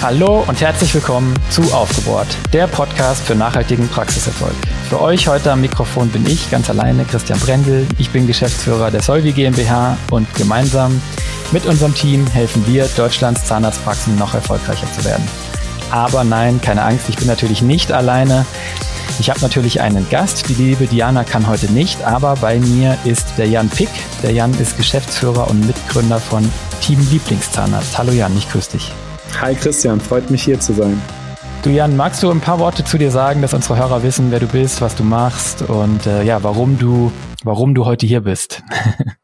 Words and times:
Hallo 0.00 0.44
und 0.46 0.58
herzlich 0.62 0.94
willkommen 0.94 1.34
zu 1.50 1.60
Aufgebohrt, 1.74 2.26
der 2.54 2.66
Podcast 2.66 3.26
für 3.26 3.34
nachhaltigen 3.34 3.86
Praxiserfolg. 3.88 4.54
Für 4.88 5.02
euch 5.02 5.28
heute 5.28 5.52
am 5.52 5.60
Mikrofon 5.60 6.08
bin 6.08 6.24
ich 6.24 6.50
ganz 6.50 6.70
alleine, 6.70 7.04
Christian 7.04 7.38
Brendel. 7.40 7.86
Ich 7.98 8.08
bin 8.08 8.26
Geschäftsführer 8.26 8.90
der 8.90 9.02
Solvi 9.02 9.32
GmbH 9.32 9.98
und 10.10 10.32
gemeinsam 10.34 11.02
mit 11.52 11.66
unserem 11.66 11.94
Team 11.94 12.26
helfen 12.26 12.66
wir, 12.66 12.88
Deutschlands 12.96 13.44
Zahnarztpraxen 13.44 14.16
noch 14.16 14.32
erfolgreicher 14.32 14.90
zu 14.94 15.04
werden. 15.04 15.28
Aber 15.90 16.24
nein, 16.24 16.60
keine 16.60 16.82
Angst, 16.82 17.08
ich 17.08 17.16
bin 17.16 17.26
natürlich 17.26 17.62
nicht 17.62 17.92
alleine. 17.92 18.44
Ich 19.20 19.30
habe 19.30 19.40
natürlich 19.40 19.80
einen 19.80 20.08
Gast, 20.10 20.48
die 20.48 20.54
liebe 20.54 20.86
Diana 20.86 21.24
kann 21.24 21.48
heute 21.48 21.72
nicht, 21.72 22.04
aber 22.04 22.36
bei 22.36 22.60
mir 22.60 22.96
ist 23.04 23.26
der 23.36 23.48
Jan 23.48 23.68
Pick. 23.68 23.88
Der 24.22 24.32
Jan 24.32 24.52
ist 24.60 24.76
Geschäftsführer 24.76 25.48
und 25.48 25.66
Mitgründer 25.66 26.20
von 26.20 26.48
Team 26.80 27.04
Lieblingszahnarzt. 27.10 27.98
Hallo 27.98 28.12
Jan, 28.12 28.36
ich 28.36 28.48
grüße 28.50 28.72
dich. 28.72 28.92
Hi 29.40 29.54
Christian, 29.54 30.00
freut 30.00 30.30
mich 30.30 30.42
hier 30.42 30.60
zu 30.60 30.72
sein. 30.72 31.00
Du 31.62 31.70
Jan, 31.70 31.96
magst 31.96 32.22
du 32.22 32.30
ein 32.30 32.40
paar 32.40 32.60
Worte 32.60 32.84
zu 32.84 32.98
dir 32.98 33.10
sagen, 33.10 33.42
dass 33.42 33.52
unsere 33.52 33.76
Hörer 33.76 34.02
wissen, 34.04 34.30
wer 34.30 34.38
du 34.38 34.46
bist, 34.46 34.80
was 34.80 34.94
du 34.94 35.02
machst 35.02 35.62
und 35.62 36.06
äh, 36.06 36.22
ja, 36.22 36.42
warum 36.44 36.78
du, 36.78 37.10
warum 37.42 37.74
du 37.74 37.84
heute 37.84 38.06
hier 38.06 38.20
bist? 38.20 38.62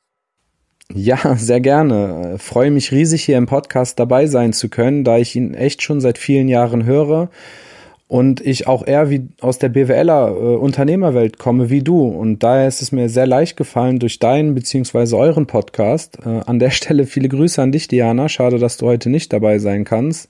ja, 0.95 1.37
sehr 1.37 1.61
gerne. 1.61 2.37
Freue 2.39 2.71
mich 2.71 2.93
riesig 2.93 3.25
hier 3.25 3.37
im 3.37 3.47
Podcast 3.47 3.98
dabei 3.98 4.27
sein 4.27 4.53
zu 4.53 4.69
können, 4.69 5.05
da 5.05 5.19
ich 5.19 5.34
ihn 5.34 5.55
echt 5.55 5.83
schon 5.83 6.01
seit 6.01 6.19
vielen 6.19 6.48
Jahren 6.48 6.84
höre 6.84 7.30
und 8.07 8.41
ich 8.41 8.69
auch 8.69 8.87
eher 8.87 9.11
wie 9.11 9.29
aus 9.41 9.59
der 9.59 9.70
BWLer 9.70 10.28
äh, 10.28 10.56
Unternehmerwelt 10.56 11.39
komme 11.39 11.69
wie 11.70 11.83
du 11.83 12.06
und 12.06 12.42
daher 12.42 12.69
ist 12.69 12.81
es 12.81 12.92
mir 12.92 13.09
sehr 13.09 13.27
leicht 13.27 13.56
gefallen 13.56 13.98
durch 13.98 14.19
deinen 14.20 14.55
beziehungsweise 14.55 15.17
euren 15.17 15.47
Podcast. 15.47 16.19
Äh, 16.25 16.42
an 16.47 16.59
der 16.59 16.70
Stelle 16.70 17.06
viele 17.06 17.29
Grüße 17.29 17.61
an 17.61 17.73
dich, 17.73 17.89
Diana. 17.89 18.29
Schade, 18.29 18.58
dass 18.58 18.77
du 18.77 18.86
heute 18.86 19.11
nicht 19.11 19.33
dabei 19.33 19.58
sein 19.58 19.84
kannst. 19.84 20.29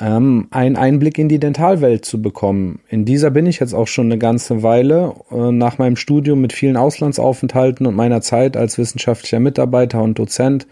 Ähm, 0.00 0.46
einen 0.50 0.76
Einblick 0.76 1.18
in 1.18 1.28
die 1.28 1.40
Dentalwelt 1.40 2.04
zu 2.04 2.22
bekommen. 2.22 2.80
In 2.88 3.04
dieser 3.04 3.30
bin 3.30 3.46
ich 3.46 3.58
jetzt 3.58 3.74
auch 3.74 3.88
schon 3.88 4.06
eine 4.06 4.18
ganze 4.18 4.62
Weile. 4.62 5.14
Äh, 5.30 5.50
nach 5.52 5.78
meinem 5.78 5.96
Studium 5.96 6.40
mit 6.40 6.52
vielen 6.52 6.76
Auslandsaufenthalten 6.76 7.86
und 7.86 7.96
meiner 7.96 8.20
Zeit 8.20 8.56
als 8.56 8.78
wissenschaftlicher 8.78 9.40
Mitarbeiter 9.40 10.02
und 10.02 10.18
Dozent 10.18 10.66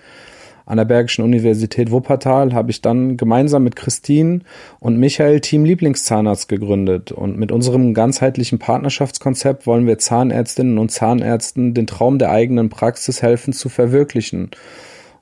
an 0.68 0.78
der 0.78 0.84
Bergischen 0.84 1.24
Universität 1.24 1.92
Wuppertal 1.92 2.52
habe 2.52 2.72
ich 2.72 2.82
dann 2.82 3.16
gemeinsam 3.16 3.62
mit 3.62 3.76
Christine 3.76 4.40
und 4.80 4.98
Michael 4.98 5.40
Team 5.40 5.64
Lieblingszahnarzt 5.64 6.48
gegründet. 6.48 7.12
Und 7.12 7.38
mit 7.38 7.52
unserem 7.52 7.94
ganzheitlichen 7.94 8.58
Partnerschaftskonzept 8.58 9.68
wollen 9.68 9.86
wir 9.86 9.98
Zahnärztinnen 9.98 10.78
und 10.78 10.90
Zahnärzten 10.90 11.72
den 11.72 11.86
Traum 11.86 12.18
der 12.18 12.32
eigenen 12.32 12.68
Praxis 12.68 13.22
helfen 13.22 13.52
zu 13.52 13.68
verwirklichen. 13.68 14.50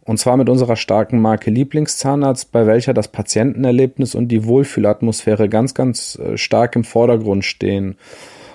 Und 0.05 0.19
zwar 0.19 0.37
mit 0.37 0.49
unserer 0.49 0.77
starken 0.77 1.21
Marke 1.21 1.51
Lieblingszahnarzt, 1.51 2.53
bei 2.53 2.67
welcher 2.67 2.93
das 2.93 3.09
Patientenerlebnis 3.09 4.15
und 4.15 4.29
die 4.29 4.45
Wohlfühlatmosphäre 4.45 5.49
ganz, 5.49 5.75
ganz 5.75 6.19
äh, 6.19 6.37
stark 6.37 6.77
im 6.77 6.85
Vordergrund 6.85 7.45
stehen. 7.45 7.97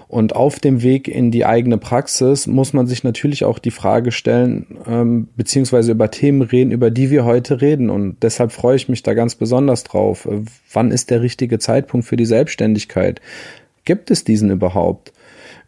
Und 0.07 0.35
auf 0.35 0.59
dem 0.59 0.81
Weg 0.81 1.07
in 1.07 1.29
die 1.29 1.45
eigene 1.45 1.77
Praxis 1.77 2.47
muss 2.47 2.73
man 2.73 2.87
sich 2.87 3.03
natürlich 3.03 3.45
auch 3.45 3.59
die 3.59 3.69
Frage 3.69 4.11
stellen, 4.11 4.65
ähm, 4.87 5.27
beziehungsweise 5.35 5.91
über 5.91 6.09
Themen 6.09 6.41
reden, 6.41 6.71
über 6.71 6.89
die 6.89 7.11
wir 7.11 7.25
heute 7.25 7.61
reden. 7.61 7.91
Und 7.91 8.17
deshalb 8.23 8.51
freue 8.51 8.75
ich 8.75 8.89
mich 8.89 9.03
da 9.03 9.13
ganz 9.13 9.35
besonders 9.35 9.83
drauf. 9.83 10.25
Äh, 10.25 10.41
wann 10.73 10.91
ist 10.91 11.11
der 11.11 11.21
richtige 11.21 11.59
Zeitpunkt 11.59 12.07
für 12.07 12.17
die 12.17 12.25
Selbstständigkeit? 12.25 13.21
Gibt 13.85 14.09
es 14.09 14.23
diesen 14.23 14.49
überhaupt? 14.49 15.13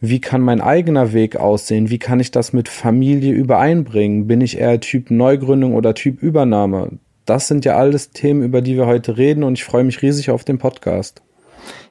Wie 0.04 0.20
kann 0.20 0.42
mein 0.42 0.62
eigener 0.62 1.14
Weg 1.14 1.36
aussehen? 1.36 1.92
Wie 1.92 2.00
kann 2.00 2.20
ich 2.20 2.32
das 2.32 2.54
mit 2.54 2.70
Familie 2.70 3.34
übereinbringen? 3.34 4.26
Bin 4.26 4.42
ich 4.42 4.58
eher 4.58 4.80
Typ 4.80 5.12
Neugründung 5.12 5.76
oder 5.76 5.94
Typ 5.94 6.24
Übernahme? 6.24 6.94
Das 7.28 7.48
sind 7.48 7.66
ja 7.66 7.78
alles 7.78 8.10
Themen, 8.10 8.42
über 8.42 8.64
die 8.64 8.76
wir 8.78 8.88
heute 8.88 9.18
reden 9.18 9.44
und 9.44 9.54
ich 9.54 9.64
freue 9.64 9.84
mich 9.84 10.02
riesig 10.02 10.32
auf 10.32 10.44
den 10.44 10.58
Podcast. 10.58 11.22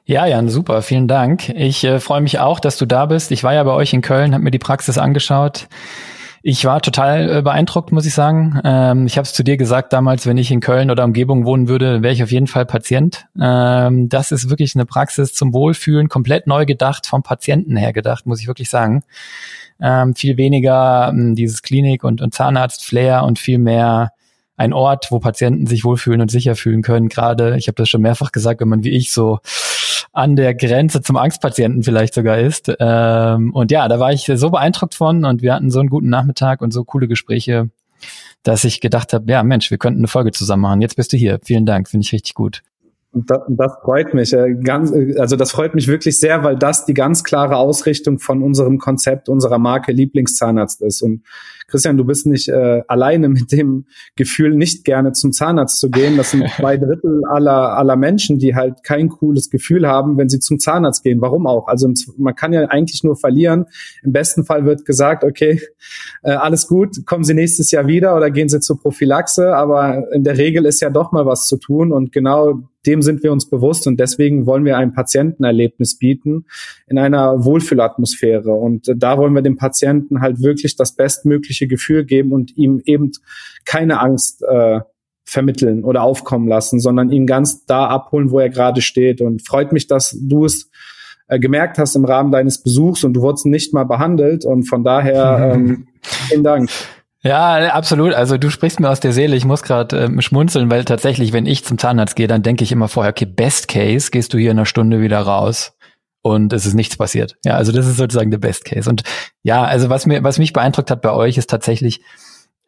Ja, 0.03 0.25
Jan, 0.25 0.49
super, 0.49 0.81
vielen 0.81 1.07
Dank. 1.07 1.47
Ich 1.55 1.85
äh, 1.85 2.01
freue 2.01 2.19
mich 2.19 2.39
auch, 2.39 2.59
dass 2.59 2.77
du 2.77 2.85
da 2.85 3.05
bist. 3.05 3.31
Ich 3.31 3.45
war 3.45 3.53
ja 3.53 3.63
bei 3.63 3.71
euch 3.71 3.93
in 3.93 4.01
Köln, 4.01 4.33
habe 4.33 4.43
mir 4.43 4.51
die 4.51 4.59
Praxis 4.59 4.97
angeschaut. 4.97 5.69
Ich 6.43 6.65
war 6.65 6.81
total 6.81 7.37
äh, 7.37 7.41
beeindruckt, 7.43 7.91
muss 7.91 8.07
ich 8.07 8.15
sagen. 8.15 8.59
Ähm, 8.63 9.05
ich 9.05 9.17
habe 9.17 9.25
es 9.25 9.33
zu 9.33 9.43
dir 9.43 9.57
gesagt 9.57 9.93
damals, 9.93 10.25
wenn 10.25 10.37
ich 10.37 10.49
in 10.49 10.59
Köln 10.59 10.89
oder 10.89 11.03
Umgebung 11.03 11.45
wohnen 11.45 11.67
würde, 11.67 12.01
wäre 12.01 12.13
ich 12.13 12.23
auf 12.23 12.31
jeden 12.31 12.47
Fall 12.47 12.65
Patient. 12.65 13.27
Ähm, 13.39 14.09
das 14.09 14.31
ist 14.31 14.49
wirklich 14.49 14.75
eine 14.75 14.87
Praxis 14.87 15.33
zum 15.33 15.53
Wohlfühlen, 15.53 16.09
komplett 16.09 16.47
neu 16.47 16.65
gedacht, 16.65 17.05
vom 17.05 17.21
Patienten 17.21 17.77
her 17.77 17.93
gedacht, 17.93 18.25
muss 18.25 18.41
ich 18.41 18.47
wirklich 18.47 18.71
sagen. 18.71 19.03
Ähm, 19.79 20.15
viel 20.15 20.37
weniger 20.37 21.09
ähm, 21.09 21.35
dieses 21.35 21.61
Klinik- 21.61 22.03
und, 22.03 22.21
und 22.21 22.33
Zahnarzt-Flair 22.33 23.23
und 23.23 23.37
viel 23.37 23.59
mehr 23.59 24.11
ein 24.57 24.73
Ort, 24.73 25.11
wo 25.11 25.19
Patienten 25.19 25.67
sich 25.67 25.83
wohlfühlen 25.83 26.21
und 26.21 26.31
sicher 26.31 26.55
fühlen 26.55 26.81
können. 26.81 27.09
Gerade, 27.09 27.55
ich 27.57 27.67
habe 27.67 27.75
das 27.75 27.89
schon 27.89 28.01
mehrfach 28.01 28.31
gesagt, 28.31 28.61
wenn 28.61 28.67
man 28.67 28.83
wie 28.83 28.91
ich 28.91 29.11
so 29.11 29.39
an 30.13 30.35
der 30.35 30.53
Grenze 30.53 31.01
zum 31.01 31.15
Angstpatienten 31.17 31.83
vielleicht 31.83 32.13
sogar 32.13 32.37
ist. 32.37 32.71
Ähm, 32.79 33.53
und 33.53 33.71
ja, 33.71 33.87
da 33.87 33.99
war 33.99 34.11
ich 34.11 34.29
so 34.33 34.49
beeindruckt 34.49 34.95
von 34.95 35.23
und 35.25 35.41
wir 35.41 35.53
hatten 35.53 35.71
so 35.71 35.79
einen 35.79 35.89
guten 35.89 36.09
Nachmittag 36.09 36.61
und 36.61 36.71
so 36.71 36.83
coole 36.83 37.07
Gespräche, 37.07 37.69
dass 38.43 38.63
ich 38.63 38.81
gedacht 38.81 39.13
habe, 39.13 39.31
ja 39.31 39.43
Mensch, 39.43 39.71
wir 39.71 39.77
könnten 39.77 39.99
eine 39.99 40.07
Folge 40.07 40.31
zusammen 40.31 40.63
machen. 40.63 40.81
Jetzt 40.81 40.95
bist 40.95 41.13
du 41.13 41.17
hier. 41.17 41.39
Vielen 41.43 41.65
Dank, 41.65 41.87
finde 41.87 42.05
ich 42.05 42.11
richtig 42.11 42.33
gut. 42.33 42.61
Das, 43.13 43.41
das 43.49 43.73
freut 43.83 44.13
mich. 44.13 44.31
Äh, 44.33 44.55
ganz, 44.63 44.91
also 45.17 45.35
das 45.35 45.51
freut 45.51 45.75
mich 45.75 45.87
wirklich 45.87 46.19
sehr, 46.19 46.43
weil 46.43 46.55
das 46.55 46.85
die 46.85 46.93
ganz 46.93 47.23
klare 47.23 47.57
Ausrichtung 47.57 48.19
von 48.19 48.41
unserem 48.41 48.77
Konzept, 48.77 49.27
unserer 49.27 49.59
Marke 49.59 49.91
Lieblingszahnarzt 49.91 50.81
ist. 50.81 51.01
Und 51.01 51.23
Christian, 51.71 51.97
du 51.97 52.03
bist 52.03 52.27
nicht 52.27 52.49
äh, 52.49 52.83
alleine 52.87 53.29
mit 53.29 53.51
dem 53.51 53.85
Gefühl, 54.15 54.55
nicht 54.55 54.83
gerne 54.83 55.13
zum 55.13 55.31
Zahnarzt 55.31 55.79
zu 55.79 55.89
gehen. 55.89 56.17
Das 56.17 56.31
sind 56.31 56.47
zwei 56.57 56.77
Drittel 56.77 57.23
aller, 57.29 57.77
aller 57.77 57.95
Menschen, 57.95 58.37
die 58.39 58.55
halt 58.55 58.83
kein 58.83 59.09
cooles 59.09 59.49
Gefühl 59.49 59.87
haben, 59.87 60.17
wenn 60.17 60.29
sie 60.29 60.39
zum 60.39 60.59
Zahnarzt 60.59 61.03
gehen. 61.03 61.21
Warum 61.21 61.47
auch? 61.47 61.67
Also 61.67 61.91
man 62.17 62.35
kann 62.35 62.51
ja 62.51 62.65
eigentlich 62.65 63.03
nur 63.03 63.15
verlieren. 63.15 63.65
Im 64.03 64.11
besten 64.11 64.43
Fall 64.43 64.65
wird 64.65 64.85
gesagt, 64.85 65.23
okay, 65.23 65.61
äh, 66.23 66.31
alles 66.31 66.67
gut, 66.67 67.05
kommen 67.05 67.23
Sie 67.23 67.33
nächstes 67.33 67.71
Jahr 67.71 67.87
wieder 67.87 68.15
oder 68.15 68.29
gehen 68.29 68.49
Sie 68.49 68.59
zur 68.59 68.79
Prophylaxe. 68.79 69.55
Aber 69.55 70.11
in 70.11 70.23
der 70.23 70.37
Regel 70.37 70.65
ist 70.65 70.81
ja 70.81 70.89
doch 70.89 71.11
mal 71.11 71.25
was 71.25 71.47
zu 71.47 71.57
tun 71.57 71.91
und 71.93 72.11
genau 72.11 72.61
dem 72.85 73.01
sind 73.01 73.21
wir 73.23 73.31
uns 73.31 73.47
bewusst 73.47 73.85
und 73.85 73.99
deswegen 73.99 74.45
wollen 74.45 74.65
wir 74.65 74.77
ein 74.77 74.93
Patientenerlebnis 74.93 75.97
bieten 75.97 76.45
in 76.87 76.97
einer 76.97 77.43
Wohlfühlatmosphäre. 77.45 78.51
Und 78.51 78.91
da 78.95 79.17
wollen 79.17 79.33
wir 79.33 79.41
dem 79.41 79.57
Patienten 79.57 80.21
halt 80.21 80.41
wirklich 80.41 80.75
das 80.75 80.95
bestmögliche 80.95 81.60
glückliche 81.61 81.67
Gefühl 81.67 82.05
geben 82.05 82.33
und 82.33 82.55
ihm 82.57 82.81
eben 82.85 83.11
keine 83.65 83.99
Angst 83.99 84.43
äh, 84.43 84.81
vermitteln 85.23 85.83
oder 85.83 86.03
aufkommen 86.03 86.47
lassen, 86.47 86.79
sondern 86.79 87.11
ihn 87.11 87.25
ganz 87.25 87.65
da 87.65 87.87
abholen, 87.87 88.31
wo 88.31 88.39
er 88.39 88.49
gerade 88.49 88.81
steht. 88.81 89.21
Und 89.21 89.45
freut 89.45 89.71
mich, 89.71 89.87
dass 89.87 90.17
du 90.19 90.45
es 90.45 90.69
äh, 91.27 91.39
gemerkt 91.39 91.77
hast 91.77 91.95
im 91.95 92.05
Rahmen 92.05 92.31
deines 92.31 92.61
Besuchs 92.61 93.03
und 93.03 93.13
du 93.13 93.21
wurdest 93.21 93.45
nicht 93.45 93.73
mal 93.73 93.85
behandelt. 93.85 94.45
Und 94.45 94.63
von 94.63 94.83
daher 94.83 95.53
ähm, 95.53 95.87
vielen 96.01 96.43
Dank. 96.43 96.69
Ja, 97.23 97.67
absolut. 97.73 98.13
Also 98.13 98.37
du 98.37 98.49
sprichst 98.49 98.79
mir 98.79 98.89
aus 98.89 98.99
der 98.99 99.13
Seele. 99.13 99.35
Ich 99.35 99.45
muss 99.45 99.61
gerade 99.61 100.05
ähm, 100.05 100.21
schmunzeln, 100.21 100.71
weil 100.71 100.85
tatsächlich, 100.85 101.33
wenn 101.33 101.45
ich 101.45 101.63
zum 101.63 101.77
Zahnarzt 101.77 102.15
gehe, 102.15 102.27
dann 102.27 102.41
denke 102.41 102.63
ich 102.63 102.71
immer 102.71 102.87
vorher, 102.87 103.11
okay, 103.11 103.25
Best 103.25 103.67
Case, 103.67 104.09
gehst 104.09 104.33
du 104.33 104.39
hier 104.39 104.51
in 104.51 104.57
einer 104.57 104.65
Stunde 104.65 105.01
wieder 105.01 105.19
raus 105.19 105.77
und 106.21 106.53
es 106.53 106.65
ist 106.65 106.73
nichts 106.73 106.97
passiert. 106.97 107.37
Ja, 107.43 107.55
also 107.55 107.71
das 107.71 107.87
ist 107.87 107.97
sozusagen 107.97 108.31
der 108.31 108.37
Best 108.37 108.65
Case. 108.65 108.89
Und 108.89 109.03
ja, 109.43 109.63
also 109.63 109.89
was 109.89 110.05
mir, 110.05 110.23
was 110.23 110.39
mich 110.39 110.53
beeindruckt 110.53 110.91
hat 110.91 111.01
bei 111.01 111.11
euch, 111.11 111.37
ist 111.37 111.49
tatsächlich, 111.49 112.01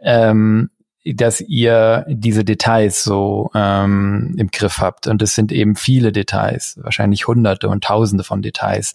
ähm, 0.01 0.69
dass 1.05 1.41
ihr 1.41 2.05
diese 2.07 2.45
Details 2.45 3.03
so 3.03 3.51
ähm, 3.53 4.35
im 4.37 4.49
Griff 4.49 4.79
habt. 4.79 5.07
Und 5.07 5.21
es 5.21 5.35
sind 5.35 5.51
eben 5.51 5.75
viele 5.75 6.11
Details, 6.11 6.79
wahrscheinlich 6.81 7.27
Hunderte 7.27 7.69
und 7.69 7.83
Tausende 7.83 8.23
von 8.23 8.41
Details 8.41 8.93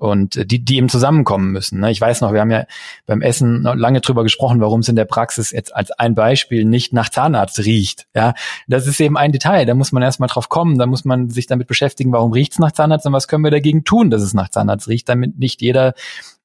und 0.00 0.50
die, 0.50 0.64
die 0.64 0.76
eben 0.78 0.88
zusammenkommen 0.88 1.52
müssen. 1.52 1.80
Ne? 1.80 1.90
Ich 1.90 2.00
weiß 2.00 2.22
noch, 2.22 2.32
wir 2.32 2.40
haben 2.40 2.50
ja 2.50 2.64
beim 3.06 3.20
Essen 3.20 3.62
lange 3.62 4.00
drüber 4.00 4.22
gesprochen, 4.22 4.60
warum 4.60 4.80
es 4.80 4.88
in 4.88 4.96
der 4.96 5.04
Praxis 5.04 5.50
jetzt 5.50 5.74
als 5.76 5.90
ein 5.92 6.14
Beispiel 6.14 6.64
nicht 6.64 6.94
nach 6.94 7.10
Zahnarzt 7.10 7.58
riecht. 7.58 8.06
Ja, 8.14 8.32
das 8.66 8.86
ist 8.86 8.98
eben 9.00 9.18
ein 9.18 9.30
Detail. 9.30 9.66
Da 9.66 9.74
muss 9.74 9.92
man 9.92 10.02
erstmal 10.02 10.30
drauf 10.30 10.48
kommen. 10.48 10.78
Da 10.78 10.86
muss 10.86 11.04
man 11.04 11.28
sich 11.28 11.46
damit 11.46 11.68
beschäftigen, 11.68 12.12
warum 12.12 12.32
riecht 12.32 12.52
es 12.52 12.58
nach 12.58 12.72
Zahnarzt 12.72 13.06
und 13.06 13.12
was 13.12 13.28
können 13.28 13.44
wir 13.44 13.50
dagegen 13.50 13.84
tun, 13.84 14.10
dass 14.10 14.22
es 14.22 14.32
nach 14.32 14.48
Zahnarzt 14.48 14.88
riecht, 14.88 15.08
damit 15.08 15.38
nicht 15.38 15.60
jeder 15.60 15.92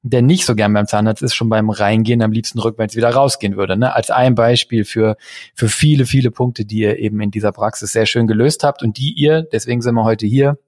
der 0.07 0.21
nicht 0.21 0.45
so 0.45 0.53
gern 0.53 0.71
beim 0.71 0.85
Zahnarzt 0.85 1.23
ist, 1.23 1.33
schon 1.33 1.49
beim 1.49 1.71
Reingehen 1.71 2.21
am 2.21 2.31
liebsten 2.31 2.59
rückwärts 2.59 2.95
wieder 2.95 3.09
rausgehen 3.09 3.57
würde. 3.57 3.75
Ne? 3.75 3.91
Als 3.91 4.11
ein 4.11 4.35
Beispiel 4.35 4.85
für, 4.85 5.17
für 5.55 5.67
viele, 5.67 6.05
viele 6.05 6.29
Punkte, 6.29 6.63
die 6.63 6.81
ihr 6.81 6.99
eben 6.99 7.19
in 7.21 7.31
dieser 7.31 7.51
Praxis 7.51 7.91
sehr 7.91 8.05
schön 8.05 8.27
gelöst 8.27 8.63
habt 8.63 8.83
und 8.83 8.99
die 8.99 9.13
ihr, 9.13 9.41
deswegen 9.41 9.81
sind 9.81 9.95
wir 9.95 10.03
heute 10.03 10.27
hier, 10.27 10.59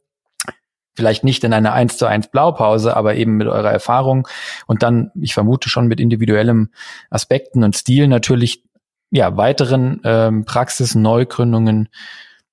vielleicht 0.98 1.24
nicht 1.24 1.44
in 1.44 1.54
einer 1.54 1.74
1 1.74 1.98
zu 1.98 2.08
1 2.08 2.30
Blaupause, 2.30 2.98
aber 2.98 3.16
eben 3.16 3.38
mit 3.38 3.48
eurer 3.48 3.72
Erfahrung 3.72 4.28
und 4.66 4.82
dann, 4.82 5.12
ich 5.16 5.36
vermute 5.36 5.70
schon 5.70 5.88
mit 5.88 6.00
individuellem 6.00 6.70
Aspekten 7.12 7.64
und 7.64 7.76
Stil 7.76 8.08
natürlich 8.08 8.64
ja 9.12 9.38
weiteren 9.38 10.02
ähm, 10.04 10.44
Praxis 10.44 10.96
Neugründungen 10.96 11.90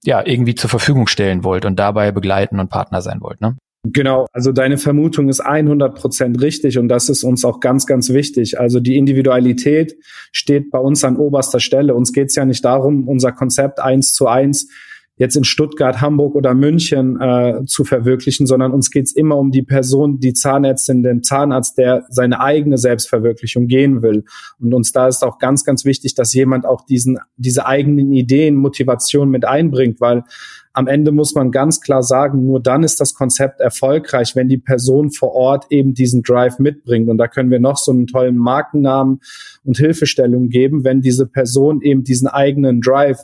ja 0.04 0.24
irgendwie 0.24 0.54
zur 0.54 0.68
Verfügung 0.68 1.06
stellen 1.06 1.42
wollt 1.42 1.64
und 1.64 1.78
dabei 1.78 2.12
begleiten 2.12 2.60
und 2.60 2.68
Partner 2.68 3.00
sein 3.00 3.22
wollt. 3.22 3.40
Ne? 3.40 3.56
Genau, 3.86 4.26
also 4.32 4.52
deine 4.52 4.78
Vermutung 4.78 5.28
ist 5.28 5.40
100 5.40 5.94
Prozent 5.94 6.40
richtig 6.40 6.78
und 6.78 6.88
das 6.88 7.08
ist 7.08 7.24
uns 7.24 7.44
auch 7.44 7.60
ganz, 7.60 7.86
ganz 7.86 8.10
wichtig. 8.10 8.60
Also 8.60 8.80
die 8.80 8.96
Individualität 8.96 9.94
steht 10.32 10.70
bei 10.70 10.78
uns 10.78 11.02
an 11.04 11.16
oberster 11.16 11.60
Stelle. 11.60 11.94
Uns 11.94 12.12
geht 12.12 12.28
es 12.28 12.34
ja 12.34 12.44
nicht 12.44 12.64
darum, 12.64 13.08
unser 13.08 13.32
Konzept 13.32 13.80
eins 13.80 14.12
zu 14.12 14.26
eins 14.26 14.68
jetzt 15.16 15.36
in 15.36 15.44
Stuttgart, 15.44 16.00
Hamburg 16.00 16.34
oder 16.34 16.54
München 16.54 17.20
äh, 17.20 17.64
zu 17.66 17.84
verwirklichen, 17.84 18.46
sondern 18.46 18.72
uns 18.72 18.90
geht 18.90 19.04
es 19.04 19.14
immer 19.14 19.36
um 19.36 19.52
die 19.52 19.62
Person, 19.62 20.18
die 20.18 20.32
Zahnärztin, 20.32 21.02
den 21.02 21.22
Zahnarzt, 21.22 21.78
der 21.78 22.04
seine 22.10 22.40
eigene 22.40 22.78
Selbstverwirklichung 22.78 23.68
gehen 23.68 24.02
will. 24.02 24.24
Und 24.58 24.74
uns 24.74 24.90
da 24.90 25.06
ist 25.06 25.22
auch 25.22 25.38
ganz, 25.38 25.64
ganz 25.64 25.84
wichtig, 25.84 26.14
dass 26.14 26.34
jemand 26.34 26.66
auch 26.66 26.84
diesen, 26.84 27.18
diese 27.36 27.66
eigenen 27.66 28.12
Ideen, 28.12 28.56
Motivation 28.56 29.30
mit 29.30 29.44
einbringt, 29.44 30.00
weil 30.00 30.24
am 30.72 30.88
Ende 30.88 31.12
muss 31.12 31.36
man 31.36 31.52
ganz 31.52 31.80
klar 31.80 32.02
sagen, 32.02 32.46
nur 32.46 32.60
dann 32.60 32.82
ist 32.82 33.00
das 33.00 33.14
Konzept 33.14 33.60
erfolgreich, 33.60 34.34
wenn 34.34 34.48
die 34.48 34.58
Person 34.58 35.12
vor 35.12 35.32
Ort 35.32 35.66
eben 35.70 35.94
diesen 35.94 36.22
Drive 36.22 36.58
mitbringt. 36.58 37.08
Und 37.08 37.18
da 37.18 37.28
können 37.28 37.52
wir 37.52 37.60
noch 37.60 37.76
so 37.76 37.92
einen 37.92 38.08
tollen 38.08 38.36
Markennamen 38.36 39.20
und 39.62 39.76
Hilfestellung 39.76 40.48
geben, 40.48 40.82
wenn 40.82 41.00
diese 41.00 41.26
Person 41.26 41.80
eben 41.82 42.02
diesen 42.02 42.26
eigenen 42.26 42.80
Drive 42.80 43.20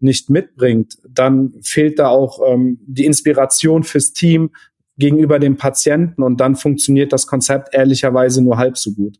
nicht 0.00 0.30
mitbringt, 0.30 0.98
dann 1.08 1.54
fehlt 1.62 1.98
da 1.98 2.08
auch 2.08 2.40
ähm, 2.46 2.78
die 2.86 3.04
Inspiration 3.04 3.82
fürs 3.82 4.12
Team 4.12 4.50
gegenüber 4.96 5.38
dem 5.38 5.56
Patienten 5.56 6.22
und 6.22 6.40
dann 6.40 6.56
funktioniert 6.56 7.12
das 7.12 7.26
Konzept 7.26 7.74
ehrlicherweise 7.74 8.42
nur 8.42 8.58
halb 8.58 8.76
so 8.76 8.92
gut. 8.92 9.18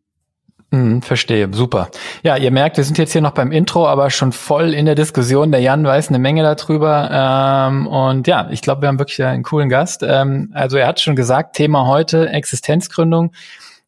Mhm, 0.71 1.01
verstehe, 1.01 1.49
super. 1.53 1.89
Ja, 2.23 2.37
ihr 2.37 2.51
merkt, 2.51 2.77
wir 2.77 2.85
sind 2.85 2.99
jetzt 2.99 3.13
hier 3.13 3.23
noch 3.23 3.31
beim 3.31 3.53
Intro, 3.53 3.89
aber 3.89 4.11
schon 4.11 4.33
voll 4.33 4.75
in 4.75 4.85
der 4.85 4.95
Diskussion. 4.95 5.51
Der 5.51 5.61
Jan 5.63 5.83
weiß 5.83 6.11
eine 6.11 6.19
Menge 6.19 6.43
darüber. 6.43 7.09
Ähm, 7.11 7.87
und 7.87 8.27
ja, 8.27 8.49
ich 8.51 8.61
glaube, 8.61 8.83
wir 8.83 8.89
haben 8.89 8.99
wirklich 8.99 9.23
einen 9.23 9.45
coolen 9.45 9.71
Gast. 9.71 10.03
Ähm, 10.07 10.51
also 10.53 10.77
er 10.77 10.87
hat 10.87 11.01
schon 11.01 11.17
gesagt, 11.17 11.57
Thema 11.57 11.87
heute 11.87 12.29
Existenzgründung. 12.29 13.33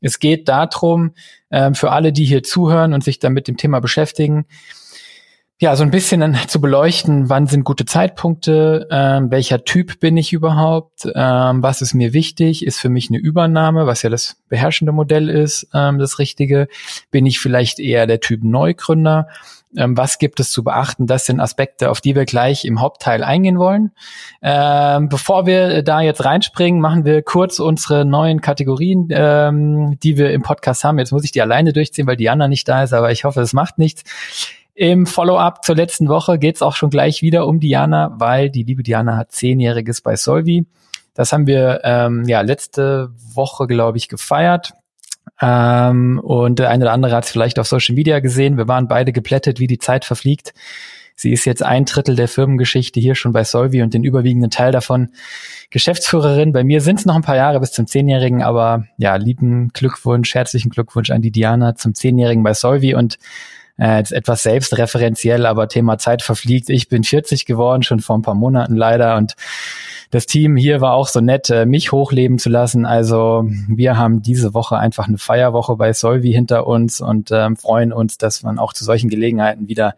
Es 0.01 0.21
geht 0.21 0.49
darum, 0.49 1.13
ähm, 1.51 1.75
für 1.75 1.93
alle, 1.93 2.15
die 2.15 2.25
hier 2.25 2.43
zuhören 2.43 2.95
und 2.95 3.05
sich 3.05 3.19
dann 3.19 3.35
mit 3.35 3.47
dem 3.47 3.59
Thema 3.59 3.81
beschäftigen, 3.81 4.47
ja, 5.63 5.77
so 5.77 5.83
ein 5.83 5.91
bisschen 5.91 6.35
zu 6.49 6.59
beleuchten, 6.59 7.29
wann 7.29 7.47
sind 7.47 7.65
gute 7.65 7.85
Zeitpunkte, 7.85 8.89
ähm, 8.91 9.31
welcher 9.31 9.63
Typ 9.63 10.01
bin 10.01 10.17
ich 10.17 10.33
überhaupt, 10.33 11.07
ähm, 11.15 11.63
was 11.63 11.83
ist 11.83 11.93
mir 11.93 12.15
wichtig, 12.15 12.65
ist 12.65 12.81
für 12.81 12.89
mich 12.89 13.11
eine 13.11 13.19
Übernahme, 13.19 13.87
was 13.87 14.03
ja 14.03 14.09
das 14.09 14.37
beherrschende 14.49 14.93
Modell 14.93 15.29
ist, 15.29 15.69
ähm, 15.75 15.99
das 15.99 16.19
Richtige, 16.19 16.67
bin 17.11 17.27
ich 17.27 17.41
vielleicht 17.41 17.79
eher 17.79 18.07
der 18.07 18.21
Typ 18.21 18.43
Neugründer, 18.43 19.29
ähm, 19.77 19.99
was 19.99 20.19
gibt 20.19 20.41
es 20.41 20.51
zu 20.51 20.65
beachten, 20.65 21.07
das 21.07 21.27
sind 21.27 21.41
Aspekte, 21.41 21.91
auf 21.91 22.01
die 22.01 22.15
wir 22.15 22.25
gleich 22.25 22.65
im 22.65 22.81
Hauptteil 22.81 23.23
eingehen 23.23 23.59
wollen. 23.59 23.93
Ähm, 24.41 25.11
bevor 25.11 25.45
wir 25.45 25.83
da 25.83 26.01
jetzt 26.01 26.25
reinspringen, 26.25 26.81
machen 26.81 27.05
wir 27.05 27.21
kurz 27.23 27.59
unsere 27.59 28.07
neuen 28.07 28.41
Kategorien, 28.41 29.09
ähm, 29.11 29.99
die 30.03 30.17
wir 30.17 30.33
im 30.33 30.41
Podcast 30.41 30.85
haben. 30.85 30.99
Jetzt 30.99 31.13
muss 31.13 31.25
ich 31.25 31.33
die 31.33 31.43
alleine 31.43 31.75
durchziehen, 31.75 32.07
weil 32.07 32.17
Diana 32.17 32.49
nicht 32.49 32.67
da 32.67 32.83
ist, 32.83 32.95
aber 32.95 33.13
ich 33.13 33.25
hoffe, 33.25 33.43
es 33.43 33.53
macht 33.53 33.77
nichts. 33.77 34.05
Im 34.81 35.05
Follow-up 35.05 35.63
zur 35.63 35.77
letzten 35.77 36.09
Woche 36.09 36.39
geht 36.39 36.57
es 36.57 36.63
auch 36.63 36.75
schon 36.75 36.89
gleich 36.89 37.21
wieder 37.21 37.47
um 37.47 37.61
Diana, 37.61 38.15
weil 38.17 38.49
die 38.49 38.63
liebe 38.63 38.83
Diana 38.83 39.19
hat 39.19 39.31
zehnjähriges 39.31 40.01
bei 40.01 40.17
Solvi. 40.17 40.65
Das 41.13 41.35
haben 41.35 41.47
wir 41.47 41.83
ähm, 41.85 42.25
ja 42.27 42.41
letzte 42.41 43.11
Woche, 43.35 43.67
glaube 43.67 43.99
ich, 43.99 44.09
gefeiert. 44.09 44.73
Ähm, 45.39 46.19
und 46.25 46.61
der 46.61 46.71
eine 46.71 46.85
oder 46.85 46.95
andere 46.95 47.15
hat 47.15 47.25
es 47.27 47.31
vielleicht 47.31 47.59
auf 47.59 47.69
Social 47.69 47.95
Media 47.95 48.21
gesehen. 48.21 48.57
Wir 48.57 48.69
waren 48.69 48.89
beide 48.89 49.13
geplättet, 49.13 49.61
wie 49.61 49.67
die 49.67 49.77
Zeit 49.77 50.07
verfliegt. 50.07 50.55
Sie 51.15 51.31
ist 51.31 51.45
jetzt 51.45 51.63
ein 51.63 51.85
Drittel 51.85 52.17
der 52.17 52.29
Firmengeschichte 52.29 53.01
hier 53.01 53.17
schon 53.17 53.35
bei 53.35 53.45
Solvi 53.45 53.83
und 53.83 53.93
den 53.93 54.03
überwiegenden 54.03 54.51
Teil 54.51 54.73
davon 54.73 55.11
Geschäftsführerin. 55.69 56.55
Bei 56.55 56.65
mir 56.65 56.81
sind 56.81 57.01
es 57.01 57.05
noch 57.05 57.17
ein 57.17 57.21
paar 57.21 57.37
Jahre 57.37 57.61
bis 57.61 57.73
zum 57.73 57.87
Zehnjährigen, 57.87 58.43
aber 58.43 58.87
ja, 58.97 59.17
lieben 59.17 59.75
Glückwunsch, 59.75 60.35
herzlichen 60.35 60.71
Glückwunsch 60.71 61.11
an 61.11 61.21
die 61.21 61.33
Diana 61.33 61.75
zum 61.75 61.95
Zehnjährigen 61.95 62.43
bei 62.43 62.55
Solvi 62.55 62.95
und 62.95 63.19
äh, 63.81 63.99
jetzt 63.99 64.13
etwas 64.13 64.43
selbstreferenziell, 64.43 65.47
aber 65.47 65.69
Thema 65.69 65.99
Zeit 65.99 66.23
verfliegt. 66.23 66.71
Ich 66.71 66.89
bin 66.89 67.03
40 67.03 67.47
geworden, 67.47 67.83
schon 67.83 68.01
vor 68.01 68.17
ein 68.17 68.23
paar 68.23 68.35
Monaten 68.35 68.77
leider 68.77 69.17
und 69.17 69.35
das 70.11 70.27
Team 70.27 70.57
hier 70.57 70.81
war 70.81 70.95
auch 70.95 71.07
so 71.07 71.21
nett, 71.21 71.51
äh, 71.51 71.67
mich 71.67 71.93
hochleben 71.93 72.39
zu 72.39 72.51
lassen. 72.51 72.85
Also 72.85 73.45
wir 73.69 73.97
haben 73.97 74.23
diese 74.23 74.55
Woche 74.55 74.77
einfach 74.77 75.07
eine 75.07 75.19
Feierwoche 75.19 75.77
bei 75.77 75.93
Solvi 75.93 76.33
hinter 76.33 76.67
uns 76.67 77.01
und 77.01 77.31
ähm, 77.31 77.57
freuen 77.57 77.93
uns, 77.93 78.19
dass 78.19 78.43
man 78.43 78.59
auch 78.59 78.73
zu 78.73 78.85
solchen 78.85 79.09
Gelegenheiten 79.09 79.69
wieder 79.69 79.95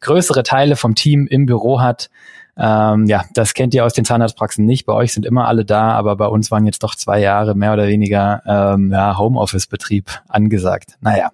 größere 0.00 0.42
Teile 0.42 0.76
vom 0.76 0.94
Team 0.94 1.26
im 1.26 1.46
Büro 1.46 1.80
hat. 1.80 2.10
Ähm, 2.56 3.06
ja, 3.06 3.24
das 3.32 3.54
kennt 3.54 3.74
ihr 3.74 3.84
aus 3.84 3.94
den 3.94 4.04
Zahnarztpraxen 4.04 4.64
nicht. 4.64 4.84
Bei 4.84 4.92
euch 4.92 5.12
sind 5.12 5.24
immer 5.24 5.48
alle 5.48 5.64
da, 5.64 5.92
aber 5.92 6.14
bei 6.16 6.26
uns 6.26 6.50
waren 6.50 6.66
jetzt 6.66 6.82
doch 6.82 6.94
zwei 6.94 7.20
Jahre 7.20 7.54
mehr 7.54 7.72
oder 7.72 7.88
weniger 7.88 8.42
ähm, 8.46 8.92
ja, 8.92 9.18
Homeoffice-Betrieb 9.18 10.22
angesagt. 10.28 10.98
Naja, 11.00 11.30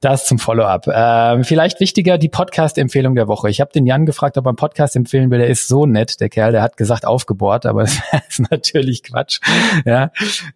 das 0.00 0.26
zum 0.26 0.38
Follow-up. 0.38 0.86
Ähm, 0.92 1.44
vielleicht 1.44 1.80
wichtiger 1.80 2.18
die 2.18 2.28
Podcast-Empfehlung 2.28 3.14
der 3.14 3.28
Woche. 3.28 3.48
Ich 3.50 3.60
habe 3.60 3.70
den 3.72 3.86
Jan 3.86 4.04
gefragt, 4.04 4.36
ob 4.36 4.46
er 4.46 4.50
einen 4.50 4.56
Podcast 4.56 4.96
empfehlen 4.96 5.30
will. 5.30 5.38
Der 5.38 5.48
ist 5.48 5.68
so 5.68 5.86
nett, 5.86 6.20
der 6.20 6.28
Kerl. 6.28 6.52
Der 6.52 6.62
hat 6.62 6.76
gesagt 6.76 7.06
aufgebohrt, 7.06 7.66
aber 7.66 7.82
das 7.82 8.00
ist 8.28 8.50
natürlich 8.50 9.02
Quatsch. 9.02 9.40
Ja, 9.84 10.10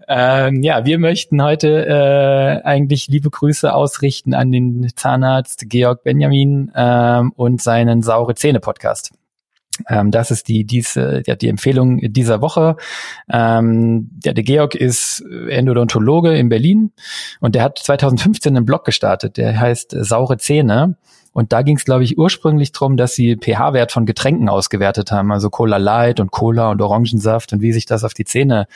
ähm, 0.09 0.63
ja 0.63 0.85
wir 0.85 0.99
möchten 0.99 1.43
heute 1.43 1.87
äh, 1.87 2.67
eigentlich 2.67 3.09
liebe 3.09 3.31
Grüße 3.31 3.73
ausrichten 3.73 4.35
an 4.35 4.51
den 4.51 4.91
Zahnarzt 4.95 5.69
Georg 5.69 6.03
Benjamin 6.03 6.73
ähm, 6.75 7.33
und 7.37 7.63
seinen 7.63 8.03
saure 8.03 8.35
Zähne 8.35 8.61
Podcast. 8.61 9.13
Ähm, 9.89 10.11
das 10.11 10.31
ist 10.31 10.49
die, 10.49 10.65
diese, 10.65 11.23
ja, 11.27 11.35
die 11.35 11.49
Empfehlung 11.49 12.01
dieser 12.13 12.41
Woche. 12.41 12.77
Ähm, 13.31 14.11
der, 14.13 14.35
der 14.35 14.45
Georg 14.45 14.75
ist 14.75 15.25
Endodontologe 15.49 16.37
in 16.37 16.49
Berlin 16.49 16.93
und 17.41 17.55
der 17.55 17.63
hat 17.63 17.79
2015 17.79 18.57
einen 18.57 18.67
Blog 18.67 18.85
gestartet, 18.85 19.37
der 19.37 19.59
heißt 19.59 19.95
äh, 19.95 20.05
Saure 20.05 20.39
Zähne. 20.39 20.97
Und 21.33 21.53
da 21.53 21.61
ging 21.61 21.77
es, 21.77 21.85
glaube 21.85 22.03
ich, 22.03 22.17
ursprünglich 22.17 22.73
drum, 22.73 22.97
dass 22.97 23.15
sie 23.15 23.37
pH-Wert 23.37 23.93
von 23.93 24.07
Getränken 24.07 24.49
ausgewertet 24.49 25.13
haben, 25.13 25.31
also 25.31 25.51
Cola 25.51 25.77
Light 25.77 26.19
und 26.19 26.31
Cola 26.31 26.71
und 26.71 26.81
Orangensaft 26.81 27.53
und 27.53 27.61
wie 27.61 27.73
sich 27.73 27.85
das 27.85 28.05
auf 28.05 28.15
die 28.15 28.25
Zähne 28.25 28.67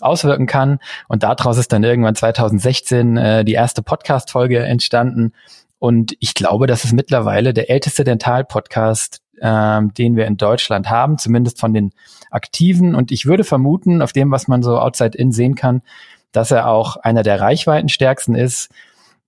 auswirken 0.00 0.46
kann. 0.46 0.80
Und 1.08 1.22
daraus 1.22 1.56
ist 1.56 1.72
dann 1.72 1.82
irgendwann 1.82 2.14
2016 2.14 3.16
äh, 3.16 3.44
die 3.44 3.52
erste 3.52 3.82
Podcast-Folge 3.82 4.58
entstanden. 4.60 5.32
Und 5.78 6.14
ich 6.20 6.34
glaube, 6.34 6.66
das 6.66 6.84
ist 6.84 6.92
mittlerweile 6.92 7.54
der 7.54 7.70
älteste 7.70 8.04
Dental-Podcast 8.04 9.20
ähm, 9.40 9.92
den 9.94 10.16
wir 10.16 10.26
in 10.26 10.36
Deutschland 10.36 10.90
haben, 10.90 11.18
zumindest 11.18 11.60
von 11.60 11.74
den 11.74 11.92
Aktiven. 12.30 12.94
Und 12.94 13.12
ich 13.12 13.26
würde 13.26 13.44
vermuten, 13.44 14.02
auf 14.02 14.12
dem, 14.12 14.30
was 14.30 14.48
man 14.48 14.62
so 14.62 14.78
outside 14.78 15.16
in 15.16 15.32
sehen 15.32 15.54
kann, 15.54 15.82
dass 16.32 16.50
er 16.50 16.68
auch 16.68 16.96
einer 16.96 17.22
der 17.22 17.40
reichweitenstärksten 17.40 18.34
ist. 18.34 18.70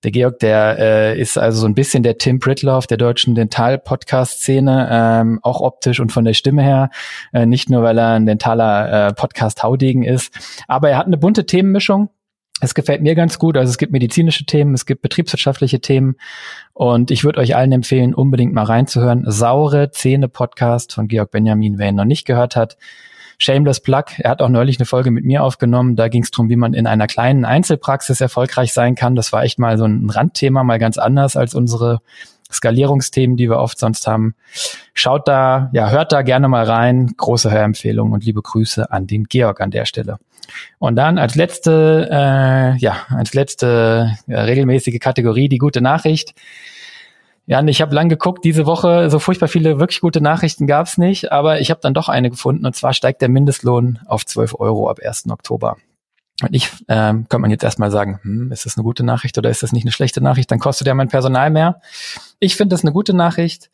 Der 0.04 0.10
Georg, 0.10 0.38
der 0.40 0.78
äh, 0.78 1.20
ist 1.20 1.38
also 1.38 1.60
so 1.60 1.66
ein 1.66 1.74
bisschen 1.74 2.02
der 2.02 2.18
Tim 2.18 2.38
Pritloff 2.38 2.86
der 2.86 2.98
deutschen 2.98 3.34
Dental-Podcast-Szene, 3.34 4.88
ähm, 4.90 5.40
auch 5.42 5.60
optisch 5.60 6.00
und 6.00 6.12
von 6.12 6.24
der 6.24 6.34
Stimme 6.34 6.62
her. 6.62 6.90
Äh, 7.32 7.46
nicht 7.46 7.70
nur, 7.70 7.82
weil 7.82 7.98
er 7.98 8.12
ein 8.12 8.26
dentaler 8.26 9.08
äh, 9.08 9.14
Podcast-Haudegen 9.14 10.04
ist, 10.04 10.32
aber 10.68 10.90
er 10.90 10.98
hat 10.98 11.06
eine 11.06 11.16
bunte 11.16 11.46
Themenmischung. 11.46 12.10
Es 12.60 12.74
gefällt 12.74 13.02
mir 13.02 13.14
ganz 13.14 13.38
gut. 13.38 13.56
Also 13.56 13.70
es 13.70 13.76
gibt 13.76 13.92
medizinische 13.92 14.46
Themen, 14.46 14.74
es 14.74 14.86
gibt 14.86 15.02
betriebswirtschaftliche 15.02 15.80
Themen. 15.80 16.16
Und 16.72 17.10
ich 17.10 17.22
würde 17.22 17.40
euch 17.40 17.54
allen 17.54 17.72
empfehlen, 17.72 18.14
unbedingt 18.14 18.54
mal 18.54 18.64
reinzuhören. 18.64 19.24
Saure 19.26 19.90
Zähne 19.90 20.28
Podcast 20.28 20.94
von 20.94 21.06
Georg 21.06 21.30
Benjamin, 21.30 21.78
wer 21.78 21.90
ihn 21.90 21.96
noch 21.96 22.04
nicht 22.04 22.24
gehört 22.24 22.56
hat. 22.56 22.78
Shameless 23.38 23.80
Plug. 23.80 24.04
Er 24.18 24.30
hat 24.30 24.40
auch 24.40 24.48
neulich 24.48 24.78
eine 24.78 24.86
Folge 24.86 25.10
mit 25.10 25.24
mir 25.24 25.42
aufgenommen. 25.42 25.96
Da 25.96 26.08
ging 26.08 26.22
es 26.22 26.30
darum, 26.30 26.48
wie 26.48 26.56
man 26.56 26.72
in 26.72 26.86
einer 26.86 27.06
kleinen 27.06 27.44
Einzelpraxis 27.44 28.22
erfolgreich 28.22 28.72
sein 28.72 28.94
kann. 28.94 29.14
Das 29.14 29.32
war 29.32 29.42
echt 29.42 29.58
mal 29.58 29.76
so 29.76 29.84
ein 29.84 30.08
Randthema, 30.08 30.64
mal 30.64 30.78
ganz 30.78 30.96
anders 30.96 31.36
als 31.36 31.54
unsere 31.54 32.00
Skalierungsthemen, 32.52 33.36
die 33.36 33.48
wir 33.48 33.58
oft 33.58 33.78
sonst 33.78 34.06
haben. 34.06 34.34
Schaut 34.94 35.28
da, 35.28 35.70
ja, 35.72 35.90
hört 35.90 36.12
da 36.12 36.22
gerne 36.22 36.48
mal 36.48 36.64
rein. 36.64 37.12
Große 37.16 37.50
Hörempfehlung 37.50 38.12
und 38.12 38.24
liebe 38.24 38.42
Grüße 38.42 38.90
an 38.90 39.06
den 39.06 39.24
Georg 39.24 39.60
an 39.60 39.70
der 39.70 39.84
Stelle. 39.84 40.18
Und 40.78 40.96
dann 40.96 41.18
als 41.18 41.34
letzte, 41.34 42.08
äh, 42.10 42.78
ja, 42.78 42.98
als 43.08 43.34
letzte 43.34 44.16
ja, 44.26 44.42
regelmäßige 44.42 44.98
Kategorie 45.00 45.48
die 45.48 45.58
gute 45.58 45.80
Nachricht. 45.80 46.34
Ja, 47.48 47.62
ich 47.64 47.80
habe 47.80 47.94
lang 47.94 48.08
geguckt, 48.08 48.44
diese 48.44 48.66
Woche 48.66 49.08
so 49.08 49.20
furchtbar 49.20 49.46
viele 49.46 49.78
wirklich 49.78 50.00
gute 50.00 50.20
Nachrichten 50.20 50.66
gab's 50.66 50.98
nicht, 50.98 51.30
aber 51.30 51.60
ich 51.60 51.70
habe 51.70 51.80
dann 51.80 51.94
doch 51.94 52.08
eine 52.08 52.28
gefunden 52.28 52.66
und 52.66 52.74
zwar 52.74 52.92
steigt 52.92 53.22
der 53.22 53.28
Mindestlohn 53.28 54.00
auf 54.06 54.26
12 54.26 54.56
Euro 54.58 54.90
ab 54.90 54.98
1. 55.00 55.30
Oktober. 55.30 55.76
Und 56.42 56.54
ich 56.54 56.70
ähm, 56.88 57.26
könnte 57.28 57.38
man 57.38 57.50
jetzt 57.50 57.64
erstmal 57.64 57.90
sagen, 57.90 58.20
hm, 58.22 58.52
ist 58.52 58.66
das 58.66 58.76
eine 58.76 58.84
gute 58.84 59.04
Nachricht 59.04 59.38
oder 59.38 59.48
ist 59.48 59.62
das 59.62 59.72
nicht 59.72 59.84
eine 59.84 59.92
schlechte 59.92 60.20
Nachricht? 60.20 60.50
Dann 60.50 60.58
kostet 60.58 60.86
ja 60.86 60.94
mein 60.94 61.08
Personal 61.08 61.50
mehr. 61.50 61.80
Ich 62.40 62.56
finde 62.56 62.74
das 62.74 62.82
eine 62.82 62.92
gute 62.92 63.14
Nachricht 63.14 63.70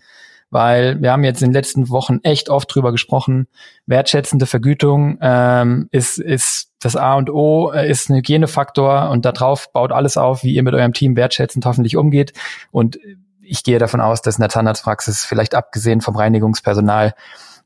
weil 0.52 1.00
wir 1.00 1.12
haben 1.12 1.25
jetzt 1.25 1.42
in 1.42 1.49
den 1.49 1.54
letzten 1.54 1.88
Wochen 1.88 2.21
echt 2.25 2.50
oft 2.50 2.73
drüber 2.73 2.92
gesprochen. 2.92 3.49
Wertschätzende 3.87 4.45
Vergütung 4.45 5.16
ähm, 5.23 5.88
ist, 5.92 6.19
ist 6.19 6.73
das 6.78 6.95
A 6.95 7.14
und 7.14 7.31
O, 7.31 7.73
äh, 7.73 7.90
ist 7.90 8.11
ein 8.11 8.16
Hygienefaktor 8.16 9.09
und 9.09 9.25
darauf 9.25 9.73
baut 9.73 9.92
alles 9.92 10.19
auf, 10.19 10.45
wie 10.45 10.54
ihr 10.54 10.62
mit 10.62 10.75
eurem 10.75 10.92
Team 10.92 11.16
wertschätzend 11.16 11.64
hoffentlich 11.64 11.97
umgeht. 11.97 12.35
Und 12.71 12.99
ich 13.40 13.64
gehe 13.64 13.78
davon 13.78 14.02
aus, 14.02 14.21
dass 14.21 14.37
in 14.37 14.42
der 14.42 14.50
Zahnarztpraxis 14.50 15.25
vielleicht 15.25 15.54
abgesehen 15.54 16.02
vom 16.02 16.16
Reinigungspersonal 16.16 17.14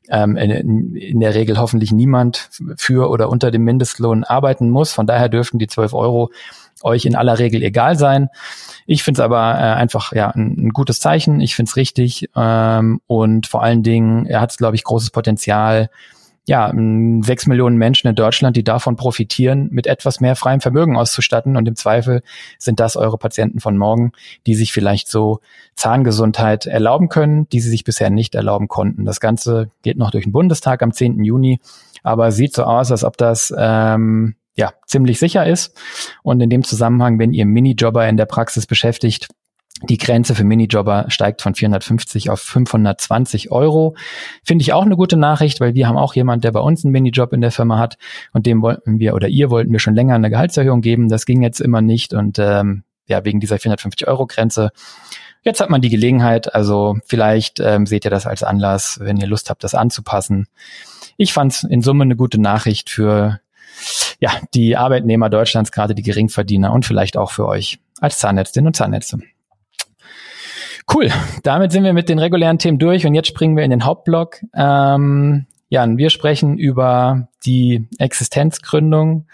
ähm, 0.09 0.37
in, 0.37 0.95
in 0.95 1.19
der 1.19 1.35
Regel 1.35 1.57
hoffentlich 1.57 1.91
niemand 1.91 2.49
für 2.77 3.09
oder 3.09 3.29
unter 3.29 3.51
dem 3.51 3.63
Mindestlohn 3.63 4.23
arbeiten 4.23 4.69
muss. 4.69 4.91
Von 4.91 5.07
daher 5.07 5.29
dürften 5.29 5.59
die 5.59 5.67
12 5.67 5.93
Euro 5.93 6.31
euch 6.83 7.05
in 7.05 7.15
aller 7.15 7.39
Regel 7.39 7.63
egal 7.63 7.97
sein. 7.97 8.29
Ich 8.85 9.03
finde 9.03 9.21
es 9.21 9.25
aber 9.25 9.55
äh, 9.55 9.73
einfach 9.73 10.13
ja 10.13 10.29
ein, 10.29 10.55
ein, 10.57 10.69
gutes 10.69 10.99
Zeichen. 10.99 11.41
Ich 11.41 11.55
finde 11.55 11.69
es 11.69 11.75
richtig 11.75 12.29
ähm, 12.35 13.01
und 13.07 13.47
vor 13.47 13.63
allen 13.63 13.83
Dingen 13.83 14.25
er 14.25 14.41
hat, 14.41 14.57
glaube 14.57 14.75
ich, 14.75 14.83
großes 14.83 15.09
Potenzial, 15.09 15.89
ja, 16.47 16.73
sechs 17.23 17.45
Millionen 17.45 17.75
Menschen 17.75 18.07
in 18.07 18.15
Deutschland, 18.15 18.55
die 18.55 18.63
davon 18.63 18.95
profitieren, 18.95 19.67
mit 19.69 19.85
etwas 19.85 20.21
mehr 20.21 20.37
freiem 20.37 20.61
Vermögen 20.61 20.95
auszustatten. 20.95 21.57
Und 21.57 21.67
im 21.67 21.75
Zweifel 21.75 22.21
sind 22.57 22.79
das 22.79 22.95
eure 22.95 23.17
Patienten 23.17 23.59
von 23.59 23.77
morgen, 23.77 24.13
die 24.45 24.55
sich 24.55 24.71
vielleicht 24.71 25.09
so 25.09 25.41
Zahngesundheit 25.75 26.65
erlauben 26.65 27.09
können, 27.09 27.49
die 27.49 27.59
sie 27.59 27.69
sich 27.69 27.83
bisher 27.83 28.09
nicht 28.09 28.33
erlauben 28.33 28.69
konnten. 28.69 29.03
Das 29.03 29.19
Ganze 29.19 29.71
geht 29.81 29.97
noch 29.97 30.09
durch 30.09 30.23
den 30.23 30.31
Bundestag 30.31 30.81
am 30.83 30.93
10. 30.93 31.21
Juni, 31.21 31.59
aber 32.01 32.31
sieht 32.31 32.55
so 32.55 32.63
aus, 32.63 32.91
als 32.91 33.03
ob 33.03 33.17
das 33.17 33.53
ähm, 33.57 34.35
ja 34.55 34.71
ziemlich 34.85 35.19
sicher 35.19 35.45
ist. 35.45 35.77
Und 36.23 36.39
in 36.39 36.49
dem 36.49 36.63
Zusammenhang, 36.63 37.19
wenn 37.19 37.33
ihr 37.33 37.45
Minijobber 37.45 38.07
in 38.07 38.15
der 38.15 38.25
Praxis 38.25 38.67
beschäftigt, 38.67 39.27
die 39.83 39.97
Grenze 39.97 40.33
für 40.33 40.43
Minijobber 40.43 41.05
steigt 41.09 41.41
von 41.41 41.53
450 41.53 42.29
auf 42.29 42.39
520 42.41 43.51
Euro. 43.51 43.95
Finde 44.43 44.63
ich 44.63 44.73
auch 44.73 44.83
eine 44.83 44.95
gute 44.95 45.17
Nachricht, 45.17 45.59
weil 45.59 45.75
wir 45.75 45.87
haben 45.87 45.97
auch 45.97 46.15
jemand, 46.15 46.43
der 46.43 46.51
bei 46.51 46.59
uns 46.59 46.83
einen 46.83 46.91
Minijob 46.91 47.31
in 47.33 47.41
der 47.41 47.51
Firma 47.51 47.77
hat 47.77 47.97
und 48.33 48.45
dem 48.45 48.61
wollten 48.61 48.99
wir 48.99 49.13
oder 49.13 49.27
ihr 49.27 49.49
wollten 49.49 49.71
wir 49.71 49.79
schon 49.79 49.95
länger 49.95 50.15
eine 50.15 50.29
Gehaltserhöhung 50.29 50.81
geben. 50.81 51.09
Das 51.09 51.25
ging 51.25 51.43
jetzt 51.43 51.59
immer 51.59 51.81
nicht 51.81 52.13
und 52.13 52.39
ähm, 52.39 52.83
ja, 53.07 53.23
wegen 53.23 53.39
dieser 53.39 53.59
450 53.59 54.07
Euro 54.07 54.25
Grenze. 54.25 54.71
Jetzt 55.43 55.61
hat 55.61 55.69
man 55.69 55.81
die 55.81 55.89
Gelegenheit, 55.89 56.53
also 56.53 56.97
vielleicht 57.05 57.59
ähm, 57.59 57.85
seht 57.85 58.03
ihr 58.03 58.11
das 58.11 58.25
als 58.25 58.43
Anlass, 58.43 58.99
wenn 59.01 59.17
ihr 59.17 59.27
Lust 59.27 59.49
habt, 59.49 59.63
das 59.63 59.75
anzupassen. 59.75 60.47
Ich 61.15 61.33
fand 61.33 61.53
es 61.53 61.63
in 61.63 61.81
Summe 61.81 62.03
eine 62.03 62.15
gute 62.15 62.41
Nachricht 62.41 62.89
für 62.89 63.39
ja, 64.19 64.31
die 64.55 64.75
Arbeitnehmer 64.75 65.29
Deutschlands, 65.29 65.71
gerade 65.71 65.93
die 65.93 66.01
Geringverdiener 66.01 66.73
und 66.73 66.85
vielleicht 66.85 67.15
auch 67.15 67.31
für 67.31 67.45
euch 67.45 67.79
als 68.01 68.17
Zahnärztin 68.19 68.65
und 68.65 68.75
Zahnärzte. 68.75 69.19
Cool, 70.93 71.09
damit 71.43 71.71
sind 71.71 71.83
wir 71.83 71.93
mit 71.93 72.07
den 72.07 72.19
regulären 72.19 72.59
Themen 72.59 72.79
durch 72.79 73.05
und 73.05 73.13
jetzt 73.13 73.27
springen 73.27 73.57
wir 73.57 73.63
in 73.63 73.71
den 73.71 73.83
Hauptblock. 73.83 74.37
Ähm, 74.55 75.45
Jan, 75.69 75.97
wir 75.97 76.09
sprechen 76.09 76.57
über 76.57 77.27
die 77.45 77.87
Existenzgründung. 77.99 79.27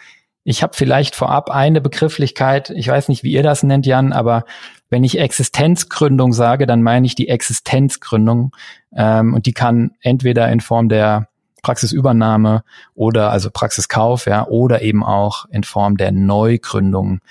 Ich 0.43 0.63
habe 0.63 0.73
vielleicht 0.75 1.15
vorab 1.15 1.51
eine 1.51 1.79
Begrifflichkeit, 1.79 2.71
ich 2.71 2.87
weiß 2.87 3.07
nicht, 3.07 3.23
wie 3.23 3.31
ihr 3.31 3.43
das 3.43 3.63
nennt, 3.63 3.85
Jan, 3.85 4.13
aber 4.13 4.45
wenn 4.89 5.03
ich 5.03 5.19
Existenzgründung 5.19 6.33
sage, 6.33 6.65
dann 6.65 6.81
meine 6.81 7.05
ich 7.05 7.15
die 7.15 7.29
Existenzgründung 7.29 8.55
ähm, 8.95 9.33
und 9.33 9.45
die 9.45 9.53
kann 9.53 9.91
entweder 10.01 10.51
in 10.51 10.59
Form 10.59 10.89
der 10.89 11.29
Praxisübernahme 11.61 12.63
oder 12.93 13.31
also 13.31 13.49
Praxiskauf, 13.49 14.25
ja, 14.25 14.45
oder 14.47 14.81
eben 14.81 15.03
auch 15.03 15.45
in 15.49 15.63
Form 15.63 15.97
der 15.97 16.11
Neugründung 16.11 17.21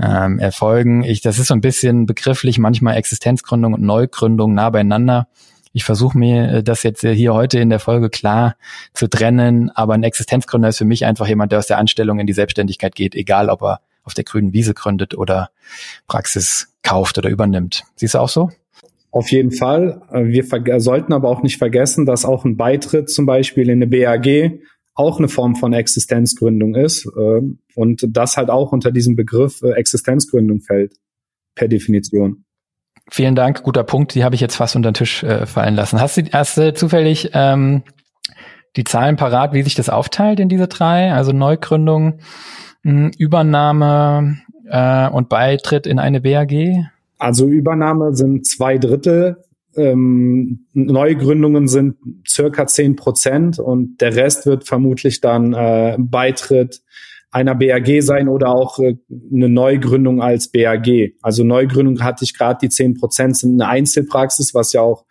ähm, 0.00 0.38
erfolgen. 0.38 1.02
Ich, 1.04 1.20
das 1.20 1.38
ist 1.38 1.48
so 1.48 1.54
ein 1.54 1.60
bisschen 1.60 2.06
begrifflich, 2.06 2.58
manchmal 2.58 2.96
Existenzgründung 2.96 3.74
und 3.74 3.82
Neugründung 3.82 4.54
nah 4.54 4.70
beieinander. 4.70 5.28
Ich 5.72 5.84
versuche 5.84 6.18
mir 6.18 6.52
äh, 6.52 6.62
das 6.62 6.82
jetzt 6.82 7.02
hier 7.02 7.34
heute 7.34 7.58
in 7.58 7.70
der 7.70 7.78
Folge 7.78 8.10
klar 8.10 8.56
zu 8.92 9.08
trennen, 9.08 9.70
aber 9.70 9.94
ein 9.94 10.02
Existenzgründer 10.02 10.68
ist 10.68 10.78
für 10.78 10.84
mich 10.84 11.04
einfach 11.04 11.28
jemand, 11.28 11.52
der 11.52 11.58
aus 11.58 11.66
der 11.66 11.78
Anstellung 11.78 12.18
in 12.18 12.26
die 12.26 12.32
Selbstständigkeit 12.32 12.94
geht, 12.94 13.14
egal 13.14 13.48
ob 13.48 13.62
er 13.62 13.80
auf 14.04 14.14
der 14.14 14.24
grünen 14.24 14.52
Wiese 14.52 14.74
gründet 14.74 15.16
oder 15.16 15.50
Praxis 16.06 16.74
kauft 16.82 17.18
oder 17.18 17.28
übernimmt. 17.28 17.84
Siehst 17.96 18.14
du 18.14 18.18
auch 18.18 18.28
so? 18.28 18.50
Auf 19.10 19.30
jeden 19.30 19.52
Fall. 19.52 20.02
Äh, 20.10 20.24
wir 20.26 20.80
sollten 20.80 21.12
aber 21.12 21.28
auch 21.28 21.42
nicht 21.42 21.58
vergessen, 21.58 22.06
dass 22.06 22.24
auch 22.24 22.44
ein 22.44 22.56
Beitritt 22.56 23.10
zum 23.10 23.26
Beispiel 23.26 23.68
in 23.68 23.82
eine 23.82 23.86
BAG 23.86 24.60
auch 24.98 25.18
eine 25.18 25.28
Form 25.28 25.54
von 25.54 25.72
Existenzgründung 25.72 26.74
ist 26.74 27.06
äh, 27.06 27.40
und 27.74 28.04
das 28.08 28.36
halt 28.36 28.50
auch 28.50 28.72
unter 28.72 28.90
diesem 28.90 29.14
Begriff 29.14 29.62
äh, 29.62 29.70
Existenzgründung 29.72 30.60
fällt, 30.60 30.94
per 31.54 31.68
Definition. 31.68 32.44
Vielen 33.10 33.34
Dank, 33.34 33.62
guter 33.62 33.84
Punkt. 33.84 34.14
Die 34.14 34.24
habe 34.24 34.34
ich 34.34 34.40
jetzt 34.40 34.56
fast 34.56 34.76
unter 34.76 34.90
den 34.90 34.94
Tisch 34.94 35.22
äh, 35.22 35.46
fallen 35.46 35.76
lassen. 35.76 36.00
Hast 36.00 36.16
du, 36.16 36.22
hast 36.32 36.58
du 36.58 36.74
zufällig 36.74 37.30
ähm, 37.32 37.82
die 38.76 38.84
Zahlen 38.84 39.16
parat, 39.16 39.54
wie 39.54 39.62
sich 39.62 39.76
das 39.76 39.88
aufteilt 39.88 40.40
in 40.40 40.48
diese 40.48 40.66
drei? 40.66 41.12
Also 41.12 41.32
Neugründung, 41.32 42.20
mh, 42.82 42.92
hm, 42.92 43.10
Übernahme 43.18 44.38
äh, 44.68 45.08
und 45.08 45.28
Beitritt 45.28 45.86
in 45.86 45.98
eine 45.98 46.20
BAG? 46.20 46.52
Also 47.18 47.46
Übernahme 47.46 48.14
sind 48.14 48.46
zwei 48.46 48.78
Drittel 48.78 49.44
ähm, 49.78 50.66
Neugründungen 50.72 51.68
sind 51.68 51.96
circa 52.26 52.66
zehn 52.66 52.96
Prozent 52.96 53.58
und 53.58 54.00
der 54.00 54.14
Rest 54.14 54.46
wird 54.46 54.66
vermutlich 54.66 55.20
dann 55.20 55.54
äh, 55.54 55.96
Beitritt 55.98 56.82
einer 57.30 57.54
BAG 57.54 58.02
sein 58.02 58.28
oder 58.28 58.48
auch 58.48 58.78
äh, 58.78 58.96
eine 59.32 59.48
Neugründung 59.48 60.22
als 60.22 60.48
BAG. 60.48 61.14
Also 61.22 61.44
Neugründung 61.44 62.02
hatte 62.02 62.24
ich 62.24 62.36
gerade 62.36 62.58
die 62.62 62.68
zehn 62.68 62.94
Prozent 62.94 63.36
sind 63.36 63.60
eine 63.60 63.70
Einzelpraxis, 63.70 64.54
was 64.54 64.72
ja 64.72 64.80
auch 64.80 65.04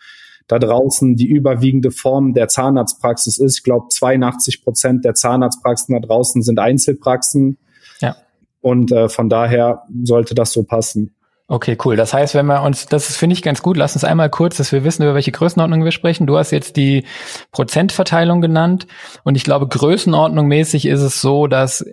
da 0.48 0.60
draußen 0.60 1.16
die 1.16 1.28
überwiegende 1.28 1.92
Form 1.92 2.34
der 2.34 2.48
Zahnarztpraxis 2.48 3.38
ist. 3.38 3.58
Ich 3.58 3.64
glaube, 3.64 3.88
82 3.90 4.64
Prozent 4.64 5.06
der 5.06 5.14
Zahnarztpraxen 5.14 5.94
da 5.94 6.00
draußen 6.00 6.42
sind 6.42 6.60
Einzelpraxen. 6.60 7.58
Ja. 8.00 8.16
Und 8.62 8.92
äh, 8.92 9.10
von 9.10 9.30
daher 9.30 9.84
sollte 10.04 10.36
das 10.36 10.54
so 10.54 10.64
passen. 10.64 11.17
Okay, 11.50 11.78
cool. 11.86 11.96
Das 11.96 12.14
heißt, 12.14 12.36
wenn 12.36 12.46
wir 12.46 12.62
uns, 12.62 12.88
das 12.88 13.16
finde 13.16 13.34
ich 13.34 13.42
ganz 13.42 13.62
gut, 13.62 13.78
lass 13.78 13.96
uns 13.96 14.04
einmal 14.04 14.30
kurz, 14.30 14.58
dass 14.58 14.74
wir 14.74 14.84
wissen, 14.84 15.04
über 15.04 15.16
welche 15.16 15.32
Größenordnung 15.32 15.86
wir 15.86 15.94
sprechen. 15.94 16.28
Du 16.28 16.38
hast 16.38 16.52
jetzt 16.52 16.76
die 16.76 17.06
Prozentverteilung 17.52 18.42
genannt 18.42 18.86
und 19.24 19.36
ich 19.36 19.46
glaube, 19.46 19.68
Größenordnung 19.68 20.48
mäßig 20.48 20.86
ist 20.86 21.02
es 21.02 21.22
so, 21.22 21.48
dass 21.48 21.86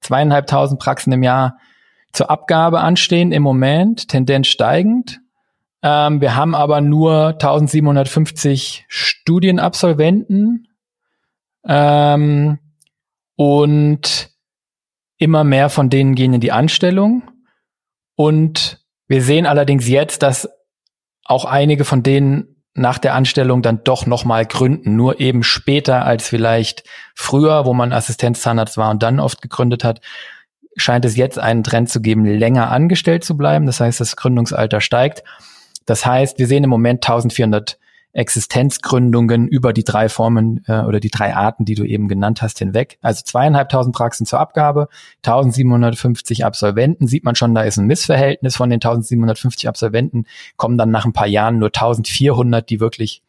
zweieinhalbtausend 0.00 0.78
Praxen 0.78 1.12
im 1.12 1.22
Jahr 1.22 1.56
zur 2.12 2.30
Abgabe 2.30 2.80
anstehen 2.80 3.32
im 3.32 3.42
Moment, 3.42 4.08
Tendenz 4.08 4.48
steigend. 4.48 5.20
Ähm, 5.82 6.20
wir 6.20 6.34
haben 6.34 6.54
aber 6.54 6.82
nur 6.82 7.28
1750 7.28 8.84
Studienabsolventen 8.88 10.68
ähm, 11.66 12.58
und 13.36 14.30
immer 15.16 15.44
mehr 15.44 15.70
von 15.70 15.88
denen 15.88 16.14
gehen 16.14 16.34
in 16.34 16.40
die 16.40 16.52
Anstellung. 16.52 17.22
Und 18.16 18.77
wir 19.08 19.22
sehen 19.22 19.46
allerdings 19.46 19.88
jetzt, 19.88 20.22
dass 20.22 20.48
auch 21.24 21.44
einige 21.44 21.84
von 21.84 22.02
denen 22.02 22.62
nach 22.74 22.98
der 22.98 23.14
Anstellung 23.14 23.60
dann 23.60 23.82
doch 23.82 24.06
nochmal 24.06 24.46
gründen, 24.46 24.94
nur 24.94 25.20
eben 25.20 25.42
später 25.42 26.04
als 26.04 26.28
vielleicht 26.28 26.84
früher, 27.14 27.64
wo 27.64 27.74
man 27.74 27.92
Assistenzzahnarzt 27.92 28.76
war 28.76 28.90
und 28.90 29.02
dann 29.02 29.18
oft 29.18 29.42
gegründet 29.42 29.82
hat, 29.82 30.00
scheint 30.76 31.04
es 31.04 31.16
jetzt 31.16 31.38
einen 31.38 31.64
Trend 31.64 31.90
zu 31.90 32.00
geben, 32.00 32.24
länger 32.24 32.70
angestellt 32.70 33.24
zu 33.24 33.36
bleiben. 33.36 33.66
Das 33.66 33.80
heißt, 33.80 34.00
das 34.00 34.16
Gründungsalter 34.16 34.80
steigt. 34.80 35.24
Das 35.86 36.06
heißt, 36.06 36.38
wir 36.38 36.46
sehen 36.46 36.64
im 36.64 36.70
Moment 36.70 37.04
1400 37.04 37.78
Existenzgründungen 38.12 39.46
über 39.48 39.72
die 39.72 39.84
drei 39.84 40.08
Formen 40.08 40.64
äh, 40.66 40.80
oder 40.80 40.98
die 40.98 41.10
drei 41.10 41.34
Arten, 41.34 41.64
die 41.64 41.74
du 41.74 41.84
eben 41.84 42.08
genannt 42.08 42.42
hast, 42.42 42.58
hinweg. 42.58 42.98
Also 43.02 43.22
zweieinhalbtausend 43.24 43.94
Praxen 43.94 44.26
zur 44.26 44.40
Abgabe, 44.40 44.88
1750 45.24 46.44
Absolventen. 46.44 47.06
Sieht 47.06 47.24
man 47.24 47.34
schon, 47.34 47.54
da 47.54 47.62
ist 47.62 47.76
ein 47.76 47.86
Missverhältnis 47.86 48.56
von 48.56 48.70
den 48.70 48.76
1750 48.76 49.68
Absolventen, 49.68 50.24
kommen 50.56 50.78
dann 50.78 50.90
nach 50.90 51.04
ein 51.04 51.12
paar 51.12 51.26
Jahren 51.26 51.58
nur 51.58 51.68
1400, 51.68 52.68
die 52.68 52.80
wirklich 52.80 53.22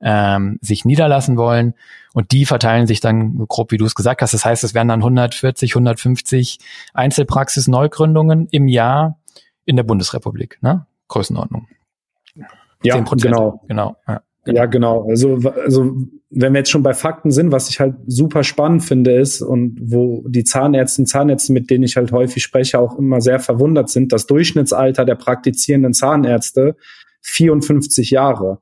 ähm, 0.00 0.58
sich 0.60 0.84
niederlassen 0.84 1.36
wollen. 1.36 1.74
Und 2.12 2.32
die 2.32 2.46
verteilen 2.46 2.86
sich 2.86 3.00
dann 3.00 3.46
grob, 3.46 3.70
wie 3.70 3.76
du 3.76 3.84
es 3.84 3.94
gesagt 3.94 4.22
hast. 4.22 4.34
Das 4.34 4.44
heißt, 4.44 4.64
es 4.64 4.74
werden 4.74 4.88
dann 4.88 5.00
140, 5.00 5.72
150 5.72 6.58
Einzelpraxis-Neugründungen 6.94 8.48
im 8.50 8.66
Jahr 8.66 9.18
in 9.64 9.76
der 9.76 9.84
Bundesrepublik. 9.84 10.58
Ne? 10.62 10.86
Größenordnung. 11.08 11.68
Ja, 12.82 12.96
10%. 12.96 13.22
genau. 13.22 13.62
Genau. 13.68 13.96
Ja. 14.06 14.22
Ja, 14.46 14.66
genau. 14.66 15.06
Also, 15.08 15.38
also 15.64 15.96
wenn 16.30 16.52
wir 16.52 16.60
jetzt 16.60 16.70
schon 16.70 16.82
bei 16.82 16.94
Fakten 16.94 17.30
sind, 17.30 17.52
was 17.52 17.68
ich 17.68 17.78
halt 17.78 17.96
super 18.06 18.42
spannend 18.42 18.82
finde, 18.82 19.12
ist 19.12 19.42
und 19.42 19.78
wo 19.82 20.24
die 20.26 20.44
Zahnärzte 20.44 21.02
und 21.02 21.06
Zahnärzte, 21.06 21.52
mit 21.52 21.70
denen 21.70 21.84
ich 21.84 21.96
halt 21.96 22.10
häufig 22.12 22.42
spreche, 22.42 22.78
auch 22.78 22.98
immer 22.98 23.20
sehr 23.20 23.38
verwundert 23.38 23.90
sind, 23.90 24.12
das 24.12 24.26
Durchschnittsalter 24.26 25.04
der 25.04 25.16
praktizierenden 25.16 25.92
Zahnärzte 25.92 26.76
54 27.22 28.10
Jahre. 28.10 28.60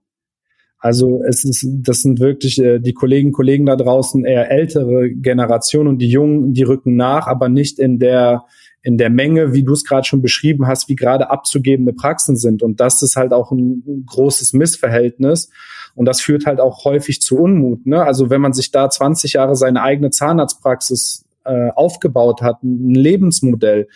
Also 0.81 1.23
es 1.27 1.45
ist, 1.45 1.67
das 1.69 2.03
sind 2.03 2.21
wirklich 2.21 2.61
äh, 2.61 2.79
die 2.79 2.95
Kollegen, 2.95 3.33
Kollegen 3.33 3.67
da 3.67 3.77
draußen 3.77 4.25
eher 4.25 4.51
ältere 4.51 5.11
Generationen 5.11 5.89
und 5.89 5.99
die 5.99 6.09
Jungen, 6.09 6.53
die 6.55 6.63
rücken 6.63 6.97
nach, 6.97 7.27
aber 7.27 7.49
nicht 7.49 7.79
in 7.79 7.99
der 7.99 8.45
in 8.89 8.97
der 8.97 9.11
Menge, 9.11 9.53
wie 9.53 9.65
du 9.65 9.75
es 9.75 9.85
gerade 9.85 10.07
schon 10.07 10.23
beschrieben 10.23 10.67
hast, 10.67 10.89
wie 10.89 10.97
gerade 10.97 11.29
abzugebende 11.29 11.93
Praxen 11.93 12.37
sind. 12.37 12.63
Und 12.63 12.81
das 12.81 13.03
ist 13.03 13.17
halt 13.17 13.35
auch 13.35 13.53
ein 13.53 14.05
großes 14.07 14.55
Missverhältnis. 14.55 15.51
Und 15.95 16.07
das 16.07 16.23
führt 16.23 16.47
halt 16.47 16.59
auch 16.59 16.87
häufig 16.87 17.21
zu 17.21 17.37
Unmut. 17.37 17.85
Ne? 17.85 18.03
Also 18.03 18.31
wenn 18.31 18.41
man 18.41 18.55
sich 18.55 18.71
da 18.71 18.89
20 18.89 19.35
Jahre 19.35 19.57
seine 19.57 19.83
eigene 19.83 20.09
Zahnarztpraxis 20.09 21.27
äh, 21.45 21.69
aufgebaut 21.73 22.41
hat, 22.41 22.63
ein 22.63 22.95
Lebensmodell, 22.95 23.89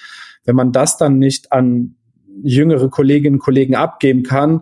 wenn 0.45 0.57
man 0.57 0.73
das 0.73 0.99
dann 0.99 1.19
nicht 1.19 1.53
an 1.53 1.95
jüngere 2.43 2.91
Kolleginnen 2.91 3.37
und 3.37 3.43
Kollegen 3.43 3.75
abgeben 3.75 4.25
kann, 4.25 4.61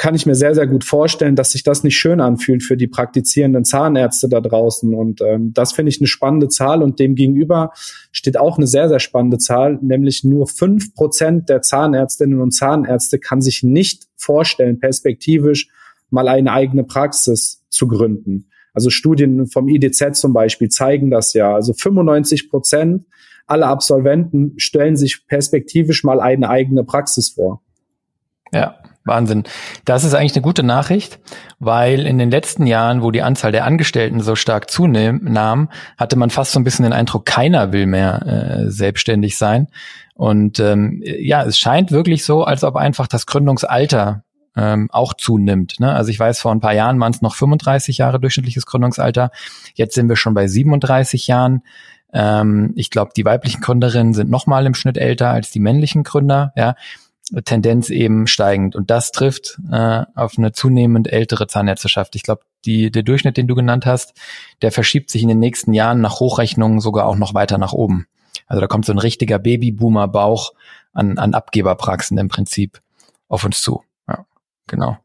kann 0.00 0.14
ich 0.14 0.24
mir 0.24 0.34
sehr, 0.34 0.54
sehr 0.54 0.66
gut 0.66 0.82
vorstellen, 0.82 1.36
dass 1.36 1.50
sich 1.50 1.62
das 1.62 1.84
nicht 1.84 1.98
schön 1.98 2.22
anfühlt 2.22 2.62
für 2.62 2.78
die 2.78 2.86
praktizierenden 2.86 3.66
Zahnärzte 3.66 4.30
da 4.30 4.40
draußen. 4.40 4.94
Und 4.94 5.20
ähm, 5.20 5.52
das 5.52 5.74
finde 5.74 5.90
ich 5.90 6.00
eine 6.00 6.06
spannende 6.06 6.48
Zahl. 6.48 6.82
Und 6.82 6.98
dem 6.98 7.14
gegenüber 7.14 7.72
steht 8.10 8.38
auch 8.38 8.56
eine 8.56 8.66
sehr, 8.66 8.88
sehr 8.88 8.98
spannende 8.98 9.36
Zahl, 9.36 9.78
nämlich 9.82 10.24
nur 10.24 10.46
fünf 10.46 10.94
Prozent 10.94 11.50
der 11.50 11.60
Zahnärztinnen 11.60 12.40
und 12.40 12.52
Zahnärzte 12.52 13.18
kann 13.18 13.42
sich 13.42 13.62
nicht 13.62 14.04
vorstellen, 14.16 14.80
perspektivisch 14.80 15.68
mal 16.08 16.28
eine 16.28 16.50
eigene 16.50 16.84
Praxis 16.84 17.62
zu 17.68 17.86
gründen. 17.86 18.48
Also 18.72 18.88
Studien 18.88 19.48
vom 19.48 19.68
IDZ 19.68 20.18
zum 20.18 20.32
Beispiel 20.32 20.70
zeigen 20.70 21.10
das 21.10 21.34
ja. 21.34 21.54
Also 21.54 21.74
95 21.74 22.48
Prozent 22.48 23.04
aller 23.46 23.66
Absolventen 23.66 24.54
stellen 24.56 24.96
sich 24.96 25.26
perspektivisch 25.26 26.04
mal 26.04 26.20
eine 26.20 26.48
eigene 26.48 26.84
Praxis 26.84 27.28
vor. 27.28 27.60
Ja, 28.50 28.79
Wahnsinn. 29.04 29.44
Das 29.84 30.04
ist 30.04 30.14
eigentlich 30.14 30.34
eine 30.34 30.42
gute 30.42 30.62
Nachricht, 30.62 31.18
weil 31.58 32.06
in 32.06 32.18
den 32.18 32.30
letzten 32.30 32.66
Jahren, 32.66 33.02
wo 33.02 33.10
die 33.10 33.22
Anzahl 33.22 33.50
der 33.50 33.64
Angestellten 33.64 34.20
so 34.20 34.36
stark 34.36 34.70
zunahm, 34.70 35.70
hatte 35.96 36.16
man 36.16 36.30
fast 36.30 36.52
so 36.52 36.60
ein 36.60 36.64
bisschen 36.64 36.82
den 36.82 36.92
Eindruck, 36.92 37.24
keiner 37.24 37.72
will 37.72 37.86
mehr 37.86 38.26
äh, 38.26 38.70
selbstständig 38.70 39.38
sein. 39.38 39.68
Und 40.14 40.60
ähm, 40.60 41.02
ja, 41.02 41.42
es 41.44 41.58
scheint 41.58 41.92
wirklich 41.92 42.24
so, 42.24 42.44
als 42.44 42.62
ob 42.62 42.76
einfach 42.76 43.06
das 43.06 43.24
Gründungsalter 43.24 44.22
ähm, 44.54 44.88
auch 44.92 45.14
zunimmt. 45.14 45.80
Ne? 45.80 45.92
Also 45.92 46.10
ich 46.10 46.18
weiß, 46.18 46.40
vor 46.40 46.52
ein 46.52 46.60
paar 46.60 46.74
Jahren 46.74 47.00
waren 47.00 47.12
es 47.12 47.22
noch 47.22 47.34
35 47.34 47.98
Jahre 47.98 48.20
durchschnittliches 48.20 48.66
Gründungsalter. 48.66 49.30
Jetzt 49.74 49.94
sind 49.94 50.08
wir 50.08 50.16
schon 50.16 50.34
bei 50.34 50.46
37 50.46 51.26
Jahren. 51.26 51.62
Ähm, 52.12 52.72
ich 52.76 52.90
glaube, 52.90 53.12
die 53.16 53.24
weiblichen 53.24 53.60
Gründerinnen 53.62 54.12
sind 54.12 54.30
noch 54.30 54.46
mal 54.46 54.66
im 54.66 54.74
Schnitt 54.74 54.98
älter 54.98 55.30
als 55.30 55.50
die 55.50 55.60
männlichen 55.60 56.02
Gründer. 56.02 56.52
Ja, 56.56 56.74
Tendenz 57.44 57.90
eben 57.90 58.26
steigend. 58.26 58.74
Und 58.76 58.90
das 58.90 59.12
trifft 59.12 59.58
äh, 59.70 60.04
auf 60.14 60.38
eine 60.38 60.52
zunehmend 60.52 61.12
ältere 61.12 61.46
Zahnärzteschaft. 61.46 62.16
Ich 62.16 62.22
glaube, 62.22 62.42
die, 62.64 62.90
der 62.90 63.02
Durchschnitt, 63.02 63.36
den 63.36 63.46
du 63.46 63.54
genannt 63.54 63.86
hast, 63.86 64.14
der 64.62 64.72
verschiebt 64.72 65.10
sich 65.10 65.22
in 65.22 65.28
den 65.28 65.38
nächsten 65.38 65.72
Jahren 65.72 66.00
nach 66.00 66.20
Hochrechnungen 66.20 66.80
sogar 66.80 67.06
auch 67.06 67.16
noch 67.16 67.34
weiter 67.34 67.58
nach 67.58 67.72
oben. 67.72 68.06
Also 68.46 68.60
da 68.60 68.66
kommt 68.66 68.84
so 68.84 68.92
ein 68.92 68.98
richtiger 68.98 69.38
Babyboomer-Bauch 69.38 70.52
an, 70.92 71.18
an 71.18 71.34
Abgeberpraxen 71.34 72.18
im 72.18 72.28
Prinzip 72.28 72.80
auf 73.28 73.44
uns 73.44 73.62
zu 73.62 73.82
genau. 74.70 74.96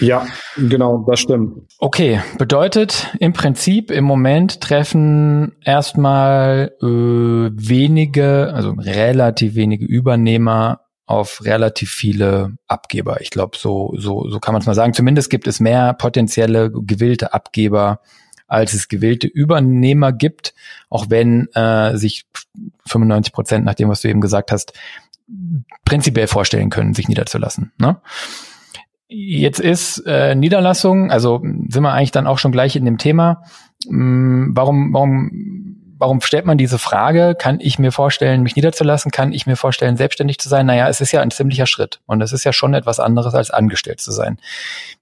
Ja, 0.00 0.26
genau, 0.56 1.04
das 1.08 1.20
stimmt. 1.20 1.62
Okay, 1.78 2.20
bedeutet 2.36 3.14
im 3.18 3.32
Prinzip 3.32 3.90
im 3.90 4.04
Moment 4.04 4.60
treffen 4.60 5.56
erstmal 5.64 6.72
äh, 6.82 6.86
wenige, 6.86 8.52
also 8.52 8.72
relativ 8.72 9.54
wenige 9.54 9.86
Übernehmer 9.86 10.80
auf 11.06 11.44
relativ 11.44 11.90
viele 11.90 12.56
Abgeber. 12.66 13.20
Ich 13.20 13.30
glaube, 13.30 13.56
so, 13.56 13.94
so, 13.96 14.28
so 14.28 14.40
kann 14.40 14.52
man 14.52 14.60
es 14.60 14.66
mal 14.66 14.74
sagen. 14.74 14.92
Zumindest 14.92 15.30
gibt 15.30 15.46
es 15.46 15.60
mehr 15.60 15.94
potenzielle 15.94 16.70
gewillte 16.70 17.32
Abgeber, 17.32 18.00
als 18.48 18.74
es 18.74 18.88
gewillte 18.88 19.26
Übernehmer 19.26 20.12
gibt, 20.12 20.54
auch 20.90 21.06
wenn 21.08 21.48
äh, 21.54 21.96
sich 21.96 22.26
95 22.86 23.32
Prozent, 23.32 23.64
nach 23.64 23.74
dem, 23.74 23.88
was 23.88 24.02
du 24.02 24.08
eben 24.08 24.20
gesagt 24.20 24.52
hast, 24.52 24.72
prinzipiell 25.84 26.26
vorstellen 26.26 26.70
können, 26.70 26.94
sich 26.94 27.08
niederzulassen. 27.08 27.72
Ne? 27.78 28.00
Jetzt 29.08 29.60
ist 29.60 29.98
äh, 30.06 30.34
Niederlassung, 30.34 31.10
also 31.10 31.40
sind 31.42 31.82
wir 31.82 31.92
eigentlich 31.92 32.10
dann 32.10 32.26
auch 32.26 32.38
schon 32.38 32.52
gleich 32.52 32.74
in 32.74 32.84
dem 32.84 32.98
Thema. 32.98 33.42
Hm, 33.86 34.50
warum, 34.54 34.92
warum, 34.92 35.65
warum 35.98 36.20
stellt 36.20 36.46
man 36.46 36.58
diese 36.58 36.78
Frage? 36.78 37.34
Kann 37.38 37.58
ich 37.60 37.78
mir 37.78 37.92
vorstellen, 37.92 38.42
mich 38.42 38.56
niederzulassen? 38.56 39.10
Kann 39.10 39.32
ich 39.32 39.46
mir 39.46 39.56
vorstellen, 39.56 39.96
selbstständig 39.96 40.38
zu 40.38 40.48
sein? 40.48 40.66
Naja, 40.66 40.88
es 40.88 41.00
ist 41.00 41.12
ja 41.12 41.20
ein 41.20 41.30
ziemlicher 41.30 41.66
Schritt 41.66 42.00
und 42.06 42.20
es 42.20 42.32
ist 42.32 42.44
ja 42.44 42.52
schon 42.52 42.74
etwas 42.74 43.00
anderes 43.00 43.34
als 43.34 43.50
angestellt 43.50 44.00
zu 44.00 44.12
sein. 44.12 44.38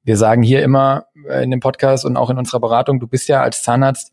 Wir 0.04 0.16
sagen 0.16 0.42
hier 0.42 0.62
immer 0.62 1.06
in 1.42 1.50
dem 1.50 1.60
Podcast 1.60 2.04
und 2.04 2.16
auch 2.16 2.30
in 2.30 2.38
unserer 2.38 2.60
Beratung, 2.60 3.00
du 3.00 3.06
bist 3.06 3.28
ja 3.28 3.42
als 3.42 3.62
Zahnarzt 3.62 4.12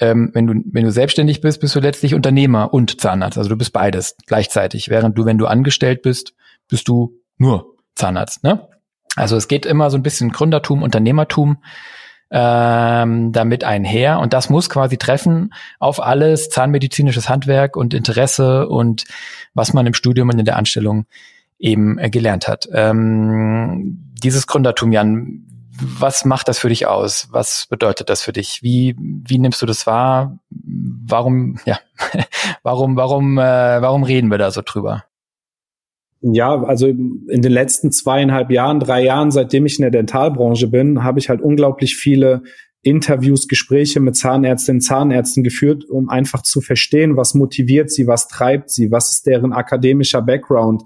ähm, 0.00 0.30
wenn 0.32 0.46
du 0.46 0.54
wenn 0.64 0.84
du 0.84 0.90
selbstständig 0.90 1.42
bist, 1.42 1.60
bist 1.60 1.74
du 1.76 1.80
letztlich 1.80 2.14
Unternehmer 2.14 2.72
und 2.72 3.00
Zahnarzt. 3.00 3.36
Also 3.36 3.50
du 3.50 3.56
bist 3.56 3.72
beides 3.72 4.16
gleichzeitig. 4.26 4.88
Während 4.88 5.16
du, 5.16 5.26
wenn 5.26 5.36
du 5.36 5.46
angestellt 5.46 6.02
bist, 6.02 6.32
bist 6.68 6.88
du 6.88 7.20
nur 7.36 7.76
Zahnarzt. 7.94 8.42
Ne? 8.42 8.66
Also 9.14 9.36
es 9.36 9.46
geht 9.46 9.66
immer 9.66 9.90
so 9.90 9.98
ein 9.98 10.02
bisschen 10.02 10.30
Gründertum, 10.30 10.82
Unternehmertum 10.82 11.62
ähm, 12.30 13.32
damit 13.32 13.64
einher 13.64 14.20
und 14.20 14.32
das 14.32 14.50
muss 14.50 14.70
quasi 14.70 14.96
treffen 14.98 15.52
auf 15.78 16.00
alles 16.02 16.48
zahnmedizinisches 16.48 17.28
Handwerk 17.28 17.76
und 17.76 17.92
Interesse 17.92 18.68
und 18.68 19.04
was 19.54 19.72
man 19.72 19.86
im 19.86 19.94
Studium 19.94 20.28
und 20.28 20.38
in 20.38 20.44
der 20.44 20.56
Anstellung 20.56 21.06
eben 21.58 21.98
äh, 21.98 22.08
gelernt 22.08 22.48
hat. 22.48 22.68
Ähm, 22.72 24.12
dieses 24.22 24.46
Gründertum, 24.46 24.92
Jan, 24.92 25.46
was 25.80 26.24
macht 26.24 26.48
das 26.48 26.58
für 26.58 26.68
dich 26.68 26.86
aus? 26.86 27.28
Was 27.30 27.66
bedeutet 27.68 28.10
das 28.10 28.22
für 28.22 28.32
dich? 28.32 28.62
Wie, 28.62 28.96
wie 28.98 29.38
nimmst 29.38 29.62
du 29.62 29.66
das 29.66 29.86
wahr? 29.86 30.38
Warum, 30.50 31.58
ja, 31.64 31.78
warum, 32.62 32.96
warum, 32.96 33.38
äh, 33.38 33.42
warum 33.42 34.02
reden 34.02 34.30
wir 34.30 34.38
da 34.38 34.50
so 34.50 34.62
drüber? 34.64 35.04
Ja, 36.22 36.62
also 36.62 36.86
in 36.86 37.42
den 37.42 37.52
letzten 37.52 37.92
zweieinhalb 37.92 38.50
Jahren, 38.50 38.80
drei 38.80 39.04
Jahren, 39.04 39.30
seitdem 39.30 39.66
ich 39.66 39.78
in 39.78 39.82
der 39.82 39.90
Dentalbranche 39.90 40.68
bin, 40.68 41.02
habe 41.02 41.18
ich 41.18 41.28
halt 41.28 41.40
unglaublich 41.40 41.96
viele 41.96 42.42
Interviews, 42.82 43.46
Gespräche 43.46 44.00
mit 44.00 44.16
Zahnärztinnen, 44.16 44.80
Zahnärzten 44.80 45.42
geführt, 45.42 45.84
um 45.84 46.08
einfach 46.08 46.42
zu 46.42 46.60
verstehen, 46.60 47.16
was 47.16 47.34
motiviert 47.34 47.90
sie, 47.90 48.06
was 48.06 48.28
treibt 48.28 48.70
sie, 48.70 48.90
was 48.90 49.12
ist 49.12 49.26
deren 49.26 49.52
akademischer 49.52 50.22
Background, 50.22 50.82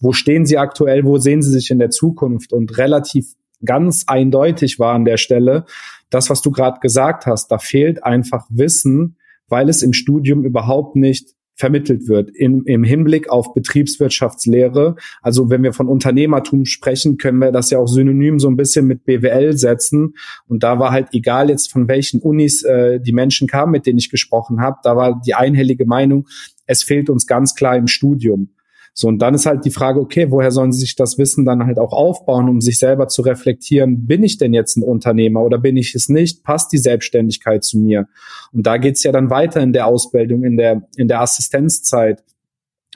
wo 0.00 0.12
stehen 0.12 0.44
sie 0.44 0.58
aktuell, 0.58 1.04
wo 1.04 1.18
sehen 1.18 1.42
sie 1.42 1.52
sich 1.52 1.70
in 1.70 1.78
der 1.78 1.90
Zukunft? 1.90 2.52
Und 2.52 2.78
relativ 2.78 3.34
ganz 3.64 4.04
eindeutig 4.08 4.78
war 4.78 4.94
an 4.94 5.04
der 5.04 5.16
Stelle, 5.18 5.66
das, 6.10 6.30
was 6.30 6.42
du 6.42 6.50
gerade 6.50 6.80
gesagt 6.80 7.26
hast, 7.26 7.48
da 7.50 7.58
fehlt 7.58 8.04
einfach 8.04 8.46
Wissen, 8.48 9.16
weil 9.48 9.68
es 9.68 9.82
im 9.82 9.92
Studium 9.92 10.44
überhaupt 10.44 10.96
nicht 10.96 11.34
vermittelt 11.56 12.06
wird 12.06 12.30
in, 12.30 12.62
im 12.64 12.84
Hinblick 12.84 13.30
auf 13.30 13.54
Betriebswirtschaftslehre. 13.54 14.96
Also 15.22 15.50
wenn 15.50 15.62
wir 15.62 15.72
von 15.72 15.88
Unternehmertum 15.88 16.66
sprechen, 16.66 17.16
können 17.16 17.38
wir 17.38 17.50
das 17.50 17.70
ja 17.70 17.78
auch 17.78 17.86
synonym 17.86 18.38
so 18.38 18.48
ein 18.48 18.56
bisschen 18.56 18.86
mit 18.86 19.04
BWL 19.04 19.56
setzen. 19.56 20.14
Und 20.46 20.62
da 20.62 20.78
war 20.78 20.92
halt 20.92 21.08
egal 21.12 21.48
jetzt 21.48 21.72
von 21.72 21.88
welchen 21.88 22.20
Unis 22.20 22.62
äh, 22.62 23.00
die 23.00 23.12
Menschen 23.12 23.48
kamen, 23.48 23.72
mit 23.72 23.86
denen 23.86 23.98
ich 23.98 24.10
gesprochen 24.10 24.60
habe, 24.60 24.76
da 24.82 24.96
war 24.96 25.20
die 25.24 25.34
einhellige 25.34 25.86
Meinung, 25.86 26.28
es 26.66 26.82
fehlt 26.82 27.08
uns 27.08 27.26
ganz 27.26 27.54
klar 27.54 27.76
im 27.76 27.86
Studium. 27.86 28.50
So, 28.98 29.08
und 29.08 29.18
dann 29.18 29.34
ist 29.34 29.44
halt 29.44 29.66
die 29.66 29.70
Frage, 29.70 30.00
okay, 30.00 30.30
woher 30.30 30.50
sollen 30.50 30.72
sie 30.72 30.80
sich 30.80 30.96
das 30.96 31.18
Wissen 31.18 31.44
dann 31.44 31.66
halt 31.66 31.78
auch 31.78 31.92
aufbauen, 31.92 32.48
um 32.48 32.62
sich 32.62 32.78
selber 32.78 33.08
zu 33.08 33.20
reflektieren, 33.20 34.06
bin 34.06 34.24
ich 34.24 34.38
denn 34.38 34.54
jetzt 34.54 34.78
ein 34.78 34.82
Unternehmer 34.82 35.42
oder 35.42 35.58
bin 35.58 35.76
ich 35.76 35.94
es 35.94 36.08
nicht? 36.08 36.44
Passt 36.44 36.72
die 36.72 36.78
Selbstständigkeit 36.78 37.62
zu 37.62 37.78
mir? 37.78 38.08
Und 38.52 38.66
da 38.66 38.78
geht's 38.78 39.02
ja 39.02 39.12
dann 39.12 39.28
weiter 39.28 39.60
in 39.60 39.74
der 39.74 39.86
Ausbildung, 39.86 40.44
in 40.44 40.56
der, 40.56 40.88
in 40.96 41.08
der 41.08 41.20
Assistenzzeit. 41.20 42.24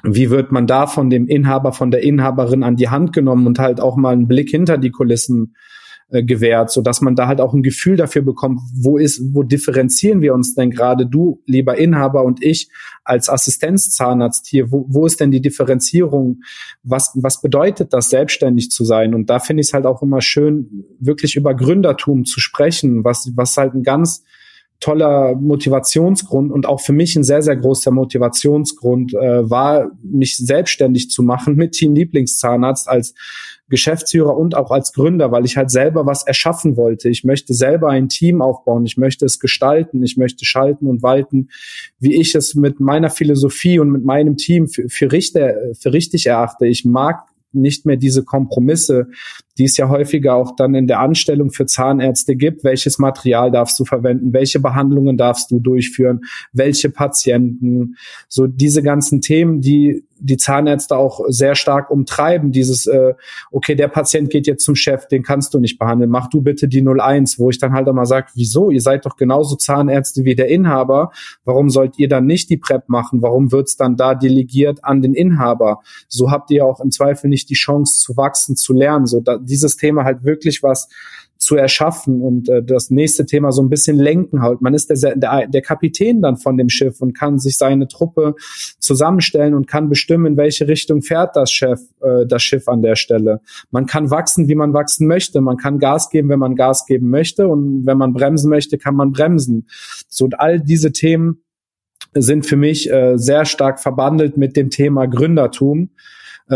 Wie 0.03 0.31
wird 0.31 0.53
man 0.53 0.67
da 0.67 0.87
von 0.87 1.11
dem 1.11 1.29
Inhaber, 1.29 1.75
von 1.75 1.91
der 1.91 2.03
Inhaberin 2.03 2.63
an 2.63 2.77
die 2.77 2.89
Hand 2.89 3.13
genommen 3.13 3.47
und 3.47 3.59
halt 3.59 3.79
auch 3.79 3.97
mal 3.97 4.15
einen 4.15 4.27
Blick 4.27 4.49
hinter 4.49 4.79
die 4.79 4.93
Kulissen 4.93 5.55
äh, 6.11 6.23
gewährt, 6.23 6.71
so 6.71 6.83
dass 6.83 7.01
man 7.01 7.15
da 7.15 7.27
halt 7.27 7.41
auch 7.41 7.55
ein 7.55 7.63
Gefühl 7.63 7.97
dafür 7.97 8.23
bekommt, 8.23 8.61
wo 8.75 8.99
ist, 8.99 9.23
wo 9.33 9.43
differenzieren 9.43 10.21
wir 10.21 10.35
uns 10.35 10.55
denn 10.55 10.71
gerade 10.71 11.07
du, 11.07 11.43
lieber 11.47 11.79
Inhaber 11.79 12.25
und 12.25 12.43
ich 12.43 12.69
als 13.05 13.29
Assistenzzahnarzt 13.29 14.47
hier, 14.47 14.71
wo, 14.73 14.87
wo 14.89 15.07
ist 15.07 15.21
denn 15.21 15.31
die 15.31 15.41
Differenzierung? 15.41 16.43
Was, 16.83 17.13
was 17.15 17.41
bedeutet 17.41 17.93
das, 17.93 18.11
selbstständig 18.11 18.71
zu 18.71 18.85
sein? 18.85 19.15
Und 19.15 19.31
da 19.31 19.39
finde 19.39 19.61
ich 19.61 19.69
es 19.69 19.73
halt 19.73 19.87
auch 19.87 20.03
immer 20.03 20.21
schön, 20.21 20.85
wirklich 20.99 21.37
über 21.37 21.55
Gründertum 21.55 22.25
zu 22.25 22.41
sprechen, 22.41 23.05
was, 23.05 23.31
was 23.37 23.57
halt 23.57 23.75
ein 23.75 23.83
ganz 23.83 24.25
toller 24.81 25.37
Motivationsgrund 25.37 26.51
und 26.51 26.67
auch 26.67 26.81
für 26.81 26.95
mich 26.95 27.15
ein 27.15 27.23
sehr, 27.23 27.43
sehr 27.43 27.57
großer 27.57 27.91
Motivationsgrund 27.91 29.13
äh, 29.15 29.49
war, 29.49 29.91
mich 30.03 30.39
selbstständig 30.39 31.11
zu 31.11 31.23
machen 31.23 31.55
mit 31.57 31.73
Team 31.73 31.95
Lieblingszahnarzt 31.95 32.89
als 32.89 33.15
Geschäftsführer 33.71 34.37
und 34.37 34.55
auch 34.55 34.71
als 34.71 34.93
Gründer, 34.93 35.33
weil 35.33 35.45
ich 35.45 35.57
halt 35.57 35.71
selber 35.71 36.05
was 36.05 36.27
erschaffen 36.27 36.77
wollte. 36.77 37.09
Ich 37.09 37.25
möchte 37.25 37.55
selber 37.55 37.89
ein 37.89 38.09
Team 38.09 38.43
aufbauen, 38.43 38.85
ich 38.85 38.97
möchte 38.97 39.25
es 39.25 39.41
gestalten, 39.41 40.03
ich 40.03 40.17
möchte 40.17 40.45
schalten 40.45 40.87
und 40.87 41.03
walten, 41.03 41.49
wie 41.99 42.21
ich 42.21 42.35
es 42.35 42.55
mit 42.55 42.81
meiner 42.81 43.11
Philosophie 43.11 43.79
und 43.79 43.91
mit 43.91 44.05
meinem 44.05 44.37
Team 44.37 44.69
für, 44.69 44.89
für, 44.89 45.13
richtig, 45.13 45.43
für 45.79 45.93
richtig 45.93 46.27
erachte. 46.27 46.67
Ich 46.67 46.85
mag 46.85 47.31
nicht 47.53 47.87
mehr 47.87 47.97
diese 47.97 48.25
Kompromisse, 48.25 49.09
die 49.59 49.65
es 49.65 49.77
ja 49.77 49.89
häufiger 49.89 50.35
auch 50.35 50.55
dann 50.57 50.75
in 50.75 50.87
der 50.87 51.01
Anstellung 51.01 51.51
für 51.51 51.67
Zahnärzte 51.67 52.37
gibt. 52.37 52.65
Welches 52.65 52.99
Material 52.99 53.51
darfst 53.51 53.79
du 53.79 53.85
verwenden? 53.85 54.33
Welche 54.33 54.61
Behandlungen 54.61 55.17
darfst 55.17 55.51
du 55.51 55.59
durchführen? 55.59 56.21
Welche 56.53 56.91
Patienten? 56.91 57.97
So 58.29 58.47
diese 58.47 58.83
ganzen 58.83 59.21
Themen, 59.21 59.61
die 59.61 60.05
die 60.21 60.37
Zahnärzte 60.37 60.97
auch 60.97 61.21
sehr 61.29 61.55
stark 61.55 61.91
umtreiben. 61.91 62.53
Dieses, 62.53 62.87
äh, 62.87 63.15
okay, 63.51 63.75
der 63.75 63.89
Patient 63.89 64.31
geht 64.31 64.47
jetzt 64.47 64.65
zum 64.65 64.77
Chef, 64.77 65.07
den 65.09 65.23
kannst 65.23 65.55
du 65.55 65.61
nicht 65.61 65.79
behandeln, 65.79 66.11
mach 66.11 66.29
du 66.29 66.43
bitte 66.43 66.69
die 66.69 66.87
01, 66.87 67.39
wo 67.39 67.51
ich 67.51 67.59
dann 67.59 67.73
halt 67.73 67.89
immer 67.89 68.07
sage, 68.07 68.29
wieso? 68.35 68.71
Ihr 68.71 68.81
seid 68.81 69.07
doch 69.07 69.17
genauso 69.17 69.57
Zahnärzte 69.57 70.25
wie 70.25 70.35
der 70.35 70.49
Inhaber. 70.49 71.11
Warum 71.45 71.71
sollt 71.71 71.99
ihr 71.99 72.09
dann 72.09 72.27
nicht 72.27 72.51
die 72.51 72.59
PrEP 72.59 72.89
machen? 72.89 73.23
Warum 73.23 73.53
wird's 73.53 73.77
dann 73.77 73.97
da 73.97 74.15
delegiert 74.15 74.85
an 74.85 75.03
den 75.03 75.15
Inhaber? 75.15 75.81
So 76.09 76.31
habt 76.31 76.51
ihr 76.51 76.65
auch 76.65 76.81
im 76.81 76.91
Zweifel 76.91 77.29
nicht 77.29 77.51
die 77.51 77.55
Chance 77.55 78.01
zu 78.01 78.17
wachsen, 78.17 78.57
zu 78.57 78.73
lernen. 78.73 79.07
So 79.07 79.21
da, 79.21 79.39
dieses 79.39 79.77
Thema 79.77 80.05
halt 80.05 80.25
wirklich 80.25 80.63
was 80.63 80.89
zu 81.41 81.57
erschaffen 81.57 82.21
und 82.21 82.51
äh, 82.51 82.63
das 82.63 82.91
nächste 82.91 83.25
Thema 83.25 83.51
so 83.51 83.63
ein 83.63 83.71
bisschen 83.71 83.97
lenken 83.97 84.43
halt. 84.43 84.61
Man 84.61 84.75
ist 84.75 84.91
der, 84.91 85.17
der, 85.17 85.47
der 85.49 85.63
Kapitän 85.63 86.21
dann 86.21 86.37
von 86.37 86.59
dem 86.59 86.69
Schiff 86.69 87.01
und 87.01 87.15
kann 87.19 87.39
sich 87.39 87.57
seine 87.57 87.89
Truppe 87.89 88.35
zusammenstellen 88.79 89.55
und 89.55 89.67
kann 89.67 89.89
bestimmen, 89.89 90.27
in 90.27 90.37
welche 90.37 90.69
Richtung 90.69 91.01
fährt 91.01 91.35
das 91.37 91.51
Chef, 91.51 91.81
äh, 92.03 92.27
das 92.27 92.43
Schiff 92.43 92.69
an 92.69 92.83
der 92.83 92.95
Stelle. 92.95 93.41
Man 93.71 93.87
kann 93.87 94.11
wachsen, 94.11 94.49
wie 94.49 94.55
man 94.55 94.75
wachsen 94.75 95.07
möchte. 95.07 95.41
Man 95.41 95.57
kann 95.57 95.79
Gas 95.79 96.11
geben, 96.11 96.29
wenn 96.29 96.39
man 96.39 96.57
Gas 96.57 96.85
geben 96.85 97.09
möchte 97.09 97.49
und 97.49 97.87
wenn 97.87 97.97
man 97.97 98.13
bremsen 98.13 98.51
möchte, 98.51 98.77
kann 98.77 98.95
man 98.95 99.13
bremsen. 99.13 99.67
So 100.09 100.27
und 100.27 100.39
all 100.39 100.61
diese 100.61 100.93
Themen 100.93 101.43
sind 102.13 102.45
für 102.45 102.57
mich 102.57 102.91
äh, 102.93 103.17
sehr 103.17 103.47
stark 103.47 103.81
verbandelt 103.81 104.37
mit 104.37 104.57
dem 104.57 104.69
Thema 104.69 105.07
Gründertum 105.07 105.91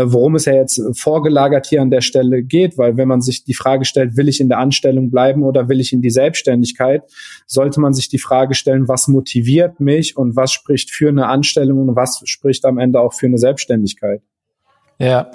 worum 0.03 0.35
es 0.35 0.45
ja 0.45 0.53
jetzt 0.53 0.81
vorgelagert 0.93 1.67
hier 1.67 1.81
an 1.81 1.89
der 1.89 2.01
Stelle 2.01 2.43
geht, 2.43 2.77
weil 2.77 2.97
wenn 2.97 3.07
man 3.07 3.21
sich 3.21 3.43
die 3.43 3.53
Frage 3.53 3.85
stellt, 3.85 4.17
will 4.17 4.27
ich 4.27 4.41
in 4.41 4.49
der 4.49 4.59
Anstellung 4.59 5.09
bleiben 5.09 5.43
oder 5.43 5.69
will 5.69 5.79
ich 5.79 5.93
in 5.93 6.01
die 6.01 6.09
Selbstständigkeit, 6.09 7.03
sollte 7.47 7.79
man 7.79 7.93
sich 7.93 8.09
die 8.09 8.19
Frage 8.19 8.55
stellen, 8.55 8.87
was 8.87 9.07
motiviert 9.07 9.79
mich 9.79 10.17
und 10.17 10.35
was 10.35 10.51
spricht 10.51 10.91
für 10.91 11.09
eine 11.09 11.27
Anstellung 11.27 11.87
und 11.87 11.95
was 11.95 12.21
spricht 12.25 12.65
am 12.65 12.77
Ende 12.77 12.99
auch 12.99 13.13
für 13.13 13.27
eine 13.27 13.37
Selbstständigkeit. 13.37 14.21
Ja, 14.97 15.29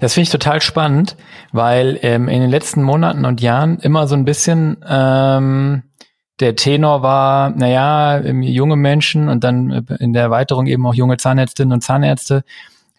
das 0.00 0.14
finde 0.14 0.24
ich 0.24 0.30
total 0.30 0.62
spannend, 0.62 1.16
weil 1.52 1.98
ähm, 2.02 2.28
in 2.28 2.40
den 2.40 2.50
letzten 2.50 2.82
Monaten 2.82 3.26
und 3.26 3.42
Jahren 3.42 3.78
immer 3.78 4.06
so 4.06 4.14
ein 4.14 4.24
bisschen 4.24 4.78
ähm, 4.88 5.82
der 6.40 6.56
Tenor 6.56 7.02
war, 7.02 7.50
naja, 7.50 8.20
junge 8.20 8.76
Menschen 8.76 9.28
und 9.28 9.44
dann 9.44 9.86
in 10.00 10.12
der 10.12 10.22
Erweiterung 10.22 10.66
eben 10.66 10.86
auch 10.86 10.94
junge 10.94 11.18
Zahnärztinnen 11.18 11.72
und 11.72 11.82
Zahnärzte, 11.82 12.42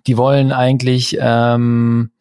die 0.08 0.18
wollen 0.18 0.52
eigentlich, 0.52 1.18
ähm, 1.20 2.12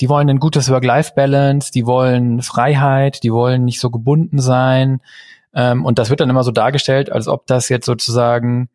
die 0.00 0.08
wollen 0.08 0.28
ein 0.28 0.38
gutes 0.38 0.70
Work-Life-Balance, 0.70 1.72
die 1.72 1.86
wollen 1.86 2.42
Freiheit, 2.42 3.22
die 3.22 3.32
wollen 3.32 3.64
nicht 3.64 3.80
so 3.80 3.90
gebunden 3.90 4.40
sein. 4.40 5.00
Ähm, 5.54 5.84
und 5.84 5.98
das 5.98 6.10
wird 6.10 6.20
dann 6.20 6.30
immer 6.30 6.44
so 6.44 6.50
dargestellt, 6.50 7.10
als 7.10 7.28
ob 7.28 7.46
das 7.46 7.68
jetzt 7.68 7.86
sozusagen 7.86 8.68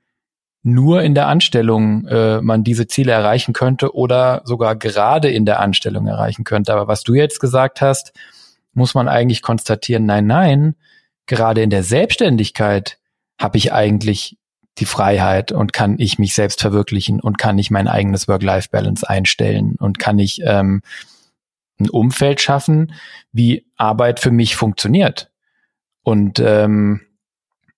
nur 0.64 1.02
in 1.02 1.16
der 1.16 1.28
Anstellung 1.28 2.06
äh, 2.08 2.42
man 2.42 2.64
diese 2.64 2.88
Ziele 2.88 3.12
erreichen 3.12 3.54
könnte 3.54 3.96
oder 3.96 4.42
sogar 4.46 4.76
gerade 4.76 5.30
in 5.30 5.46
der 5.46 5.60
Anstellung 5.60 6.08
erreichen 6.08 6.44
könnte. 6.44 6.74
Aber 6.74 6.88
was 6.88 7.04
du 7.04 7.14
jetzt 7.14 7.40
gesagt 7.40 7.82
hast, 7.82 8.14
muss 8.74 8.94
man 8.94 9.08
eigentlich 9.08 9.42
konstatieren, 9.42 10.06
nein, 10.06 10.28
nein, 10.28 10.76
gerade 11.26 11.62
in 11.62 11.70
der 11.70 11.84
Selbstständigkeit 11.84 13.00
habe 13.40 13.58
ich 13.58 13.74
eigentlich 13.74 14.38
die 14.82 14.86
Freiheit 14.86 15.52
und 15.52 15.72
kann 15.72 15.96
ich 16.00 16.20
mich 16.20 16.34
selbst 16.34 16.60
verwirklichen 16.60 17.20
und 17.22 17.38
kann 17.38 17.58
ich 17.58 17.72
mein 17.72 17.88
eigenes 17.88 18.28
Work-Life-Balance 18.28 19.08
einstellen 19.08 19.76
und 19.80 20.00
kann 20.00 20.20
ich 20.20 20.42
ähm, 20.44 20.82
ein 21.80 21.90
Umfeld 21.90 22.42
schaffen, 22.42 22.94
wie 23.32 23.66
Arbeit 23.78 24.20
für 24.20 24.32
mich 24.32 24.56
funktioniert. 24.56 25.32
Und 26.04 26.40
ähm, 26.40 27.02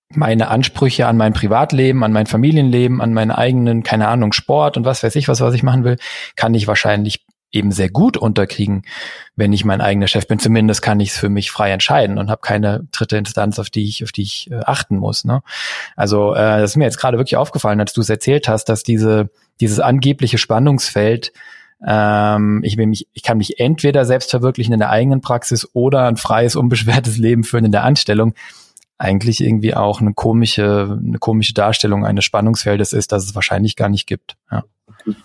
meine 0.09 0.47
Ansprüche 0.47 1.07
an 1.07 1.17
mein 1.17 1.33
Privatleben, 1.33 2.03
an 2.03 2.13
mein 2.13 2.27
Familienleben, 2.27 3.01
an 3.01 3.13
meinen 3.13 3.31
eigenen, 3.31 3.83
keine 3.83 4.07
Ahnung, 4.07 4.31
Sport 4.31 4.77
und 4.77 4.85
was 4.85 5.03
weiß 5.03 5.15
ich 5.15 5.27
was, 5.27 5.41
was 5.41 5.53
ich 5.53 5.63
machen 5.63 5.83
will, 5.83 5.97
kann 6.35 6.53
ich 6.53 6.67
wahrscheinlich 6.67 7.25
eben 7.53 7.71
sehr 7.71 7.89
gut 7.89 8.17
unterkriegen, 8.17 8.83
wenn 9.35 9.53
ich 9.53 9.63
mein 9.63 9.79
eigener 9.79 10.07
Chef 10.07 10.27
bin. 10.27 10.39
Zumindest 10.39 10.81
kann 10.81 10.99
ich 10.99 11.11
es 11.11 11.17
für 11.17 11.29
mich 11.29 11.51
frei 11.51 11.71
entscheiden 11.71 12.17
und 12.17 12.29
habe 12.29 12.41
keine 12.41 12.87
dritte 12.91 13.17
Instanz, 13.17 13.59
auf 13.59 13.69
die 13.69 13.87
ich, 13.87 14.03
auf 14.03 14.11
die 14.11 14.23
ich 14.23 14.51
äh, 14.51 14.59
achten 14.65 14.97
muss. 14.97 15.23
Ne? 15.23 15.41
Also 15.95 16.33
äh, 16.33 16.59
das 16.59 16.71
ist 16.71 16.77
mir 16.77 16.85
jetzt 16.85 16.97
gerade 16.97 17.17
wirklich 17.17 17.37
aufgefallen, 17.37 17.79
als 17.79 17.93
du 17.93 18.01
es 18.01 18.09
erzählt 18.09 18.49
hast, 18.49 18.65
dass 18.65 18.83
diese 18.83 19.29
dieses 19.59 19.79
angebliche 19.79 20.37
Spannungsfeld 20.37 21.31
ähm, 21.85 22.61
ich, 22.63 22.77
will 22.77 22.87
mich, 22.87 23.07
ich 23.13 23.23
kann 23.23 23.37
mich 23.37 23.59
entweder 23.59 24.05
selbst 24.05 24.31
verwirklichen 24.31 24.73
in 24.73 24.79
der 24.79 24.89
eigenen 24.89 25.21
Praxis 25.21 25.67
oder 25.73 26.07
ein 26.07 26.17
freies, 26.17 26.55
unbeschwertes 26.55 27.17
Leben 27.19 27.43
führen 27.43 27.65
in 27.65 27.71
der 27.71 27.83
Anstellung 27.83 28.33
eigentlich 28.97 29.41
irgendwie 29.41 29.75
auch 29.75 30.01
eine 30.01 30.13
komische, 30.13 30.99
eine 31.03 31.19
komische 31.19 31.53
Darstellung 31.53 32.05
eines 32.05 32.25
Spannungsfeldes 32.25 32.93
ist, 32.93 33.11
das 33.11 33.25
es 33.25 33.35
wahrscheinlich 33.35 33.75
gar 33.75 33.89
nicht 33.89 34.07
gibt. 34.07 34.35
Ja. 34.51 34.63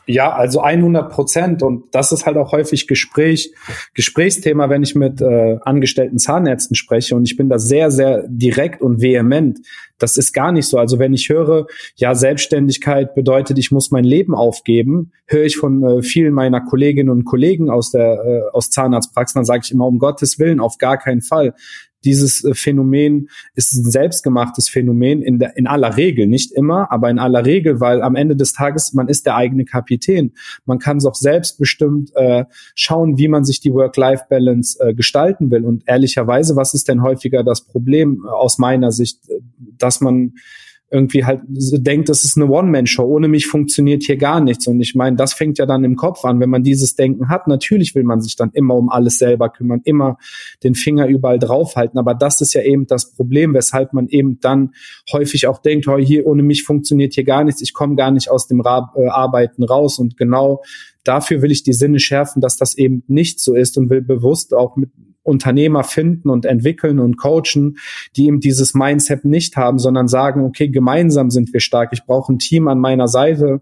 Ja, 0.07 0.33
also 0.33 0.61
100 0.61 1.11
Prozent. 1.11 1.63
Und 1.63 1.95
das 1.95 2.11
ist 2.11 2.27
halt 2.27 2.37
auch 2.37 2.53
häufig 2.53 2.87
Gespräch, 2.87 3.53
Gesprächsthema, 3.95 4.69
wenn 4.71 4.83
ich 4.83 4.95
mit 4.95 5.21
äh, 5.21 5.59
angestellten 5.63 6.19
Zahnärzten 6.19 6.75
spreche. 6.75 7.15
Und 7.15 7.25
ich 7.25 7.37
bin 7.37 7.49
da 7.49 7.59
sehr, 7.59 7.91
sehr 7.91 8.25
direkt 8.29 8.83
und 8.83 9.01
vehement. 9.01 9.61
Das 9.99 10.17
ist 10.17 10.33
gar 10.33 10.53
nicht 10.53 10.67
so. 10.67 10.79
Also 10.79 10.99
wenn 10.99 11.13
ich 11.13 11.29
höre, 11.29 11.67
ja, 11.97 12.15
Selbstständigkeit 12.15 13.15
bedeutet, 13.15 13.59
ich 13.59 13.71
muss 13.71 13.91
mein 13.91 14.05
Leben 14.05 14.35
aufgeben, 14.35 15.13
höre 15.27 15.45
ich 15.45 15.57
von 15.57 15.85
äh, 15.85 16.03
vielen 16.03 16.35
meiner 16.35 16.61
Kolleginnen 16.61 17.11
und 17.11 17.25
Kollegen 17.25 17.71
aus 17.71 17.91
der 17.91 18.25
äh, 18.25 18.57
aus 18.57 18.71
Zahnarztpraxen, 18.71 19.41
dann 19.41 19.45
sage 19.45 19.63
ich 19.65 19.73
immer 19.73 19.87
um 19.87 19.99
Gottes 19.99 20.39
Willen, 20.39 20.61
auf 20.61 20.79
gar 20.79 20.99
keinen 20.99 21.23
Fall 21.23 21.55
dieses 22.05 22.45
äh, 22.45 22.55
Phänomen 22.55 23.29
ist 23.55 23.75
ein 23.75 23.91
selbstgemachtes 23.91 24.69
Phänomen 24.69 25.23
in, 25.23 25.39
der, 25.39 25.57
in 25.57 25.67
aller 25.67 25.97
Regel, 25.97 26.27
nicht 26.27 26.53
immer, 26.53 26.91
aber 26.93 27.11
in 27.11 27.19
aller 27.19 27.45
Regel, 27.45 27.81
weil 27.81 28.03
am 28.03 28.17
Ende 28.17 28.37
des 28.37 28.53
Tages 28.53 28.93
man 28.93 29.09
ist 29.09 29.27
der 29.27 29.37
eigene 29.37 29.65
Kapitän. 29.65 30.33
Man 30.65 30.79
kann 30.79 30.99
es 30.99 31.07
auch 31.07 31.15
selbstbestimmt 31.15 32.13
äh, 32.15 32.45
schauen, 32.75 33.19
wie 33.19 33.29
man 33.29 33.45
sich 33.45 33.61
die 33.61 33.73
Work-Life-Balance 33.73 34.79
äh, 34.81 34.95
gestalten 34.95 35.51
will. 35.51 35.65
Und 35.65 35.85
ehrlicherweise, 35.87 36.57
was 36.57 36.75
ist 36.75 36.89
denn 36.89 37.03
häufiger 37.03 37.43
das 37.45 37.63
Problem 37.63 38.25
äh, 38.25 38.29
aus 38.29 38.59
meiner 38.59 38.93
Sicht, 38.93 39.21
dass 39.79 40.01
man 40.01 40.35
irgendwie 40.91 41.25
halt 41.25 41.43
denkt, 41.47 42.09
das 42.09 42.25
ist 42.25 42.37
eine 42.37 42.47
One-Man-Show. 42.47 43.05
Ohne 43.05 43.29
mich 43.29 43.47
funktioniert 43.47 44.05
hier 44.05 44.17
gar 44.17 44.41
nichts. 44.41 44.67
Und 44.67 44.81
ich 44.81 44.95
meine, 44.95 45.17
das 45.17 45.35
fängt 45.35 45.59
ja 45.59 45.67
dann 45.67 45.85
im 45.85 45.97
Kopf 45.97 46.25
an. 46.25 46.41
Wenn 46.41 46.49
man 46.49 46.63
dieses 46.63 46.95
Denken 46.95 47.29
hat, 47.29 47.47
natürlich 47.47 47.95
will 47.95 48.05
man 48.05 48.23
sich 48.23 48.37
dann 48.37 48.51
immer 48.55 48.75
um 48.75 48.89
alles 48.89 49.19
selber 49.19 49.51
kümmern, 49.51 49.83
immer 49.85 50.17
den 50.63 50.75
Finger 50.75 51.07
überall 51.07 51.39
draufhalten. 51.39 51.99
Aber 51.99 52.15
das 52.15 52.41
ist 52.41 52.55
ja 52.55 52.63
eben 52.63 52.87
das 52.87 53.13
Problem, 53.13 53.53
weshalb 53.53 53.93
man 53.93 54.09
eben 54.09 54.41
dann 54.41 54.73
häufig 55.13 55.47
auch 55.47 55.61
denkt, 55.61 55.87
oh, 55.89 55.99
hier 55.99 56.27
ohne 56.27 56.43
mich 56.43 56.63
funktioniert 56.63 57.13
hier 57.13 57.25
gar 57.25 57.45
nichts. 57.45 57.61
Ich 57.61 57.75
komme 57.75 57.95
gar 57.95 58.11
nicht 58.11 58.31
aus 58.31 58.47
dem 58.47 58.61
Ra 58.61 58.91
äh, 58.97 59.09
Arbeiten 59.09 59.65
raus. 59.65 59.99
Und 59.99 60.17
genau 60.17 60.63
dafür 61.05 61.43
will 61.43 61.51
ich 61.51 61.63
die 61.63 61.75
Sinne 61.75 62.01
schärfen, 62.01 62.41
dass 62.41 62.57
das 62.57 62.79
eben 62.79 63.03
nicht 63.09 63.41
so 63.41 63.55
ist 63.55 63.77
und 63.77 63.91
will 63.91 64.01
bewusst 64.01 64.55
auch 64.55 64.77
mit 64.77 64.91
Unternehmer 65.29 65.85
finden 65.85 66.31
und 66.31 66.45
entwickeln 66.45 66.99
und 66.99 67.17
coachen, 67.17 67.79
die 68.17 68.27
eben 68.27 68.41
dieses 68.41 68.75
Mindset 68.75 69.25
nicht 69.25 69.57
haben, 69.57 69.79
sondern 69.79 70.09
sagen, 70.09 70.43
okay, 70.45 70.69
gemeinsam 70.69 71.31
sind 71.31 71.53
wir 71.53 71.61
stark. 71.61 71.91
Ich 71.93 72.05
brauche 72.05 72.33
ein 72.33 72.39
Team 72.39 72.69
an 72.69 72.79
meiner 72.81 73.09
Seite. 73.09 73.61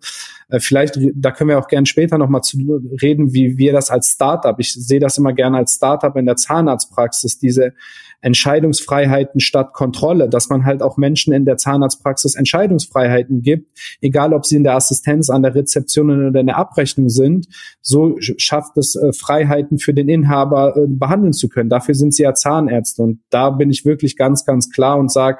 Äh, 0.48 0.60
vielleicht, 0.60 0.98
da 1.14 1.30
können 1.30 1.50
wir 1.50 1.58
auch 1.58 1.68
gerne 1.68 1.86
später 1.86 2.18
nochmal 2.18 2.42
zu 2.42 2.58
reden, 3.02 3.32
wie 3.32 3.58
wir 3.58 3.72
das 3.72 3.90
als 3.90 4.08
Startup, 4.08 4.58
ich 4.58 4.72
sehe 4.72 5.00
das 5.00 5.18
immer 5.18 5.32
gerne 5.32 5.58
als 5.58 5.74
Startup 5.74 6.14
in 6.16 6.26
der 6.26 6.36
Zahnarztpraxis, 6.36 7.38
diese 7.38 7.74
Entscheidungsfreiheiten 8.20 9.40
statt 9.40 9.72
Kontrolle, 9.72 10.28
dass 10.28 10.48
man 10.48 10.64
halt 10.64 10.82
auch 10.82 10.96
Menschen 10.96 11.32
in 11.32 11.44
der 11.44 11.56
Zahnarztpraxis 11.56 12.34
Entscheidungsfreiheiten 12.34 13.42
gibt, 13.42 13.78
egal 14.00 14.32
ob 14.32 14.46
sie 14.46 14.56
in 14.56 14.64
der 14.64 14.74
Assistenz, 14.74 15.30
an 15.30 15.42
der 15.42 15.54
Rezeption 15.54 16.28
oder 16.28 16.40
in 16.40 16.46
der 16.46 16.56
Abrechnung 16.56 17.08
sind. 17.08 17.48
So 17.80 18.16
schafft 18.20 18.76
es 18.76 18.96
äh, 18.96 19.12
Freiheiten 19.12 19.78
für 19.78 19.94
den 19.94 20.08
Inhaber 20.08 20.76
äh, 20.76 20.86
behandeln 20.88 21.32
zu 21.32 21.48
können. 21.48 21.70
Dafür 21.70 21.94
sind 21.94 22.14
sie 22.14 22.22
ja 22.22 22.34
Zahnärzte 22.34 23.02
und 23.02 23.20
da 23.30 23.50
bin 23.50 23.70
ich 23.70 23.84
wirklich 23.84 24.16
ganz, 24.16 24.44
ganz 24.44 24.70
klar 24.70 24.98
und 24.98 25.12
sage 25.12 25.38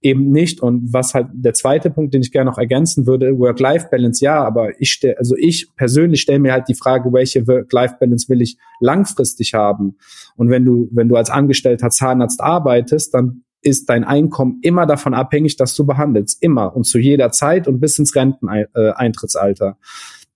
eben 0.00 0.30
nicht. 0.30 0.60
Und 0.60 0.92
was 0.92 1.14
halt 1.14 1.28
der 1.32 1.54
zweite 1.54 1.90
Punkt, 1.90 2.14
den 2.14 2.22
ich 2.22 2.32
gerne 2.32 2.50
noch 2.50 2.58
ergänzen 2.58 3.06
würde, 3.06 3.38
Work-Life-Balance, 3.38 4.24
ja, 4.24 4.42
aber 4.42 4.80
ich 4.80 4.92
stelle, 4.92 5.18
also 5.18 5.34
ich 5.36 5.68
persönlich 5.76 6.20
stelle 6.20 6.38
mir 6.38 6.52
halt 6.52 6.68
die 6.68 6.74
Frage, 6.74 7.12
welche 7.12 7.46
Work-Life-Balance 7.46 8.28
will 8.28 8.42
ich 8.42 8.56
langfristig 8.80 9.54
haben? 9.54 9.96
Und 10.36 10.50
wenn 10.50 10.64
du, 10.64 10.88
wenn 10.92 11.08
du 11.08 11.16
als 11.16 11.30
Angestellter 11.30 11.90
Zahnarzt 11.90 12.40
arbeitest, 12.40 13.14
dann 13.14 13.42
ist 13.60 13.88
dein 13.90 14.04
Einkommen 14.04 14.60
immer 14.62 14.86
davon 14.86 15.14
abhängig, 15.14 15.56
dass 15.56 15.74
du 15.74 15.84
behandelst. 15.84 16.42
Immer 16.42 16.76
und 16.76 16.84
zu 16.84 16.98
jeder 16.98 17.32
Zeit 17.32 17.66
und 17.66 17.80
bis 17.80 17.98
ins 17.98 18.14
Renteneintrittsalter. 18.14 19.76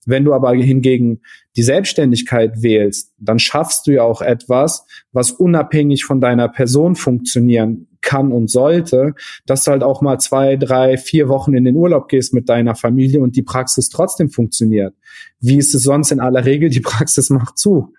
Wenn 0.04 0.24
du 0.24 0.32
aber 0.32 0.52
hingegen 0.54 1.20
die 1.56 1.62
Selbstständigkeit 1.62 2.62
wählst, 2.62 3.12
dann 3.18 3.38
schaffst 3.38 3.86
du 3.86 3.92
ja 3.92 4.02
auch 4.02 4.22
etwas, 4.22 4.86
was 5.12 5.30
unabhängig 5.30 6.04
von 6.04 6.20
deiner 6.20 6.48
Person 6.48 6.96
funktionieren 6.96 7.88
kann 8.00 8.32
und 8.32 8.50
sollte, 8.50 9.14
dass 9.46 9.64
du 9.64 9.70
halt 9.70 9.82
auch 9.82 10.02
mal 10.02 10.18
zwei, 10.18 10.56
drei, 10.56 10.98
vier 10.98 11.28
Wochen 11.28 11.54
in 11.54 11.64
den 11.64 11.76
Urlaub 11.76 12.08
gehst 12.08 12.34
mit 12.34 12.48
deiner 12.48 12.74
Familie 12.74 13.20
und 13.20 13.36
die 13.36 13.42
Praxis 13.42 13.88
trotzdem 13.88 14.28
funktioniert. 14.28 14.94
Wie 15.40 15.56
ist 15.56 15.74
es 15.74 15.84
sonst 15.84 16.10
in 16.10 16.20
aller 16.20 16.44
Regel? 16.44 16.68
Die 16.68 16.80
Praxis 16.80 17.30
macht 17.30 17.58
zu. 17.58 17.94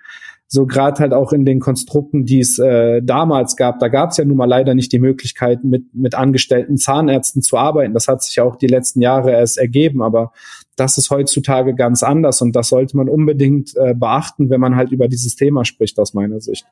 so 0.48 0.68
gerade 0.68 1.00
halt 1.00 1.14
auch 1.14 1.34
in 1.34 1.46
den 1.46 1.60
Konstrukten, 1.60 2.26
die 2.26 2.40
es 2.40 2.60
äh, 2.60 3.02
damals 3.02 3.56
gab, 3.56 3.80
da 3.80 3.88
gab 3.88 4.12
es 4.12 4.18
ja 4.18 4.26
nun 4.26 4.38
mal 4.38 4.46
leider 4.46 4.76
nicht 4.76 4.92
die 4.92 5.00
Möglichkeit, 5.00 5.64
mit, 5.64 5.96
mit 5.96 6.14
angestellten 6.14 6.78
Zahnärzten 6.78 7.42
zu 7.42 7.58
arbeiten. 7.58 7.94
Das 7.94 8.08
hat 8.08 8.22
sich 8.22 8.40
auch 8.40 8.56
die 8.56 8.68
letzten 8.68 9.02
Jahre 9.02 9.32
erst 9.32 9.58
ergeben, 9.58 10.04
aber 10.04 10.32
das 10.76 10.98
ist 10.98 11.10
heutzutage 11.10 11.76
ganz 11.76 12.04
anders 12.04 12.42
und 12.42 12.56
das 12.56 12.70
sollte 12.70 12.98
man 12.98 13.10
unbedingt 13.10 13.76
äh, 13.76 13.94
beachten, 13.94 14.50
wenn 14.50 14.60
man 14.60 14.76
halt 14.76 14.92
über 14.92 15.08
dieses 15.08 15.36
Thema 15.36 15.66
spricht, 15.66 16.00
aus 16.00 16.14
meiner 16.14 16.40
Sicht. 16.42 16.66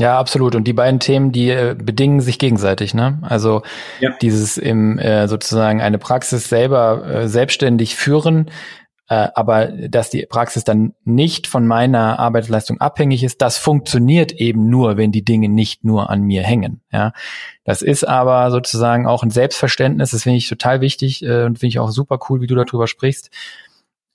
Ja, 0.00 0.18
absolut. 0.18 0.54
Und 0.54 0.64
die 0.64 0.72
beiden 0.72 1.00
Themen, 1.00 1.32
die 1.32 1.50
äh, 1.50 1.74
bedingen 1.76 2.20
sich 2.20 2.38
gegenseitig. 2.38 2.94
Ne? 2.94 3.18
Also 3.22 3.62
ja. 4.00 4.10
dieses 4.22 4.56
im 4.56 4.98
äh, 4.98 5.26
sozusagen 5.26 5.80
eine 5.80 5.98
Praxis 5.98 6.48
selber 6.48 7.04
äh, 7.04 7.28
selbstständig 7.28 7.96
führen, 7.96 8.48
äh, 9.08 9.28
aber 9.34 9.66
dass 9.66 10.10
die 10.10 10.26
Praxis 10.26 10.64
dann 10.64 10.94
nicht 11.04 11.46
von 11.46 11.66
meiner 11.66 12.18
Arbeitsleistung 12.18 12.80
abhängig 12.80 13.24
ist, 13.24 13.40
das 13.40 13.56
funktioniert 13.56 14.32
eben 14.32 14.68
nur, 14.68 14.96
wenn 14.96 15.12
die 15.12 15.24
Dinge 15.24 15.48
nicht 15.48 15.84
nur 15.84 16.10
an 16.10 16.22
mir 16.22 16.42
hängen. 16.42 16.82
Ja, 16.92 17.12
das 17.64 17.82
ist 17.82 18.04
aber 18.06 18.50
sozusagen 18.50 19.06
auch 19.06 19.22
ein 19.22 19.30
Selbstverständnis. 19.30 20.10
Das 20.10 20.24
finde 20.24 20.38
ich 20.38 20.48
total 20.48 20.80
wichtig 20.80 21.22
äh, 21.22 21.44
und 21.44 21.58
finde 21.58 21.68
ich 21.68 21.78
auch 21.78 21.90
super 21.90 22.18
cool, 22.28 22.40
wie 22.42 22.46
du 22.46 22.54
darüber 22.54 22.86
sprichst. 22.86 23.30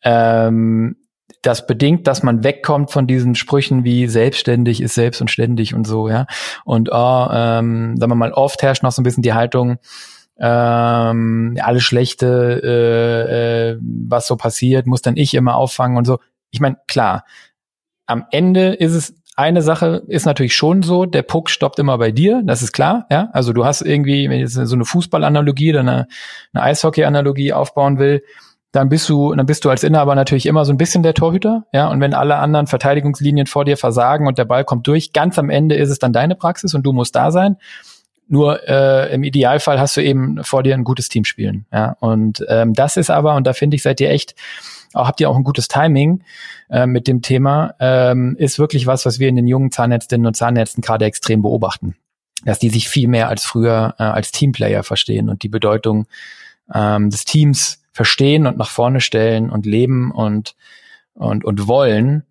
Ähm, 0.03 0.97
das 1.41 1.65
bedingt, 1.65 2.07
dass 2.07 2.23
man 2.23 2.43
wegkommt 2.43 2.91
von 2.91 3.07
diesen 3.07 3.35
Sprüchen 3.35 3.83
wie 3.83 4.07
selbstständig 4.07 4.81
ist 4.81 4.93
selbst 4.93 5.21
und 5.21 5.31
ständig 5.31 5.73
und 5.73 5.85
so, 5.85 6.07
ja. 6.07 6.27
Und 6.65 6.89
oh, 6.91 7.27
ähm, 7.31 7.97
sagen 7.97 8.11
wir 8.11 8.15
mal, 8.15 8.31
oft 8.31 8.61
herrscht 8.61 8.83
noch 8.83 8.91
so 8.91 9.01
ein 9.01 9.03
bisschen 9.03 9.23
die 9.23 9.33
Haltung, 9.33 9.77
ähm, 10.39 11.57
alles 11.61 11.83
Schlechte, 11.83 12.61
äh, 12.63 13.71
äh, 13.71 13.79
was 13.81 14.27
so 14.27 14.35
passiert, 14.35 14.87
muss 14.87 15.01
dann 15.01 15.17
ich 15.17 15.33
immer 15.33 15.55
auffangen 15.55 15.97
und 15.97 16.05
so. 16.05 16.19
Ich 16.51 16.59
meine, 16.59 16.77
klar, 16.87 17.25
am 18.05 18.25
Ende 18.31 18.73
ist 18.73 18.93
es 18.93 19.15
eine 19.35 19.63
Sache 19.63 20.03
ist 20.07 20.25
natürlich 20.25 20.55
schon 20.55 20.83
so, 20.83 21.05
der 21.05 21.23
Puck 21.23 21.49
stoppt 21.49 21.79
immer 21.79 21.97
bei 21.97 22.11
dir, 22.11 22.43
das 22.45 22.61
ist 22.61 22.71
klar, 22.71 23.07
ja. 23.09 23.29
Also 23.33 23.51
du 23.51 23.65
hast 23.65 23.81
irgendwie, 23.81 24.29
wenn 24.29 24.37
ich 24.37 24.53
jetzt 24.53 24.53
so 24.53 24.75
eine 24.75 24.85
Fußballanalogie 24.85 25.71
oder 25.71 25.79
eine, 25.79 26.07
eine 26.53 26.63
Eishockey-Analogie 26.63 27.53
aufbauen 27.53 27.97
will, 27.97 28.23
dann 28.71 28.89
bist 28.89 29.09
du, 29.09 29.33
dann 29.33 29.45
bist 29.45 29.65
du 29.65 29.69
als 29.69 29.83
Inhaber 29.83 30.15
natürlich 30.15 30.45
immer 30.45 30.65
so 30.65 30.73
ein 30.73 30.77
bisschen 30.77 31.03
der 31.03 31.13
Torhüter, 31.15 31.65
ja. 31.73 31.87
Und 31.87 31.99
wenn 31.99 32.13
alle 32.13 32.35
anderen 32.35 32.67
Verteidigungslinien 32.67 33.47
vor 33.47 33.65
dir 33.65 33.77
versagen 33.77 34.27
und 34.27 34.37
der 34.37 34.45
Ball 34.45 34.65
kommt 34.65 34.85
durch, 34.87 35.13
ganz 35.13 35.39
am 35.39 35.49
Ende 35.49 35.75
ist 35.75 35.89
es 35.89 35.99
dann 35.99 36.13
deine 36.13 36.35
Praxis 36.35 36.75
und 36.75 36.83
du 36.83 36.93
musst 36.93 37.15
da 37.15 37.31
sein. 37.31 37.57
Nur 38.27 38.67
äh, 38.67 39.13
im 39.13 39.23
Idealfall 39.23 39.79
hast 39.79 39.97
du 39.97 40.01
eben 40.01 40.43
vor 40.43 40.63
dir 40.63 40.73
ein 40.73 40.83
gutes 40.83 41.09
Team 41.09 41.25
spielen. 41.25 41.65
Ja? 41.71 41.97
Und 41.99 42.43
ähm, 42.47 42.73
das 42.73 42.97
ist 42.97 43.09
aber, 43.09 43.35
und 43.35 43.45
da 43.45 43.53
finde 43.53 43.75
ich, 43.75 43.83
seid 43.83 43.99
ihr 44.01 44.09
echt, 44.09 44.35
auch, 44.93 45.07
habt 45.07 45.19
ihr 45.19 45.29
auch 45.29 45.35
ein 45.35 45.43
gutes 45.43 45.67
Timing 45.67 46.23
äh, 46.69 46.85
mit 46.85 47.07
dem 47.07 47.21
Thema, 47.21 47.75
ähm, 47.79 48.35
ist 48.37 48.59
wirklich 48.59 48.87
was, 48.87 49.05
was 49.05 49.19
wir 49.19 49.27
in 49.27 49.35
den 49.35 49.47
jungen 49.47 49.71
Zahnärztinnen 49.71 50.25
und 50.25 50.35
Zahnärzten 50.35 50.81
gerade 50.81 51.05
extrem 51.05 51.41
beobachten. 51.41 51.95
Dass 52.45 52.59
die 52.59 52.69
sich 52.69 52.89
viel 52.89 53.07
mehr 53.07 53.29
als 53.29 53.45
früher 53.45 53.95
äh, 53.99 54.03
als 54.03 54.31
Teamplayer 54.31 54.83
verstehen 54.83 55.29
und 55.29 55.43
die 55.43 55.49
Bedeutung 55.49 56.07
ähm, 56.73 57.09
des 57.09 57.25
Teams 57.25 57.83
verstehen 57.91 58.47
und 58.47 58.57
nach 58.57 58.69
vorne 58.69 59.01
stellen 59.01 59.49
und 59.49 59.65
leben 59.65 60.11
und, 60.11 60.55
und, 61.13 61.45
und 61.45 61.67
wollen 61.67 62.23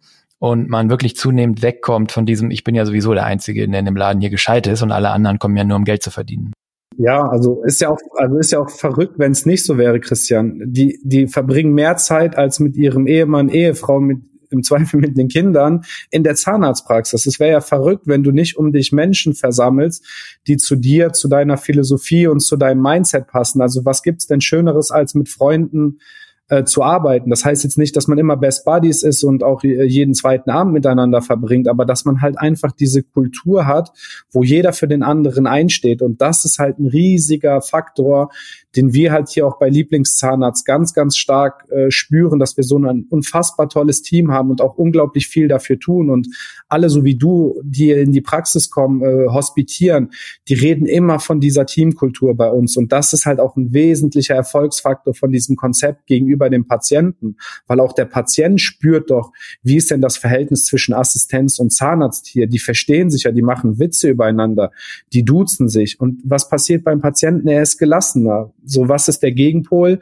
und 0.43 0.69
man 0.69 0.91
wirklich 0.91 1.15
zunehmend 1.15 1.63
wegkommt 1.63 2.11
von 2.11 2.27
diesem, 2.27 2.51
ich 2.51 2.65
bin 2.65 2.75
ja 2.75 2.85
sowieso 2.85 3.15
der 3.15 3.27
Einzige, 3.27 3.69
der 3.69 3.79
in 3.79 3.85
dem 3.85 3.95
Laden 3.95 4.21
hier 4.21 4.29
gescheit 4.29 4.67
ist 4.67 4.83
und 4.83 4.91
alle 4.91 5.11
anderen 5.11 5.39
kommen 5.39 5.57
ja 5.57 5.63
nur, 5.63 5.77
um 5.77 5.85
Geld 5.85 6.03
zu 6.03 6.11
verdienen. 6.11 6.53
Ja, 6.99 7.23
also 7.29 7.63
ist 7.63 7.81
ja 7.81 7.91
auch, 7.91 8.01
also 8.17 8.39
ist 8.39 8.51
ja 8.51 8.59
auch 8.59 8.69
verrückt, 8.69 9.21
wenn 9.21 9.31
es 9.31 9.47
nicht 9.47 9.65
so 9.65 9.79
wäre, 9.79 10.01
Christian. 10.01 10.61
Die, 10.65 10.99
die 11.05 11.29
verbringen 11.29 11.75
mehr 11.75 11.97
Zeit 11.97 12.37
als 12.37 12.59
mit 12.59 12.77
ihrem 12.77 13.07
Ehemann, 13.07 13.51
Ehefrau, 13.51 14.01
mit 14.01 14.19
im 14.51 14.65
Zweifel 14.65 14.99
mit 15.01 15.17
den 15.17 15.29
Kindern 15.29 15.83
in 16.11 16.25
der 16.25 16.35
Zahnarztpraxis. 16.35 17.25
Es 17.25 17.39
wäre 17.39 17.53
ja 17.53 17.61
verrückt, 17.61 18.07
wenn 18.07 18.25
du 18.25 18.33
nicht 18.33 18.57
um 18.57 18.73
dich 18.73 18.91
Menschen 18.91 19.35
versammelst, 19.35 20.05
die 20.49 20.57
zu 20.57 20.75
dir, 20.75 21.13
zu 21.13 21.29
deiner 21.29 21.57
Philosophie 21.57 22.27
und 22.27 22.41
zu 22.41 22.57
deinem 22.57 22.83
Mindset 22.83 23.29
passen. 23.29 23.63
Also 23.63 23.85
was 23.85 24.03
gibt's 24.03 24.27
denn 24.27 24.41
Schöneres 24.41 24.91
als 24.91 25.15
mit 25.15 25.29
Freunden 25.29 26.01
äh, 26.49 26.65
zu 26.65 26.83
arbeiten. 26.83 27.31
Das 27.31 27.45
heißt 27.45 27.65
jetzt 27.65 27.79
nicht, 27.79 27.97
dass 27.97 28.09
man 28.09 28.19
immer 28.19 28.37
Best 28.37 28.65
Buddies 28.65 29.03
ist 29.03 29.25
und 29.25 29.43
auch 29.43 29.63
jeden 29.63 30.15
zweiten 30.15 30.51
Abend 30.51 30.73
miteinander 30.73 31.23
verbringt, 31.23 31.69
aber 31.69 31.85
dass 31.85 32.05
man 32.05 32.21
halt 32.21 32.39
einfach 32.39 32.73
diese 32.73 33.03
Kultur 33.03 33.67
hat, 33.67 33.91
wo 34.31 34.43
jeder 34.43 34.73
für 34.73 34.89
den 34.89 35.03
anderen 35.03 35.47
einsteht. 35.47 36.03
Und 36.03 36.21
das 36.21 36.45
ist 36.45 36.59
halt 36.59 36.79
ein 36.79 36.87
riesiger 36.87 37.63
Faktor, 37.63 38.31
den 38.77 38.93
wir 38.95 39.13
halt 39.13 39.29
hier 39.29 39.47
auch 39.47 39.59
bei 39.59 39.69
Lieblingszahnarzt 39.69 40.65
ganz, 40.65 40.95
ganz 40.95 41.17
stark 41.17 41.71
äh, 41.71 41.91
spüren, 41.91 42.39
dass 42.39 42.57
wir 42.57 42.65
so 42.65 42.79
ein 42.79 43.07
unfassbar 43.11 43.69
tolles 43.69 44.03
Team 44.03 44.33
haben 44.33 44.51
und 44.51 44.61
auch 44.61 44.77
unglaublich 44.77 45.29
viel 45.29 45.49
dafür 45.49 45.79
tun. 45.79 46.11
Und 46.11 46.29
alle, 46.69 46.89
so 46.89 47.05
wie 47.05 47.17
du, 47.17 47.61
die 47.63 47.91
in 47.91 48.13
die 48.13 48.21
Praxis 48.21 48.71
kommen, 48.71 49.03
äh, 49.03 49.29
hospitieren, 49.29 50.11
die 50.49 50.55
reden 50.55 50.87
immer 50.87 51.19
von 51.19 51.41
dieser 51.41 51.67
Teamkultur 51.67 52.35
bei 52.35 52.51
uns. 52.51 52.77
Und 52.77 52.93
das 52.93 53.13
ist 53.13 53.27
halt 53.27 53.41
auch 53.41 53.57
ein 53.57 53.73
wesentlicher 53.73 54.35
Erfolgsfaktor 54.35 55.15
von 55.15 55.33
diesem 55.33 55.57
Konzept 55.57 56.07
gegenüber 56.07 56.49
dem 56.49 56.67
Patienten, 56.67 57.37
weil 57.67 57.81
auch 57.81 57.93
der 57.93 58.07
Patient 58.07 58.61
spürt 58.61 59.11
doch, 59.11 59.33
wie 59.63 59.77
ist 59.77 59.91
denn 59.91 60.01
das 60.01 60.17
Verhältnis 60.17 60.65
zwischen 60.65 60.95
Assistenz 60.95 61.59
und 61.59 61.73
Zahnarzt 61.73 62.27
hier? 62.27 62.47
Die 62.47 62.59
verstehen 62.59 63.11
sich 63.11 63.25
ja, 63.25 63.33
die 63.33 63.43
machen 63.43 63.79
Witze 63.79 64.09
übereinander, 64.09 64.73
die 65.13 65.25
duzen 65.25 65.69
sich. 65.69 66.01
Und 66.01 66.21
was 66.25 66.49
passiert 66.49 66.85
beim 66.85 67.01
Patienten? 67.01 67.49
Er 67.49 67.63
ist 67.63 67.79
gelassener 67.79 68.53
so, 68.65 68.89
was 68.89 69.09
ist 69.09 69.21
der 69.23 69.33
Gegenpol? 69.33 70.01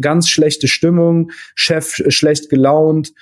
Ganz 0.00 0.28
schlechte 0.28 0.68
Stimmung, 0.68 1.30
Chef 1.54 2.02
schlecht 2.08 2.50
gelaunt. 2.50 3.12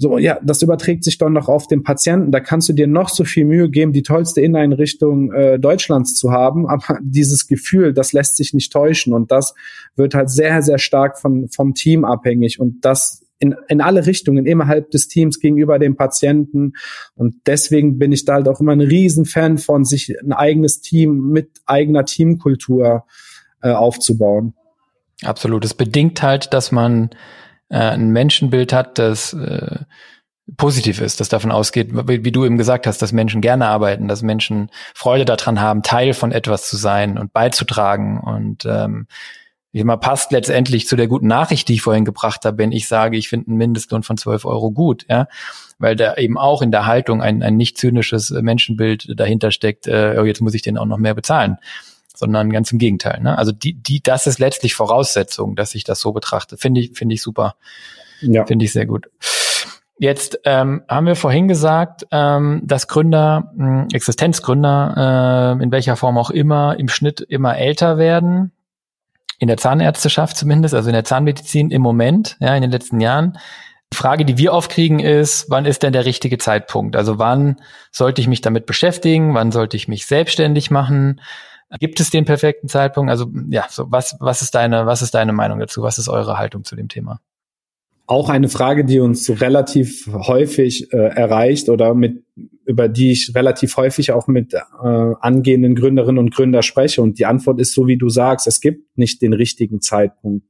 So, 0.00 0.16
ja, 0.16 0.38
das 0.44 0.62
überträgt 0.62 1.02
sich 1.02 1.18
dann 1.18 1.32
noch 1.32 1.48
auf 1.48 1.66
den 1.66 1.82
Patienten. 1.82 2.30
Da 2.30 2.38
kannst 2.38 2.68
du 2.68 2.72
dir 2.72 2.86
noch 2.86 3.08
so 3.08 3.24
viel 3.24 3.44
Mühe 3.44 3.68
geben, 3.68 3.92
die 3.92 4.04
tollste 4.04 4.40
Inneneinrichtung 4.40 5.32
äh, 5.32 5.58
Deutschlands 5.58 6.14
zu 6.14 6.30
haben, 6.30 6.66
aber 6.68 6.98
dieses 7.02 7.48
Gefühl, 7.48 7.92
das 7.92 8.12
lässt 8.12 8.36
sich 8.36 8.54
nicht 8.54 8.72
täuschen 8.72 9.12
und 9.12 9.32
das 9.32 9.54
wird 9.96 10.14
halt 10.14 10.30
sehr, 10.30 10.62
sehr 10.62 10.78
stark 10.78 11.18
von, 11.18 11.48
vom 11.48 11.74
Team 11.74 12.04
abhängig 12.04 12.60
und 12.60 12.84
das 12.84 13.24
in, 13.40 13.54
in 13.68 13.80
alle 13.80 14.06
Richtungen 14.06 14.46
innerhalb 14.46 14.90
des 14.90 15.08
Teams 15.08 15.40
gegenüber 15.40 15.78
dem 15.78 15.96
Patienten. 15.96 16.72
Und 17.14 17.36
deswegen 17.46 17.98
bin 17.98 18.12
ich 18.12 18.24
da 18.24 18.34
halt 18.34 18.48
auch 18.48 18.60
immer 18.60 18.72
ein 18.72 18.80
Riesenfan 18.80 19.58
von, 19.58 19.84
sich 19.84 20.14
ein 20.20 20.32
eigenes 20.32 20.80
Team 20.80 21.30
mit 21.30 21.50
eigener 21.66 22.04
Teamkultur 22.04 23.04
äh, 23.62 23.70
aufzubauen. 23.70 24.54
Absolut. 25.22 25.64
Es 25.64 25.74
bedingt 25.74 26.22
halt, 26.22 26.52
dass 26.52 26.70
man 26.70 27.10
äh, 27.70 27.78
ein 27.78 28.10
Menschenbild 28.10 28.72
hat, 28.72 28.98
das 28.98 29.32
äh, 29.32 29.80
positiv 30.56 31.00
ist, 31.00 31.20
das 31.20 31.28
davon 31.28 31.52
ausgeht, 31.52 31.90
wie, 32.08 32.24
wie, 32.24 32.32
du 32.32 32.44
eben 32.44 32.56
gesagt 32.56 32.86
hast, 32.86 33.02
dass 33.02 33.12
Menschen 33.12 33.40
gerne 33.40 33.66
arbeiten, 33.66 34.08
dass 34.08 34.22
Menschen 34.22 34.70
Freude 34.94 35.24
daran 35.24 35.60
haben, 35.60 35.82
Teil 35.82 36.14
von 36.14 36.32
etwas 36.32 36.68
zu 36.68 36.76
sein 36.76 37.18
und 37.18 37.32
beizutragen. 37.32 38.18
Und 38.20 38.64
ähm, 38.64 39.06
wie 39.72 39.80
immer 39.80 39.98
passt 39.98 40.32
letztendlich 40.32 40.86
zu 40.86 40.96
der 40.96 41.08
guten 41.08 41.26
Nachricht, 41.26 41.68
die 41.68 41.74
ich 41.74 41.82
vorhin 41.82 42.06
gebracht 42.06 42.44
habe, 42.46 42.58
wenn 42.58 42.72
ich 42.72 42.88
sage, 42.88 43.18
ich 43.18 43.28
finde 43.28 43.48
einen 43.48 43.58
Mindestlohn 43.58 44.02
von 44.02 44.16
12 44.16 44.46
Euro 44.46 44.70
gut, 44.70 45.04
ja, 45.10 45.26
weil 45.78 45.96
da 45.96 46.16
eben 46.16 46.38
auch 46.38 46.62
in 46.62 46.70
der 46.70 46.86
Haltung 46.86 47.20
ein, 47.20 47.42
ein 47.42 47.56
nicht 47.56 47.76
zynisches 47.76 48.30
Menschenbild 48.30 49.20
dahinter 49.20 49.50
steckt, 49.50 49.86
äh, 49.86 50.16
oh, 50.18 50.24
jetzt 50.24 50.40
muss 50.40 50.54
ich 50.54 50.62
den 50.62 50.78
auch 50.78 50.86
noch 50.86 50.98
mehr 50.98 51.14
bezahlen 51.14 51.58
sondern 52.18 52.50
ganz 52.50 52.72
im 52.72 52.78
Gegenteil. 52.78 53.20
Ne? 53.20 53.38
Also 53.38 53.52
die, 53.52 53.74
die, 53.74 54.02
das 54.02 54.26
ist 54.26 54.40
letztlich 54.40 54.74
Voraussetzung, 54.74 55.54
dass 55.54 55.76
ich 55.76 55.84
das 55.84 56.00
so 56.00 56.10
betrachte. 56.10 56.56
Finde 56.56 56.80
ich, 56.80 56.98
finde 56.98 57.14
ich 57.14 57.22
super. 57.22 57.54
Ja. 58.20 58.44
Finde 58.44 58.64
ich 58.64 58.72
sehr 58.72 58.86
gut. 58.86 59.08
Jetzt 59.98 60.40
ähm, 60.44 60.82
haben 60.88 61.06
wir 61.06 61.14
vorhin 61.14 61.46
gesagt, 61.46 62.06
ähm, 62.10 62.60
dass 62.64 62.88
Gründer, 62.88 63.52
mh, 63.54 63.82
hm, 63.82 63.88
Existenzgründer, 63.92 65.56
äh, 65.58 65.62
in 65.62 65.70
welcher 65.70 65.94
Form 65.94 66.18
auch 66.18 66.30
immer, 66.30 66.76
im 66.76 66.88
Schnitt 66.88 67.20
immer 67.20 67.56
älter 67.56 67.98
werden. 67.98 68.50
In 69.38 69.46
der 69.46 69.56
Zahnärzteschaft 69.56 70.36
zumindest, 70.36 70.74
also 70.74 70.88
in 70.88 70.94
der 70.94 71.04
Zahnmedizin 71.04 71.70
im 71.70 71.82
Moment, 71.82 72.36
ja, 72.40 72.56
in 72.56 72.62
den 72.62 72.72
letzten 72.72 73.00
Jahren. 73.00 73.38
Die 73.92 73.96
Frage, 73.96 74.24
die 74.24 74.38
wir 74.38 74.52
aufkriegen, 74.52 74.98
ist, 74.98 75.46
wann 75.50 75.64
ist 75.64 75.84
denn 75.84 75.92
der 75.92 76.04
richtige 76.04 76.38
Zeitpunkt? 76.38 76.96
Also 76.96 77.20
wann 77.20 77.56
sollte 77.92 78.20
ich 78.20 78.26
mich 78.26 78.40
damit 78.40 78.66
beschäftigen? 78.66 79.34
Wann 79.34 79.52
sollte 79.52 79.76
ich 79.76 79.86
mich 79.86 80.06
selbstständig 80.06 80.72
machen? 80.72 81.20
Gibt 81.78 82.00
es 82.00 82.10
den 82.10 82.24
perfekten 82.24 82.68
Zeitpunkt? 82.68 83.10
Also 83.10 83.30
ja, 83.50 83.66
so 83.68 83.90
was, 83.90 84.16
was 84.20 84.42
ist 84.42 84.54
deine, 84.54 84.86
was 84.86 85.02
ist 85.02 85.14
deine 85.14 85.32
Meinung 85.32 85.58
dazu? 85.58 85.82
Was 85.82 85.98
ist 85.98 86.08
eure 86.08 86.38
Haltung 86.38 86.64
zu 86.64 86.76
dem 86.76 86.88
Thema? 86.88 87.20
Auch 88.06 88.30
eine 88.30 88.48
Frage, 88.48 88.86
die 88.86 89.00
uns 89.00 89.28
relativ 89.42 90.06
häufig 90.06 90.90
äh, 90.94 90.96
erreicht 90.96 91.68
oder 91.68 91.92
mit 91.94 92.24
über 92.64 92.86
die 92.86 93.12
ich 93.12 93.32
relativ 93.34 93.78
häufig 93.78 94.12
auch 94.12 94.26
mit 94.28 94.52
äh, 94.52 94.58
angehenden 94.82 95.74
Gründerinnen 95.74 96.18
und 96.18 96.34
Gründer 96.34 96.62
spreche. 96.62 97.00
Und 97.00 97.18
die 97.18 97.24
Antwort 97.24 97.58
ist 97.60 97.72
so, 97.72 97.86
wie 97.86 97.96
du 97.96 98.10
sagst, 98.10 98.46
es 98.46 98.60
gibt 98.60 98.98
nicht 98.98 99.22
den 99.22 99.32
richtigen 99.32 99.80
Zeitpunkt. 99.80 100.46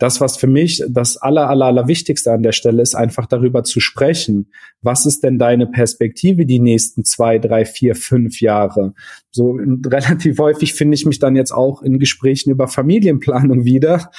Das, 0.00 0.20
was 0.20 0.38
für 0.38 0.46
mich 0.46 0.82
das 0.88 1.18
aller, 1.18 1.48
aller, 1.50 1.66
aller 1.66 1.86
Wichtigste 1.86 2.32
an 2.32 2.42
der 2.42 2.52
Stelle 2.52 2.80
ist, 2.80 2.94
einfach 2.94 3.26
darüber 3.26 3.64
zu 3.64 3.80
sprechen. 3.80 4.50
Was 4.80 5.04
ist 5.04 5.22
denn 5.22 5.38
deine 5.38 5.66
Perspektive 5.66 6.46
die 6.46 6.58
nächsten 6.58 7.04
zwei, 7.04 7.38
drei, 7.38 7.66
vier, 7.66 7.94
fünf 7.94 8.40
Jahre? 8.40 8.94
So 9.30 9.58
relativ 9.86 10.38
häufig 10.38 10.72
finde 10.72 10.94
ich 10.94 11.04
mich 11.04 11.18
dann 11.18 11.36
jetzt 11.36 11.52
auch 11.52 11.82
in 11.82 11.98
Gesprächen 11.98 12.50
über 12.50 12.66
Familienplanung 12.66 13.66
wieder 13.66 14.10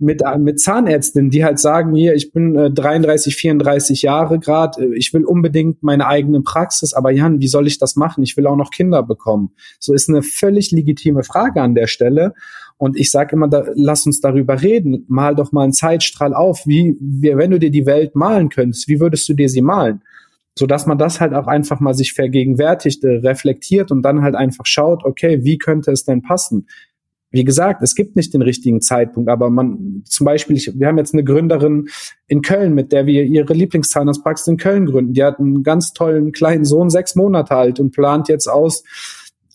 mit, 0.00 0.22
mit 0.38 0.60
Zahnärztinnen, 0.60 1.30
die 1.30 1.44
halt 1.44 1.60
sagen, 1.60 1.94
hier, 1.94 2.14
ich 2.14 2.32
bin 2.32 2.56
äh, 2.56 2.70
33, 2.72 3.36
34 3.36 4.02
Jahre 4.02 4.40
grad, 4.40 4.76
äh, 4.78 4.92
ich 4.96 5.14
will 5.14 5.24
unbedingt 5.24 5.84
meine 5.84 6.08
eigene 6.08 6.40
Praxis, 6.42 6.94
aber 6.94 7.12
Jan, 7.12 7.40
wie 7.40 7.48
soll 7.48 7.68
ich 7.68 7.78
das 7.78 7.94
machen? 7.94 8.24
Ich 8.24 8.36
will 8.36 8.48
auch 8.48 8.56
noch 8.56 8.70
Kinder 8.72 9.04
bekommen. 9.04 9.52
So 9.78 9.94
ist 9.94 10.08
eine 10.08 10.22
völlig 10.22 10.72
legitime 10.72 11.22
Frage 11.22 11.62
an 11.62 11.76
der 11.76 11.86
Stelle. 11.86 12.34
Und 12.78 12.96
ich 12.96 13.10
sage 13.10 13.34
immer, 13.34 13.48
da, 13.48 13.64
lass 13.74 14.06
uns 14.06 14.20
darüber 14.20 14.62
reden. 14.62 15.04
Mal 15.08 15.34
doch 15.34 15.50
mal 15.52 15.64
einen 15.64 15.72
Zeitstrahl 15.72 16.32
auf. 16.32 16.62
Wie, 16.64 16.96
wie, 17.00 17.36
wenn 17.36 17.50
du 17.50 17.58
dir 17.58 17.70
die 17.70 17.86
Welt 17.86 18.14
malen 18.14 18.48
könntest, 18.48 18.88
wie 18.88 19.00
würdest 19.00 19.28
du 19.28 19.34
dir 19.34 19.48
sie 19.48 19.62
malen? 19.62 20.00
So 20.56 20.66
dass 20.66 20.86
man 20.86 20.98
das 20.98 21.20
halt 21.20 21.34
auch 21.34 21.46
einfach 21.46 21.80
mal 21.80 21.94
sich 21.94 22.14
vergegenwärtigt, 22.14 23.04
äh, 23.04 23.16
reflektiert 23.18 23.90
und 23.90 24.02
dann 24.02 24.22
halt 24.22 24.36
einfach 24.36 24.64
schaut, 24.66 25.04
okay, 25.04 25.44
wie 25.44 25.58
könnte 25.58 25.90
es 25.90 26.04
denn 26.04 26.22
passen? 26.22 26.66
Wie 27.30 27.44
gesagt, 27.44 27.82
es 27.82 27.94
gibt 27.94 28.16
nicht 28.16 28.32
den 28.32 28.42
richtigen 28.42 28.80
Zeitpunkt, 28.80 29.28
aber 29.28 29.50
man, 29.50 30.02
zum 30.06 30.24
Beispiel, 30.24 30.56
ich, 30.56 30.72
wir 30.78 30.86
haben 30.86 30.96
jetzt 30.96 31.12
eine 31.12 31.24
Gründerin 31.24 31.88
in 32.26 32.40
Köln, 32.42 32.74
mit 32.74 32.90
der 32.90 33.06
wir 33.06 33.24
ihre 33.24 33.52
Lieblingszahnarztpraxis 33.52 34.46
in 34.46 34.56
Köln 34.56 34.86
gründen. 34.86 35.12
Die 35.12 35.22
hat 35.22 35.38
einen 35.38 35.62
ganz 35.62 35.92
tollen 35.92 36.32
kleinen 36.32 36.64
Sohn, 36.64 36.88
sechs 36.88 37.16
Monate 37.16 37.54
alt 37.54 37.80
und 37.80 37.90
plant 37.90 38.28
jetzt 38.28 38.46
aus, 38.46 38.82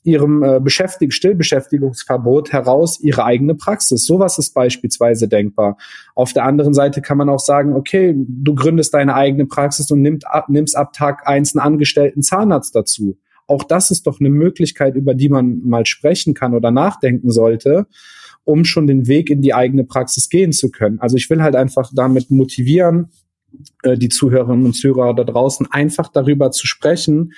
ihrem 0.04 0.44
äh, 0.44 0.60
Beschäftig 0.60 1.13
Stillbeschäftigungsverbot 1.13 2.52
heraus 2.52 3.00
ihre 3.00 3.26
eigene 3.26 3.56
Praxis. 3.56 4.06
Sowas 4.06 4.38
ist 4.38 4.54
beispielsweise 4.54 5.28
denkbar. 5.28 5.78
Auf 6.16 6.34
der 6.34 6.46
anderen 6.46 6.74
Seite 6.74 7.02
kann 7.02 7.18
man 7.18 7.30
auch 7.30 7.39
sagen, 7.39 7.74
okay, 7.74 8.13
du 8.16 8.56
gründest 8.56 8.94
deine 8.94 9.16
eigene 9.16 9.46
Praxis 9.46 9.89
und 9.92 10.02
nimmst 10.02 10.28
ab, 10.28 10.50
nimmst 10.50 10.76
ab 10.76 10.94
Tag 10.94 11.28
eins 11.28 11.56
einen 11.56 11.66
angestellten 11.66 12.22
Zahnarzt 12.22 12.76
dazu. 12.76 13.18
Auch 13.48 13.63
das 13.63 13.92
ist 13.92 14.08
doch 14.08 14.20
eine 14.20 14.30
Möglichkeit, 14.30 14.96
über 14.96 15.13
die 15.13 15.30
man 15.30 15.62
mal 15.66 15.86
sprechen 15.86 16.34
kann 16.34 16.54
oder 16.54 16.72
nachdenken 16.72 17.32
sollte, 17.32 17.88
um 18.46 18.66
schon 18.66 18.88
den 18.88 19.08
Weg 19.08 19.30
in 19.30 19.42
die 19.42 19.54
eigene 19.54 19.84
Praxis 19.84 20.30
gehen 20.30 20.52
zu 20.52 20.72
können. 20.72 21.00
Also 21.00 21.18
ich 21.18 21.30
will 21.30 21.42
halt 21.42 21.56
einfach 21.56 21.92
damit 21.94 22.32
motivieren, 22.32 23.10
äh, 23.84 23.98
die 23.98 24.10
Zuhörerinnen 24.10 24.66
und 24.66 24.74
Zuhörer 24.74 25.13
da 25.13 25.24
draußen 25.24 25.68
einfach 25.72 26.08
darüber 26.10 26.52
zu 26.52 26.68
sprechen 26.68 27.34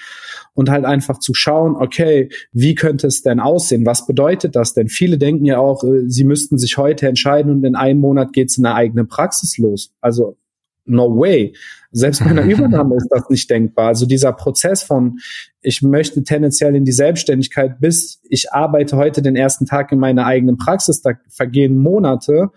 und 0.55 0.69
halt 0.69 0.85
einfach 0.85 1.19
zu 1.19 1.33
schauen, 1.33 1.75
okay, 1.75 2.29
wie 2.51 2.73
könnte 2.73 3.07
es 3.07 3.21
denn 3.21 3.39
aussehen? 3.39 3.85
Was 3.85 4.07
bedeutet 4.07 4.55
das 4.55 4.73
denn? 4.73 4.87
Viele 4.87 5.17
denken 5.17 5.45
ja 5.45 5.59
auch, 5.59 5.83
äh, 5.83 6.09
sie 6.09 6.23
müssten 6.23 6.57
sich 6.57 6.77
heute 6.77 7.07
entscheiden 7.07 7.51
und 7.51 7.63
in 7.63 7.75
einem 7.75 7.99
Monat 7.99 8.33
geht's 8.33 8.57
in 8.57 8.65
eine 8.65 8.75
eigene 8.75 9.05
Praxis 9.05 9.57
los. 9.57 9.91
Also 10.01 10.37
no 10.85 11.15
way. 11.17 11.53
Selbst 11.91 12.23
bei 12.23 12.29
einer 12.29 12.43
Übernahme 12.45 12.95
ist 12.95 13.09
das 13.09 13.29
nicht 13.29 13.49
denkbar. 13.49 13.87
Also 13.87 14.05
dieser 14.05 14.31
Prozess 14.31 14.83
von, 14.83 15.19
ich 15.61 15.81
möchte 15.81 16.23
tendenziell 16.23 16.75
in 16.75 16.85
die 16.85 16.91
Selbstständigkeit 16.91 17.79
bis 17.79 18.21
ich 18.29 18.51
arbeite 18.51 18.95
heute 18.95 19.21
den 19.21 19.35
ersten 19.35 19.65
Tag 19.65 19.91
in 19.91 19.99
meiner 19.99 20.25
eigenen 20.25 20.57
Praxis, 20.57 21.01
da 21.01 21.11
vergehen 21.27 21.77
Monate 21.77 22.51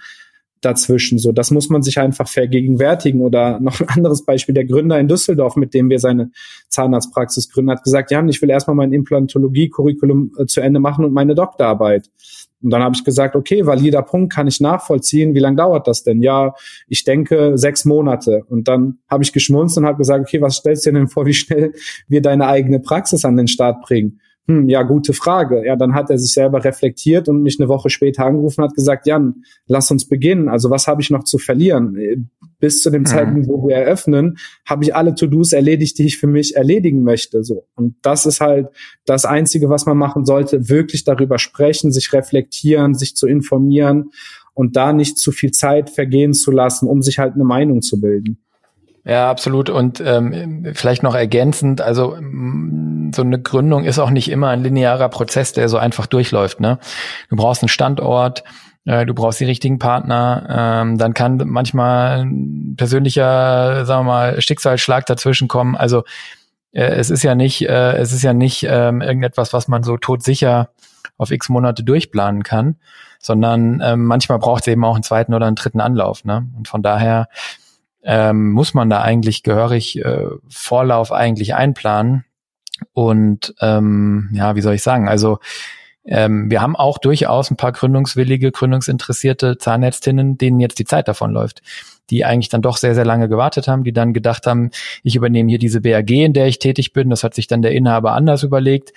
dazwischen. 0.60 1.18
So, 1.18 1.32
das 1.32 1.50
muss 1.50 1.68
man 1.68 1.82
sich 1.82 1.98
einfach 1.98 2.28
vergegenwärtigen. 2.28 3.20
Oder 3.20 3.60
noch 3.60 3.80
ein 3.80 3.88
anderes 3.88 4.24
Beispiel, 4.24 4.54
der 4.54 4.64
Gründer 4.64 4.98
in 4.98 5.08
Düsseldorf, 5.08 5.56
mit 5.56 5.74
dem 5.74 5.90
wir 5.90 5.98
seine 5.98 6.30
Zahnarztpraxis 6.68 7.50
gründen, 7.50 7.70
hat 7.70 7.84
gesagt, 7.84 8.10
ja, 8.10 8.24
ich 8.26 8.42
will 8.42 8.50
erstmal 8.50 8.76
mein 8.76 8.92
Implantologie-Curriculum 8.92 10.32
äh, 10.38 10.46
zu 10.46 10.60
Ende 10.60 10.80
machen 10.80 11.04
und 11.04 11.12
meine 11.12 11.34
Doktorarbeit. 11.34 12.10
Und 12.60 12.70
dann 12.70 12.82
habe 12.82 12.94
ich 12.96 13.04
gesagt, 13.04 13.36
okay, 13.36 13.66
valider 13.66 14.02
Punkt, 14.02 14.32
kann 14.32 14.48
ich 14.48 14.60
nachvollziehen. 14.60 15.34
Wie 15.34 15.38
lange 15.38 15.56
dauert 15.56 15.86
das 15.86 16.02
denn? 16.02 16.22
Ja, 16.22 16.54
ich 16.88 17.04
denke 17.04 17.56
sechs 17.56 17.84
Monate. 17.84 18.42
Und 18.48 18.66
dann 18.66 18.98
habe 19.08 19.22
ich 19.22 19.32
geschmunzt 19.32 19.78
und 19.78 19.86
habe 19.86 19.98
gesagt, 19.98 20.26
okay, 20.26 20.40
was 20.40 20.56
stellst 20.56 20.84
du 20.84 20.90
dir 20.90 20.98
denn 20.98 21.08
vor, 21.08 21.24
wie 21.26 21.34
schnell 21.34 21.72
wir 22.08 22.20
deine 22.20 22.48
eigene 22.48 22.80
Praxis 22.80 23.24
an 23.24 23.36
den 23.36 23.48
Start 23.48 23.82
bringen? 23.82 24.20
Hm, 24.48 24.66
ja, 24.70 24.82
gute 24.82 25.12
Frage. 25.12 25.66
Ja, 25.66 25.76
dann 25.76 25.92
hat 25.92 26.08
er 26.08 26.16
sich 26.16 26.32
selber 26.32 26.64
reflektiert 26.64 27.28
und 27.28 27.42
mich 27.42 27.60
eine 27.60 27.68
Woche 27.68 27.90
später 27.90 28.24
angerufen 28.24 28.62
und 28.62 28.68
hat 28.68 28.74
gesagt, 28.74 29.06
Jan, 29.06 29.42
lass 29.66 29.90
uns 29.90 30.08
beginnen. 30.08 30.48
Also 30.48 30.70
was 30.70 30.88
habe 30.88 31.02
ich 31.02 31.10
noch 31.10 31.24
zu 31.24 31.36
verlieren? 31.36 32.30
Bis 32.58 32.82
zu 32.82 32.88
dem 32.88 33.02
mhm. 33.02 33.06
Zeitpunkt, 33.06 33.48
wo 33.48 33.68
wir 33.68 33.76
eröffnen, 33.76 34.38
habe 34.64 34.84
ich 34.84 34.96
alle 34.96 35.14
To-Dos 35.14 35.52
erledigt, 35.52 35.98
die 35.98 36.06
ich 36.06 36.16
für 36.16 36.28
mich 36.28 36.56
erledigen 36.56 37.02
möchte. 37.02 37.44
So. 37.44 37.66
Und 37.74 37.96
das 38.00 38.24
ist 38.24 38.40
halt 38.40 38.68
das 39.04 39.26
Einzige, 39.26 39.68
was 39.68 39.84
man 39.84 39.98
machen 39.98 40.24
sollte, 40.24 40.70
wirklich 40.70 41.04
darüber 41.04 41.38
sprechen, 41.38 41.92
sich 41.92 42.10
reflektieren, 42.14 42.94
sich 42.94 43.16
zu 43.16 43.26
informieren 43.26 44.12
und 44.54 44.76
da 44.76 44.94
nicht 44.94 45.18
zu 45.18 45.30
viel 45.30 45.50
Zeit 45.50 45.90
vergehen 45.90 46.32
zu 46.32 46.52
lassen, 46.52 46.88
um 46.88 47.02
sich 47.02 47.18
halt 47.18 47.34
eine 47.34 47.44
Meinung 47.44 47.82
zu 47.82 48.00
bilden. 48.00 48.38
Ja, 49.04 49.30
absolut. 49.30 49.70
Und 49.70 50.02
ähm, 50.04 50.66
vielleicht 50.74 51.02
noch 51.02 51.14
ergänzend, 51.14 51.80
also 51.80 52.16
so 53.14 53.22
eine 53.22 53.40
Gründung 53.40 53.84
ist 53.84 53.98
auch 53.98 54.10
nicht 54.10 54.30
immer 54.30 54.48
ein 54.48 54.62
linearer 54.62 55.08
Prozess, 55.08 55.52
der 55.52 55.68
so 55.68 55.78
einfach 55.78 56.06
durchläuft. 56.06 56.60
Ne? 56.60 56.78
Du 57.30 57.36
brauchst 57.36 57.62
einen 57.62 57.68
Standort, 57.68 58.44
äh, 58.84 59.04
du 59.06 59.14
brauchst 59.14 59.40
die 59.40 59.44
richtigen 59.44 59.78
Partner, 59.78 60.80
ähm, 60.82 60.98
dann 60.98 61.14
kann 61.14 61.40
manchmal 61.44 62.24
ein 62.24 62.74
persönlicher, 62.76 63.84
sagen 63.84 64.06
wir 64.06 64.12
mal, 64.12 64.40
Schicksalsschlag 64.40 65.06
dazwischen 65.06 65.48
kommen. 65.48 65.76
Also 65.76 66.04
äh, 66.72 66.84
es 66.84 67.10
ist 67.10 67.22
ja 67.22 67.34
nicht, 67.34 67.68
äh, 67.68 67.96
es 67.96 68.12
ist 68.12 68.22
ja 68.22 68.32
nicht 68.32 68.64
ähm, 68.68 69.00
irgendetwas, 69.00 69.52
was 69.52 69.68
man 69.68 69.82
so 69.82 69.96
todsicher 69.96 70.70
auf 71.16 71.30
x 71.30 71.48
Monate 71.48 71.82
durchplanen 71.84 72.42
kann, 72.42 72.76
sondern 73.18 73.82
ähm, 73.84 74.04
manchmal 74.04 74.38
braucht 74.38 74.62
es 74.62 74.68
eben 74.68 74.84
auch 74.84 74.94
einen 74.94 75.02
zweiten 75.02 75.34
oder 75.34 75.46
einen 75.46 75.56
dritten 75.56 75.80
Anlauf. 75.80 76.24
Ne? 76.24 76.48
Und 76.56 76.68
von 76.68 76.82
daher 76.82 77.28
ähm, 78.04 78.52
muss 78.52 78.74
man 78.74 78.88
da 78.88 79.02
eigentlich 79.02 79.42
gehörig 79.42 80.02
äh, 80.02 80.26
Vorlauf 80.48 81.12
eigentlich 81.12 81.54
einplanen. 81.54 82.24
Und 82.92 83.54
ähm, 83.60 84.30
ja, 84.32 84.56
wie 84.56 84.60
soll 84.60 84.74
ich 84.74 84.82
sagen? 84.82 85.08
Also 85.08 85.38
ähm, 86.04 86.50
wir 86.50 86.62
haben 86.62 86.74
auch 86.74 86.98
durchaus 86.98 87.50
ein 87.50 87.56
paar 87.56 87.72
gründungswillige, 87.72 88.50
gründungsinteressierte 88.50 89.58
Zahnärztinnen, 89.58 90.38
denen 90.38 90.58
jetzt 90.58 90.78
die 90.78 90.86
Zeit 90.86 91.06
davon 91.06 91.32
läuft, 91.32 91.60
die 92.08 92.24
eigentlich 92.24 92.48
dann 92.48 92.62
doch 92.62 92.78
sehr, 92.78 92.94
sehr 92.94 93.04
lange 93.04 93.28
gewartet 93.28 93.68
haben, 93.68 93.84
die 93.84 93.92
dann 93.92 94.14
gedacht 94.14 94.46
haben, 94.46 94.70
ich 95.02 95.16
übernehme 95.16 95.50
hier 95.50 95.58
diese 95.58 95.82
BAG, 95.82 96.10
in 96.10 96.32
der 96.32 96.46
ich 96.46 96.58
tätig 96.58 96.94
bin. 96.94 97.10
Das 97.10 97.24
hat 97.24 97.34
sich 97.34 97.46
dann 97.46 97.60
der 97.60 97.72
Inhaber 97.72 98.12
anders 98.12 98.42
überlegt. 98.42 98.94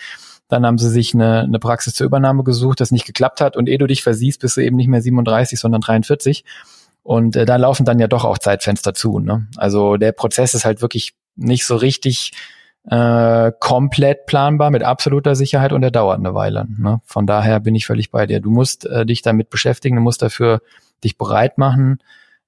Dann 0.47 0.65
haben 0.65 0.77
sie 0.77 0.89
sich 0.89 1.13
eine, 1.13 1.41
eine 1.41 1.59
Praxis 1.59 1.95
zur 1.95 2.05
Übernahme 2.05 2.43
gesucht, 2.43 2.79
das 2.79 2.91
nicht 2.91 3.05
geklappt 3.05 3.41
hat. 3.41 3.57
Und 3.57 3.67
ehe 3.67 3.77
du 3.77 3.87
dich 3.87 4.03
versiehst, 4.03 4.39
bist 4.39 4.55
du 4.55 4.61
eben 4.61 4.77
nicht 4.77 4.87
mehr 4.87 5.01
37, 5.01 5.59
sondern 5.59 5.81
43. 5.81 6.45
Und 7.03 7.35
äh, 7.35 7.45
da 7.45 7.57
laufen 7.57 7.85
dann 7.85 7.99
ja 7.99 8.07
doch 8.07 8.23
auch 8.23 8.37
Zeitfenster 8.37 8.93
zu. 8.93 9.19
Ne? 9.19 9.47
Also 9.57 9.97
der 9.97 10.13
Prozess 10.13 10.53
ist 10.53 10.63
halt 10.63 10.81
wirklich 10.81 11.13
nicht 11.35 11.65
so 11.65 11.75
richtig 11.75 12.31
äh, 12.89 13.51
komplett 13.59 14.25
planbar 14.25 14.71
mit 14.71 14.83
absoluter 14.83 15.35
Sicherheit 15.35 15.71
und 15.71 15.83
er 15.83 15.91
dauert 15.91 16.19
eine 16.19 16.33
Weile. 16.33 16.67
Ne? 16.77 17.01
Von 17.05 17.27
daher 17.27 17.59
bin 17.59 17.75
ich 17.75 17.85
völlig 17.85 18.11
bei 18.11 18.25
dir. 18.25 18.39
Du 18.39 18.49
musst 18.49 18.85
äh, 18.85 19.05
dich 19.05 19.21
damit 19.21 19.49
beschäftigen, 19.49 19.97
du 19.97 20.01
musst 20.01 20.21
dafür 20.21 20.61
dich 21.03 21.17
bereit 21.17 21.57
machen 21.57 21.99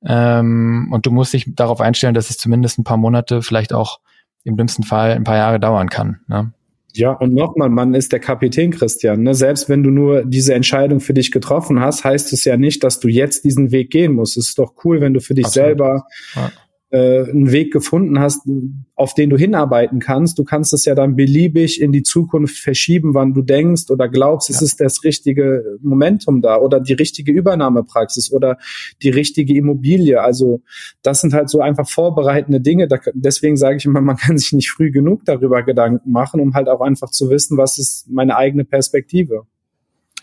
ähm, 0.06 0.90
und 0.92 1.06
du 1.06 1.12
musst 1.12 1.34
dich 1.34 1.46
darauf 1.56 1.82
einstellen, 1.82 2.16
dass 2.16 2.30
es 2.30 2.38
zumindest 2.38 2.80
ein 2.80 2.84
paar 2.84 2.98
Monate, 2.98 3.42
vielleicht 3.42 3.74
auch 3.74 4.00
im 4.44 4.58
dümmsten 4.58 4.84
Fall 4.84 5.12
ein 5.12 5.24
paar 5.24 5.38
Jahre 5.38 5.60
dauern 5.60 5.90
kann. 5.90 6.20
Ne? 6.28 6.52
Ja, 6.96 7.12
und 7.12 7.34
nochmal, 7.34 7.70
man 7.70 7.94
ist 7.94 8.12
der 8.12 8.20
Kapitän, 8.20 8.72
Christian. 8.72 9.24
Ne? 9.24 9.34
Selbst 9.34 9.70
wenn 9.70 9.82
du 9.82 9.90
nur 9.90 10.26
diese 10.26 10.54
Entscheidung 10.54 11.00
für 11.00 11.14
dich 11.14 11.32
getroffen 11.32 11.80
hast, 11.80 12.04
heißt 12.04 12.34
es 12.34 12.44
ja 12.44 12.58
nicht, 12.58 12.84
dass 12.84 13.00
du 13.00 13.08
jetzt 13.08 13.46
diesen 13.46 13.72
Weg 13.72 13.90
gehen 13.92 14.14
musst. 14.14 14.38
Es 14.38 14.50
ist 14.50 14.60
doch 14.60 14.74
cool, 14.84 15.00
wenn 15.00 15.14
du 15.14 15.20
für 15.20 15.34
dich 15.34 15.46
Absolut. 15.46 15.68
selber 15.68 16.06
ja 16.36 16.52
äh, 16.94 17.28
einen 17.28 17.52
Weg 17.52 17.74
gefunden 17.74 18.20
hast, 18.20 18.48
auf 18.96 19.16
den 19.16 19.32
du 19.32 19.36
hinarbeiten 19.36 20.00
kannst. 20.00 20.38
Du 20.38 20.44
kannst 20.44 20.74
es 20.74 20.86
ja 20.86 20.94
dann 20.94 21.16
beliebig 21.16 21.82
in 21.82 21.92
die 21.92 22.04
Zukunft 22.04 22.60
verschieben, 22.60 23.16
wann 23.16 23.34
du 23.34 23.42
denkst 23.42 23.90
oder 23.90 24.08
glaubst, 24.08 24.50
ja. 24.50 24.56
es 24.56 24.62
ist 24.62 24.80
das 24.80 25.04
richtige 25.04 25.80
Momentum 25.82 26.44
da 26.44 26.58
oder 26.58 26.80
die 26.80 26.94
richtige 26.94 27.32
Übernahmepraxis 27.32 28.32
oder 28.32 28.60
die 29.02 29.10
richtige 29.10 29.58
Immobilie. 29.58 30.22
Also 30.22 30.62
das 31.02 31.22
sind 31.22 31.34
halt 31.34 31.50
so 31.50 31.62
einfach 31.62 31.90
vorbereitende 31.90 32.62
Dinge. 32.62 32.88
Da, 32.88 33.00
deswegen 33.16 33.58
sage 33.58 33.78
ich 33.78 33.86
immer, 33.86 34.02
man 34.02 34.18
kann 34.18 34.38
sich 34.38 34.54
nicht 34.54 34.70
früh 34.70 34.92
genug 34.92 35.26
darüber 35.26 35.64
Gedanken 35.64 36.12
machen, 36.12 36.40
um 36.40 36.54
halt 36.54 36.70
auch 36.70 36.82
einfach 36.82 37.10
zu 37.10 37.32
wissen, 37.32 37.58
was 37.58 37.80
ist 37.80 38.08
meine 38.08 38.38
eigene 38.38 38.66
Perspektive. 38.66 39.48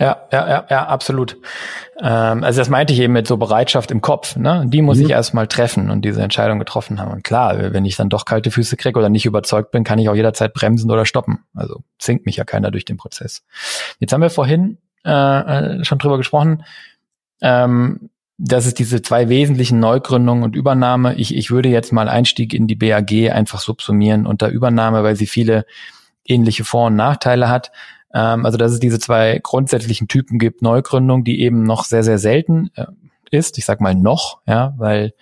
Ja, 0.00 0.16
ja, 0.32 0.48
ja, 0.48 0.66
ja, 0.70 0.86
absolut. 0.86 1.36
Ähm, 2.00 2.42
also 2.42 2.58
das 2.58 2.70
meinte 2.70 2.94
ich 2.94 3.00
eben 3.00 3.12
mit 3.12 3.26
so 3.26 3.36
Bereitschaft 3.36 3.90
im 3.90 4.00
Kopf. 4.00 4.34
Ne? 4.34 4.64
Die 4.66 4.80
muss 4.80 4.96
mhm. 4.96 5.04
ich 5.04 5.10
erstmal 5.10 5.46
treffen 5.46 5.90
und 5.90 6.06
diese 6.06 6.22
Entscheidung 6.22 6.58
getroffen 6.58 6.98
haben. 6.98 7.12
Und 7.12 7.22
klar, 7.22 7.74
wenn 7.74 7.84
ich 7.84 7.96
dann 7.96 8.08
doch 8.08 8.24
kalte 8.24 8.50
Füße 8.50 8.78
kriege 8.78 8.98
oder 8.98 9.10
nicht 9.10 9.26
überzeugt 9.26 9.72
bin, 9.72 9.84
kann 9.84 9.98
ich 9.98 10.08
auch 10.08 10.14
jederzeit 10.14 10.54
bremsen 10.54 10.90
oder 10.90 11.04
stoppen. 11.04 11.40
Also 11.54 11.82
zwingt 11.98 12.24
mich 12.24 12.36
ja 12.36 12.44
keiner 12.44 12.70
durch 12.70 12.86
den 12.86 12.96
Prozess. 12.96 13.44
Jetzt 13.98 14.14
haben 14.14 14.22
wir 14.22 14.30
vorhin 14.30 14.78
äh, 15.04 15.10
äh 15.10 15.84
schon 15.84 15.98
drüber 15.98 16.16
gesprochen, 16.16 16.64
ähm, 17.42 18.08
dass 18.38 18.64
es 18.64 18.72
diese 18.72 19.02
zwei 19.02 19.28
wesentlichen 19.28 19.80
Neugründungen 19.80 20.44
und 20.44 20.56
Übernahme. 20.56 21.14
Ich, 21.16 21.36
ich 21.36 21.50
würde 21.50 21.68
jetzt 21.68 21.92
mal 21.92 22.08
Einstieg 22.08 22.54
in 22.54 22.66
die 22.66 22.74
BAG 22.74 23.12
einfach 23.30 23.60
subsumieren 23.60 24.24
unter 24.24 24.48
Übernahme, 24.48 25.02
weil 25.02 25.16
sie 25.16 25.26
viele 25.26 25.66
ähnliche 26.24 26.64
Vor- 26.64 26.86
und 26.86 26.96
Nachteile 26.96 27.50
hat. 27.50 27.70
Ähm, 28.12 28.44
also 28.44 28.59
dass 28.59 28.73
es 28.73 28.81
diese 28.81 28.99
zwei 28.99 29.40
grundsätzlichen 29.42 30.09
Typen 30.09 30.38
gibt, 30.38 30.62
Neugründung, 30.62 31.25
die 31.25 31.40
eben 31.40 31.62
noch 31.62 31.85
sehr, 31.85 32.03
sehr 32.03 32.18
selten, 32.18 32.70
äh, 32.75 32.87
ist. 33.31 33.59
Ich 33.59 33.64
sag 33.64 33.81
mal 33.81 33.94
noch, 33.94 34.40
ja, 34.46 34.75
weil 34.77 35.14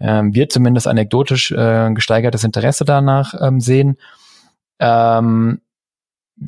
ähm, 0.00 0.34
wir 0.34 0.48
zumindest 0.48 0.86
anekdotisch 0.86 1.50
äh, 1.50 1.90
gesteigertes 1.92 2.44
Interesse 2.44 2.84
danach 2.84 3.34
ähm, 3.40 3.60
sehen. 3.60 3.96
Ähm, 4.78 5.60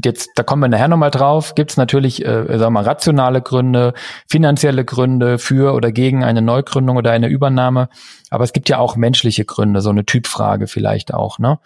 jetzt, 0.04 0.30
da 0.36 0.42
kommen 0.42 0.62
wir 0.62 0.68
nachher 0.68 0.88
nochmal 0.88 1.10
drauf, 1.10 1.54
gibt 1.54 1.72
es 1.72 1.76
natürlich, 1.76 2.24
äh, 2.24 2.46
sagen 2.46 2.60
wir 2.60 2.70
mal, 2.70 2.84
rationale 2.84 3.42
Gründe, 3.42 3.94
finanzielle 4.28 4.84
Gründe 4.84 5.38
für 5.38 5.74
oder 5.74 5.92
gegen 5.92 6.24
eine 6.24 6.42
Neugründung 6.42 6.96
oder 6.96 7.10
eine 7.10 7.28
Übernahme. 7.28 7.88
Aber 8.30 8.44
es 8.44 8.52
gibt 8.52 8.68
ja 8.68 8.78
auch 8.78 8.96
menschliche 8.96 9.44
Gründe, 9.44 9.80
so 9.80 9.90
eine 9.90 10.04
Typfrage 10.04 10.66
vielleicht 10.66 11.12
auch. 11.12 11.38
Ne? 11.38 11.58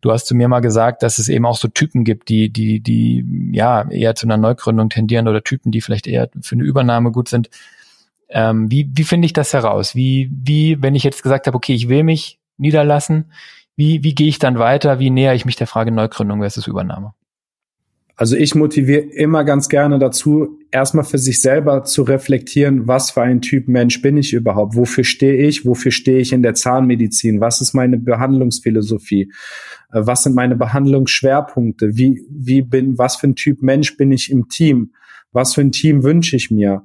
Du 0.00 0.12
hast 0.12 0.26
zu 0.26 0.34
mir 0.34 0.48
mal 0.48 0.60
gesagt, 0.60 1.02
dass 1.02 1.18
es 1.18 1.28
eben 1.28 1.46
auch 1.46 1.56
so 1.56 1.68
Typen 1.68 2.04
gibt, 2.04 2.28
die, 2.28 2.50
die, 2.50 2.80
die 2.80 3.50
ja 3.52 3.88
eher 3.90 4.14
zu 4.14 4.26
einer 4.26 4.36
Neugründung 4.36 4.90
tendieren 4.90 5.28
oder 5.28 5.42
Typen, 5.42 5.72
die 5.72 5.80
vielleicht 5.80 6.06
eher 6.06 6.28
für 6.42 6.54
eine 6.54 6.64
Übernahme 6.64 7.12
gut 7.12 7.28
sind. 7.28 7.48
Ähm, 8.28 8.70
wie 8.70 8.88
wie 8.92 9.04
finde 9.04 9.26
ich 9.26 9.32
das 9.32 9.52
heraus? 9.52 9.94
Wie, 9.94 10.30
wie, 10.32 10.80
wenn 10.82 10.94
ich 10.94 11.02
jetzt 11.02 11.22
gesagt 11.22 11.46
habe, 11.46 11.56
okay, 11.56 11.74
ich 11.74 11.88
will 11.88 12.04
mich 12.04 12.38
niederlassen, 12.58 13.32
wie, 13.74 14.04
wie 14.04 14.14
gehe 14.14 14.28
ich 14.28 14.38
dann 14.38 14.58
weiter? 14.58 14.98
Wie 14.98 15.10
näher 15.10 15.34
ich 15.34 15.46
mich 15.46 15.56
der 15.56 15.66
Frage 15.66 15.90
Neugründung 15.90 16.40
versus 16.40 16.66
Übernahme? 16.66 17.14
Also 18.20 18.36
ich 18.36 18.54
motiviere 18.54 19.00
immer 19.00 19.44
ganz 19.44 19.70
gerne 19.70 19.98
dazu, 19.98 20.58
erstmal 20.70 21.06
für 21.06 21.16
sich 21.16 21.40
selber 21.40 21.84
zu 21.84 22.02
reflektieren, 22.02 22.86
was 22.86 23.12
für 23.12 23.22
ein 23.22 23.40
Typ 23.40 23.66
Mensch 23.66 24.02
bin 24.02 24.18
ich 24.18 24.34
überhaupt? 24.34 24.76
Wofür 24.76 25.04
stehe 25.04 25.46
ich? 25.46 25.64
Wofür 25.64 25.90
stehe 25.90 26.18
ich 26.18 26.34
in 26.34 26.42
der 26.42 26.52
Zahnmedizin? 26.52 27.40
Was 27.40 27.62
ist 27.62 27.72
meine 27.72 27.96
Behandlungsphilosophie? 27.96 29.32
Äh, 29.90 30.02
was 30.04 30.24
sind 30.24 30.34
meine 30.34 30.54
Behandlungsschwerpunkte? 30.54 31.96
Wie, 31.96 32.22
wie 32.28 32.60
bin, 32.60 32.98
was 32.98 33.16
für 33.16 33.28
ein 33.28 33.36
Typ 33.36 33.62
Mensch 33.62 33.96
bin 33.96 34.12
ich 34.12 34.30
im 34.30 34.50
Team? 34.50 34.92
Was 35.32 35.54
für 35.54 35.62
ein 35.62 35.72
Team 35.72 36.02
wünsche 36.02 36.36
ich 36.36 36.50
mir? 36.50 36.82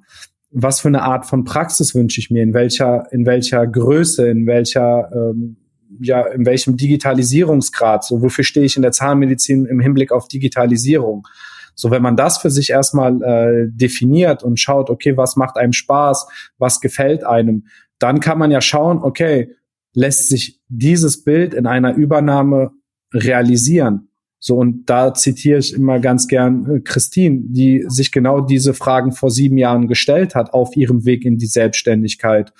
Was 0.51 0.79
für 0.79 0.87
eine 0.87 1.01
Art 1.01 1.25
von 1.25 1.43
Praxis 1.43 1.93
wünsche 1.93 2.21
ich 2.21 2.31
mir? 2.31 2.43
In 2.43 2.53
welcher, 2.53 3.11
in 3.11 3.25
welcher 3.25 3.67
Größe? 3.67 4.25
In 4.29 4.47
welcher, 4.47 5.11
ähm, 5.13 5.57
ja, 5.99 6.21
in 6.27 6.45
welchem 6.45 6.77
Digitalisierungsgrad, 6.77 8.03
so 8.03 8.21
wofür 8.21 8.43
stehe 8.43 8.65
ich 8.65 8.75
in 8.75 8.81
der 8.81 8.91
Zahnmedizin 8.91 9.65
im 9.65 9.79
Hinblick 9.79 10.11
auf 10.11 10.27
Digitalisierung. 10.27 11.27
So, 11.75 11.91
wenn 11.91 12.01
man 12.01 12.15
das 12.15 12.37
für 12.37 12.49
sich 12.49 12.69
erstmal 12.69 13.21
äh, 13.21 13.67
definiert 13.69 14.43
und 14.43 14.59
schaut, 14.59 14.89
okay, 14.89 15.17
was 15.17 15.35
macht 15.35 15.57
einem 15.57 15.73
Spaß, 15.73 16.27
was 16.57 16.79
gefällt 16.79 17.25
einem, 17.25 17.65
dann 17.99 18.19
kann 18.19 18.39
man 18.39 18.51
ja 18.51 18.61
schauen, 18.61 18.99
okay, 18.99 19.51
lässt 19.93 20.29
sich 20.29 20.61
dieses 20.69 21.23
Bild 21.23 21.53
in 21.53 21.67
einer 21.67 21.93
Übernahme 21.95 22.71
realisieren? 23.13 24.07
So, 24.39 24.57
und 24.57 24.89
da 24.89 25.13
zitiere 25.13 25.57
ich 25.57 25.73
immer 25.73 25.99
ganz 25.99 26.27
gern 26.27 26.69
äh, 26.69 26.79
Christine, 26.79 27.41
die 27.45 27.83
sich 27.87 28.11
genau 28.11 28.41
diese 28.41 28.73
Fragen 28.73 29.11
vor 29.11 29.31
sieben 29.31 29.57
Jahren 29.57 29.87
gestellt 29.87 30.35
hat 30.35 30.53
auf 30.53 30.75
ihrem 30.77 31.03
Weg 31.05 31.25
in 31.25 31.37
die 31.37 31.47
Selbstständigkeit 31.47 32.53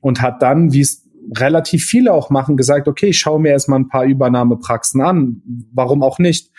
und 0.00 0.20
hat 0.20 0.42
dann, 0.42 0.72
wie 0.72 0.82
es 0.82 1.03
relativ 1.36 1.84
viele 1.84 2.12
auch 2.12 2.30
machen, 2.30 2.56
gesagt, 2.56 2.88
okay, 2.88 3.08
ich 3.08 3.18
schaue 3.18 3.40
mir 3.40 3.50
erstmal 3.50 3.78
ein 3.78 3.88
paar 3.88 4.04
Übernahmepraxen 4.04 5.00
an. 5.00 5.42
Warum 5.72 6.02
auch 6.02 6.18
nicht? 6.18 6.50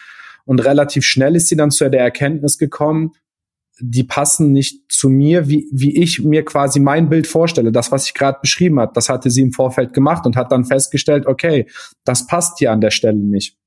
Und 0.46 0.60
relativ 0.64 1.06
schnell 1.06 1.36
ist 1.36 1.48
sie 1.48 1.56
dann 1.56 1.72
zu 1.72 1.90
der 1.90 2.02
Erkenntnis 2.02 2.58
gekommen, 2.58 3.14
die 3.80 4.04
passen 4.04 4.54
nicht 4.54 4.90
zu 4.90 5.10
mir, 5.10 5.50
wie, 5.50 5.68
wie 5.72 6.02
ich 6.02 6.24
mir 6.24 6.46
quasi 6.46 6.80
mein 6.80 7.10
Bild 7.10 7.28
vorstelle. 7.28 7.72
Das, 7.72 7.92
was 7.92 8.06
ich 8.06 8.14
gerade 8.14 8.40
beschrieben 8.42 8.80
hat, 8.80 8.96
das 8.96 9.10
hatte 9.10 9.30
sie 9.30 9.42
im 9.42 9.52
Vorfeld 9.52 9.94
gemacht 9.94 10.26
und 10.26 10.38
hat 10.38 10.52
dann 10.52 10.66
festgestellt, 10.66 11.26
okay, 11.26 11.68
das 12.06 12.26
passt 12.26 12.60
hier 12.60 12.72
an 12.72 12.80
der 12.80 12.92
Stelle 12.92 13.18
nicht. 13.18 13.58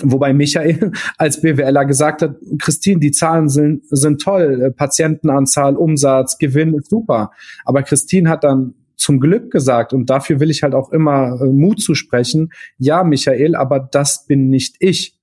Wobei 0.00 0.32
Michael 0.32 0.92
als 1.18 1.40
BWLer 1.40 1.84
gesagt 1.84 2.22
hat, 2.22 2.36
Christine, 2.58 3.00
die 3.00 3.12
Zahlen 3.12 3.48
sind, 3.48 3.82
sind 3.90 4.20
toll, 4.20 4.72
Patientenanzahl, 4.76 5.76
Umsatz, 5.76 6.38
Gewinn 6.38 6.74
ist 6.74 6.90
super. 6.90 7.30
Aber 7.64 7.82
Christine 7.82 8.28
hat 8.28 8.42
dann 8.42 8.74
zum 8.98 9.20
Glück 9.20 9.50
gesagt 9.50 9.94
und 9.94 10.10
dafür 10.10 10.40
will 10.40 10.50
ich 10.50 10.62
halt 10.62 10.74
auch 10.74 10.92
immer 10.92 11.40
äh, 11.40 11.46
Mut 11.46 11.80
zusprechen. 11.80 12.50
Ja, 12.76 13.04
Michael, 13.04 13.54
aber 13.54 13.78
das 13.80 14.26
bin 14.26 14.50
nicht 14.50 14.76
ich. 14.80 15.14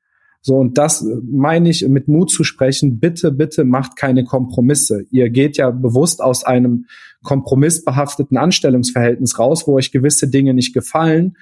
So, 0.41 0.57
und 0.57 0.77
das 0.77 1.01
äh, 1.01 1.17
meine 1.29 1.69
ich 1.69 1.87
mit 1.87 2.07
Mut 2.07 2.31
zu 2.31 2.43
sprechen. 2.43 2.99
Bitte, 2.99 3.31
bitte 3.31 3.65
macht 3.65 3.97
keine 3.97 4.23
Kompromisse. 4.23 5.05
Ihr 5.11 5.29
geht 5.29 5.57
ja 5.57 5.71
bewusst 5.71 6.21
aus 6.21 6.45
einem 6.45 6.85
kompromissbehafteten 7.23 8.37
Anstellungsverhältnis 8.37 9.37
raus, 9.37 9.67
wo 9.67 9.73
euch 9.73 9.91
gewisse 9.91 10.29
Dinge 10.29 10.53
nicht 10.53 10.73
gefallen, 10.73 11.35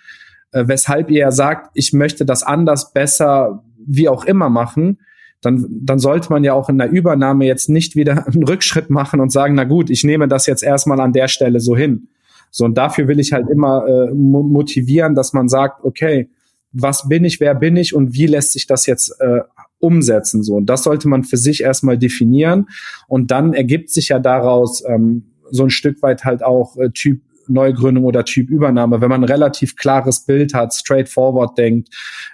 äh, 0.53 0.67
weshalb 0.67 1.11
ihr 1.11 1.19
ja 1.19 1.31
sagt, 1.31 1.69
ich 1.75 1.93
möchte 1.93 2.25
das 2.25 2.41
anders, 2.41 2.93
besser, 2.93 3.63
wie 3.85 4.09
auch 4.09 4.25
immer 4.25 4.49
machen. 4.49 4.99
Dann, 5.41 5.67
dann 5.69 5.99
sollte 5.99 6.29
man 6.29 6.43
ja 6.43 6.53
auch 6.53 6.69
in 6.69 6.77
der 6.77 6.89
Übernahme 6.89 7.45
jetzt 7.45 7.69
nicht 7.69 7.95
wieder 7.95 8.25
einen 8.33 8.43
Rückschritt 8.43 8.89
machen 8.89 9.19
und 9.19 9.31
sagen, 9.31 9.53
na 9.53 9.65
gut, 9.65 9.91
ich 9.91 10.03
nehme 10.03 10.27
das 10.27 10.47
jetzt 10.47 10.63
erstmal 10.63 10.99
an 10.99 11.13
der 11.13 11.27
Stelle 11.27 11.59
so 11.59 11.77
hin. 11.77 12.07
So, 12.55 12.65
und 12.65 12.77
dafür 12.77 13.07
will 13.07 13.19
ich 13.19 13.33
halt 13.33 13.49
immer 13.49 13.83
äh, 13.87 14.13
motivieren, 14.13 15.15
dass 15.15 15.33
man 15.33 15.49
sagt, 15.49 15.83
okay, 15.83 16.29
was 16.71 17.09
bin 17.09 17.25
ich, 17.25 17.39
wer 17.39 17.55
bin 17.55 17.75
ich 17.75 17.95
und 17.95 18.13
wie 18.13 18.27
lässt 18.27 18.51
sich 18.51 18.67
das 18.67 18.85
jetzt 18.85 19.19
äh, 19.19 19.39
umsetzen? 19.79 20.43
So, 20.43 20.57
und 20.57 20.67
das 20.67 20.83
sollte 20.83 21.07
man 21.07 21.23
für 21.23 21.37
sich 21.37 21.63
erstmal 21.63 21.97
definieren. 21.97 22.67
Und 23.07 23.31
dann 23.31 23.53
ergibt 23.53 23.89
sich 23.89 24.09
ja 24.09 24.19
daraus 24.19 24.83
ähm, 24.87 25.31
so 25.49 25.63
ein 25.63 25.71
Stück 25.71 26.03
weit 26.03 26.25
halt 26.25 26.43
auch 26.43 26.77
äh, 26.77 26.91
Typ 26.91 27.21
Neugründung 27.47 28.05
oder 28.05 28.23
Typ 28.23 28.51
Übernahme, 28.51 29.01
wenn 29.01 29.09
man 29.09 29.21
ein 29.21 29.29
relativ 29.29 29.75
klares 29.75 30.19
Bild 30.19 30.53
hat, 30.53 30.75
straightforward 30.75 31.57
denkt, 31.57 31.89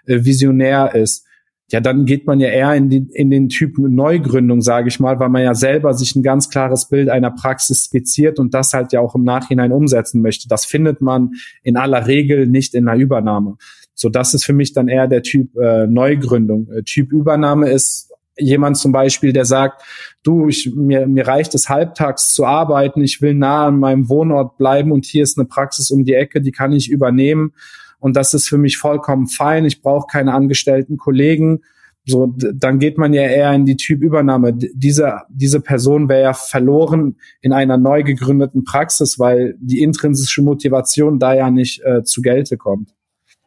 äh, 0.05 0.25
visionär 0.25 0.95
ist, 0.95 1.25
ja, 1.71 1.79
dann 1.79 2.05
geht 2.05 2.25
man 2.25 2.39
ja 2.39 2.49
eher 2.49 2.73
in, 2.73 2.89
die, 2.89 3.07
in 3.13 3.29
den 3.29 3.49
Typ 3.49 3.77
Neugründung, 3.77 4.61
sage 4.61 4.87
ich 4.87 4.99
mal, 4.99 5.19
weil 5.19 5.29
man 5.29 5.43
ja 5.43 5.53
selber 5.53 5.93
sich 5.93 6.15
ein 6.15 6.23
ganz 6.23 6.49
klares 6.49 6.89
Bild 6.89 7.09
einer 7.09 7.31
Praxis 7.31 7.85
skizziert 7.85 8.39
und 8.39 8.53
das 8.53 8.73
halt 8.73 8.91
ja 8.91 9.01
auch 9.01 9.15
im 9.15 9.23
Nachhinein 9.23 9.71
umsetzen 9.71 10.21
möchte. 10.21 10.47
Das 10.47 10.65
findet 10.65 11.01
man 11.01 11.31
in 11.61 11.77
aller 11.77 12.07
Regel 12.07 12.47
nicht 12.47 12.73
in 12.73 12.87
einer 12.87 12.99
Übernahme. 12.99 13.57
So, 13.93 14.09
das 14.09 14.33
ist 14.33 14.45
für 14.45 14.53
mich 14.53 14.73
dann 14.73 14.87
eher 14.87 15.07
der 15.07 15.21
Typ 15.21 15.55
äh, 15.57 15.85
Neugründung. 15.85 16.71
Äh, 16.71 16.83
typ 16.83 17.11
Übernahme 17.11 17.69
ist 17.69 18.11
jemand 18.37 18.77
zum 18.77 18.91
Beispiel, 18.91 19.33
der 19.33 19.45
sagt, 19.45 19.83
du, 20.23 20.47
ich, 20.47 20.73
mir, 20.73 21.05
mir 21.05 21.27
reicht 21.27 21.53
es 21.53 21.69
halbtags 21.69 22.33
zu 22.33 22.45
arbeiten, 22.45 23.03
ich 23.03 23.21
will 23.21 23.35
nah 23.35 23.67
an 23.67 23.79
meinem 23.79 24.09
Wohnort 24.09 24.57
bleiben 24.57 24.91
und 24.91 25.05
hier 25.05 25.23
ist 25.23 25.37
eine 25.37 25.45
Praxis 25.45 25.91
um 25.91 26.05
die 26.05 26.13
Ecke, 26.13 26.41
die 26.41 26.51
kann 26.51 26.71
ich 26.71 26.89
übernehmen 26.89 27.53
und 27.99 28.15
das 28.15 28.33
ist 28.33 28.47
für 28.47 28.57
mich 28.57 28.77
vollkommen 28.77 29.27
fein. 29.27 29.65
Ich 29.65 29.81
brauche 29.81 30.07
keine 30.07 30.33
angestellten 30.33 30.97
Kollegen. 30.97 31.61
So, 32.05 32.33
dann 32.53 32.79
geht 32.79 32.97
man 32.97 33.13
ja 33.13 33.23
eher 33.23 33.53
in 33.53 33.65
die 33.65 33.77
Typübernahme. 33.77 34.53
Diese, 34.53 35.21
diese 35.29 35.61
Person 35.61 36.09
wäre 36.09 36.23
ja 36.23 36.33
verloren 36.33 37.17
in 37.41 37.53
einer 37.53 37.77
neu 37.77 38.03
gegründeten 38.03 38.63
Praxis, 38.63 39.19
weil 39.19 39.55
die 39.59 39.83
intrinsische 39.83 40.41
Motivation 40.41 41.19
da 41.19 41.33
ja 41.33 41.51
nicht 41.51 41.83
äh, 41.83 42.03
zu 42.03 42.21
Gelte 42.21 42.57
kommt. 42.57 42.95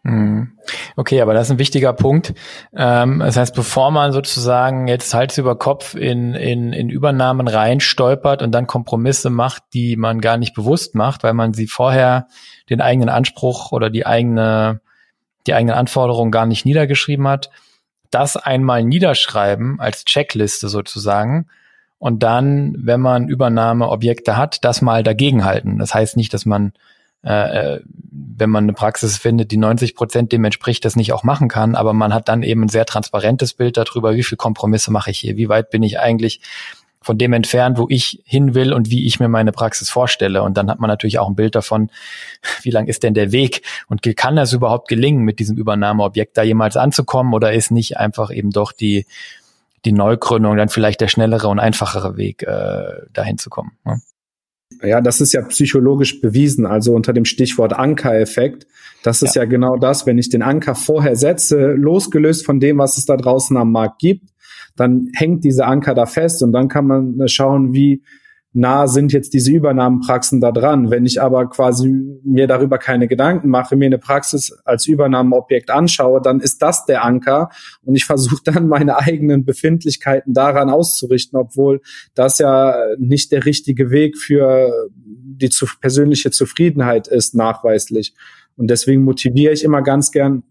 Mhm. 0.04 0.52
Okay, 0.96 1.20
aber 1.20 1.32
das 1.32 1.46
ist 1.46 1.52
ein 1.52 1.58
wichtiger 1.58 1.92
Punkt. 1.92 2.34
Ähm, 2.76 3.20
das 3.20 3.36
heißt, 3.36 3.54
bevor 3.54 3.90
man 3.90 4.12
sozusagen 4.12 4.88
jetzt 4.88 5.14
Hals 5.14 5.38
über 5.38 5.56
Kopf 5.56 5.94
in, 5.94 6.34
in, 6.34 6.72
in 6.72 6.88
Übernahmen 6.88 7.46
reinstolpert 7.46 8.42
und 8.42 8.52
dann 8.52 8.66
Kompromisse 8.66 9.30
macht, 9.30 9.62
die 9.74 9.96
man 9.96 10.20
gar 10.20 10.38
nicht 10.38 10.54
bewusst 10.54 10.94
macht, 10.94 11.22
weil 11.22 11.34
man 11.34 11.54
sie 11.54 11.68
vorher 11.68 12.26
den 12.70 12.80
eigenen 12.80 13.08
Anspruch 13.08 13.72
oder 13.72 13.90
die 13.90 14.06
eigene, 14.06 14.80
die 15.46 15.54
eigenen 15.54 15.76
Anforderungen 15.76 16.30
gar 16.30 16.46
nicht 16.46 16.64
niedergeschrieben 16.64 17.26
hat, 17.28 17.50
das 18.10 18.36
einmal 18.36 18.84
niederschreiben 18.84 19.80
als 19.80 20.04
Checkliste 20.04 20.68
sozusagen 20.68 21.46
und 21.98 22.22
dann, 22.22 22.74
wenn 22.78 23.00
man 23.00 23.28
Übernahmeobjekte 23.28 24.36
hat, 24.36 24.64
das 24.64 24.82
mal 24.82 25.02
dagegenhalten. 25.02 25.78
Das 25.78 25.94
heißt 25.94 26.16
nicht, 26.16 26.34
dass 26.34 26.44
man 26.44 26.72
äh, 27.24 27.76
äh, 27.76 27.80
wenn 28.10 28.50
man 28.50 28.64
eine 28.64 28.72
Praxis 28.72 29.16
findet, 29.16 29.52
die 29.52 29.56
90 29.56 29.94
Prozent 29.94 30.32
dem 30.32 30.44
entspricht, 30.44 30.84
das 30.84 30.96
nicht 30.96 31.12
auch 31.12 31.22
machen 31.22 31.48
kann, 31.48 31.76
aber 31.76 31.92
man 31.92 32.12
hat 32.12 32.28
dann 32.28 32.42
eben 32.42 32.64
ein 32.64 32.68
sehr 32.68 32.84
transparentes 32.84 33.54
Bild 33.54 33.76
darüber, 33.76 34.16
wie 34.16 34.24
viel 34.24 34.36
Kompromisse 34.36 34.90
mache 34.90 35.12
ich 35.12 35.20
hier, 35.20 35.36
wie 35.36 35.48
weit 35.48 35.70
bin 35.70 35.84
ich 35.84 36.00
eigentlich 36.00 36.40
von 37.02 37.18
dem 37.18 37.32
entfernt, 37.32 37.78
wo 37.78 37.86
ich 37.88 38.22
hin 38.24 38.54
will 38.54 38.72
und 38.72 38.90
wie 38.90 39.06
ich 39.06 39.20
mir 39.20 39.28
meine 39.28 39.52
Praxis 39.52 39.90
vorstelle. 39.90 40.42
Und 40.42 40.56
dann 40.56 40.70
hat 40.70 40.80
man 40.80 40.88
natürlich 40.88 41.18
auch 41.18 41.28
ein 41.28 41.36
Bild 41.36 41.54
davon, 41.54 41.90
wie 42.62 42.70
lang 42.70 42.86
ist 42.86 43.02
denn 43.02 43.14
der 43.14 43.32
Weg 43.32 43.62
und 43.88 44.02
kann 44.16 44.36
das 44.36 44.52
überhaupt 44.52 44.88
gelingen, 44.88 45.24
mit 45.24 45.38
diesem 45.38 45.56
Übernahmeobjekt 45.56 46.36
da 46.36 46.42
jemals 46.42 46.76
anzukommen 46.76 47.34
oder 47.34 47.52
ist 47.52 47.70
nicht 47.70 47.96
einfach 47.98 48.32
eben 48.32 48.50
doch 48.50 48.72
die, 48.72 49.06
die 49.84 49.92
Neugründung 49.92 50.56
dann 50.56 50.68
vielleicht 50.68 51.00
der 51.00 51.08
schnellere 51.08 51.48
und 51.48 51.58
einfachere 51.58 52.16
Weg, 52.16 52.42
äh, 52.42 53.06
dahin 53.12 53.38
zu 53.38 53.50
kommen. 53.50 53.72
Ne? 53.84 54.00
Ja, 54.82 55.00
das 55.00 55.20
ist 55.20 55.32
ja 55.32 55.42
psychologisch 55.42 56.20
bewiesen, 56.20 56.66
also 56.66 56.94
unter 56.94 57.12
dem 57.12 57.24
Stichwort 57.24 57.72
Ankereffekt. 57.72 58.66
Das 59.02 59.22
ist 59.22 59.34
ja. 59.34 59.42
ja 59.42 59.48
genau 59.48 59.76
das, 59.76 60.06
wenn 60.06 60.18
ich 60.18 60.28
den 60.28 60.42
Anker 60.42 60.74
vorher 60.74 61.16
setze, 61.16 61.72
losgelöst 61.72 62.46
von 62.46 62.60
dem, 62.60 62.78
was 62.78 62.96
es 62.96 63.04
da 63.04 63.16
draußen 63.16 63.56
am 63.56 63.72
Markt 63.72 63.98
gibt, 63.98 64.31
dann 64.76 65.08
hängt 65.14 65.44
dieser 65.44 65.66
Anker 65.66 65.94
da 65.94 66.06
fest 66.06 66.42
und 66.42 66.52
dann 66.52 66.68
kann 66.68 66.86
man 66.86 67.28
schauen, 67.28 67.72
wie 67.72 68.02
nah 68.54 68.86
sind 68.86 69.12
jetzt 69.12 69.32
diese 69.32 69.50
Übernahmenpraxen 69.50 70.40
da 70.40 70.52
dran. 70.52 70.90
Wenn 70.90 71.06
ich 71.06 71.22
aber 71.22 71.48
quasi 71.48 72.20
mir 72.22 72.46
darüber 72.46 72.78
keine 72.78 73.08
Gedanken 73.08 73.48
mache, 73.48 73.76
mir 73.76 73.86
eine 73.86 73.98
Praxis 73.98 74.52
als 74.64 74.86
Übernahmeobjekt 74.86 75.70
anschaue, 75.70 76.20
dann 76.20 76.40
ist 76.40 76.60
das 76.60 76.84
der 76.84 77.04
Anker 77.04 77.48
und 77.82 77.94
ich 77.94 78.04
versuche 78.04 78.42
dann 78.44 78.68
meine 78.68 78.98
eigenen 78.98 79.44
Befindlichkeiten 79.44 80.34
daran 80.34 80.68
auszurichten, 80.70 81.38
obwohl 81.38 81.80
das 82.14 82.38
ja 82.38 82.74
nicht 82.98 83.32
der 83.32 83.46
richtige 83.46 83.90
Weg 83.90 84.18
für 84.18 84.70
die 84.94 85.48
zu, 85.48 85.66
persönliche 85.80 86.30
Zufriedenheit 86.30 87.08
ist 87.08 87.34
nachweislich. 87.34 88.14
Und 88.56 88.68
deswegen 88.68 89.02
motiviere 89.02 89.54
ich 89.54 89.64
immer 89.64 89.82
ganz 89.82 90.12
gern 90.12 90.42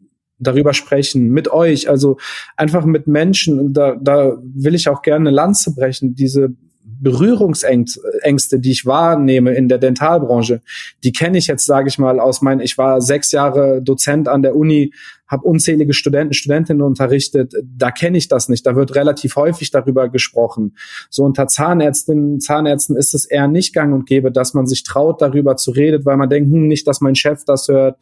darüber 0.41 0.73
sprechen, 0.73 1.29
mit 1.29 1.51
euch, 1.51 1.89
also 1.89 2.17
einfach 2.57 2.85
mit 2.85 3.07
Menschen. 3.07 3.59
Und 3.59 3.73
da, 3.73 3.95
da 3.95 4.37
will 4.41 4.75
ich 4.75 4.89
auch 4.89 5.01
gerne 5.01 5.29
eine 5.29 5.35
Lanze 5.35 5.73
brechen. 5.73 6.15
Diese 6.15 6.53
Berührungsängste, 6.83 8.59
die 8.59 8.71
ich 8.71 8.85
wahrnehme 8.85 9.53
in 9.55 9.67
der 9.67 9.79
Dentalbranche, 9.79 10.61
die 11.03 11.11
kenne 11.11 11.37
ich 11.37 11.47
jetzt, 11.47 11.65
sage 11.65 11.87
ich 11.87 11.97
mal, 11.97 12.19
aus 12.19 12.41
meinen, 12.41 12.61
ich 12.61 12.77
war 12.77 13.01
sechs 13.01 13.31
Jahre 13.31 13.81
Dozent 13.81 14.27
an 14.27 14.43
der 14.43 14.55
Uni, 14.55 14.93
habe 15.27 15.43
unzählige 15.47 15.93
Studenten, 15.93 16.33
Studentinnen 16.33 16.81
unterrichtet, 16.83 17.53
da 17.63 17.89
kenne 17.89 18.17
ich 18.17 18.27
das 18.27 18.49
nicht. 18.49 18.67
Da 18.67 18.75
wird 18.75 18.95
relativ 18.95 19.35
häufig 19.35 19.71
darüber 19.71 20.09
gesprochen. 20.09 20.75
So 21.09 21.23
unter 21.23 21.47
Zahnärztinnen, 21.47 22.39
Zahnärzten 22.39 22.97
ist 22.97 23.15
es 23.15 23.25
eher 23.25 23.47
nicht 23.47 23.73
gang 23.73 23.93
und 23.93 24.05
gäbe, 24.05 24.31
dass 24.31 24.53
man 24.53 24.67
sich 24.67 24.83
traut, 24.83 25.21
darüber 25.21 25.55
zu 25.55 25.71
reden, 25.71 26.05
weil 26.05 26.17
man 26.17 26.29
denkt, 26.29 26.51
hm, 26.51 26.67
nicht, 26.67 26.85
dass 26.85 27.01
mein 27.01 27.15
Chef 27.15 27.45
das 27.45 27.67
hört 27.67 27.97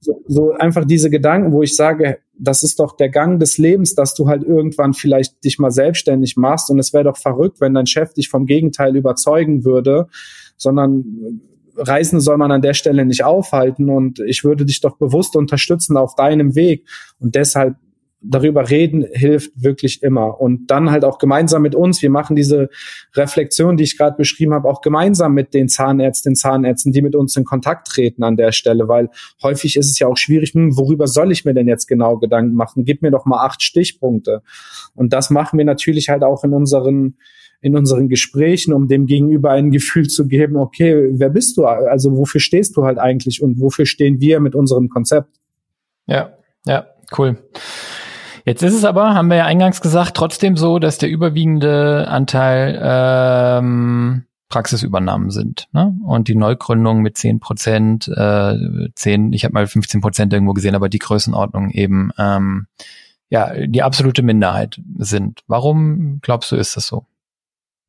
so, 0.00 0.22
so 0.26 0.52
einfach 0.52 0.84
diese 0.84 1.10
Gedanken, 1.10 1.52
wo 1.52 1.62
ich 1.62 1.76
sage, 1.76 2.18
das 2.38 2.62
ist 2.62 2.80
doch 2.80 2.96
der 2.96 3.10
Gang 3.10 3.38
des 3.38 3.58
Lebens, 3.58 3.94
dass 3.94 4.14
du 4.14 4.28
halt 4.28 4.42
irgendwann 4.42 4.94
vielleicht 4.94 5.44
dich 5.44 5.58
mal 5.58 5.70
selbstständig 5.70 6.36
machst 6.36 6.70
und 6.70 6.78
es 6.78 6.92
wäre 6.92 7.04
doch 7.04 7.18
verrückt, 7.18 7.60
wenn 7.60 7.74
dein 7.74 7.86
Chef 7.86 8.14
dich 8.14 8.28
vom 8.28 8.46
Gegenteil 8.46 8.96
überzeugen 8.96 9.64
würde, 9.64 10.08
sondern 10.56 11.42
Reisen 11.76 12.20
soll 12.20 12.36
man 12.36 12.50
an 12.50 12.62
der 12.62 12.74
Stelle 12.74 13.04
nicht 13.04 13.24
aufhalten 13.24 13.90
und 13.90 14.20
ich 14.20 14.44
würde 14.44 14.64
dich 14.64 14.80
doch 14.80 14.96
bewusst 14.96 15.36
unterstützen 15.36 15.96
auf 15.96 16.14
deinem 16.14 16.54
Weg. 16.54 16.86
Und 17.18 17.34
deshalb 17.34 17.76
darüber 18.22 18.68
reden 18.68 19.06
hilft 19.12 19.52
wirklich 19.62 20.02
immer. 20.02 20.40
Und 20.40 20.70
dann 20.70 20.90
halt 20.90 21.04
auch 21.04 21.18
gemeinsam 21.18 21.62
mit 21.62 21.74
uns, 21.74 22.02
wir 22.02 22.10
machen 22.10 22.36
diese 22.36 22.68
Reflexion, 23.14 23.76
die 23.76 23.84
ich 23.84 23.96
gerade 23.96 24.16
beschrieben 24.16 24.52
habe, 24.52 24.68
auch 24.68 24.82
gemeinsam 24.82 25.34
mit 25.34 25.54
den 25.54 25.68
Zahnärztinnen, 25.68 26.36
Zahnärzten, 26.36 26.92
die 26.92 27.02
mit 27.02 27.14
uns 27.14 27.36
in 27.36 27.44
Kontakt 27.44 27.88
treten 27.88 28.22
an 28.22 28.36
der 28.36 28.52
Stelle, 28.52 28.88
weil 28.88 29.10
häufig 29.42 29.76
ist 29.76 29.90
es 29.90 29.98
ja 29.98 30.06
auch 30.06 30.16
schwierig, 30.16 30.52
hm, 30.52 30.76
worüber 30.76 31.06
soll 31.06 31.32
ich 31.32 31.44
mir 31.44 31.54
denn 31.54 31.68
jetzt 31.68 31.86
genau 31.86 32.18
Gedanken 32.18 32.54
machen? 32.54 32.84
Gib 32.84 33.02
mir 33.02 33.10
doch 33.10 33.24
mal 33.24 33.44
acht 33.44 33.62
Stichpunkte. 33.62 34.42
Und 34.94 35.12
das 35.12 35.30
machen 35.30 35.58
wir 35.58 35.64
natürlich 35.64 36.08
halt 36.08 36.22
auch 36.22 36.44
in 36.44 36.52
unseren 36.52 37.16
in 37.62 37.76
unseren 37.76 38.08
Gesprächen, 38.08 38.72
um 38.72 38.88
dem 38.88 39.04
Gegenüber 39.04 39.50
ein 39.50 39.70
Gefühl 39.70 40.08
zu 40.08 40.26
geben, 40.26 40.56
okay, 40.56 41.10
wer 41.12 41.28
bist 41.28 41.58
du? 41.58 41.66
Also 41.66 42.16
wofür 42.16 42.40
stehst 42.40 42.74
du 42.76 42.84
halt 42.84 42.98
eigentlich 42.98 43.42
und 43.42 43.60
wofür 43.60 43.84
stehen 43.84 44.18
wir 44.18 44.40
mit 44.40 44.54
unserem 44.54 44.88
Konzept? 44.88 45.38
Ja, 46.06 46.38
ja, 46.64 46.86
cool. 47.18 47.36
Jetzt 48.50 48.64
ist 48.64 48.74
es 48.74 48.84
aber, 48.84 49.14
haben 49.14 49.28
wir 49.28 49.36
ja 49.36 49.46
eingangs 49.46 49.80
gesagt, 49.80 50.16
trotzdem 50.16 50.56
so, 50.56 50.80
dass 50.80 50.98
der 50.98 51.08
überwiegende 51.08 52.08
Anteil 52.08 52.80
ähm, 52.82 54.24
Praxisübernahmen 54.48 55.30
sind. 55.30 55.68
Ne? 55.70 55.96
Und 56.04 56.26
die 56.26 56.34
Neugründung 56.34 57.00
mit 57.00 57.16
10 57.16 57.38
Prozent, 57.38 58.08
äh, 58.08 58.56
10, 58.92 59.32
ich 59.34 59.44
habe 59.44 59.54
mal 59.54 59.68
15 59.68 60.00
Prozent 60.00 60.32
irgendwo 60.32 60.52
gesehen, 60.52 60.74
aber 60.74 60.88
die 60.88 60.98
Größenordnung 60.98 61.70
eben 61.70 62.10
ähm, 62.18 62.66
ja 63.28 63.54
die 63.68 63.84
absolute 63.84 64.24
Minderheit 64.24 64.80
sind. 64.98 65.42
Warum 65.46 66.18
glaubst 66.20 66.50
du, 66.50 66.56
ist 66.56 66.76
das 66.76 66.88
so? 66.88 67.04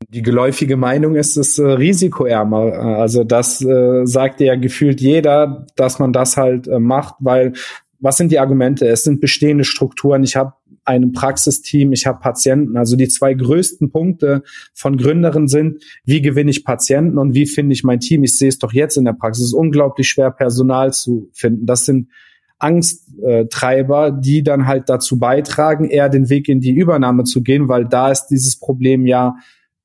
Die 0.09 0.22
geläufige 0.22 0.78
Meinung 0.78 1.16
ist 1.16 1.38
es 1.38 1.57
äh, 1.57 1.66
risikoärmer. 1.66 2.99
Also 2.99 3.24
das 3.24 3.66
äh, 3.66 4.05
sagt 4.05 4.39
ja 4.41 4.55
gefühlt 4.57 5.01
jeder, 5.01 5.66
dass 5.76 5.97
man 5.97 6.14
das 6.14 6.38
halt 6.38 6.68
äh, 6.68 6.78
macht, 6.78 7.16
weil 7.18 7.53
was 8.02 8.18
sind 8.18 8.32
die 8.32 8.39
Argumente? 8.39 8.88
Es 8.88 9.04
sind 9.04 9.22
bestehende 9.22 9.64
Strukturen. 9.64 10.24
Ich 10.24 10.36
habe 10.36 10.54
ein 10.84 11.12
Praxisteam, 11.12 11.93
ich 11.93 12.08
habe 12.08 12.20
Patienten. 12.20 12.76
Also 12.76 12.95
die 12.95 13.08
zwei 13.08 13.34
größten 13.34 13.91
Punkte 13.91 14.43
von 14.74 14.97
Gründerinnen 14.97 15.47
sind, 15.47 15.84
wie 16.04 16.22
gewinne 16.22 16.49
ich 16.49 16.66
Patienten 16.66 17.18
und 17.18 17.36
wie 17.36 17.45
finde 17.45 17.74
ich 17.74 17.84
mein 17.84 17.99
Team? 17.99 18.24
Ich 18.24 18.38
sehe 18.38 18.49
es 18.49 18.58
doch 18.58 18.74
jetzt 18.74 18.97
in 18.97 19.06
der 19.06 19.14
Praxis. 19.14 19.45
Es 19.45 19.49
ist 19.49 19.54
unglaublich 19.54 20.10
schwer, 20.10 20.32
Personal 20.32 20.91
zu 20.91 21.30
finden. 21.34 21.66
Das 21.66 21.86
sind 21.86 22.10
Angsttreiber, 22.58 24.12
die 24.12 24.43
dann 24.43 24.68
halt 24.68 24.89
dazu 24.89 25.18
beitragen, 25.18 25.89
eher 25.89 26.10
den 26.10 26.30
Weg 26.30 26.49
in 26.49 26.60
die 26.60 26.74
Übernahme 26.74 27.24
zu 27.24 27.41
gehen, 27.41 27.68
weil 27.68 27.86
da 27.86 28.12
ist 28.12 28.28
dieses 28.28 28.60
Problem 28.60 29.06
ja 29.06 29.36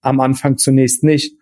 am 0.01 0.21
Anfang 0.21 0.57
zunächst 0.57 1.03
nicht. 1.03 1.37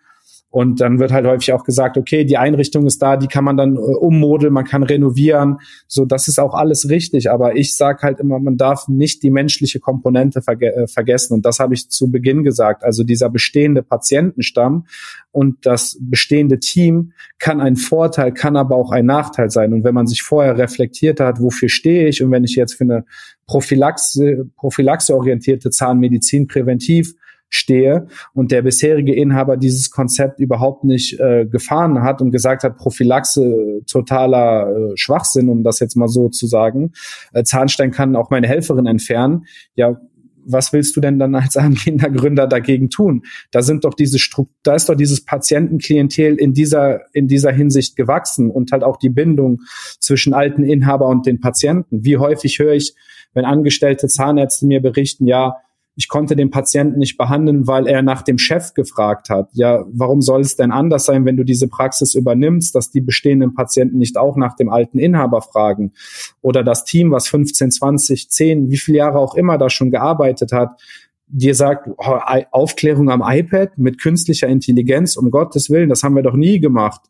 Und 0.55 0.79
dann 0.79 0.99
wird 0.99 1.11
halt 1.11 1.27
häufig 1.27 1.51
auch 1.51 1.65
gesagt, 1.65 1.97
okay, 1.97 2.23
die 2.23 2.37
Einrichtung 2.37 2.85
ist 2.85 3.01
da, 3.01 3.17
die 3.17 3.27
kann 3.27 3.43
man 3.43 3.57
dann 3.57 3.75
äh, 3.75 3.79
ummodeln, 3.79 4.53
man 4.53 4.63
kann 4.63 4.83
renovieren. 4.83 5.57
So, 5.85 6.05
das 6.05 6.29
ist 6.29 6.39
auch 6.39 6.53
alles 6.53 6.89
richtig. 6.89 7.29
Aber 7.29 7.57
ich 7.57 7.75
sage 7.75 8.03
halt 8.03 8.21
immer, 8.21 8.39
man 8.39 8.55
darf 8.55 8.87
nicht 8.87 9.21
die 9.23 9.31
menschliche 9.31 9.81
Komponente 9.81 10.41
verge 10.41 10.73
äh, 10.73 10.87
vergessen. 10.87 11.33
Und 11.33 11.45
das 11.45 11.59
habe 11.59 11.73
ich 11.73 11.89
zu 11.89 12.09
Beginn 12.09 12.45
gesagt. 12.45 12.85
Also 12.85 13.03
dieser 13.03 13.29
bestehende 13.29 13.83
Patientenstamm 13.83 14.85
und 15.33 15.65
das 15.65 15.97
bestehende 15.99 16.57
Team 16.57 17.11
kann 17.37 17.59
ein 17.59 17.75
Vorteil, 17.75 18.31
kann 18.31 18.55
aber 18.55 18.77
auch 18.77 18.91
ein 18.91 19.07
Nachteil 19.07 19.49
sein. 19.49 19.73
Und 19.73 19.83
wenn 19.83 19.93
man 19.93 20.07
sich 20.07 20.21
vorher 20.21 20.57
reflektiert 20.57 21.19
hat, 21.19 21.41
wofür 21.41 21.67
stehe 21.67 22.07
ich 22.07 22.23
und 22.23 22.31
wenn 22.31 22.45
ich 22.45 22.55
jetzt 22.55 22.75
für 22.75 22.85
eine 22.85 23.03
Prophylaxe, 23.45 24.49
prophylaxeorientierte 24.55 25.69
Zahnmedizin 25.69 26.47
präventiv 26.47 27.13
stehe 27.55 28.07
und 28.33 28.51
der 28.51 28.61
bisherige 28.61 29.13
Inhaber 29.13 29.57
dieses 29.57 29.91
Konzept 29.91 30.39
überhaupt 30.39 30.83
nicht 30.83 31.19
äh, 31.19 31.45
gefahren 31.45 32.03
hat 32.03 32.21
und 32.21 32.31
gesagt 32.31 32.63
hat, 32.63 32.77
Prophylaxe 32.77 33.81
totaler 33.89 34.69
äh, 34.69 34.91
Schwachsinn, 34.95 35.49
um 35.49 35.63
das 35.63 35.79
jetzt 35.79 35.95
mal 35.95 36.07
so 36.07 36.29
zu 36.29 36.47
sagen. 36.47 36.91
Äh, 37.33 37.43
Zahnstein 37.43 37.91
kann 37.91 38.15
auch 38.15 38.29
meine 38.29 38.47
Helferin 38.47 38.85
entfernen. 38.85 39.45
Ja, 39.75 39.99
was 40.45 40.73
willst 40.73 40.95
du 40.95 41.01
denn 41.01 41.19
dann 41.19 41.35
als 41.35 41.57
angehender 41.57 42.09
Gründer 42.09 42.47
dagegen 42.47 42.89
tun? 42.89 43.23
Da 43.51 43.61
sind 43.61 43.83
doch 43.83 43.93
diese 43.93 44.19
Stru 44.19 44.45
da 44.63 44.75
ist 44.75 44.89
doch 44.89 44.95
dieses 44.95 45.25
Patientenklientel 45.25 46.35
in 46.35 46.53
dieser 46.53 47.01
in 47.13 47.27
dieser 47.27 47.51
Hinsicht 47.51 47.95
gewachsen 47.95 48.51
und 48.51 48.71
halt 48.71 48.83
auch 48.83 48.97
die 48.97 49.09
Bindung 49.09 49.61
zwischen 49.99 50.33
alten 50.33 50.63
Inhaber 50.63 51.07
und 51.07 51.25
den 51.25 51.39
Patienten. 51.39 52.05
Wie 52.05 52.17
häufig 52.17 52.59
höre 52.59 52.73
ich, 52.73 52.95
wenn 53.33 53.45
angestellte 53.45 54.07
Zahnärzte 54.07 54.65
mir 54.65 54.81
berichten, 54.81 55.27
ja, 55.27 55.57
ich 55.97 56.09
konnte 56.09 56.35
den 56.35 56.49
Patienten 56.49 56.99
nicht 56.99 57.17
behandeln, 57.17 57.67
weil 57.67 57.87
er 57.87 58.01
nach 58.01 58.21
dem 58.21 58.37
Chef 58.37 58.73
gefragt 58.73 59.29
hat. 59.29 59.49
Ja, 59.53 59.85
warum 59.91 60.21
soll 60.21 60.41
es 60.41 60.57
denn 60.57 60.71
anders 60.71 61.05
sein, 61.05 61.25
wenn 61.25 61.37
du 61.37 61.45
diese 61.45 61.69
Praxis 61.69 62.15
übernimmst, 62.15 62.75
dass 62.75 62.91
die 62.91 62.99
bestehenden 62.99 63.53
Patienten 63.53 63.97
nicht 63.97 64.17
auch 64.17 64.35
nach 64.35 64.55
dem 64.57 64.69
alten 64.69 64.99
Inhaber 64.99 65.41
fragen? 65.41 65.93
Oder 66.41 66.63
das 66.63 66.83
Team, 66.83 67.11
was 67.11 67.29
15, 67.29 67.71
20, 67.71 68.29
10, 68.29 68.69
wie 68.69 68.77
viele 68.77 68.97
Jahre 68.97 69.19
auch 69.19 69.35
immer 69.35 69.57
da 69.57 69.69
schon 69.69 69.89
gearbeitet 69.89 70.51
hat, 70.51 70.81
dir 71.27 71.55
sagt, 71.55 71.87
oh, 71.97 72.19
Aufklärung 72.51 73.09
am 73.09 73.23
iPad 73.25 73.77
mit 73.77 73.99
künstlicher 74.01 74.47
Intelligenz, 74.47 75.15
um 75.15 75.31
Gottes 75.31 75.69
Willen, 75.69 75.89
das 75.89 76.03
haben 76.03 76.15
wir 76.15 76.23
doch 76.23 76.35
nie 76.35 76.59
gemacht. 76.59 77.01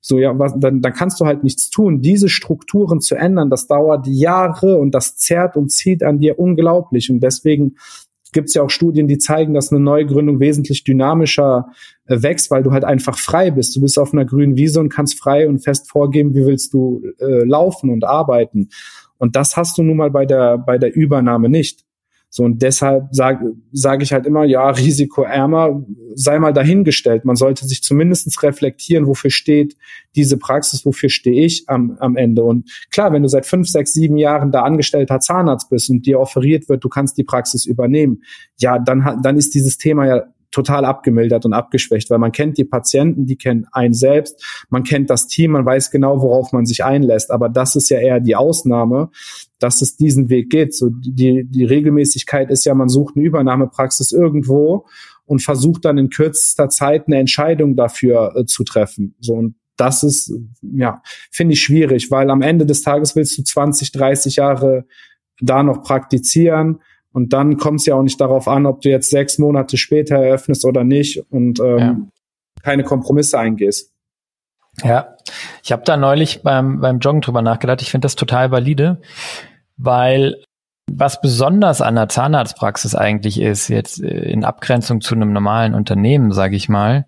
So, 0.00 0.18
ja, 0.18 0.36
was, 0.36 0.58
dann, 0.58 0.80
dann 0.80 0.92
kannst 0.94 1.20
du 1.20 1.26
halt 1.26 1.44
nichts 1.44 1.70
tun. 1.70 2.00
Diese 2.00 2.28
Strukturen 2.28 3.00
zu 3.00 3.14
ändern, 3.14 3.50
das 3.50 3.68
dauert 3.68 4.06
Jahre 4.08 4.78
und 4.78 4.92
das 4.96 5.16
zerrt 5.16 5.56
und 5.56 5.70
zieht 5.70 6.02
an 6.02 6.18
dir 6.18 6.40
unglaublich. 6.40 7.08
Und 7.08 7.20
deswegen 7.20 7.76
gibt 8.32 8.48
es 8.48 8.54
ja 8.54 8.62
auch 8.62 8.70
Studien, 8.70 9.06
die 9.06 9.18
zeigen, 9.18 9.54
dass 9.54 9.70
eine 9.70 9.80
Neugründung 9.80 10.40
wesentlich 10.40 10.84
dynamischer 10.84 11.68
äh, 12.06 12.22
wächst, 12.22 12.50
weil 12.50 12.62
du 12.62 12.72
halt 12.72 12.84
einfach 12.84 13.18
frei 13.18 13.50
bist. 13.50 13.76
Du 13.76 13.80
bist 13.80 13.98
auf 13.98 14.12
einer 14.12 14.24
grünen 14.24 14.56
Wiese 14.56 14.80
und 14.80 14.88
kannst 14.88 15.18
frei 15.18 15.48
und 15.48 15.60
fest 15.60 15.90
vorgeben, 15.90 16.34
wie 16.34 16.44
willst 16.44 16.72
du 16.72 17.02
äh, 17.20 17.44
laufen 17.44 17.90
und 17.90 18.04
arbeiten. 18.04 18.70
Und 19.18 19.36
das 19.36 19.56
hast 19.56 19.78
du 19.78 19.82
nun 19.82 19.98
mal 19.98 20.10
bei 20.10 20.26
der, 20.26 20.58
bei 20.58 20.78
der 20.78 20.94
Übernahme 20.94 21.48
nicht. 21.48 21.84
So, 22.34 22.44
und 22.44 22.62
deshalb 22.62 23.08
sage 23.10 23.52
sag 23.72 24.02
ich 24.02 24.14
halt 24.14 24.24
immer, 24.24 24.44
ja, 24.44 24.70
risikoärmer, 24.70 25.84
sei 26.14 26.38
mal 26.38 26.54
dahingestellt. 26.54 27.26
Man 27.26 27.36
sollte 27.36 27.66
sich 27.66 27.82
zumindestens 27.82 28.42
reflektieren, 28.42 29.06
wofür 29.06 29.30
steht 29.30 29.76
diese 30.16 30.38
Praxis, 30.38 30.86
wofür 30.86 31.10
stehe 31.10 31.44
ich 31.44 31.64
am, 31.68 31.98
am 32.00 32.16
Ende. 32.16 32.42
Und 32.42 32.70
klar, 32.90 33.12
wenn 33.12 33.22
du 33.22 33.28
seit 33.28 33.44
fünf, 33.44 33.68
sechs, 33.68 33.92
sieben 33.92 34.16
Jahren 34.16 34.50
da 34.50 34.62
angestellter 34.62 35.20
Zahnarzt 35.20 35.68
bist 35.68 35.90
und 35.90 36.06
dir 36.06 36.18
offeriert 36.20 36.70
wird, 36.70 36.82
du 36.82 36.88
kannst 36.88 37.18
die 37.18 37.24
Praxis 37.24 37.66
übernehmen, 37.66 38.22
ja, 38.58 38.78
dann, 38.78 39.20
dann 39.22 39.36
ist 39.36 39.54
dieses 39.54 39.76
Thema 39.76 40.06
ja 40.06 40.24
total 40.52 40.84
abgemildert 40.84 41.44
und 41.44 41.54
abgeschwächt, 41.54 42.10
weil 42.10 42.18
man 42.18 42.30
kennt 42.30 42.58
die 42.58 42.64
Patienten, 42.64 43.26
die 43.26 43.36
kennen 43.36 43.66
einen 43.72 43.94
selbst, 43.94 44.66
man 44.70 44.84
kennt 44.84 45.10
das 45.10 45.26
Team, 45.26 45.52
man 45.52 45.66
weiß 45.66 45.90
genau, 45.90 46.20
worauf 46.20 46.52
man 46.52 46.66
sich 46.66 46.84
einlässt. 46.84 47.30
Aber 47.30 47.48
das 47.48 47.74
ist 47.74 47.88
ja 47.88 47.98
eher 47.98 48.20
die 48.20 48.36
Ausnahme, 48.36 49.10
dass 49.58 49.82
es 49.82 49.96
diesen 49.96 50.28
Weg 50.28 50.50
geht. 50.50 50.74
So 50.74 50.90
die, 50.90 51.44
die 51.44 51.64
Regelmäßigkeit 51.64 52.50
ist 52.50 52.64
ja, 52.64 52.74
man 52.74 52.88
sucht 52.88 53.16
eine 53.16 53.24
Übernahmepraxis 53.24 54.12
irgendwo 54.12 54.86
und 55.24 55.42
versucht 55.42 55.84
dann 55.84 55.98
in 55.98 56.10
kürzester 56.10 56.68
Zeit 56.68 57.06
eine 57.06 57.18
Entscheidung 57.18 57.74
dafür 57.74 58.36
äh, 58.36 58.44
zu 58.44 58.62
treffen. 58.62 59.14
So 59.20 59.34
und 59.34 59.54
das 59.76 60.02
ist, 60.02 60.32
ja, 60.60 61.02
finde 61.30 61.54
ich 61.54 61.62
schwierig, 61.62 62.10
weil 62.10 62.30
am 62.30 62.42
Ende 62.42 62.66
des 62.66 62.82
Tages 62.82 63.16
willst 63.16 63.38
du 63.38 63.42
20, 63.42 63.90
30 63.90 64.36
Jahre 64.36 64.84
da 65.40 65.62
noch 65.62 65.82
praktizieren 65.82 66.80
und 67.12 67.32
dann 67.32 67.58
kommt 67.58 67.80
es 67.80 67.86
ja 67.86 67.94
auch 67.94 68.02
nicht 68.02 68.20
darauf 68.20 68.48
an, 68.48 68.66
ob 68.66 68.80
du 68.80 68.88
jetzt 68.88 69.10
sechs 69.10 69.38
Monate 69.38 69.76
später 69.76 70.16
eröffnest 70.16 70.64
oder 70.64 70.84
nicht 70.84 71.22
und 71.30 71.60
ähm, 71.60 71.78
ja. 71.78 71.96
keine 72.62 72.84
Kompromisse 72.84 73.38
eingehst. 73.38 73.92
Ja, 74.82 75.16
ich 75.62 75.72
habe 75.72 75.82
da 75.84 75.96
neulich 75.96 76.42
beim, 76.42 76.80
beim 76.80 76.98
Joggen 76.98 77.20
drüber 77.20 77.42
nachgedacht. 77.42 77.82
Ich 77.82 77.90
finde 77.90 78.06
das 78.06 78.16
total 78.16 78.50
valide, 78.50 79.00
weil 79.76 80.36
was 80.90 81.20
besonders 81.20 81.80
an 81.80 81.94
der 81.94 82.08
Zahnarztpraxis 82.08 82.94
eigentlich 82.94 83.40
ist, 83.40 83.68
jetzt 83.68 84.02
äh, 84.02 84.30
in 84.30 84.44
Abgrenzung 84.44 85.00
zu 85.00 85.14
einem 85.14 85.32
normalen 85.32 85.74
Unternehmen, 85.74 86.32
sage 86.32 86.56
ich 86.56 86.68
mal, 86.68 87.06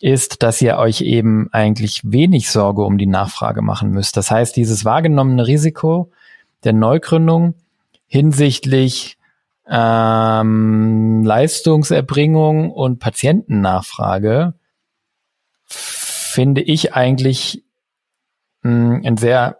ist, 0.00 0.42
dass 0.42 0.60
ihr 0.60 0.76
euch 0.76 1.00
eben 1.00 1.48
eigentlich 1.52 2.02
wenig 2.04 2.50
Sorge 2.50 2.82
um 2.82 2.98
die 2.98 3.06
Nachfrage 3.06 3.62
machen 3.62 3.90
müsst. 3.90 4.16
Das 4.16 4.30
heißt, 4.30 4.56
dieses 4.56 4.84
wahrgenommene 4.84 5.46
Risiko 5.46 6.10
der 6.64 6.72
Neugründung 6.72 7.54
hinsichtlich 8.06 9.16
ähm, 9.68 11.24
Leistungserbringung 11.24 12.70
und 12.70 12.98
Patientennachfrage 12.98 14.54
finde 15.66 16.60
ich 16.62 16.94
eigentlich 16.94 17.64
mh, 18.62 19.00
ein 19.04 19.16
sehr 19.16 19.58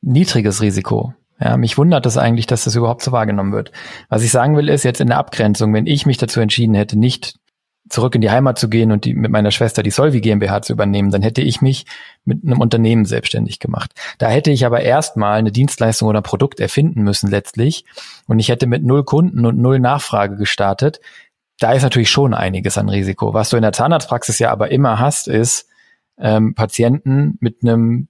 niedriges 0.00 0.62
Risiko. 0.62 1.14
Ja, 1.38 1.56
mich 1.56 1.78
wundert 1.78 2.04
es 2.06 2.18
eigentlich, 2.18 2.46
dass 2.46 2.64
das 2.64 2.76
überhaupt 2.76 3.02
so 3.02 3.12
wahrgenommen 3.12 3.52
wird. 3.52 3.72
Was 4.08 4.22
ich 4.22 4.30
sagen 4.30 4.56
will, 4.56 4.68
ist 4.68 4.82
jetzt 4.82 5.00
in 5.00 5.08
der 5.08 5.18
Abgrenzung, 5.18 5.72
wenn 5.72 5.86
ich 5.86 6.04
mich 6.04 6.18
dazu 6.18 6.40
entschieden 6.40 6.74
hätte, 6.74 6.98
nicht 6.98 7.38
zurück 7.90 8.14
in 8.14 8.20
die 8.20 8.30
Heimat 8.30 8.58
zu 8.58 8.68
gehen 8.68 8.92
und 8.92 9.04
die, 9.04 9.14
mit 9.14 9.30
meiner 9.30 9.50
Schwester 9.50 9.82
die 9.82 9.90
Solvi 9.90 10.20
GmbH 10.20 10.62
zu 10.62 10.72
übernehmen, 10.72 11.10
dann 11.10 11.22
hätte 11.22 11.42
ich 11.42 11.60
mich 11.60 11.86
mit 12.24 12.44
einem 12.44 12.60
Unternehmen 12.60 13.04
selbstständig 13.04 13.58
gemacht. 13.58 13.92
Da 14.18 14.28
hätte 14.28 14.50
ich 14.50 14.64
aber 14.64 14.80
erstmal 14.80 15.38
eine 15.38 15.52
Dienstleistung 15.52 16.08
oder 16.08 16.20
ein 16.20 16.24
Produkt 16.24 16.60
erfinden 16.60 17.02
müssen 17.02 17.28
letztlich 17.28 17.84
und 18.26 18.38
ich 18.38 18.48
hätte 18.48 18.66
mit 18.66 18.84
null 18.84 19.04
Kunden 19.04 19.44
und 19.44 19.58
null 19.58 19.80
Nachfrage 19.80 20.36
gestartet. 20.36 21.00
Da 21.58 21.72
ist 21.72 21.82
natürlich 21.82 22.10
schon 22.10 22.32
einiges 22.32 22.78
an 22.78 22.88
Risiko. 22.88 23.34
Was 23.34 23.50
du 23.50 23.56
in 23.56 23.62
der 23.62 23.72
Zahnarztpraxis 23.72 24.38
ja 24.38 24.50
aber 24.50 24.70
immer 24.70 24.98
hast, 24.98 25.28
ist 25.28 25.68
ähm, 26.18 26.54
Patienten 26.54 27.36
mit 27.40 27.62
einem 27.62 28.08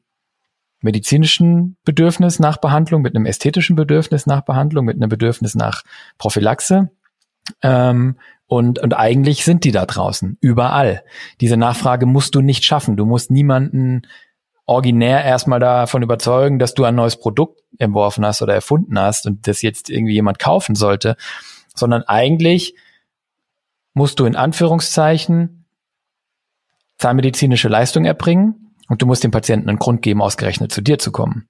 medizinischen 0.82 1.76
Bedürfnis 1.84 2.38
nach 2.38 2.58
Behandlung, 2.58 3.02
mit 3.02 3.14
einem 3.14 3.26
ästhetischen 3.26 3.76
Bedürfnis 3.76 4.26
nach 4.26 4.42
Behandlung, 4.42 4.84
mit 4.84 4.96
einem 4.96 5.08
Bedürfnis 5.08 5.54
nach 5.54 5.82
Prophylaxe. 6.18 6.90
Ähm, 7.62 8.16
und, 8.50 8.80
und 8.80 8.94
eigentlich 8.94 9.44
sind 9.44 9.62
die 9.62 9.70
da 9.70 9.86
draußen, 9.86 10.36
überall. 10.40 11.04
Diese 11.40 11.56
Nachfrage 11.56 12.04
musst 12.04 12.34
du 12.34 12.40
nicht 12.40 12.64
schaffen. 12.64 12.96
Du 12.96 13.06
musst 13.06 13.30
niemanden 13.30 14.02
originär 14.66 15.24
erstmal 15.24 15.60
davon 15.60 16.02
überzeugen, 16.02 16.58
dass 16.58 16.74
du 16.74 16.82
ein 16.82 16.96
neues 16.96 17.16
Produkt 17.16 17.60
entworfen 17.78 18.26
hast 18.26 18.42
oder 18.42 18.52
erfunden 18.52 18.98
hast 18.98 19.26
und 19.26 19.46
das 19.46 19.62
jetzt 19.62 19.88
irgendwie 19.88 20.14
jemand 20.14 20.40
kaufen 20.40 20.74
sollte, 20.74 21.16
sondern 21.76 22.02
eigentlich 22.02 22.74
musst 23.94 24.18
du 24.18 24.24
in 24.24 24.34
Anführungszeichen 24.34 25.64
zahnmedizinische 26.98 27.68
Leistung 27.68 28.04
erbringen 28.04 28.74
und 28.88 29.00
du 29.00 29.06
musst 29.06 29.22
dem 29.22 29.30
Patienten 29.30 29.68
einen 29.68 29.78
Grund 29.78 30.02
geben, 30.02 30.20
ausgerechnet 30.20 30.72
zu 30.72 30.80
dir 30.80 30.98
zu 30.98 31.12
kommen. 31.12 31.48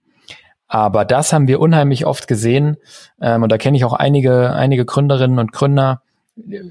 Aber 0.69 1.07
das 1.07 1.33
haben 1.33 1.49
wir 1.49 1.61
unheimlich 1.61 2.05
oft 2.05 2.29
gesehen. 2.29 2.77
Ähm, 3.23 3.43
und 3.43 3.51
da 3.51 3.57
kenne 3.57 3.79
ich 3.79 3.87
auch 3.87 3.95
einige, 3.95 4.53
einige 4.53 4.85
Gründerinnen 4.85 5.39
und 5.39 5.51
Gründer, 5.51 6.03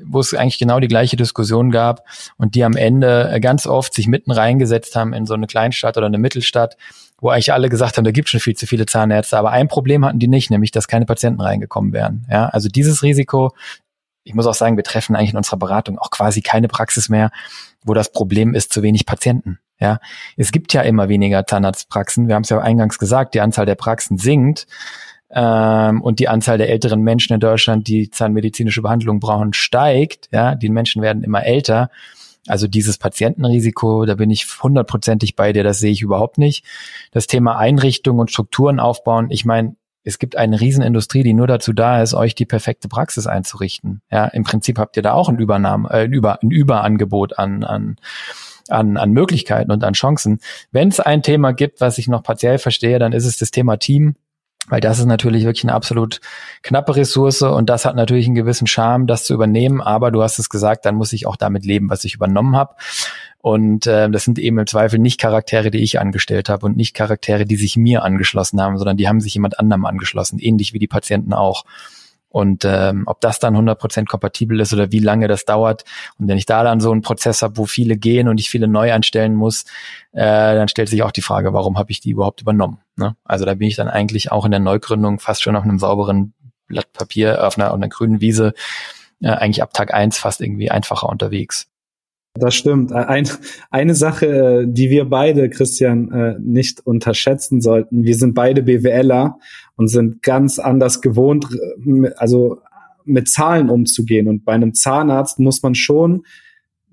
wo 0.06 0.20
es 0.20 0.34
eigentlich 0.34 0.60
genau 0.60 0.80
die 0.80 0.88
gleiche 0.88 1.18
Diskussion 1.18 1.72
gab 1.72 2.06
und 2.38 2.56
die 2.56 2.64
am 2.64 2.76
Ende 2.76 3.38
ganz 3.42 3.68
oft 3.68 3.94
sich 3.94 4.08
mitten 4.08 4.32
reingesetzt 4.32 4.96
haben 4.96 5.14
in 5.14 5.26
so 5.26 5.34
eine 5.34 5.48
Kleinstadt 5.48 5.98
oder 5.98 6.08
eine 6.08 6.18
Mittelstadt, 6.18 6.78
wo 7.20 7.30
eigentlich 7.30 7.54
alle 7.54 7.70
gesagt 7.70 7.98
haben, 7.98 8.06
da 8.06 8.12
gibt 8.12 8.30
schon 8.30 8.40
viel 8.40 8.56
zu 8.56 8.66
viele 8.66 8.86
Zahnärzte. 8.86 9.38
Aber 9.38 9.52
ein 9.52 9.68
Problem 9.68 10.06
hatten 10.06 10.20
die 10.20 10.28
nicht, 10.28 10.52
nämlich 10.52 10.72
dass 10.72 10.88
keine 10.88 11.06
Patienten 11.06 11.42
reingekommen 11.42 11.94
wären. 11.94 12.26
Ja, 12.30 12.48
also 12.48 12.70
dieses 12.70 13.04
Risiko 13.04 13.54
ich 14.30 14.36
muss 14.36 14.46
auch 14.46 14.54
sagen, 14.54 14.78
wir 14.78 14.84
treffen 14.84 15.16
eigentlich 15.16 15.32
in 15.32 15.38
unserer 15.38 15.58
Beratung 15.58 15.98
auch 15.98 16.12
quasi 16.12 16.42
keine 16.42 16.68
Praxis 16.68 17.10
mehr, 17.10 17.32
wo 17.84 17.96
das 17.96 18.12
Problem 18.12 18.54
ist, 18.54 18.72
zu 18.72 18.84
wenig 18.84 19.08
Patienten. 19.08 19.60
Ja, 19.80 20.00
es 20.36 20.52
gibt 20.52 20.74
ja 20.74 20.82
immer 20.82 21.10
weniger 21.10 21.48
Zahnarztpraxen. 21.48 22.28
Wir 22.28 22.36
haben 22.36 22.44
es 22.44 22.50
ja 22.50 22.60
eingangs 22.60 23.00
gesagt, 23.00 23.34
die 23.34 23.42
Anzahl 23.42 23.66
der 23.66 23.76
Praxen 23.76 24.18
sinkt 24.18 24.68
ähm, 25.32 26.02
und 26.02 26.20
die 26.20 26.28
Anzahl 26.28 26.58
der 26.58 26.70
älteren 26.70 27.02
Menschen 27.02 27.34
in 27.34 27.40
Deutschland, 27.40 27.88
die 27.88 28.10
zahnmedizinische 28.10 28.82
Behandlung 28.82 29.20
brauchen, 29.20 29.54
steigt. 29.54 30.30
Ja, 30.32 30.56
die 30.56 30.70
Menschen 30.70 31.02
werden 31.02 31.24
immer 31.24 31.44
älter. 31.46 31.90
Also 32.48 32.68
dieses 32.68 32.98
Patientenrisiko, 32.98 34.06
da 34.06 34.16
bin 34.16 34.32
ich 34.32 34.48
hundertprozentig 34.64 35.36
bei 35.36 35.54
dir, 35.54 35.64
das 35.64 35.80
sehe 35.80 35.92
ich 35.92 36.02
überhaupt 36.02 36.38
nicht. 36.38 36.66
Das 37.12 37.28
Thema 37.28 37.58
Einrichtungen 37.58 38.20
und 38.20 38.32
Strukturen 38.32 38.80
aufbauen, 38.80 39.28
ich 39.30 39.46
meine, 39.46 39.76
es 40.04 40.18
gibt 40.18 40.38
eine 40.38 40.60
Riesenindustrie, 40.60 41.24
die 41.24 41.34
nur 41.34 41.46
dazu 41.46 41.74
da 41.74 42.02
ist, 42.02 42.14
euch 42.14 42.34
die 42.34 42.46
perfekte 42.46 42.88
Praxis 42.88 43.28
einzurichten. 43.28 44.02
Ja, 44.10 44.26
im 44.26 44.44
Prinzip 44.44 44.80
habt 44.80 44.98
ihr 44.98 45.04
da 45.04 45.14
auch 45.14 45.30
ein 45.30 45.38
Übernahme, 45.38 45.90
äh, 45.92 46.06
Über, 46.06 46.42
ein 46.42 46.50
Überangebot 46.50 47.38
an, 47.38 47.64
an 47.64 47.98
an, 48.70 48.98
an 48.98 49.12
Möglichkeiten 49.12 49.72
und 49.72 49.84
an 49.84 49.94
Chancen. 49.94 50.40
Wenn 50.72 50.90
es 50.90 51.00
ein 51.00 51.24
Thema 51.24 51.54
gibt, 51.54 51.82
was 51.82 51.98
ich 51.98 52.08
noch 52.08 52.22
partiell 52.22 52.60
verstehe, 52.60 53.00
dann 53.00 53.14
ist 53.14 53.26
es 53.26 53.38
das 53.38 53.50
Thema 53.50 53.78
Team. 53.78 54.16
Weil 54.70 54.82
das 54.82 55.00
ist 55.00 55.06
natürlich 55.06 55.44
wirklich 55.44 55.66
eine 55.66 55.74
absolut 55.74 56.22
knappe 56.62 56.96
Ressource 56.96 57.42
und 57.42 57.70
das 57.70 57.86
hat 57.86 57.96
natürlich 57.96 58.26
einen 58.28 58.36
gewissen 58.36 58.68
Charme, 58.68 59.08
das 59.08 59.24
zu 59.24 59.34
übernehmen. 59.34 59.82
Aber 59.82 60.12
du 60.12 60.22
hast 60.22 60.40
es 60.40 60.50
gesagt, 60.50 60.86
dann 60.86 60.96
muss 60.96 61.14
ich 61.14 61.26
auch 61.28 61.36
damit 61.36 61.66
leben, 61.66 61.90
was 61.90 62.04
ich 62.04 62.16
übernommen 62.16 62.56
habe. 62.56 62.76
Und 63.42 63.88
äh, 63.88 64.10
das 64.10 64.26
sind 64.26 64.38
eben 64.38 64.60
im 64.60 64.68
Zweifel 64.68 65.00
nicht 65.00 65.20
Charaktere, 65.20 65.72
die 65.72 65.82
ich 65.82 66.00
angestellt 66.00 66.50
habe 66.50 66.66
und 66.66 66.76
nicht 66.76 66.94
Charaktere, 66.94 67.46
die 67.46 67.56
sich 67.56 67.78
mir 67.78 68.04
angeschlossen 68.04 68.62
haben, 68.62 68.78
sondern 68.78 68.98
die 68.98 69.08
haben 69.08 69.22
sich 69.22 69.34
jemand 69.34 69.60
anderem 69.60 69.86
angeschlossen, 69.86 70.40
ähnlich 70.40 70.74
wie 70.74 70.80
die 70.80 70.88
Patienten 70.88 71.34
auch. 71.34 71.64
Und 72.30 72.64
ähm, 72.64 73.04
ob 73.08 73.22
das 73.22 73.40
dann 73.40 73.56
100% 73.56 74.06
kompatibel 74.06 74.60
ist 74.60 74.72
oder 74.72 74.92
wie 74.92 75.00
lange 75.00 75.28
das 75.28 75.46
dauert. 75.46 75.84
Und 76.20 76.28
wenn 76.28 76.38
ich 76.38 76.46
da 76.46 76.64
dann 76.64 76.80
so 76.80 76.92
einen 76.92 77.02
Prozess 77.02 77.42
habe, 77.42 77.58
wo 77.58 77.66
viele 77.66 77.98
gehen 77.98 78.28
und 78.28 78.40
ich 78.40 78.50
viele 78.50 78.68
neu 78.68 78.94
anstellen 78.94 79.36
muss, 79.36 79.64
äh, 80.12 80.22
dann 80.22 80.68
stellt 80.68 80.90
sich 80.90 81.02
auch 81.02 81.12
die 81.12 81.24
Frage, 81.24 81.54
warum 81.54 81.78
habe 81.78 81.92
ich 81.92 82.02
die 82.02 82.12
überhaupt 82.12 82.42
übernommen? 82.42 82.80
Ne? 82.96 83.16
Also 83.24 83.46
da 83.46 83.56
bin 83.56 83.68
ich 83.68 83.76
dann 83.76 83.88
eigentlich 83.88 84.32
auch 84.32 84.46
in 84.46 84.52
der 84.52 84.60
Neugründung 84.60 85.20
fast 85.20 85.42
schon 85.42 85.56
auf 85.56 85.64
einem 85.64 85.80
sauberen 85.80 86.34
Blatt 86.68 86.94
Papier, 86.94 87.46
auf 87.46 87.58
einer, 87.58 87.70
auf 87.72 87.78
einer 87.78 87.90
grünen 87.90 88.22
Wiese, 88.22 88.54
äh, 89.22 89.30
eigentlich 89.30 89.64
ab 89.64 89.74
Tag 89.74 89.94
eins 89.94 90.18
fast 90.18 90.40
irgendwie 90.40 90.70
einfacher 90.70 91.10
unterwegs. 91.10 91.68
Das 92.36 92.56
stimmt. 92.56 92.94
Ein, 92.94 93.28
eine 93.72 93.96
Sache, 93.96 94.66
die 94.68 94.90
wir 94.90 95.06
beide, 95.06 95.50
Christian, 95.50 96.12
äh, 96.12 96.36
nicht 96.40 96.86
unterschätzen 96.86 97.60
sollten. 97.60 98.04
Wir 98.04 98.16
sind 98.16 98.34
beide 98.36 98.62
BWLer 98.62 99.40
und 99.80 99.88
sind 99.88 100.22
ganz 100.22 100.60
anders 100.60 101.00
gewohnt, 101.00 101.48
also 102.18 102.60
mit 103.06 103.30
Zahlen 103.30 103.70
umzugehen. 103.70 104.28
Und 104.28 104.44
bei 104.44 104.52
einem 104.52 104.74
Zahnarzt 104.74 105.40
muss 105.40 105.64
man 105.64 105.74
schon 105.74 106.26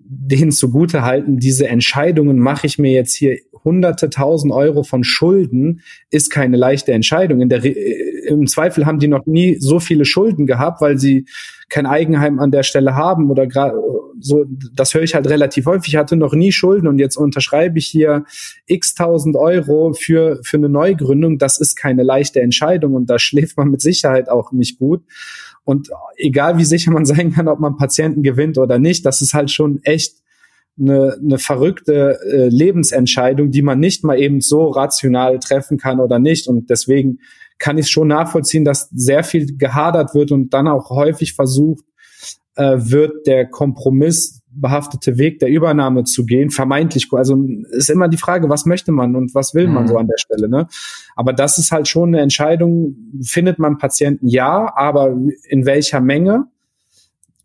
denen 0.09 0.53
zugute 0.53 1.03
halten, 1.03 1.39
diese 1.39 1.69
Entscheidungen, 1.69 2.39
mache 2.39 2.67
ich 2.67 2.79
mir 2.79 2.93
jetzt 2.93 3.15
hier 3.15 3.39
hunderte 3.65 4.11
tausend 4.11 4.53
Euro 4.53 4.85
von 4.85 5.03
Schulden, 5.03 5.81
ist 6.11 6.31
keine 6.31 6.57
leichte 6.57 6.93
Entscheidung. 6.93 7.49
Der, 7.49 7.65
Im 7.65 8.47
Zweifel 8.47 8.87
haben 8.87 9.01
die 9.01 9.09
noch 9.09 9.27
nie 9.27 9.57
so 9.59 9.81
viele 9.81 10.05
Schulden 10.05 10.47
gehabt, 10.47 10.81
weil 10.81 10.99
sie 10.99 11.27
kein 11.69 11.85
Eigenheim 11.85 12.39
an 12.39 12.53
der 12.53 12.63
Stelle 12.63 12.95
haben 12.95 13.29
oder 13.29 13.47
gerade 13.47 13.77
so, 14.21 14.47
das 14.75 14.95
höre 14.95 15.03
ich 15.03 15.15
halt 15.15 15.29
relativ 15.29 15.67
häufig. 15.67 15.93
Ich 15.93 15.97
hatte 15.97 16.17
noch 16.17 16.33
nie 16.33 16.53
Schulden 16.53 16.87
und 16.87 16.99
jetzt 16.99 17.17
unterschreibe 17.17 17.79
ich 17.79 17.87
hier 17.87 18.25
x 18.67 18.95
tausend 18.95 19.37
Euro 19.37 19.93
für, 19.93 20.41
für 20.43 20.57
eine 20.57 20.69
Neugründung. 20.69 21.39
Das 21.39 21.61
ist 21.61 21.77
keine 21.77 22.03
leichte 22.03 22.41
Entscheidung 22.41 22.95
und 22.95 23.11
da 23.11 23.19
schläft 23.19 23.57
man 23.57 23.69
mit 23.69 23.81
Sicherheit 23.81 24.29
auch 24.29 24.53
nicht 24.53 24.79
gut. 24.79 25.03
Und 25.67 25.91
egal 26.17 26.57
wie 26.57 26.65
sicher 26.65 26.93
man 26.93 27.05
sein 27.13 27.33
kann, 27.33 27.49
ob 27.49 27.61
man 27.61 27.77
Patienten 27.77 28.23
gewinnt 28.23 28.57
oder 28.57 28.79
nicht, 28.79 29.05
das 29.05 29.21
ist 29.21 29.35
halt 29.35 29.51
schon 29.51 29.81
echt 29.83 30.15
eine, 30.79 31.19
eine 31.21 31.39
verrückte 31.39 32.19
äh, 32.31 32.49
Lebensentscheidung, 32.49 33.51
die 33.51 33.63
man 33.63 33.81
nicht 33.81 34.05
mal 34.05 34.19
eben 34.19 34.41
so 34.41 34.69
rational 34.69 35.39
treffen 35.39 35.77
kann 35.77 36.01
oder 36.01 36.19
nicht. 36.19 36.49
Und 36.49 36.71
deswegen 36.71 37.19
kann 37.59 37.79
ich 37.79 37.91
schon 37.91 38.09
nachvollziehen, 38.09 38.65
dass 38.65 38.89
sehr 38.91 39.25
viel 39.25 39.57
gehadert 39.57 40.15
wird 40.15 40.31
und 40.31 40.55
dann 40.55 40.69
auch 40.69 40.91
häufig 40.91 41.35
versucht 41.35 41.85
äh, 42.55 42.77
wird, 42.79 43.27
der 43.27 43.47
Kompromiss 43.47 44.43
behaftete 44.61 45.19
Weg 45.19 45.39
der 45.39 45.49
Übernahme 45.49 46.05
zu 46.05 46.27
gehen, 46.27 46.51
vermeintlich, 46.51 47.09
also 47.13 47.37
ist 47.71 47.91
immer 47.91 48.09
die 48.09 48.17
Frage, 48.17 48.49
was 48.49 48.67
möchte 48.67 48.93
man 48.93 49.15
und 49.17 49.35
was 49.35 49.55
will 49.55 49.69
man 49.69 49.85
mhm. 49.85 49.89
so 49.89 49.99
an 49.99 50.07
der 50.07 50.19
Stelle, 50.19 50.49
ne? 50.49 50.67
Aber 51.15 51.33
das 51.33 51.59
ist 51.59 51.73
halt 51.73 51.89
schon 51.89 52.11
eine 52.11 52.21
Entscheidung, 52.21 52.97
findet 53.23 53.59
man 53.59 53.79
Patienten 53.79 54.29
ja, 54.29 54.73
aber 54.77 55.17
in 55.49 55.67
welcher 55.67 56.01
Menge? 56.01 56.47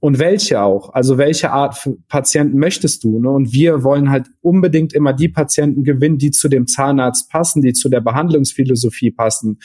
Und 0.01 0.17
welche 0.17 0.63
auch. 0.63 0.93
Also 0.93 1.19
welche 1.19 1.51
Art 1.51 1.87
Patienten 2.09 2.57
möchtest 2.57 3.03
du? 3.03 3.19
Ne? 3.19 3.29
Und 3.29 3.53
wir 3.53 3.83
wollen 3.83 4.09
halt 4.09 4.31
unbedingt 4.41 4.93
immer 4.93 5.13
die 5.13 5.29
Patienten 5.29 5.83
gewinnen, 5.83 6.17
die 6.17 6.31
zu 6.31 6.49
dem 6.49 6.65
Zahnarzt 6.65 7.29
passen, 7.29 7.61
die 7.61 7.73
zu 7.73 7.87
der 7.87 8.01
Behandlungsphilosophie 8.01 9.11
passen. 9.11 9.59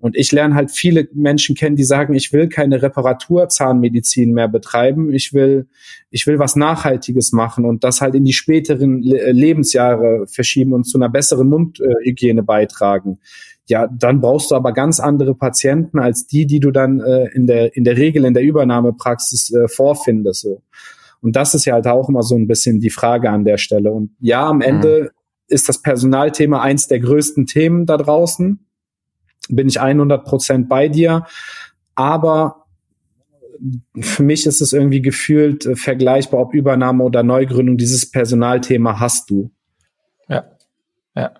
Und 0.00 0.16
ich 0.16 0.32
lerne 0.32 0.56
halt 0.56 0.72
viele 0.72 1.08
Menschen 1.14 1.54
kennen, 1.54 1.76
die 1.76 1.84
sagen, 1.84 2.14
ich 2.14 2.32
will 2.32 2.48
keine 2.48 2.82
Reparaturzahnmedizin 2.82 4.32
mehr 4.32 4.48
betreiben. 4.48 5.14
Ich 5.14 5.32
will, 5.32 5.68
ich 6.10 6.26
will 6.26 6.40
was 6.40 6.56
Nachhaltiges 6.56 7.30
machen 7.30 7.64
und 7.64 7.84
das 7.84 8.00
halt 8.00 8.16
in 8.16 8.24
die 8.24 8.32
späteren 8.32 9.02
Lebensjahre 9.02 10.26
verschieben 10.26 10.72
und 10.72 10.82
zu 10.82 10.98
einer 10.98 11.08
besseren 11.08 11.48
Mundhygiene 11.48 12.42
beitragen 12.42 13.20
ja, 13.68 13.88
dann 13.88 14.20
brauchst 14.20 14.50
du 14.50 14.54
aber 14.54 14.72
ganz 14.72 15.00
andere 15.00 15.34
Patienten 15.34 15.98
als 15.98 16.26
die, 16.26 16.46
die 16.46 16.60
du 16.60 16.70
dann 16.70 17.00
äh, 17.00 17.28
in 17.34 17.46
der 17.46 17.76
in 17.76 17.84
der 17.84 17.96
Regel 17.96 18.24
in 18.24 18.34
der 18.34 18.42
Übernahmepraxis 18.42 19.52
äh, 19.52 19.68
vorfindest. 19.68 20.42
So. 20.42 20.62
Und 21.20 21.34
das 21.34 21.54
ist 21.54 21.64
ja 21.64 21.74
halt 21.74 21.86
auch 21.86 22.08
immer 22.08 22.22
so 22.22 22.36
ein 22.36 22.46
bisschen 22.46 22.80
die 22.80 22.90
Frage 22.90 23.30
an 23.30 23.44
der 23.44 23.58
Stelle. 23.58 23.92
Und 23.92 24.10
ja, 24.20 24.46
am 24.46 24.60
Ende 24.60 25.02
mhm. 25.02 25.08
ist 25.48 25.68
das 25.68 25.82
Personalthema 25.82 26.60
eins 26.60 26.86
der 26.86 27.00
größten 27.00 27.46
Themen 27.46 27.86
da 27.86 27.96
draußen. 27.96 28.60
Bin 29.48 29.68
ich 29.68 29.80
100 29.80 30.24
Prozent 30.24 30.68
bei 30.68 30.88
dir. 30.88 31.24
Aber 31.94 32.66
für 34.00 34.22
mich 34.22 34.46
ist 34.46 34.60
es 34.60 34.72
irgendwie 34.72 35.02
gefühlt 35.02 35.66
äh, 35.66 35.76
vergleichbar, 35.76 36.40
ob 36.40 36.54
Übernahme 36.54 37.04
oder 37.04 37.22
Neugründung, 37.22 37.76
dieses 37.76 38.10
Personalthema 38.10 39.00
hast 39.00 39.30
du. 39.30 39.50
Ja. 41.16 41.30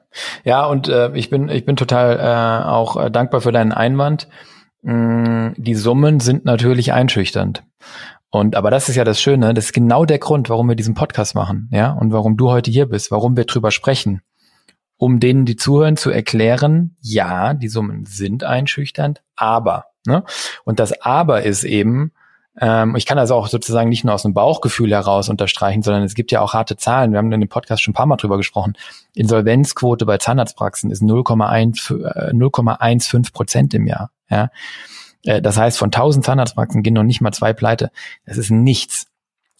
Ja, 0.45 0.64
und 0.64 0.89
äh, 0.89 1.14
ich 1.14 1.31
bin 1.31 1.49
ich 1.49 1.64
bin 1.64 1.77
total 1.77 2.18
äh, 2.18 2.66
auch 2.66 2.97
äh, 2.97 3.11
dankbar 3.11 3.43
für 3.43 3.53
deinen 3.53 3.72
Einwand. 3.72 4.29
Mm, 4.83 5.49
die 5.57 5.74
Summen 5.74 6.20
sind 6.20 6.45
natürlich 6.45 6.93
einschüchternd. 6.93 7.62
Und 8.31 8.57
aber 8.57 8.70
das 8.70 8.89
ist 8.89 8.97
ja 8.97 9.05
das 9.05 9.20
Schöne, 9.20 9.55
das 9.55 9.66
ist 9.66 9.72
genau 9.72 10.05
der 10.05 10.18
Grund, 10.18 10.51
warum 10.51 10.68
wir 10.68 10.77
diesen 10.77 10.95
Podcast 10.95 11.35
machen, 11.35 11.68
ja, 11.72 11.93
und 11.93 12.12
warum 12.12 12.37
du 12.37 12.51
heute 12.51 12.70
hier 12.70 12.87
bist, 12.87 13.11
warum 13.11 13.37
wir 13.37 13.45
drüber 13.45 13.70
sprechen, 13.70 14.20
um 14.97 15.20
denen, 15.20 15.45
die 15.45 15.57
zuhören, 15.57 15.97
zu 15.97 16.11
erklären, 16.11 16.97
ja, 17.01 17.55
die 17.55 17.68
Summen 17.68 18.05
sind 18.05 18.45
einschüchternd, 18.45 19.22
aber, 19.37 19.87
ne? 20.07 20.24
Und 20.64 20.81
das 20.81 21.01
Aber 21.03 21.43
ist 21.45 21.64
eben, 21.64 22.12
ich 22.59 23.05
kann 23.05 23.19
also 23.19 23.35
auch 23.35 23.49
sozusagen 23.49 23.91
nicht 23.91 24.05
nur 24.05 24.15
aus 24.15 24.23
dem 24.23 24.33
Bauchgefühl 24.33 24.91
heraus 24.91 25.29
unterstreichen, 25.29 25.83
sondern 25.83 26.05
es 26.05 26.15
gibt 26.15 26.33
ja 26.33 26.41
auch 26.41 26.55
harte 26.55 26.77
Zahlen. 26.77 27.13
Wir 27.13 27.19
haben 27.19 27.31
in 27.31 27.41
dem 27.41 27.51
Podcast 27.51 27.83
schon 27.83 27.93
ein 27.93 27.95
paar 27.95 28.07
Mal 28.07 28.17
drüber 28.17 28.39
gesprochen. 28.39 28.75
Insolvenzquote 29.15 30.07
bei 30.07 30.17
Zahnarztpraxen 30.17 30.91
ist 30.91 31.03
0,15 31.03 33.19
äh, 33.19 33.33
Prozent 33.33 33.75
im 33.75 33.87
Jahr. 33.87 34.11
Ja. 34.31 34.49
Äh, 35.25 35.43
das 35.43 35.59
heißt, 35.59 35.79
von 35.79 35.89
1000 35.89 36.25
Zahnarztpraxen 36.25 36.83
gehen 36.83 36.95
noch 36.95 37.03
nicht 37.03 37.21
mal 37.21 37.33
zwei 37.33 37.53
pleite. 37.53 37.91
Das 38.25 38.39
ist 38.39 38.51
nichts. 38.51 39.07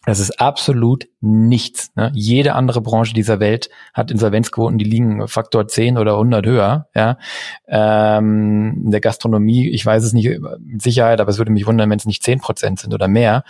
Das 0.07 0.21
ist 0.21 0.41
absolut 0.41 1.09
nichts. 1.21 1.91
Ne? 1.97 2.13
Jede 2.15 2.55
andere 2.55 2.81
Branche 2.81 3.13
dieser 3.13 3.41
Welt 3.41 3.71
hat 3.93 4.13
Insolvenzquoten, 4.13 4.79
die 4.79 4.85
liegen 4.85 5.27
Faktor 5.27 5.67
10 5.67 5.99
oder 5.99 6.13
100 6.13 6.47
höher. 6.47 6.89
Ja? 6.95 7.19
Ähm, 7.67 8.83
in 8.85 8.91
der 8.93 9.01
Gastronomie, 9.01 9.69
ich 9.69 9.85
weiß 9.85 10.05
es 10.05 10.13
nicht 10.13 10.31
mit 10.61 10.81
Sicherheit, 10.81 11.21
aber 11.21 11.31
es 11.31 11.39
würde 11.39 11.51
mich 11.51 11.67
wundern, 11.67 11.91
wenn 11.91 11.99
es 11.99 12.07
nicht 12.07 12.23
10 12.23 12.39
Prozent 12.39 12.79
sind 12.79 12.95
oder 12.95 13.09
mehr. 13.09 13.43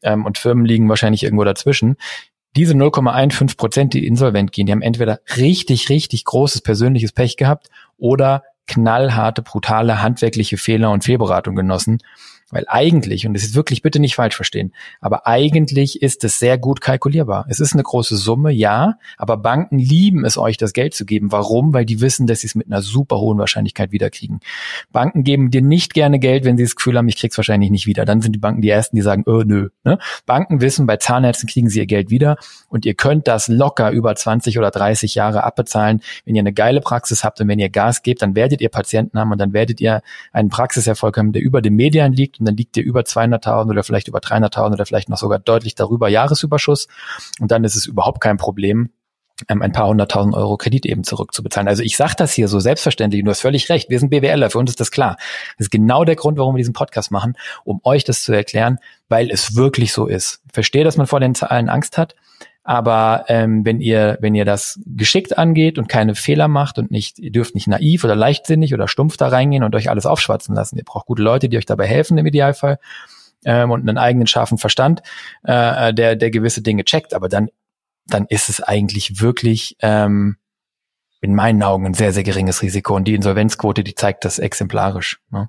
Ähm, 0.00 0.24
und 0.24 0.38
Firmen 0.38 0.64
liegen 0.64 0.88
wahrscheinlich 0.88 1.24
irgendwo 1.24 1.42
dazwischen. 1.42 1.96
Diese 2.54 2.74
0,15 2.74 3.56
Prozent, 3.56 3.92
die 3.92 4.06
insolvent 4.06 4.52
gehen, 4.52 4.66
die 4.66 4.72
haben 4.72 4.82
entweder 4.82 5.18
richtig, 5.36 5.88
richtig 5.88 6.24
großes 6.24 6.60
persönliches 6.60 7.10
Pech 7.10 7.36
gehabt 7.36 7.70
oder 7.96 8.44
knallharte, 8.68 9.42
brutale 9.42 10.00
handwerkliche 10.00 10.58
Fehler 10.58 10.92
und 10.92 11.02
Fehlberatung 11.02 11.56
genossen 11.56 11.98
weil 12.50 12.64
eigentlich, 12.68 13.26
und 13.26 13.34
das 13.34 13.42
ist 13.42 13.54
wirklich 13.54 13.82
bitte 13.82 14.00
nicht 14.00 14.14
falsch 14.14 14.36
verstehen, 14.36 14.72
aber 15.00 15.26
eigentlich 15.26 16.02
ist 16.02 16.24
es 16.24 16.38
sehr 16.38 16.58
gut 16.58 16.80
kalkulierbar. 16.80 17.46
Es 17.48 17.60
ist 17.60 17.74
eine 17.74 17.82
große 17.82 18.16
Summe, 18.16 18.50
ja, 18.50 18.94
aber 19.16 19.36
Banken 19.36 19.78
lieben 19.78 20.24
es 20.24 20.38
euch, 20.38 20.56
das 20.56 20.72
Geld 20.72 20.94
zu 20.94 21.04
geben. 21.04 21.30
Warum? 21.32 21.74
Weil 21.74 21.84
die 21.84 22.00
wissen, 22.00 22.26
dass 22.26 22.40
sie 22.40 22.46
es 22.46 22.54
mit 22.54 22.66
einer 22.66 22.82
super 22.82 23.18
hohen 23.18 23.38
Wahrscheinlichkeit 23.38 23.92
wiederkriegen. 23.92 24.40
Banken 24.92 25.24
geben 25.24 25.50
dir 25.50 25.62
nicht 25.62 25.94
gerne 25.94 26.18
Geld, 26.18 26.44
wenn 26.44 26.56
sie 26.56 26.64
das 26.64 26.76
Gefühl 26.76 26.96
haben, 26.96 27.08
ich 27.08 27.16
krieg's 27.16 27.36
wahrscheinlich 27.36 27.70
nicht 27.70 27.86
wieder. 27.86 28.04
Dann 28.04 28.20
sind 28.22 28.32
die 28.32 28.38
Banken 28.38 28.62
die 28.62 28.70
ersten, 28.70 28.96
die 28.96 29.02
sagen, 29.02 29.24
oh 29.26 29.42
nö. 29.44 29.68
Ne? 29.84 29.98
Banken 30.26 30.60
wissen, 30.60 30.86
bei 30.86 30.96
Zahnärzten 30.96 31.48
kriegen 31.48 31.68
sie 31.68 31.80
ihr 31.80 31.86
Geld 31.86 32.10
wieder 32.10 32.36
und 32.68 32.86
ihr 32.86 32.94
könnt 32.94 33.28
das 33.28 33.48
locker 33.48 33.90
über 33.90 34.14
20 34.14 34.58
oder 34.58 34.70
30 34.70 35.14
Jahre 35.14 35.44
abbezahlen. 35.44 36.00
Wenn 36.24 36.34
ihr 36.34 36.40
eine 36.40 36.52
geile 36.52 36.80
Praxis 36.80 37.24
habt 37.24 37.40
und 37.40 37.48
wenn 37.48 37.58
ihr 37.58 37.68
Gas 37.68 38.02
gebt, 38.02 38.22
dann 38.22 38.34
werdet 38.34 38.60
ihr 38.60 38.68
Patienten 38.68 39.18
haben 39.18 39.32
und 39.32 39.38
dann 39.38 39.52
werdet 39.52 39.80
ihr 39.80 40.02
einen 40.32 40.48
Praxiserfolg 40.48 41.16
haben, 41.18 41.32
der 41.32 41.42
über 41.42 41.60
den 41.62 41.74
Medien 41.74 42.12
liegt 42.12 42.37
und 42.38 42.46
dann 42.46 42.56
liegt 42.56 42.76
ihr 42.76 42.84
über 42.84 43.00
200.000 43.00 43.70
oder 43.70 43.82
vielleicht 43.82 44.08
über 44.08 44.18
300.000 44.20 44.72
oder 44.72 44.86
vielleicht 44.86 45.08
noch 45.08 45.18
sogar 45.18 45.38
deutlich 45.38 45.74
darüber 45.74 46.08
Jahresüberschuss 46.08 46.88
und 47.40 47.50
dann 47.50 47.64
ist 47.64 47.76
es 47.76 47.86
überhaupt 47.86 48.20
kein 48.20 48.36
Problem, 48.36 48.90
ähm, 49.48 49.62
ein 49.62 49.72
paar 49.72 49.86
hunderttausend 49.88 50.34
Euro 50.34 50.56
Kredit 50.56 50.84
eben 50.84 51.04
zurückzubezahlen. 51.04 51.68
Also 51.68 51.82
ich 51.82 51.96
sage 51.96 52.14
das 52.16 52.32
hier 52.32 52.48
so 52.48 52.58
selbstverständlich 52.58 53.22
du 53.22 53.30
hast 53.30 53.40
völlig 53.40 53.68
recht, 53.68 53.88
wir 53.88 54.00
sind 54.00 54.10
BWLer, 54.10 54.50
für 54.50 54.58
uns 54.58 54.70
ist 54.70 54.80
das 54.80 54.90
klar. 54.90 55.16
Das 55.56 55.66
ist 55.66 55.70
genau 55.70 56.04
der 56.04 56.16
Grund, 56.16 56.38
warum 56.38 56.54
wir 56.54 56.58
diesen 56.58 56.72
Podcast 56.72 57.10
machen, 57.10 57.36
um 57.64 57.80
euch 57.84 58.04
das 58.04 58.22
zu 58.22 58.32
erklären, 58.32 58.78
weil 59.08 59.30
es 59.30 59.54
wirklich 59.54 59.92
so 59.92 60.06
ist. 60.06 60.42
Ich 60.46 60.54
verstehe, 60.54 60.84
dass 60.84 60.96
man 60.96 61.06
vor 61.06 61.20
den 61.20 61.34
Zahlen 61.34 61.68
Angst 61.68 61.98
hat, 61.98 62.14
aber 62.68 63.24
ähm, 63.28 63.64
wenn 63.64 63.80
ihr, 63.80 64.18
wenn 64.20 64.34
ihr 64.34 64.44
das 64.44 64.78
geschickt 64.84 65.38
angeht 65.38 65.78
und 65.78 65.88
keine 65.88 66.14
Fehler 66.14 66.48
macht 66.48 66.78
und 66.78 66.90
nicht, 66.90 67.18
ihr 67.18 67.32
dürft 67.32 67.54
nicht 67.54 67.66
naiv 67.66 68.04
oder 68.04 68.14
leichtsinnig 68.14 68.74
oder 68.74 68.88
stumpf 68.88 69.16
da 69.16 69.28
reingehen 69.28 69.64
und 69.64 69.74
euch 69.74 69.88
alles 69.88 70.04
aufschwatzen 70.04 70.54
lassen. 70.54 70.76
Ihr 70.76 70.84
braucht 70.84 71.06
gute 71.06 71.22
Leute, 71.22 71.48
die 71.48 71.56
euch 71.56 71.64
dabei 71.64 71.86
helfen 71.86 72.18
im 72.18 72.26
Idealfall 72.26 72.78
ähm, 73.46 73.70
und 73.70 73.88
einen 73.88 73.96
eigenen 73.96 74.26
scharfen 74.26 74.58
Verstand, 74.58 75.00
äh, 75.44 75.94
der, 75.94 76.14
der 76.14 76.30
gewisse 76.30 76.60
Dinge 76.60 76.84
checkt. 76.84 77.14
Aber 77.14 77.30
dann, 77.30 77.48
dann 78.06 78.26
ist 78.26 78.50
es 78.50 78.60
eigentlich 78.60 79.18
wirklich 79.18 79.78
ähm, 79.80 80.36
in 81.22 81.34
meinen 81.34 81.62
Augen 81.62 81.86
ein 81.86 81.94
sehr, 81.94 82.12
sehr 82.12 82.22
geringes 82.22 82.60
Risiko. 82.60 82.94
Und 82.96 83.08
die 83.08 83.14
Insolvenzquote, 83.14 83.82
die 83.82 83.94
zeigt 83.94 84.26
das 84.26 84.38
exemplarisch. 84.38 85.22
Ne? 85.30 85.48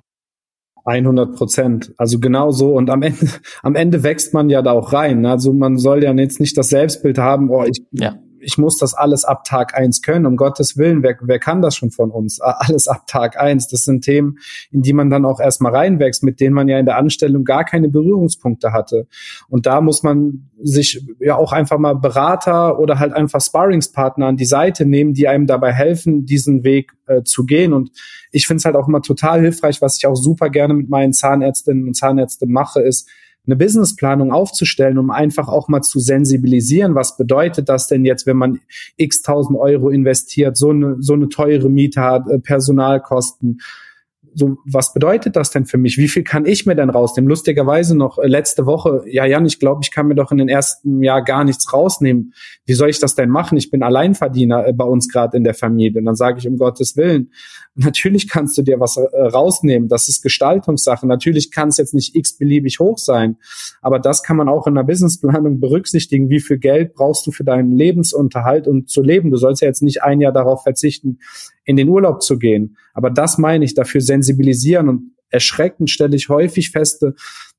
100 0.84 1.36
Prozent. 1.36 1.94
Also 1.96 2.18
genau 2.18 2.50
so. 2.50 2.74
Und 2.74 2.90
am 2.90 3.02
Ende, 3.02 3.26
am 3.62 3.74
Ende 3.74 4.02
wächst 4.02 4.34
man 4.34 4.48
ja 4.50 4.62
da 4.62 4.72
auch 4.72 4.92
rein. 4.92 5.26
Also 5.26 5.52
man 5.52 5.78
soll 5.78 6.02
ja 6.04 6.12
jetzt 6.12 6.40
nicht 6.40 6.56
das 6.56 6.68
Selbstbild 6.68 7.18
haben, 7.18 7.50
oh, 7.50 7.64
ich, 7.64 7.82
ja 7.92 8.16
ich 8.40 8.58
muss 8.58 8.78
das 8.78 8.94
alles 8.94 9.24
ab 9.24 9.44
Tag 9.44 9.76
eins 9.76 10.02
können. 10.02 10.26
Um 10.26 10.36
Gottes 10.36 10.76
Willen, 10.76 11.02
wer, 11.02 11.16
wer 11.20 11.38
kann 11.38 11.62
das 11.62 11.76
schon 11.76 11.90
von 11.90 12.10
uns? 12.10 12.40
Alles 12.40 12.88
ab 12.88 13.06
Tag 13.06 13.38
eins. 13.38 13.68
Das 13.68 13.84
sind 13.84 14.02
Themen, 14.02 14.38
in 14.70 14.82
die 14.82 14.92
man 14.92 15.10
dann 15.10 15.24
auch 15.24 15.40
erstmal 15.40 15.74
reinwächst, 15.74 16.22
mit 16.22 16.40
denen 16.40 16.54
man 16.54 16.68
ja 16.68 16.78
in 16.78 16.86
der 16.86 16.96
Anstellung 16.96 17.44
gar 17.44 17.64
keine 17.64 17.88
Berührungspunkte 17.88 18.72
hatte. 18.72 19.06
Und 19.48 19.66
da 19.66 19.80
muss 19.80 20.02
man 20.02 20.50
sich 20.62 21.06
ja 21.18 21.36
auch 21.36 21.52
einfach 21.52 21.78
mal 21.78 21.94
Berater 21.94 22.78
oder 22.78 22.98
halt 22.98 23.12
einfach 23.12 23.40
Sparringspartner 23.40 24.26
an 24.26 24.36
die 24.36 24.44
Seite 24.44 24.86
nehmen, 24.86 25.14
die 25.14 25.28
einem 25.28 25.46
dabei 25.46 25.72
helfen, 25.72 26.26
diesen 26.26 26.64
Weg 26.64 26.92
äh, 27.06 27.22
zu 27.22 27.44
gehen. 27.44 27.72
Und 27.72 27.90
ich 28.32 28.46
finde 28.46 28.58
es 28.58 28.64
halt 28.64 28.76
auch 28.76 28.88
immer 28.88 29.02
total 29.02 29.40
hilfreich, 29.40 29.82
was 29.82 29.98
ich 29.98 30.06
auch 30.06 30.16
super 30.16 30.50
gerne 30.50 30.74
mit 30.74 30.88
meinen 30.88 31.12
Zahnärztinnen 31.12 31.86
und 31.86 31.94
Zahnärzten 31.94 32.50
mache, 32.50 32.80
ist, 32.80 33.08
eine 33.46 33.56
Businessplanung 33.56 34.32
aufzustellen, 34.32 34.98
um 34.98 35.10
einfach 35.10 35.48
auch 35.48 35.68
mal 35.68 35.82
zu 35.82 35.98
sensibilisieren, 35.98 36.94
was 36.94 37.16
bedeutet 37.16 37.68
das 37.68 37.88
denn 37.88 38.04
jetzt, 38.04 38.26
wenn 38.26 38.36
man 38.36 38.60
x 38.96 39.22
tausend 39.22 39.58
Euro 39.58 39.88
investiert, 39.88 40.56
so 40.56 40.70
eine, 40.70 40.96
so 41.00 41.14
eine 41.14 41.28
teure 41.28 41.68
Miete 41.68 42.00
hat, 42.00 42.28
äh, 42.28 42.38
Personalkosten, 42.38 43.60
so, 44.34 44.58
was 44.64 44.92
bedeutet 44.92 45.36
das 45.36 45.50
denn 45.50 45.66
für 45.66 45.78
mich? 45.78 45.98
Wie 45.98 46.08
viel 46.08 46.22
kann 46.22 46.46
ich 46.46 46.66
mir 46.66 46.74
denn 46.74 46.90
rausnehmen? 46.90 47.28
Lustigerweise 47.28 47.96
noch 47.96 48.18
äh, 48.18 48.26
letzte 48.26 48.66
Woche, 48.66 49.02
ja, 49.06 49.24
Jan, 49.24 49.46
ich 49.46 49.58
glaube, 49.58 49.80
ich 49.82 49.90
kann 49.90 50.06
mir 50.06 50.14
doch 50.14 50.32
in 50.32 50.38
den 50.38 50.48
ersten 50.48 51.02
Jahr 51.02 51.22
gar 51.22 51.44
nichts 51.44 51.72
rausnehmen. 51.72 52.32
Wie 52.64 52.74
soll 52.74 52.90
ich 52.90 52.98
das 52.98 53.14
denn 53.14 53.30
machen? 53.30 53.58
Ich 53.58 53.70
bin 53.70 53.82
Alleinverdiener 53.82 54.66
äh, 54.66 54.72
bei 54.72 54.84
uns 54.84 55.08
gerade 55.08 55.36
in 55.36 55.44
der 55.44 55.54
Familie. 55.54 55.98
Und 55.98 56.04
dann 56.04 56.14
sage 56.14 56.38
ich, 56.38 56.46
um 56.46 56.58
Gottes 56.58 56.96
Willen, 56.96 57.32
natürlich 57.74 58.28
kannst 58.28 58.56
du 58.58 58.62
dir 58.62 58.80
was 58.80 58.96
äh, 58.96 59.20
rausnehmen. 59.20 59.88
Das 59.88 60.08
ist 60.08 60.22
Gestaltungssache. 60.22 61.06
Natürlich 61.06 61.50
kann 61.50 61.68
es 61.68 61.76
jetzt 61.76 61.94
nicht 61.94 62.14
x-beliebig 62.14 62.78
hoch 62.78 62.98
sein. 62.98 63.36
Aber 63.82 63.98
das 63.98 64.22
kann 64.22 64.36
man 64.36 64.48
auch 64.48 64.66
in 64.66 64.74
der 64.74 64.84
Businessplanung 64.84 65.60
berücksichtigen. 65.60 66.30
Wie 66.30 66.40
viel 66.40 66.58
Geld 66.58 66.94
brauchst 66.94 67.26
du 67.26 67.32
für 67.32 67.44
deinen 67.44 67.72
Lebensunterhalt 67.72 68.68
und 68.68 68.88
zu 68.88 69.02
leben? 69.02 69.30
Du 69.30 69.36
sollst 69.36 69.62
ja 69.62 69.68
jetzt 69.68 69.82
nicht 69.82 70.02
ein 70.02 70.20
Jahr 70.20 70.32
darauf 70.32 70.62
verzichten, 70.62 71.18
in 71.70 71.76
den 71.76 71.88
Urlaub 71.88 72.22
zu 72.22 72.38
gehen. 72.38 72.76
Aber 72.92 73.10
das 73.10 73.38
meine 73.38 73.64
ich, 73.64 73.74
dafür 73.74 74.00
sensibilisieren 74.00 74.88
und 74.88 75.12
erschreckend 75.30 75.88
stelle 75.88 76.16
ich 76.16 76.28
häufig 76.28 76.70
feste, 76.70 77.14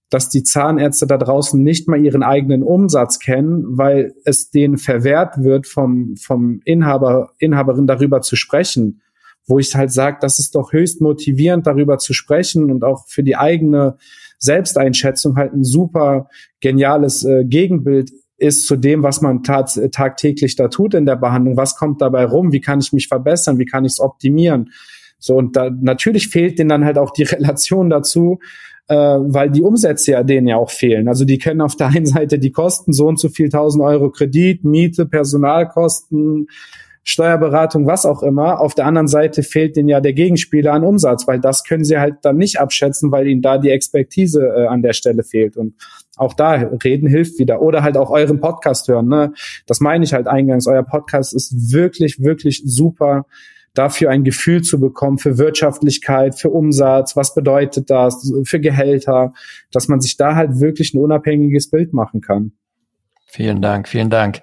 dass 0.10 0.28
die 0.28 0.44
Zahnärzte 0.44 1.08
da 1.08 1.18
draußen 1.18 1.64
nicht 1.64 1.88
mal 1.88 2.04
ihren 2.04 2.22
eigenen 2.22 2.64
Umsatz 2.64 3.20
kennen, 3.20 3.64
weil 3.78 4.14
es 4.26 4.52
denen 4.52 4.78
verwehrt 4.78 5.42
wird, 5.42 5.66
vom, 5.66 6.18
vom 6.18 6.60
Inhaber, 6.66 7.32
Inhaberin 7.40 7.88
darüber 7.88 8.22
zu 8.22 8.36
sprechen. 8.36 9.02
Wo 9.48 9.58
ich 9.58 9.74
halt 9.74 9.92
sage, 9.92 10.18
das 10.20 10.38
ist 10.38 10.54
doch 10.54 10.74
höchst 10.74 11.00
motivierend, 11.02 11.66
darüber 11.66 11.98
zu 11.98 12.14
sprechen 12.14 12.70
und 12.70 12.84
auch 12.84 13.08
für 13.08 13.24
die 13.24 13.38
eigene 13.38 13.98
Selbsteinschätzung 14.38 15.38
halt 15.38 15.54
ein 15.54 15.64
super 15.64 16.28
geniales 16.60 17.24
äh, 17.24 17.46
Gegenbild 17.46 18.12
ist 18.42 18.66
zu 18.66 18.76
dem, 18.76 19.04
was 19.04 19.22
man 19.22 19.44
tat, 19.44 19.80
tagtäglich 19.92 20.56
da 20.56 20.68
tut 20.68 20.96
in 20.96 21.06
der 21.06 21.16
Behandlung. 21.16 21.58
Was 21.58 21.76
kommt 21.76 22.02
dabei 22.02 22.26
rum? 22.26 22.52
Wie 22.52 22.60
kann 22.60 22.80
ich 22.80 22.92
mich 22.92 23.08
verbessern? 23.08 23.60
Wie 23.60 23.66
kann 23.66 23.86
ich 23.86 23.94
es 23.94 24.00
optimieren? 24.00 24.72
So, 25.20 25.36
und 25.36 25.56
da 25.56 25.70
natürlich 25.70 26.30
fehlt 26.30 26.58
denen 26.58 26.70
dann 26.70 26.86
halt 26.86 26.98
auch 26.98 27.12
die 27.12 27.24
Relation 27.36 27.90
dazu, 27.90 28.40
äh, 28.88 28.96
weil 28.96 29.52
die 29.52 29.62
Umsätze 29.62 30.14
ja 30.14 30.24
denen 30.24 30.48
ja 30.48 30.58
auch 30.58 30.72
fehlen. 30.72 31.08
Also 31.08 31.24
die 31.24 31.38
können 31.38 31.62
auf 31.62 31.76
der 31.76 31.88
einen 31.88 32.08
Seite 32.08 32.40
die 32.40 32.52
Kosten, 32.52 32.94
so 32.94 33.08
und 33.08 33.20
so 33.20 33.30
viel 33.30 33.50
tausend 33.50 33.84
Euro 33.84 34.10
Kredit, 34.10 34.64
Miete, 34.64 35.06
Personalkosten, 35.06 36.48
Steuerberatung, 37.04 37.88
was 37.88 38.06
auch 38.06 38.22
immer. 38.22 38.60
Auf 38.62 38.76
der 38.76 38.86
anderen 38.86 39.08
Seite 39.08 39.42
fehlt 39.42 39.76
denen 39.76 39.90
ja 39.90 40.00
der 40.02 40.14
Gegenspieler 40.14 40.74
an 40.74 40.84
Umsatz, 40.84 41.28
weil 41.28 41.40
das 41.40 41.64
können 41.64 41.84
sie 41.84 41.98
halt 41.98 42.18
dann 42.22 42.38
nicht 42.38 42.60
abschätzen, 42.60 43.12
weil 43.12 43.28
ihnen 43.28 43.42
da 43.42 43.58
die 43.58 43.72
Expertise 43.72 44.46
äh, 44.46 44.68
an 44.68 44.84
der 44.84 44.94
Stelle 44.94 45.24
fehlt. 45.24 45.58
Und 45.58 45.76
auch 46.16 46.34
da 46.34 46.52
reden 46.84 47.08
hilft 47.08 47.40
wieder. 47.40 47.62
Oder 47.62 47.82
halt 47.82 47.98
auch 47.98 48.12
euren 48.12 48.40
Podcast 48.40 48.88
hören. 48.88 49.08
Ne? 49.08 49.34
Das 49.66 49.80
meine 49.80 50.04
ich 50.04 50.14
halt 50.14 50.28
eingangs. 50.28 50.68
Euer 50.68 50.84
Podcast 50.84 51.34
ist 51.34 51.72
wirklich, 51.74 52.20
wirklich 52.20 52.62
super 52.66 53.26
dafür 53.74 54.10
ein 54.10 54.24
Gefühl 54.24 54.62
zu 54.62 54.80
bekommen 54.80 55.18
für 55.18 55.38
Wirtschaftlichkeit, 55.38 56.38
für 56.38 56.50
Umsatz, 56.50 57.16
was 57.16 57.34
bedeutet 57.34 57.90
das, 57.90 58.32
für 58.44 58.60
Gehälter, 58.60 59.34
dass 59.72 59.88
man 59.88 60.02
sich 60.02 60.18
da 60.18 60.36
halt 60.36 60.60
wirklich 60.60 60.94
ein 60.94 61.00
unabhängiges 61.00 61.70
Bild 61.70 61.94
machen 61.94 62.22
kann. 62.22 62.52
Vielen 63.28 63.62
Dank, 63.62 63.88
vielen 63.88 64.10
Dank. 64.10 64.42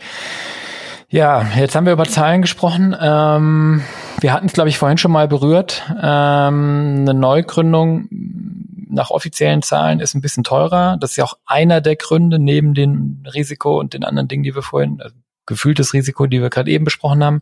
Ja, 1.11 1.47
jetzt 1.57 1.75
haben 1.75 1.87
wir 1.87 1.95
über 1.95 2.05
Zahlen 2.05 2.43
gesprochen. 2.43 2.95
Ähm, 3.01 3.83
wir 4.21 4.33
hatten 4.33 4.47
es, 4.47 4.53
glaube 4.53 4.69
ich, 4.69 4.77
vorhin 4.77 4.99
schon 4.99 5.11
mal 5.11 5.27
berührt. 5.27 5.83
Ähm, 5.91 6.99
eine 7.01 7.15
Neugründung 7.15 8.09
nach 8.91 9.11
offiziellen 9.11 9.63
Zahlen 9.63 10.01
ist 10.01 10.15
ein 10.15 10.21
bisschen 10.21 10.45
teurer. 10.45 10.99
Das 11.01 11.13
ist 11.13 11.17
ja 11.17 11.25
auch 11.25 11.39
einer 11.47 11.81
der 11.81 11.97
Gründe 11.97 12.39
neben 12.39 12.75
dem 12.75 13.25
Risiko 13.33 13.81
und 13.81 13.95
den 13.95 14.05
anderen 14.05 14.29
Dingen, 14.29 14.43
die 14.43 14.55
wir 14.55 14.61
vorhin, 14.61 15.01
also 15.01 15.15
gefühltes 15.47 15.95
Risiko, 15.95 16.27
die 16.27 16.43
wir 16.43 16.51
gerade 16.51 16.71
eben 16.71 16.85
besprochen 16.85 17.25
haben. 17.25 17.41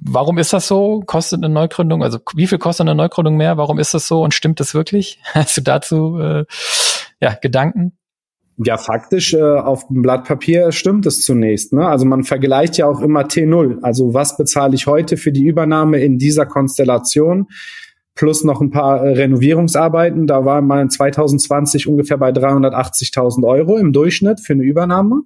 Warum 0.00 0.38
ist 0.38 0.54
das 0.54 0.66
so? 0.66 1.00
Kostet 1.04 1.44
eine 1.44 1.52
Neugründung, 1.52 2.02
also 2.02 2.18
wie 2.34 2.46
viel 2.46 2.58
kostet 2.58 2.86
eine 2.86 2.94
Neugründung 2.94 3.36
mehr? 3.36 3.58
Warum 3.58 3.78
ist 3.78 3.92
das 3.92 4.08
so 4.08 4.22
und 4.22 4.32
stimmt 4.32 4.60
das 4.60 4.72
wirklich? 4.72 5.20
Hast 5.34 5.58
du 5.58 5.60
dazu 5.60 6.18
äh, 6.20 6.44
ja, 7.20 7.34
Gedanken? 7.34 7.98
Ja, 8.60 8.76
faktisch 8.76 9.34
äh, 9.34 9.40
auf 9.40 9.86
dem 9.86 10.02
Blatt 10.02 10.24
Papier 10.24 10.72
stimmt 10.72 11.06
es 11.06 11.22
zunächst. 11.22 11.72
Ne? 11.72 11.86
Also 11.86 12.04
man 12.06 12.24
vergleicht 12.24 12.76
ja 12.76 12.86
auch 12.86 13.00
immer 13.00 13.22
T0. 13.22 13.78
Also 13.82 14.14
was 14.14 14.36
bezahle 14.36 14.74
ich 14.74 14.88
heute 14.88 15.16
für 15.16 15.30
die 15.30 15.46
Übernahme 15.46 16.00
in 16.00 16.18
dieser 16.18 16.44
Konstellation? 16.44 17.46
Plus 18.16 18.42
noch 18.42 18.60
ein 18.60 18.70
paar 18.70 19.00
äh, 19.04 19.12
Renovierungsarbeiten. 19.12 20.26
Da 20.26 20.44
war 20.44 20.60
man 20.60 20.90
2020 20.90 21.86
ungefähr 21.86 22.18
bei 22.18 22.30
380.000 22.30 23.46
Euro 23.46 23.76
im 23.78 23.92
Durchschnitt 23.92 24.40
für 24.40 24.54
eine 24.54 24.64
Übernahme. 24.64 25.22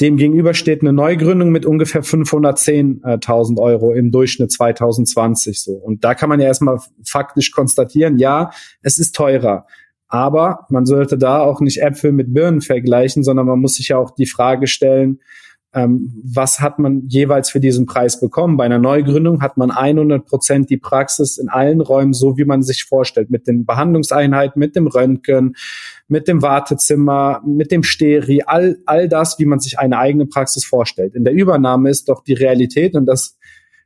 Dem 0.00 0.16
gegenüber 0.16 0.54
steht 0.54 0.80
eine 0.80 0.94
Neugründung 0.94 1.50
mit 1.50 1.66
ungefähr 1.66 2.02
510.000 2.02 3.60
Euro 3.60 3.92
im 3.92 4.10
Durchschnitt 4.10 4.50
2020 4.50 5.62
so. 5.62 5.72
Und 5.72 6.02
da 6.02 6.14
kann 6.14 6.30
man 6.30 6.40
ja 6.40 6.46
erstmal 6.46 6.78
faktisch 7.04 7.52
konstatieren, 7.52 8.16
ja, 8.16 8.50
es 8.80 8.98
ist 8.98 9.14
teurer. 9.14 9.66
Aber 10.12 10.66
man 10.68 10.84
sollte 10.84 11.16
da 11.16 11.40
auch 11.40 11.62
nicht 11.62 11.80
Äpfel 11.80 12.12
mit 12.12 12.34
Birnen 12.34 12.60
vergleichen, 12.60 13.22
sondern 13.22 13.46
man 13.46 13.58
muss 13.58 13.76
sich 13.76 13.88
ja 13.88 13.96
auch 13.96 14.10
die 14.10 14.26
Frage 14.26 14.66
stellen, 14.66 15.20
ähm, 15.72 16.12
was 16.22 16.60
hat 16.60 16.78
man 16.78 17.08
jeweils 17.08 17.48
für 17.48 17.60
diesen 17.60 17.86
Preis 17.86 18.20
bekommen? 18.20 18.58
Bei 18.58 18.66
einer 18.66 18.78
Neugründung 18.78 19.40
hat 19.40 19.56
man 19.56 19.70
100 19.70 20.26
Prozent 20.26 20.68
die 20.68 20.76
Praxis 20.76 21.38
in 21.38 21.48
allen 21.48 21.80
Räumen, 21.80 22.12
so 22.12 22.36
wie 22.36 22.44
man 22.44 22.62
sich 22.62 22.84
vorstellt, 22.84 23.30
mit 23.30 23.46
den 23.46 23.64
Behandlungseinheiten, 23.64 24.60
mit 24.60 24.76
dem 24.76 24.86
Röntgen, 24.86 25.56
mit 26.08 26.28
dem 26.28 26.42
Wartezimmer, 26.42 27.40
mit 27.46 27.70
dem 27.70 27.82
Steri, 27.82 28.42
all, 28.44 28.76
all 28.84 29.08
das, 29.08 29.38
wie 29.38 29.46
man 29.46 29.60
sich 29.60 29.78
eine 29.78 29.96
eigene 29.96 30.26
Praxis 30.26 30.66
vorstellt. 30.66 31.14
In 31.14 31.24
der 31.24 31.32
Übernahme 31.32 31.88
ist 31.88 32.10
doch 32.10 32.22
die 32.22 32.34
Realität, 32.34 32.94
und 32.94 33.06
das 33.06 33.38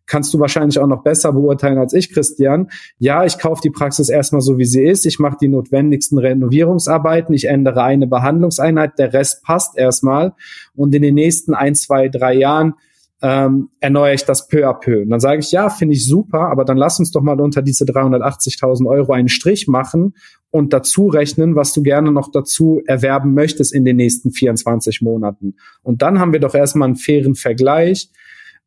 kannst 0.07 0.33
du 0.33 0.41
wahrscheinlich 0.41 0.79
auch 0.79 0.87
noch 0.87 1.03
besser 1.03 1.33
beurteilen 1.33 1.79
als 1.79 1.93
ich, 1.93 2.13
Christian. 2.13 2.71
Ja, 2.99 3.25
ich 3.25 3.39
kaufe 3.39 3.61
die 3.63 3.71
Praxis 3.71 4.09
erstmal 4.09 4.41
so, 4.41 4.59
wie 4.59 4.65
sie 4.65 4.85
ist. 4.85 5.07
Ich 5.07 5.19
mache 5.19 5.37
die 5.41 5.49
notwendigsten 5.49 6.19
Renovierungsarbeiten. 6.19 7.35
Ich 7.35 7.49
ändere 7.49 7.83
eine 7.83 8.07
Behandlungseinheit. 8.07 8.99
Der 8.99 9.13
Rest 9.13 9.43
passt 9.43 9.77
erstmal. 9.77 10.35
Und 10.75 10.95
in 10.95 11.03
den 11.03 11.15
nächsten 11.15 11.55
ein, 11.55 11.75
zwei, 11.75 12.09
drei 12.09 12.35
Jahren 12.35 12.75
ähm, 13.23 13.71
erneuere 13.81 14.15
ich 14.15 14.25
das 14.25 14.47
peu 14.47 14.69
à 14.69 14.75
peu. 14.75 15.03
Und 15.03 15.11
dann 15.11 15.21
sage 15.21 15.41
ich, 15.41 15.51
ja, 15.51 15.71
finde 15.71 15.95
ich 15.95 16.07
super, 16.07 16.51
aber 16.51 16.65
dann 16.65 16.77
lass 16.77 16.99
uns 16.99 17.11
doch 17.11 17.23
mal 17.23 17.41
unter 17.41 17.63
diese 17.63 17.85
380.000 17.85 18.87
Euro 18.87 19.13
einen 19.13 19.29
Strich 19.29 19.69
machen 19.69 20.15
und 20.51 20.73
dazu 20.73 21.07
rechnen, 21.07 21.57
was 21.57 21.73
du 21.73 21.83
gerne 21.83 22.13
noch 22.13 22.31
dazu 22.31 22.83
erwerben 22.87 23.33
möchtest 23.33 23.73
in 23.75 23.85
den 23.85 23.97
nächsten 23.97 24.33
24 24.33 25.01
Monaten. 25.01 25.57
Und 25.83 26.03
dann 26.03 26.21
haben 26.21 26.33
wir 26.33 26.41
doch 26.41 26.55
erstmal 26.55 26.89
einen 26.89 26.97
fairen 26.97 27.35
Vergleich 27.35 28.11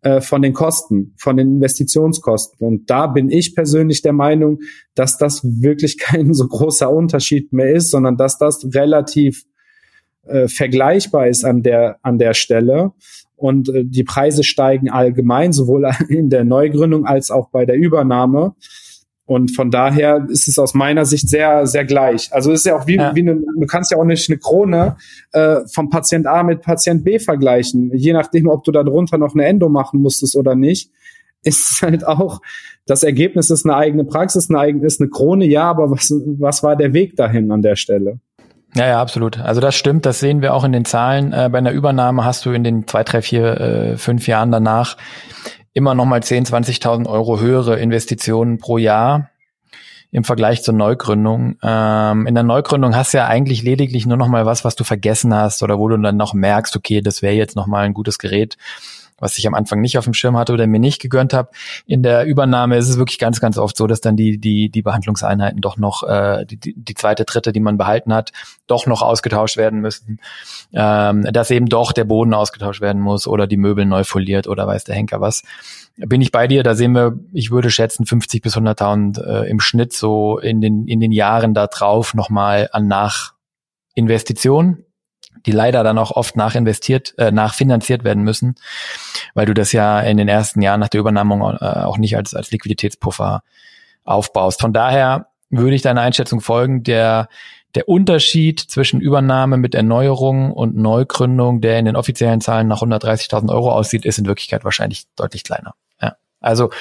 äh, 0.02 0.22
von 0.22 0.41
den 0.41 0.54
Kosten, 0.54 1.14
von 1.18 1.36
den 1.36 1.56
Investitionskosten. 1.56 2.66
Und 2.66 2.89
da 2.89 3.08
bin 3.08 3.30
ich 3.30 3.54
persönlich 3.54 4.02
der 4.02 4.14
Meinung, 4.14 4.60
dass 4.95 5.18
das 5.18 5.41
wirklich 5.43 5.97
kein 6.00 6.34
so 6.34 6.47
großer 6.47 6.89
Unterschied 6.89 7.52
mehr 7.52 7.74
ist, 7.74 7.91
sondern 7.91 8.16
dass 8.16 8.38
das 8.38 8.66
relativ 8.74 9.45
äh, 10.24 10.47
vergleichbar 10.47 11.28
ist 11.28 11.43
an 11.43 11.64
der, 11.64 11.97
an 12.02 12.18
der 12.18 12.34
Stelle. 12.34 12.93
Und 13.36 13.70
äh, 13.70 13.84
die 13.86 14.04
Preise 14.04 14.43
steigen 14.43 14.89
allgemein, 14.89 15.54
sowohl 15.54 15.89
in 16.10 16.30
der 16.30 16.45
Neugründung 16.45 17.06
als 17.06 17.32
auch 17.32 17.50
bei 17.50 17.66
der 17.66 17.76
Übernahme. 17.76 18.56
Und 19.30 19.56
von 19.56 19.70
daher 19.70 20.26
ist 20.28 20.48
es 20.48 20.58
aus 20.58 20.74
meiner 20.74 21.06
Sicht 21.06 21.30
sehr, 21.30 21.68
sehr 21.68 21.86
gleich. 21.86 22.34
Also 22.34 22.52
es 22.52 22.62
ist 22.62 22.66
ja 22.66 22.76
auch 22.76 22.88
wie, 22.88 22.96
ja. 22.96 23.14
wie 23.14 23.22
eine, 23.22 23.36
du 23.36 23.68
kannst 23.68 23.92
ja 23.92 23.98
auch 24.00 24.04
nicht 24.04 24.28
eine 24.28 24.40
Krone 24.40 24.96
äh, 25.34 25.58
vom 25.72 25.92
Patient 25.92 26.26
A 26.26 26.42
mit 26.42 26.64
Patient 26.64 27.04
B 27.04 27.20
vergleichen. 27.20 27.92
Je 27.94 28.12
nachdem, 28.12 28.48
ob 28.48 28.64
du 28.64 28.72
da 28.72 28.82
drunter 28.82 29.20
noch 29.20 29.36
eine 29.36 29.46
Endo 29.46 29.70
machen 29.70 30.02
musstest 30.02 30.36
oder 30.36 30.56
nicht, 30.56 30.90
ist 31.44 31.70
es 31.70 31.82
halt 31.84 32.08
auch, 32.08 32.42
das 32.88 33.04
Ergebnis 33.04 33.52
ist 33.52 33.68
eine 33.68 33.76
eigene 33.76 34.04
Praxis, 34.04 34.50
eine 34.50 34.58
eigene, 34.58 34.88
ist 34.88 35.00
eine 35.00 35.12
Krone, 35.12 35.46
ja, 35.46 35.70
aber 35.70 35.92
was, 35.92 36.12
was 36.40 36.64
war 36.64 36.76
der 36.76 36.94
Weg 36.94 37.16
dahin 37.16 37.52
an 37.52 37.62
der 37.62 37.76
Stelle? 37.76 38.18
Ja, 38.74 38.88
ja, 38.88 39.00
absolut. 39.00 39.40
Also 39.40 39.62
das 39.62 39.76
stimmt, 39.76 40.08
das 40.08 40.20
sehen 40.20 40.42
wir 40.42 40.56
auch 40.56 40.64
in 40.64 40.72
den 40.72 40.86
Zahlen. 40.86 41.34
Äh, 41.34 41.50
bei 41.52 41.60
einer 41.60 41.72
Übernahme 41.72 42.26
hast 42.26 42.48
du 42.48 42.52
in 42.52 42.64
den 42.64 42.88
zwei, 42.88 43.04
drei, 43.04 43.22
vier, 43.22 43.62
äh, 43.62 43.98
fünf 43.98 44.28
Jahren 44.28 44.52
danach 44.52 44.98
immer 45.74 45.95
noch 45.95 46.05
mal 46.05 46.24
10, 46.24 46.45
20.000 46.45 47.07
Euro 47.07 47.39
höhere 47.39 47.80
Investitionen 47.80 48.57
pro 48.57 48.78
Jahr 48.78 49.30
im 50.11 50.24
Vergleich 50.24 50.63
zur 50.63 50.74
Neugründung. 50.74 51.57
Ähm, 51.61 52.26
in 52.26 52.34
der 52.34 52.43
Neugründung 52.43 52.95
hast 52.95 53.13
du 53.13 53.20
ja 53.20 53.28
eigentlich 53.28 53.61
lediglich 53.61 54.05
nur 54.05 54.17
noch 54.17 54.28
mal 54.28 54.45
was, 54.45 54.65
was 54.65 54.76
du 54.76 54.84
vergessen 54.84 55.34
hast 55.34 55.61
oder 55.61 55.78
wo 55.78 55.88
du 55.88 55.97
dann 55.97 56.17
noch 56.17 56.34
merkst, 56.34 56.76
okay, 56.76 57.01
das 57.01 57.22
wäre 57.22 57.36
jetzt 57.36 57.55
noch 57.55 57.67
mal 57.67 57.86
ein 57.86 57.93
gutes 57.93 58.17
Gerät 58.17 58.57
was 59.20 59.38
ich 59.38 59.47
am 59.47 59.53
Anfang 59.53 59.82
nicht 59.82 59.97
auf 59.97 60.05
dem 60.05 60.13
Schirm 60.13 60.38
hatte 60.38 60.53
oder 60.53 60.67
mir 60.67 60.80
nicht 60.80 61.01
gegönnt 61.01 61.34
habe. 61.34 61.49
In 61.86 62.03
der 62.03 62.26
Übernahme 62.26 62.78
ist 62.78 62.89
es 62.89 62.97
wirklich 62.97 63.20
ganz, 63.20 63.39
ganz 63.39 63.57
oft 63.57 63.76
so, 63.78 63.88
dass 63.88 64.01
dann 64.01 64.15
die, 64.15 64.38
die, 64.38 64.70
die 64.70 64.82
Behandlungseinheiten 64.82 65.61
doch 65.61 65.78
noch, 65.78 66.03
äh, 66.03 66.45
die, 66.45 66.57
die 66.76 66.93
zweite, 66.93 67.26
dritte, 67.26 67.51
die 67.51 67.59
man 67.59 67.78
behalten 67.78 68.13
hat, 68.13 68.32
doch 68.67 68.86
noch 68.88 69.01
ausgetauscht 69.01 69.57
werden 69.57 69.82
müssen. 69.82 70.20
Ähm, 70.74 71.24
dass 71.32 71.51
eben 71.51 71.67
doch 71.67 71.91
der 71.91 72.03
Boden 72.05 72.34
ausgetauscht 72.34 72.82
werden 72.82 73.01
muss 73.01 73.28
oder 73.28 73.47
die 73.47 73.57
Möbel 73.57 73.86
neu 73.86 74.03
foliert 74.03 74.47
oder 74.47 74.67
weiß 74.67 74.84
der 74.84 74.95
Henker 74.95 75.22
was. 75.22 75.43
Bin 75.97 76.22
ich 76.22 76.32
bei 76.32 76.47
dir, 76.47 76.63
da 76.63 76.76
sehen 76.76 76.93
wir, 76.93 77.20
ich 77.34 77.51
würde 77.51 77.70
schätzen, 77.70 78.05
50 78.05 78.41
bis 78.41 78.55
100.000 78.55 79.22
äh, 79.22 79.49
im 79.49 79.59
Schnitt 79.59 79.93
so 79.93 80.38
in 80.39 80.61
den, 80.61 80.88
in 80.88 80.99
den 80.99 81.11
Jahren 81.11 81.53
da 81.53 81.67
drauf 81.67 82.13
nochmal 82.13 82.70
an 82.72 82.88
Nachinvestitionen 82.88 84.86
die 85.46 85.52
leider 85.52 85.84
dann 85.84 85.98
auch 85.98 86.12
oft 86.12 86.36
nachinvestiert, 86.36 87.14
äh, 87.18 87.32
nachfinanziert 87.32 88.04
werden 88.04 88.24
müssen, 88.24 88.56
weil 89.34 89.46
du 89.46 89.54
das 89.54 89.72
ja 89.72 90.00
in 90.02 90.18
den 90.18 90.28
ersten 90.28 90.62
Jahren 90.62 90.80
nach 90.80 90.90
der 90.90 91.00
Übernahme 91.00 91.58
äh, 91.62 91.66
auch 91.84 91.98
nicht 91.98 92.16
als, 92.16 92.34
als 92.34 92.52
Liquiditätspuffer 92.52 93.44
aufbaust. 94.04 94.62
Von 94.62 94.74
daher 94.74 95.28
würde 95.50 95.76
ich 95.76 95.82
deiner 95.82 96.02
Einschätzung 96.02 96.42
folgen, 96.42 96.84
der, 96.84 97.30
der 97.76 97.88
Unterschied 97.88 98.60
zwischen 98.60 99.00
Übernahme 99.00 99.58
mit 99.58 99.76
Erneuerung 99.76 100.52
und 100.52 100.76
Neugründung, 100.76 101.62
der 101.62 101.80
in 101.80 101.86
den 101.86 101.96
offiziellen 101.96 102.42
Zahlen 102.42 102.68
nach 102.68 102.82
130.000 102.82 103.50
Euro 103.52 103.72
aussieht, 103.72 104.06
ist 104.06 104.18
in 104.18 104.26
Wirklichkeit 104.26 104.64
wahrscheinlich 104.64 105.06
deutlich 105.16 105.44
kleiner. 105.44 105.76
Ja. 106.02 106.16
Also 106.40 106.72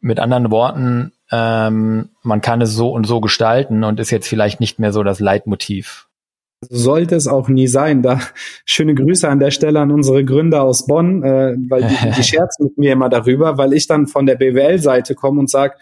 mit 0.00 0.18
anderen 0.18 0.50
Worten, 0.50 1.12
ähm, 1.30 2.10
man 2.22 2.40
kann 2.40 2.62
es 2.62 2.72
so 2.72 2.90
und 2.90 3.06
so 3.06 3.20
gestalten 3.20 3.84
und 3.84 4.00
ist 4.00 4.10
jetzt 4.10 4.28
vielleicht 4.28 4.60
nicht 4.60 4.78
mehr 4.78 4.92
so 4.92 5.02
das 5.02 5.20
Leitmotiv 5.20 6.05
sollte 6.60 7.16
es 7.16 7.26
auch 7.26 7.48
nie 7.48 7.66
sein. 7.66 8.02
Da 8.02 8.20
schöne 8.64 8.94
Grüße 8.94 9.28
an 9.28 9.38
der 9.38 9.50
Stelle 9.50 9.80
an 9.80 9.90
unsere 9.90 10.24
Gründer 10.24 10.62
aus 10.62 10.86
Bonn, 10.86 11.22
äh, 11.22 11.56
weil 11.68 11.82
die, 11.82 12.10
die 12.16 12.22
scherzen 12.24 12.66
mit 12.66 12.78
mir 12.78 12.92
immer 12.92 13.08
darüber, 13.08 13.58
weil 13.58 13.72
ich 13.72 13.86
dann 13.86 14.06
von 14.06 14.26
der 14.26 14.36
BWL-Seite 14.36 15.14
komme 15.14 15.40
und 15.40 15.50
sage, 15.50 15.74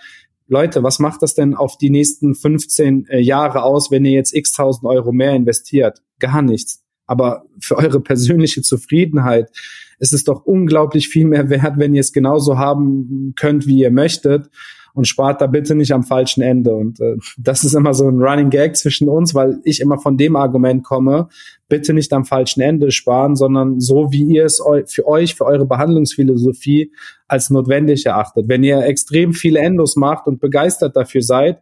Leute, 0.47 0.83
was 0.83 0.99
macht 0.99 1.23
das 1.23 1.35
denn 1.35 1.55
auf 1.55 1.79
die 1.79 1.91
nächsten 1.91 2.35
15 2.35 3.07
äh, 3.07 3.21
Jahre 3.21 3.63
aus, 3.63 3.91
wenn 3.91 4.05
ihr 4.05 4.13
jetzt 4.13 4.35
x 4.35 4.53
tausend 4.53 4.85
Euro 4.85 5.13
mehr 5.13 5.33
investiert? 5.33 6.03
Gar 6.19 6.43
nichts. 6.43 6.83
Aber 7.07 7.45
für 7.61 7.77
eure 7.77 8.01
persönliche 8.01 8.63
Zufriedenheit 8.63 9.51
ist 9.99 10.13
es 10.13 10.25
doch 10.25 10.45
unglaublich 10.45 11.09
viel 11.09 11.27
mehr 11.27 11.49
wert, 11.51 11.75
wenn 11.77 11.95
ihr 11.95 12.01
es 12.01 12.13
genauso 12.13 12.59
haben 12.59 13.35
könnt, 13.37 13.67
wie 13.67 13.81
ihr 13.81 13.91
möchtet 13.91 14.51
und 14.95 15.07
spart 15.07 15.41
da 15.41 15.47
bitte 15.47 15.75
nicht 15.75 15.93
am 15.93 16.05
falschen 16.05 16.41
Ende. 16.43 16.73
Und 16.73 17.01
äh, 17.01 17.17
das 17.37 17.65
ist 17.65 17.75
immer 17.75 17.95
so 17.95 18.09
ein 18.09 18.23
Running 18.23 18.49
Gag 18.49 18.77
zwischen 18.77 19.09
uns, 19.09 19.35
weil 19.35 19.59
ich 19.65 19.81
immer 19.81 19.99
von 19.99 20.17
dem 20.17 20.37
Argument 20.37 20.85
komme, 20.85 21.29
bitte 21.69 21.93
nicht 21.93 22.13
am 22.13 22.25
falschen 22.25 22.61
Ende 22.61 22.93
sparen, 22.93 23.35
sondern 23.35 23.81
so, 23.81 24.13
wie 24.13 24.23
ihr 24.23 24.45
es 24.45 24.63
für 24.87 25.07
euch, 25.07 25.35
für 25.35 25.45
eure 25.45 25.67
Behandlungsphilosophie 25.67 26.93
als 27.27 27.51
notwendig 27.51 28.07
erachtet. 28.07 28.49
Wenn 28.49 28.63
ihr 28.63 28.85
extrem 28.85 29.33
viele 29.33 29.59
Endos 29.59 29.97
macht 29.97 30.29
und 30.29 30.41
begeistert 30.41 30.97
dafür 30.97 31.23
seid, 31.23 31.61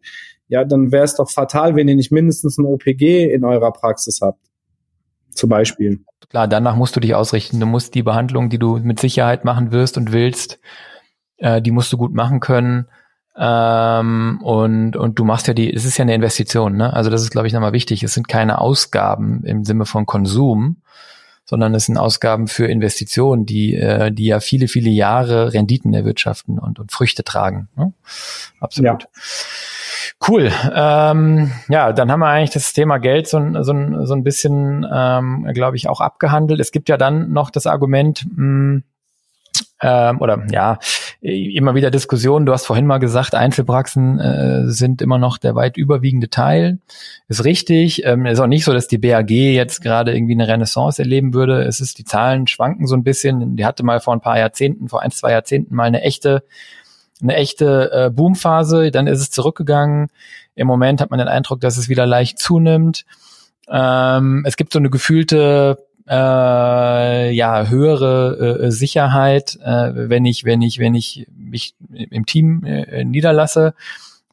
ja, 0.48 0.64
dann 0.64 0.92
wäre 0.92 1.04
es 1.04 1.14
doch 1.14 1.30
fatal, 1.30 1.74
wenn 1.76 1.88
ihr 1.88 1.96
nicht 1.96 2.12
mindestens 2.12 2.58
ein 2.58 2.66
OPG 2.66 3.32
in 3.32 3.44
eurer 3.44 3.72
Praxis 3.72 4.20
habt. 4.20 4.40
Zum 5.30 5.48
Beispiel. 5.48 6.04
Klar, 6.28 6.46
danach 6.46 6.76
musst 6.76 6.94
du 6.94 7.00
dich 7.00 7.14
ausrichten. 7.14 7.58
Du 7.58 7.64
musst 7.64 7.94
die 7.94 8.02
Behandlung, 8.02 8.50
die 8.50 8.58
du 8.58 8.78
mit 8.78 9.00
Sicherheit 9.00 9.46
machen 9.46 9.72
wirst 9.72 9.96
und 9.96 10.12
willst, 10.12 10.60
äh, 11.38 11.62
die 11.62 11.70
musst 11.70 11.90
du 11.92 11.96
gut 11.96 12.12
machen 12.12 12.40
können. 12.40 12.86
Ähm, 13.36 14.40
und, 14.42 14.96
und 14.96 15.18
du 15.18 15.24
machst 15.24 15.48
ja 15.48 15.54
die, 15.54 15.72
es 15.72 15.84
ist 15.84 15.96
ja 15.96 16.02
eine 16.02 16.14
Investition, 16.14 16.76
ne? 16.76 16.92
Also 16.92 17.08
das 17.10 17.22
ist, 17.22 17.30
glaube 17.30 17.46
ich, 17.46 17.52
nochmal 17.52 17.72
wichtig. 17.72 18.02
Es 18.02 18.14
sind 18.14 18.28
keine 18.28 18.58
Ausgaben 18.58 19.42
im 19.44 19.64
Sinne 19.64 19.86
von 19.86 20.04
Konsum, 20.04 20.82
sondern 21.44 21.74
es 21.74 21.86
sind 21.86 21.96
Ausgaben 21.96 22.46
für 22.46 22.66
Investitionen, 22.66 23.46
die, 23.46 23.74
äh, 23.74 24.12
die 24.12 24.26
ja 24.26 24.40
viele, 24.40 24.68
viele 24.68 24.90
Jahre 24.90 25.52
Renditen 25.54 25.94
erwirtschaften 25.94 26.58
und, 26.58 26.78
und 26.78 26.92
Früchte 26.92 27.24
tragen. 27.24 27.68
Ne? 27.76 27.92
Absolut. 28.60 29.02
Ja. 29.02 29.08
Cool. 30.28 30.52
Ähm, 30.74 31.52
ja, 31.68 31.92
dann 31.92 32.12
haben 32.12 32.20
wir 32.20 32.28
eigentlich 32.28 32.50
das 32.50 32.72
Thema 32.72 32.98
Geld 32.98 33.26
so, 33.26 33.40
so, 33.62 34.04
so 34.04 34.14
ein 34.14 34.22
bisschen, 34.22 34.86
ähm, 34.92 35.48
glaube 35.52 35.76
ich, 35.76 35.88
auch 35.88 36.00
abgehandelt. 36.00 36.60
Es 36.60 36.70
gibt 36.70 36.88
ja 36.88 36.96
dann 36.96 37.32
noch 37.32 37.50
das 37.50 37.66
Argument, 37.66 38.24
mh, 38.36 38.82
ähm, 39.80 40.20
oder 40.20 40.44
ja, 40.50 40.78
immer 41.22 41.76
wieder 41.76 41.92
Diskussionen. 41.92 42.46
Du 42.46 42.52
hast 42.52 42.66
vorhin 42.66 42.86
mal 42.86 42.98
gesagt, 42.98 43.36
Einzelpraxen 43.36 44.18
äh, 44.18 44.62
sind 44.66 45.00
immer 45.00 45.18
noch 45.18 45.38
der 45.38 45.54
weit 45.54 45.76
überwiegende 45.76 46.28
Teil. 46.28 46.78
Ist 47.28 47.44
richtig. 47.44 48.04
Ähm, 48.04 48.26
ist 48.26 48.40
auch 48.40 48.48
nicht 48.48 48.64
so, 48.64 48.72
dass 48.72 48.88
die 48.88 48.98
BAG 48.98 49.30
jetzt 49.30 49.82
gerade 49.82 50.12
irgendwie 50.14 50.32
eine 50.32 50.48
Renaissance 50.48 51.00
erleben 51.00 51.32
würde. 51.32 51.62
Es 51.62 51.80
ist, 51.80 51.98
die 51.98 52.04
Zahlen 52.04 52.48
schwanken 52.48 52.88
so 52.88 52.96
ein 52.96 53.04
bisschen. 53.04 53.54
Die 53.56 53.64
hatte 53.64 53.84
mal 53.84 54.00
vor 54.00 54.14
ein 54.14 54.20
paar 54.20 54.36
Jahrzehnten, 54.36 54.88
vor 54.88 55.02
ein, 55.02 55.12
zwei 55.12 55.30
Jahrzehnten 55.30 55.76
mal 55.76 55.84
eine 55.84 56.02
echte, 56.02 56.42
eine 57.22 57.36
echte 57.36 57.90
äh, 57.92 58.10
Boomphase. 58.10 58.90
Dann 58.90 59.06
ist 59.06 59.20
es 59.20 59.30
zurückgegangen. 59.30 60.08
Im 60.56 60.66
Moment 60.66 61.00
hat 61.00 61.10
man 61.10 61.18
den 61.18 61.28
Eindruck, 61.28 61.60
dass 61.60 61.76
es 61.76 61.88
wieder 61.88 62.04
leicht 62.04 62.40
zunimmt. 62.40 63.04
Ähm, 63.68 64.42
es 64.44 64.56
gibt 64.56 64.72
so 64.72 64.80
eine 64.80 64.90
gefühlte 64.90 65.78
äh, 66.12 67.30
ja 67.30 67.68
höhere 67.68 68.66
äh, 68.66 68.70
Sicherheit, 68.70 69.58
äh, 69.64 69.92
wenn 70.10 70.26
ich 70.26 70.44
wenn 70.44 70.60
ich 70.60 70.78
wenn 70.78 70.94
ich 70.94 71.26
mich 71.34 71.74
im 71.90 72.26
Team 72.26 72.64
äh, 72.64 73.04
niederlasse, 73.04 73.74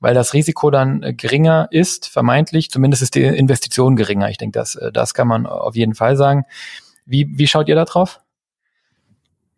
weil 0.02 0.14
das 0.14 0.34
Risiko 0.34 0.72
dann 0.72 1.16
geringer 1.16 1.70
ist, 1.72 2.10
vermeintlich. 2.10 2.70
Zumindest 2.70 3.02
ist 3.02 3.16
die 3.16 3.24
Investition 3.24 3.96
geringer. 3.96 4.30
Ich 4.30 4.38
denke, 4.38 4.60
das 4.60 4.76
äh, 4.76 4.92
das 4.92 5.14
kann 5.14 5.30
man 5.30 5.46
auf 5.46 5.76
jeden 5.76 5.96
Fall 5.96 6.18
sagen. 6.18 6.44
Wie 7.06 7.30
wie 7.32 7.48
schaut 7.48 7.70
ihr 7.70 7.76
da 7.76 7.86
drauf? 7.86 8.20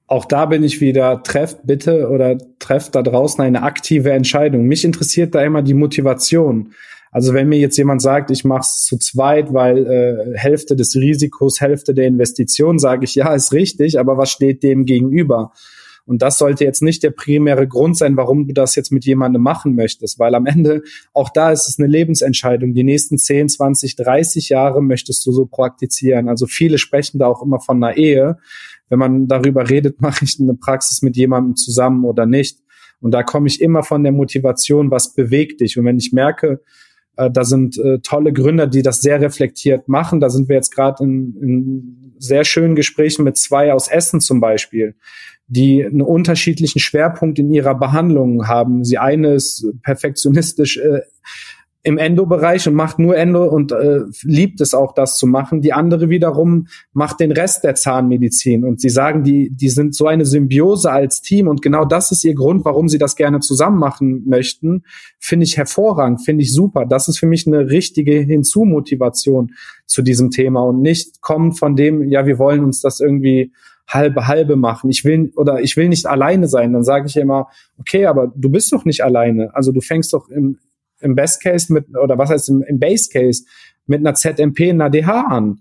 Auch 0.05 0.25
da 0.25 0.45
bin 0.45 0.63
ich 0.63 0.81
wieder, 0.81 1.23
trefft 1.23 1.59
bitte 1.63 2.09
oder 2.09 2.37
trefft 2.59 2.95
da 2.95 3.01
draußen 3.01 3.43
eine 3.43 3.63
aktive 3.63 4.11
Entscheidung. 4.11 4.65
Mich 4.65 4.83
interessiert 4.83 5.33
da 5.33 5.41
immer 5.41 5.61
die 5.61 5.73
Motivation. 5.73 6.73
Also 7.11 7.33
wenn 7.33 7.49
mir 7.49 7.59
jetzt 7.59 7.77
jemand 7.77 8.01
sagt, 8.01 8.31
ich 8.31 8.45
mache 8.45 8.61
es 8.61 8.83
zu 8.83 8.97
zweit, 8.97 9.53
weil 9.53 9.85
äh, 9.85 10.37
Hälfte 10.37 10.77
des 10.77 10.95
Risikos, 10.95 11.59
Hälfte 11.59 11.93
der 11.93 12.07
Investition, 12.07 12.79
sage 12.79 13.03
ich, 13.03 13.15
ja, 13.15 13.33
ist 13.33 13.51
richtig, 13.51 13.99
aber 13.99 14.17
was 14.17 14.31
steht 14.31 14.63
dem 14.63 14.85
gegenüber? 14.85 15.51
Und 16.05 16.21
das 16.21 16.37
sollte 16.37 16.63
jetzt 16.63 16.81
nicht 16.81 17.03
der 17.03 17.11
primäre 17.11 17.67
Grund 17.67 17.97
sein, 17.97 18.17
warum 18.17 18.47
du 18.47 18.53
das 18.53 18.75
jetzt 18.75 18.91
mit 18.91 19.05
jemandem 19.05 19.41
machen 19.41 19.75
möchtest, 19.75 20.19
weil 20.19 20.35
am 20.35 20.45
Ende 20.45 20.81
auch 21.13 21.29
da 21.29 21.51
ist 21.51 21.67
es 21.67 21.79
eine 21.79 21.87
Lebensentscheidung. 21.87 22.73
Die 22.73 22.83
nächsten 22.83 23.17
10, 23.17 23.49
20, 23.49 23.97
30 23.97 24.49
Jahre 24.49 24.81
möchtest 24.81 25.25
du 25.25 25.31
so 25.31 25.45
praktizieren. 25.45 26.27
Also 26.27 26.47
viele 26.47 26.77
sprechen 26.77 27.19
da 27.19 27.27
auch 27.27 27.43
immer 27.43 27.59
von 27.59 27.83
einer 27.83 27.97
Ehe. 27.97 28.37
Wenn 28.89 28.99
man 28.99 29.27
darüber 29.27 29.69
redet, 29.69 30.01
mache 30.01 30.25
ich 30.25 30.39
eine 30.39 30.55
Praxis 30.55 31.01
mit 31.01 31.15
jemandem 31.17 31.55
zusammen 31.55 32.03
oder 32.05 32.25
nicht. 32.25 32.59
Und 32.99 33.11
da 33.11 33.23
komme 33.23 33.47
ich 33.47 33.61
immer 33.61 33.83
von 33.83 34.03
der 34.03 34.11
Motivation, 34.11 34.91
was 34.91 35.13
bewegt 35.13 35.61
dich. 35.61 35.77
Und 35.77 35.85
wenn 35.85 35.97
ich 35.97 36.13
merke, 36.13 36.61
da 37.15 37.43
sind 37.43 37.77
äh, 37.77 37.99
tolle 37.99 38.33
Gründer, 38.33 38.67
die 38.67 38.81
das 38.81 39.01
sehr 39.01 39.21
reflektiert 39.21 39.87
machen. 39.87 40.19
Da 40.19 40.29
sind 40.29 40.49
wir 40.49 40.55
jetzt 40.55 40.73
gerade 40.73 41.03
in, 41.03 41.35
in 41.41 42.13
sehr 42.17 42.43
schönen 42.43 42.75
Gesprächen 42.75 43.23
mit 43.23 43.37
zwei 43.37 43.73
aus 43.73 43.87
Essen 43.87 44.21
zum 44.21 44.39
Beispiel, 44.39 44.95
die 45.47 45.83
einen 45.83 46.01
unterschiedlichen 46.01 46.79
Schwerpunkt 46.79 47.39
in 47.39 47.51
ihrer 47.51 47.75
Behandlung 47.75 48.47
haben. 48.47 48.83
Sie 48.83 48.97
eine 48.97 49.33
ist 49.33 49.65
perfektionistisch 49.83 50.77
äh, 50.77 51.01
im 51.83 51.97
Endo-Bereich 51.97 52.67
und 52.67 52.75
macht 52.75 52.99
nur 52.99 53.17
Endo 53.17 53.45
und 53.45 53.71
äh, 53.71 54.01
liebt 54.23 54.61
es 54.61 54.73
auch, 54.73 54.93
das 54.93 55.17
zu 55.17 55.25
machen. 55.25 55.61
Die 55.61 55.73
andere 55.73 56.09
wiederum 56.09 56.67
macht 56.93 57.19
den 57.19 57.31
Rest 57.31 57.63
der 57.63 57.73
Zahnmedizin 57.73 58.63
und 58.63 58.79
sie 58.79 58.89
sagen, 58.89 59.23
die, 59.23 59.49
die 59.49 59.69
sind 59.69 59.95
so 59.95 60.05
eine 60.05 60.25
Symbiose 60.25 60.91
als 60.91 61.21
Team 61.21 61.47
und 61.47 61.61
genau 61.61 61.85
das 61.85 62.11
ist 62.11 62.23
ihr 62.23 62.35
Grund, 62.35 62.65
warum 62.65 62.87
sie 62.87 62.99
das 62.99 63.15
gerne 63.15 63.39
zusammen 63.39 63.79
machen 63.79 64.23
möchten. 64.27 64.83
Finde 65.17 65.45
ich 65.45 65.57
hervorragend, 65.57 66.23
finde 66.23 66.43
ich 66.43 66.53
super. 66.53 66.85
Das 66.85 67.07
ist 67.07 67.17
für 67.17 67.27
mich 67.27 67.47
eine 67.47 67.69
richtige 67.69 68.19
Hinzumotivation 68.19 69.53
zu 69.87 70.03
diesem 70.03 70.29
Thema 70.29 70.61
und 70.61 70.81
nicht 70.81 71.21
kommen 71.21 71.51
von 71.53 71.75
dem, 71.75 72.07
ja, 72.09 72.27
wir 72.27 72.37
wollen 72.37 72.63
uns 72.63 72.81
das 72.81 72.99
irgendwie 72.99 73.51
halbe 73.87 74.27
halbe 74.27 74.55
machen. 74.55 74.89
Ich 74.89 75.03
will 75.03 75.33
oder 75.35 75.61
ich 75.61 75.75
will 75.77 75.89
nicht 75.89 76.05
alleine 76.05 76.47
sein. 76.47 76.73
Dann 76.73 76.83
sage 76.83 77.07
ich 77.07 77.17
immer, 77.17 77.47
okay, 77.77 78.05
aber 78.05 78.31
du 78.35 78.49
bist 78.49 78.71
doch 78.71 78.85
nicht 78.85 79.03
alleine. 79.03 79.53
Also 79.55 79.71
du 79.71 79.81
fängst 79.81 80.13
doch 80.13 80.29
im 80.29 80.59
im 81.01 81.15
Best 81.15 81.41
Case 81.41 81.71
mit, 81.71 81.85
oder 81.97 82.17
was 82.17 82.29
heißt 82.29 82.49
im, 82.49 82.63
im 82.63 82.79
Base 82.79 83.09
Case, 83.11 83.43
mit 83.87 83.99
einer 83.99 84.13
ZMP, 84.13 84.69
einer 84.69 84.89
DH 84.89 85.09
an 85.09 85.59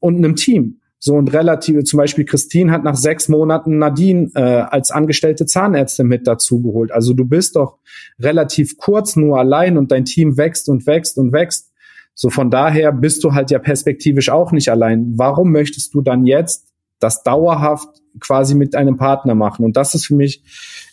und 0.00 0.16
einem 0.16 0.36
Team. 0.36 0.80
So 1.00 1.14
und 1.14 1.32
relativ, 1.32 1.84
zum 1.84 1.98
Beispiel 1.98 2.24
Christine 2.24 2.72
hat 2.72 2.82
nach 2.82 2.96
sechs 2.96 3.28
Monaten 3.28 3.78
Nadine 3.78 4.30
äh, 4.34 4.40
als 4.40 4.90
angestellte 4.90 5.46
Zahnärztin 5.46 6.08
mit 6.08 6.26
dazu 6.26 6.60
geholt. 6.60 6.90
Also 6.90 7.14
du 7.14 7.24
bist 7.24 7.54
doch 7.54 7.78
relativ 8.18 8.78
kurz 8.78 9.14
nur 9.14 9.38
allein 9.38 9.78
und 9.78 9.92
dein 9.92 10.04
Team 10.04 10.36
wächst 10.36 10.68
und 10.68 10.86
wächst 10.86 11.16
und 11.18 11.32
wächst. 11.32 11.72
So 12.14 12.30
von 12.30 12.50
daher 12.50 12.90
bist 12.90 13.22
du 13.22 13.32
halt 13.32 13.52
ja 13.52 13.60
perspektivisch 13.60 14.28
auch 14.28 14.50
nicht 14.50 14.70
allein. 14.70 15.12
Warum 15.16 15.52
möchtest 15.52 15.94
du 15.94 16.02
dann 16.02 16.26
jetzt 16.26 16.66
das 17.00 17.22
dauerhaft 17.22 17.88
quasi 18.20 18.54
mit 18.54 18.74
einem 18.74 18.96
Partner 18.96 19.34
machen? 19.34 19.64
Und 19.64 19.76
das 19.76 19.94
ist 19.94 20.06
für 20.06 20.14
mich 20.14 20.42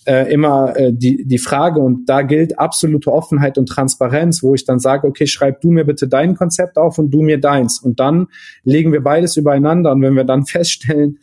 äh, 0.05 0.31
immer 0.31 0.75
äh, 0.75 0.93
die, 0.93 1.25
die 1.25 1.37
Frage 1.37 1.79
und 1.79 2.05
da 2.07 2.21
gilt 2.21 2.59
absolute 2.59 3.11
Offenheit 3.11 3.57
und 3.57 3.67
Transparenz, 3.67 4.43
wo 4.43 4.53
ich 4.53 4.65
dann 4.65 4.79
sage, 4.79 5.07
okay, 5.07 5.27
schreib 5.27 5.61
du 5.61 5.71
mir 5.71 5.85
bitte 5.85 6.07
dein 6.07 6.35
Konzept 6.35 6.77
auf 6.77 6.99
und 6.99 7.11
du 7.11 7.21
mir 7.21 7.39
deins. 7.39 7.79
Und 7.79 7.99
dann 7.99 8.27
legen 8.63 8.93
wir 8.93 9.01
beides 9.01 9.37
übereinander 9.37 9.91
und 9.91 10.01
wenn 10.01 10.15
wir 10.15 10.23
dann 10.23 10.45
feststellen, 10.45 11.19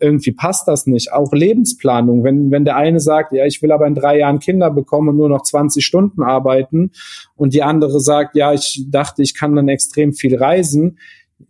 irgendwie 0.00 0.32
passt 0.32 0.68
das 0.68 0.86
nicht. 0.86 1.12
Auch 1.12 1.32
Lebensplanung, 1.32 2.24
wenn, 2.24 2.50
wenn 2.50 2.64
der 2.64 2.76
eine 2.76 3.00
sagt, 3.00 3.32
ja, 3.32 3.44
ich 3.46 3.62
will 3.62 3.72
aber 3.72 3.86
in 3.86 3.94
drei 3.94 4.18
Jahren 4.18 4.38
Kinder 4.38 4.70
bekommen 4.70 5.08
und 5.08 5.16
nur 5.16 5.28
noch 5.28 5.42
20 5.42 5.84
Stunden 5.84 6.22
arbeiten 6.22 6.92
und 7.36 7.54
die 7.54 7.62
andere 7.62 8.00
sagt, 8.00 8.36
ja, 8.36 8.52
ich 8.52 8.86
dachte, 8.88 9.22
ich 9.22 9.34
kann 9.34 9.56
dann 9.56 9.68
extrem 9.68 10.12
viel 10.12 10.36
reisen, 10.36 10.98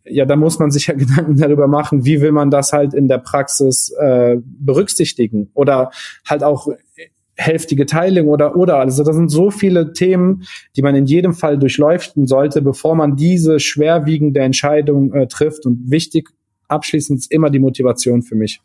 ja, 0.05 0.24
da 0.24 0.36
muss 0.36 0.59
man 0.59 0.70
sich 0.70 0.86
ja 0.86 0.95
Gedanken 0.97 1.36
darüber 1.36 1.66
machen, 1.66 2.05
wie 2.05 2.20
will 2.20 2.32
man 2.32 2.51
das 2.51 2.72
halt 2.72 2.95
in 2.95 3.09
der 3.09 3.18
Praxis 3.18 3.91
äh, 3.99 4.36
berücksichtigen 4.45 5.51
oder 5.55 5.91
halt 6.26 6.43
auch 6.43 6.68
hälftige 7.36 7.86
Teilung 7.86 8.26
oder 8.26 8.57
oder 8.57 8.78
also 8.78 9.05
das 9.05 9.14
sind 9.14 9.28
so 9.28 9.51
viele 9.51 9.93
Themen, 9.93 10.43
die 10.74 10.82
man 10.82 10.97
in 10.97 11.07
jedem 11.07 11.34
Fall 11.34 11.57
durchleuchten 11.57 12.26
sollte, 12.26 12.62
bevor 12.62 12.97
man 12.97 13.14
diese 13.14 13.61
schwerwiegende 13.61 14.41
Entscheidung 14.41 15.12
äh, 15.14 15.28
trifft 15.28 15.64
und 15.64 15.91
wichtig 15.91 16.30
abschließend 16.66 17.20
ist 17.20 17.32
immer 17.32 17.49
die 17.51 17.61
Motivation 17.61 18.22
für 18.22 18.34
mich. 18.34 18.61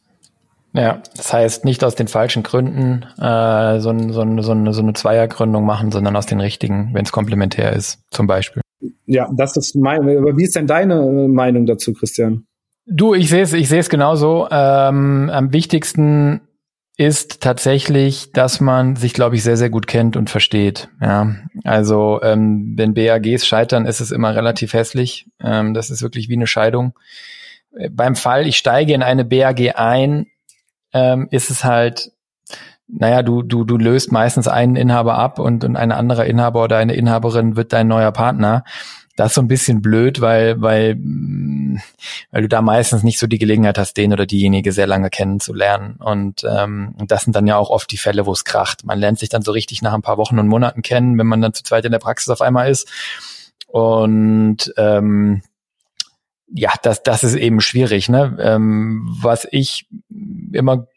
Ja, 0.76 1.04
das 1.16 1.32
heißt 1.32 1.66
nicht 1.66 1.84
aus 1.84 1.94
den 1.94 2.08
falschen 2.08 2.42
Gründen 2.42 3.06
äh, 3.20 3.80
so, 3.80 3.96
so, 4.10 4.42
so, 4.42 4.72
so 4.72 4.82
eine 4.82 4.94
Zweiergründung 4.94 5.66
machen, 5.66 5.92
sondern 5.92 6.16
aus 6.16 6.26
den 6.26 6.40
richtigen, 6.40 6.90
wenn 6.94 7.06
es 7.06 7.12
komplementär 7.12 7.74
ist, 7.74 8.00
zum 8.10 8.26
Beispiel. 8.26 8.63
Ja, 9.06 9.30
das 9.34 9.58
ist 9.58 9.76
mein, 9.76 10.02
aber 10.02 10.38
wie 10.38 10.44
ist 10.44 10.56
denn 10.56 10.68
deine 10.68 10.96
äh, 10.96 11.28
Meinung 11.28 11.66
dazu, 11.66 11.94
Christian? 11.94 12.46
Du, 12.86 13.14
ich 13.14 13.30
sehe 13.30 13.44
es, 13.44 13.54
ich 13.54 13.70
sehe 13.70 13.80
es 13.80 13.90
genauso. 13.90 14.48
Ähm, 14.52 15.30
am 15.32 15.54
wichtigsten 15.54 16.42
ist 16.98 17.42
tatsächlich, 17.42 18.32
dass 18.34 18.60
man 18.60 18.96
sich, 18.96 19.14
glaube 19.14 19.36
ich, 19.36 19.44
sehr, 19.44 19.58
sehr 19.58 19.70
gut 19.70 19.88
kennt 19.88 20.16
und 20.16 20.30
versteht. 20.30 20.90
Ja, 21.02 21.36
also 21.64 22.22
ähm, 22.22 22.74
wenn 22.76 22.94
BAGs 22.94 23.48
scheitern, 23.48 23.86
ist 23.86 24.00
es 24.00 24.12
immer 24.12 24.36
relativ 24.36 24.74
hässlich. 24.74 25.28
Ähm, 25.40 25.74
das 25.74 25.90
ist 25.90 26.02
wirklich 26.02 26.30
wie 26.30 26.36
eine 26.36 26.48
Scheidung. 26.48 26.94
Äh, 27.76 27.90
beim 27.90 28.16
Fall, 28.16 28.48
ich 28.48 28.58
steige 28.58 28.94
in 28.94 29.02
eine 29.02 29.26
BAG 29.26 29.76
ein, 29.76 30.28
ähm, 30.94 31.28
ist 31.32 31.50
es 31.50 31.64
halt 31.64 32.12
naja, 32.88 33.24
du, 33.24 33.42
du, 33.42 33.64
du 33.64 33.78
löst 33.78 34.12
meistens 34.12 34.48
einen 34.48 34.76
Inhaber 34.76 35.16
ab 35.16 35.40
und, 35.40 35.64
und 35.64 35.76
ein 35.76 35.92
anderer 35.92 36.26
Inhaber 36.26 36.64
oder 36.64 36.78
eine 36.78 36.94
Inhaberin 36.94 37.56
wird 37.56 37.74
dein 37.74 37.88
neuer 37.88 38.12
Partner. 38.12 38.64
Das 39.16 39.32
ist 39.32 39.36
so 39.36 39.42
ein 39.42 39.48
bisschen 39.48 39.82
blöd, 39.82 40.22
weil, 40.22 40.60
weil, 40.62 40.96
mm, 40.96 41.80
weil 42.32 42.42
du 42.42 42.48
da 42.48 42.62
meistens 42.62 43.04
nicht 43.04 43.20
so 43.20 43.28
die 43.28 43.38
Gelegenheit 43.38 43.78
hast, 43.78 43.96
den 43.96 44.12
oder 44.12 44.26
diejenige 44.26 44.72
sehr 44.72 44.88
lange 44.88 45.10
kennenzulernen. 45.10 45.98
Und, 46.00 46.44
ähm, 46.50 46.96
das 47.08 47.24
sind 47.24 47.36
dann 47.36 47.48
ja 47.48 47.58
auch 47.58 47.70
oft 47.70 47.92
die 47.92 47.98
Fälle, 47.98 48.26
wo 48.26 48.32
es 48.32 48.44
kracht. 48.44 48.86
Man 48.86 49.00
lernt 49.00 49.20
sich 49.20 49.30
dann 49.30 49.44
so 49.44 49.52
richtig 49.52 49.82
nach 49.82 49.94
ein 49.94 50.02
paar 50.02 50.18
Wochen 50.18 50.40
und 50.40 50.48
Monaten 50.48 50.82
kennen, 50.82 51.18
wenn 51.18 51.28
man 51.28 51.42
dann 51.42 51.54
zu 51.54 51.64
zweit 51.64 51.86
in 51.86 51.92
der 51.92 52.00
Praxis 52.00 52.30
auf 52.30 52.42
einmal 52.42 52.70
ist. 52.70 52.90
Und 53.68 54.74
ähm, 54.78 55.44
ja, 56.48 56.72
das, 56.82 57.04
das 57.04 57.24
ist 57.24 57.36
eben 57.36 57.62
schwierig. 57.62 58.10
Ne? 58.10 58.38
Ähm, 58.40 59.08
was 59.22 59.48
ich 59.50 59.88
immer 60.52 60.88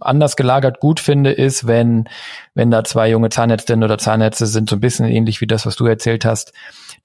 anders 0.00 0.36
gelagert 0.36 0.80
gut 0.80 1.00
finde, 1.00 1.32
ist, 1.32 1.66
wenn, 1.66 2.08
wenn 2.54 2.70
da 2.70 2.84
zwei 2.84 3.10
junge 3.10 3.30
Zahnärztinnen 3.30 3.84
oder 3.84 3.98
Zahnärzte 3.98 4.46
sind, 4.46 4.68
so 4.68 4.76
ein 4.76 4.80
bisschen 4.80 5.06
ähnlich 5.06 5.40
wie 5.40 5.46
das, 5.46 5.66
was 5.66 5.76
du 5.76 5.86
erzählt 5.86 6.24
hast, 6.24 6.52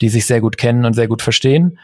die 0.01 0.09
sich 0.09 0.25
sehr 0.25 0.41
gut 0.41 0.57
kennen 0.57 0.85
und 0.85 0.93
sehr 0.93 1.07
gut 1.07 1.21
verstehen 1.21 1.79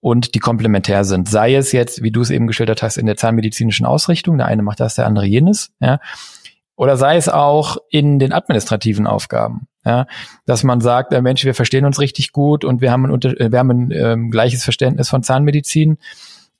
und 0.00 0.34
die 0.34 0.38
komplementär 0.38 1.04
sind. 1.04 1.28
Sei 1.28 1.54
es 1.54 1.72
jetzt, 1.72 2.02
wie 2.02 2.10
du 2.10 2.20
es 2.20 2.30
eben 2.30 2.46
geschildert 2.46 2.82
hast, 2.82 2.96
in 2.96 3.06
der 3.06 3.16
zahnmedizinischen 3.16 3.86
Ausrichtung, 3.86 4.38
der 4.38 4.46
eine 4.46 4.62
macht 4.62 4.80
das, 4.80 4.94
der 4.94 5.06
andere 5.06 5.26
jenes, 5.26 5.72
ja. 5.80 6.00
Oder 6.76 6.96
sei 6.96 7.16
es 7.16 7.28
auch 7.28 7.78
in 7.90 8.20
den 8.20 8.32
administrativen 8.32 9.08
Aufgaben, 9.08 9.66
ja, 9.84 10.06
dass 10.46 10.62
man 10.62 10.80
sagt, 10.80 11.10
Mensch, 11.10 11.44
wir 11.44 11.54
verstehen 11.54 11.84
uns 11.84 11.98
richtig 11.98 12.30
gut 12.30 12.64
und 12.64 12.80
wir 12.80 12.92
haben 12.92 13.04
ein, 13.04 13.20
wir 13.20 13.58
haben 13.58 13.70
ein 13.70 13.90
ähm, 13.90 14.30
gleiches 14.30 14.62
Verständnis 14.62 15.08
von 15.08 15.24
Zahnmedizin 15.24 15.98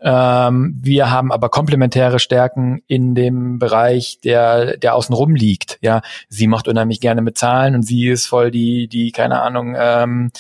ähm, 0.01 0.79
wir 0.81 1.11
haben 1.11 1.33
aber 1.33 1.49
komplementäre 1.49 2.19
Stärken 2.19 2.83
in 2.87 3.15
dem 3.15 3.59
Bereich, 3.59 4.21
der, 4.23 4.77
der 4.77 4.95
außenrum 4.95 5.35
liegt. 5.35 5.79
Ja, 5.81 6.03
sie 6.29 6.47
macht 6.47 6.69
unheimlich 6.69 7.01
gerne 7.01 7.21
mit 7.21 7.37
Zahlen 7.37 7.75
und 7.75 7.83
sie 7.83 8.09
ist 8.09 8.27
voll 8.27 8.51
die, 8.51 8.89
die, 8.89 9.11
keine 9.13 9.43
Ahnung, 9.43 9.77
ähm, 9.79 10.31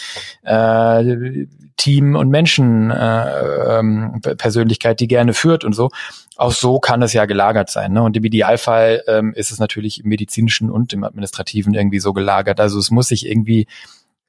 äh, 0.44 1.46
Team- 1.76 2.16
und 2.16 2.28
Menschen 2.28 2.90
äh, 2.90 3.78
ähm, 3.78 4.20
die 4.20 5.08
gerne 5.08 5.32
führt 5.32 5.64
und 5.64 5.74
so. 5.74 5.90
auch 6.36 6.52
so 6.52 6.78
kann 6.80 7.02
es 7.02 7.12
ja 7.12 7.24
gelagert 7.24 7.70
sein. 7.70 7.92
Ne? 7.92 8.02
Und 8.02 8.16
im 8.16 8.24
Idealfall 8.24 9.02
ähm, 9.06 9.32
ist 9.34 9.50
es 9.50 9.58
natürlich 9.58 10.02
im 10.04 10.08
medizinischen 10.08 10.70
und 10.70 10.92
im 10.92 11.04
administrativen 11.04 11.74
irgendwie 11.74 12.00
so 12.00 12.12
gelagert. 12.12 12.60
Also 12.60 12.78
es 12.78 12.90
muss 12.90 13.08
sich 13.08 13.26
irgendwie 13.26 13.66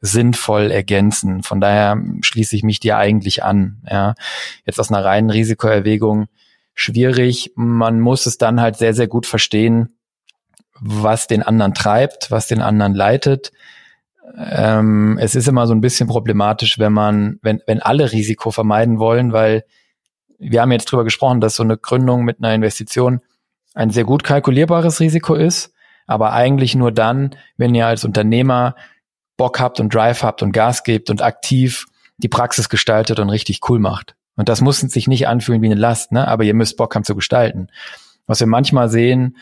sinnvoll 0.01 0.71
ergänzen. 0.71 1.43
Von 1.43 1.59
daher 1.59 2.01
schließe 2.21 2.55
ich 2.55 2.63
mich 2.63 2.79
dir 2.79 2.97
eigentlich 2.97 3.43
an. 3.43 3.81
Ja. 3.89 4.15
Jetzt 4.65 4.79
aus 4.79 4.91
einer 4.91 5.03
reinen 5.03 5.29
Risikoerwägung 5.29 6.27
schwierig. 6.73 7.51
Man 7.55 7.99
muss 7.99 8.25
es 8.25 8.37
dann 8.37 8.61
halt 8.61 8.77
sehr, 8.77 8.93
sehr 8.93 9.07
gut 9.07 9.25
verstehen, 9.25 9.97
was 10.79 11.27
den 11.27 11.43
anderen 11.43 11.73
treibt, 11.73 12.31
was 12.31 12.47
den 12.47 12.61
anderen 12.61 12.95
leitet. 12.95 13.51
Ähm, 14.37 15.17
es 15.19 15.35
ist 15.35 15.47
immer 15.47 15.67
so 15.67 15.73
ein 15.73 15.81
bisschen 15.81 16.07
problematisch, 16.07 16.79
wenn 16.79 16.93
man, 16.93 17.39
wenn, 17.41 17.61
wenn 17.67 17.81
alle 17.81 18.11
Risiko 18.11 18.51
vermeiden 18.51 18.99
wollen, 18.99 19.33
weil 19.33 19.65
wir 20.37 20.61
haben 20.61 20.71
jetzt 20.71 20.85
drüber 20.85 21.03
gesprochen, 21.03 21.41
dass 21.41 21.55
so 21.55 21.63
eine 21.63 21.77
Gründung 21.77 22.23
mit 22.23 22.37
einer 22.39 22.53
Investition 22.53 23.19
ein 23.73 23.89
sehr 23.89 24.05
gut 24.05 24.23
kalkulierbares 24.23 25.01
Risiko 25.01 25.35
ist, 25.35 25.73
aber 26.07 26.31
eigentlich 26.31 26.75
nur 26.75 26.91
dann, 26.91 27.35
wenn 27.57 27.75
ihr 27.75 27.87
als 27.87 28.05
Unternehmer 28.05 28.75
Bock 29.39 29.59
habt 29.59 29.79
und 29.79 29.95
Drive 29.95 30.21
habt 30.21 30.43
und 30.43 30.51
Gas 30.51 30.83
gebt 30.83 31.09
und 31.09 31.23
aktiv 31.23 31.85
die 32.17 32.27
Praxis 32.27 32.67
gestaltet 32.67 33.19
und 33.19 33.29
richtig 33.29 33.61
cool 33.69 33.79
macht. 33.79 34.15
Und 34.35 34.49
das 34.49 34.59
muss 34.59 34.81
sich 34.81 35.07
nicht 35.07 35.27
anfühlen 35.27 35.61
wie 35.61 35.67
eine 35.67 35.79
Last, 35.79 36.11
ne? 36.11 36.27
aber 36.27 36.43
ihr 36.43 36.53
müsst 36.53 36.77
Bock 36.77 36.93
haben 36.93 37.05
zu 37.05 37.15
gestalten. 37.15 37.69
Was 38.27 38.41
wir 38.41 38.47
manchmal 38.47 38.89
sehen, 38.89 39.37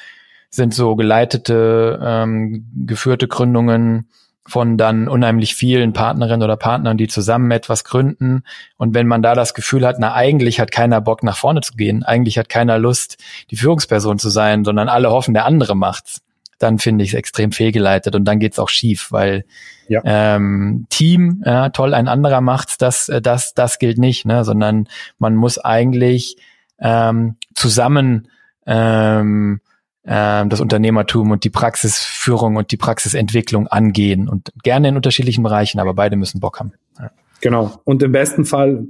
sind 0.52 0.74
so 0.74 0.96
geleitete, 0.96 2.00
ähm, 2.02 2.68
geführte 2.86 3.28
Gründungen 3.28 4.08
von 4.46 4.78
dann 4.78 5.08
unheimlich 5.08 5.56
vielen 5.56 5.94
Partnerinnen 5.94 6.44
oder 6.44 6.58
Partnern, 6.58 6.98
die 6.98 7.08
zusammen 7.08 7.50
etwas 7.52 7.84
gründen. 7.84 8.44
Und 8.78 8.94
wenn 8.94 9.08
man 9.08 9.24
da 9.24 9.34
das 9.34 9.54
Gefühl 9.56 9.86
hat, 9.86 9.98
na 10.00 10.14
eigentlich 10.14 10.60
hat 10.60 10.72
keiner 10.72 11.02
Bock 11.02 11.24
nach 11.24 11.38
vorne 11.38 11.62
zu 11.62 11.74
gehen, 11.74 12.04
eigentlich 12.04 12.38
hat 12.38 12.50
keiner 12.50 12.78
Lust, 12.78 13.18
die 13.50 13.58
Führungsperson 13.58 14.20
zu 14.20 14.30
sein, 14.30 14.64
sondern 14.64 14.90
alle 14.90 15.10
hoffen, 15.10 15.34
der 15.34 15.46
andere 15.46 15.76
macht's, 15.76 16.22
dann 16.60 16.80
finde 16.80 17.04
ich 17.04 17.12
es 17.12 17.16
extrem 17.16 17.52
fehlgeleitet 17.52 18.16
und 18.16 18.26
dann 18.26 18.40
geht's 18.40 18.60
auch 18.60 18.70
schief, 18.70 19.12
weil 19.12 19.46
ja. 19.88 20.02
ähm, 20.04 20.88
Team, 20.90 21.44
ja, 21.46 21.70
toll, 21.70 21.94
ein 21.94 22.08
anderer 22.08 22.42
macht's, 22.42 22.78
das, 22.78 23.10
äh, 23.10 23.22
das, 23.22 23.54
das 23.54 23.80
gilt 23.80 23.98
nicht, 23.98 24.26
ne, 24.26 24.44
sondern 24.44 24.88
man 25.20 25.36
muss 25.36 25.58
eigentlich 25.58 26.38
ähm, 26.80 27.36
zusammen 27.56 28.28
ähm, 28.66 29.62
ähm, 30.06 30.50
das 30.50 30.62
Unternehmertum 30.62 31.32
und 31.32 31.44
die 31.44 31.50
Praxisführung 31.50 32.56
und 32.56 32.72
die 32.72 32.78
Praxisentwicklung 32.78 33.68
angehen 33.68 34.30
und 34.30 34.52
gerne 34.64 34.90
in 34.90 34.96
unterschiedlichen 34.96 35.44
Bereichen, 35.44 35.80
aber 35.80 35.94
beide 35.94 36.16
müssen 36.16 36.40
Bock 36.40 36.60
haben. 36.60 36.74
Ja. 37.00 37.12
Genau. 37.42 37.80
Und 37.84 38.02
im 38.04 38.12
besten 38.12 38.46
Fall 38.46 38.86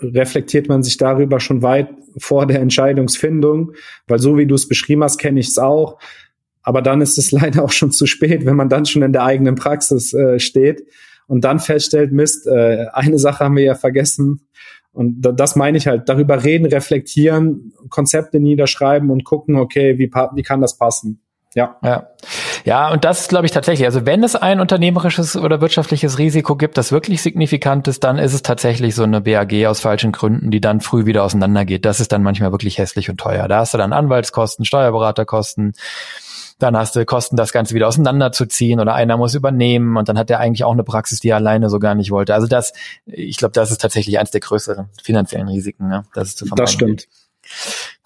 reflektiert 0.00 0.68
man 0.68 0.82
sich 0.82 0.96
darüber 0.96 1.40
schon 1.40 1.62
weit 1.62 1.88
vor 2.16 2.46
der 2.46 2.60
Entscheidungsfindung, 2.60 3.72
weil 4.08 4.18
so 4.18 4.36
wie 4.36 4.46
du 4.46 4.54
es 4.54 4.68
beschrieben 4.68 5.04
hast, 5.04 5.18
kenne 5.18 5.40
ich 5.40 5.48
es 5.48 5.58
auch. 5.58 5.98
Aber 6.62 6.82
dann 6.82 7.00
ist 7.00 7.18
es 7.18 7.30
leider 7.32 7.64
auch 7.64 7.72
schon 7.72 7.90
zu 7.90 8.06
spät, 8.06 8.46
wenn 8.46 8.56
man 8.56 8.68
dann 8.68 8.86
schon 8.86 9.02
in 9.02 9.12
der 9.12 9.24
eigenen 9.24 9.54
Praxis 9.54 10.12
äh, 10.12 10.38
steht 10.38 10.84
und 11.26 11.44
dann 11.44 11.60
feststellt, 11.60 12.12
Mist, 12.12 12.46
äh, 12.46 12.86
eine 12.92 13.18
Sache 13.18 13.44
haben 13.44 13.56
wir 13.56 13.64
ja 13.64 13.74
vergessen. 13.74 14.42
Und 14.92 15.22
das 15.22 15.56
meine 15.56 15.78
ich 15.78 15.86
halt, 15.86 16.08
darüber 16.08 16.44
reden, 16.44 16.66
reflektieren, 16.66 17.72
Konzepte 17.88 18.38
niederschreiben 18.40 19.08
und 19.10 19.24
gucken, 19.24 19.56
okay, 19.56 19.98
wie, 19.98 20.10
wie 20.10 20.42
kann 20.42 20.60
das 20.60 20.76
passen? 20.76 21.22
Ja. 21.54 21.76
ja. 21.82 22.08
Ja, 22.64 22.92
und 22.92 23.04
das 23.04 23.28
glaube 23.28 23.46
ich 23.46 23.52
tatsächlich. 23.52 23.86
Also 23.86 24.06
wenn 24.06 24.22
es 24.22 24.36
ein 24.36 24.60
unternehmerisches 24.60 25.36
oder 25.36 25.60
wirtschaftliches 25.60 26.18
Risiko 26.18 26.56
gibt, 26.56 26.78
das 26.78 26.92
wirklich 26.92 27.20
signifikant 27.20 27.88
ist, 27.88 28.04
dann 28.04 28.18
ist 28.18 28.34
es 28.34 28.42
tatsächlich 28.42 28.94
so 28.94 29.02
eine 29.02 29.20
BAG 29.20 29.66
aus 29.66 29.80
falschen 29.80 30.12
Gründen, 30.12 30.50
die 30.50 30.60
dann 30.60 30.80
früh 30.80 31.04
wieder 31.04 31.24
auseinandergeht. 31.24 31.84
Das 31.84 32.00
ist 32.00 32.12
dann 32.12 32.22
manchmal 32.22 32.52
wirklich 32.52 32.78
hässlich 32.78 33.10
und 33.10 33.18
teuer. 33.18 33.48
Da 33.48 33.58
hast 33.58 33.74
du 33.74 33.78
dann 33.78 33.92
Anwaltskosten, 33.92 34.64
Steuerberaterkosten, 34.64 35.72
dann 36.62 36.76
hast 36.76 36.94
du 36.94 37.04
Kosten, 37.04 37.36
das 37.36 37.52
Ganze 37.52 37.74
wieder 37.74 37.88
auseinanderzuziehen 37.88 38.80
oder 38.80 38.94
einer 38.94 39.16
muss 39.16 39.34
übernehmen 39.34 39.96
und 39.96 40.08
dann 40.08 40.18
hat 40.18 40.30
er 40.30 40.40
eigentlich 40.40 40.64
auch 40.64 40.72
eine 40.72 40.84
Praxis, 40.84 41.20
die 41.20 41.30
er 41.30 41.36
alleine 41.36 41.68
so 41.68 41.78
gar 41.78 41.94
nicht 41.94 42.10
wollte. 42.10 42.34
Also 42.34 42.46
das, 42.46 42.72
ich 43.06 43.36
glaube, 43.36 43.52
das 43.52 43.70
ist 43.70 43.80
tatsächlich 43.80 44.18
eines 44.18 44.30
der 44.30 44.40
größeren 44.40 44.88
finanziellen 45.02 45.48
Risiken, 45.48 45.88
ne? 45.88 46.04
das 46.14 46.28
ist 46.28 46.38
zu 46.38 46.46
vermeiden. 46.46 46.64
Das 46.64 46.72
stimmt. 46.72 47.08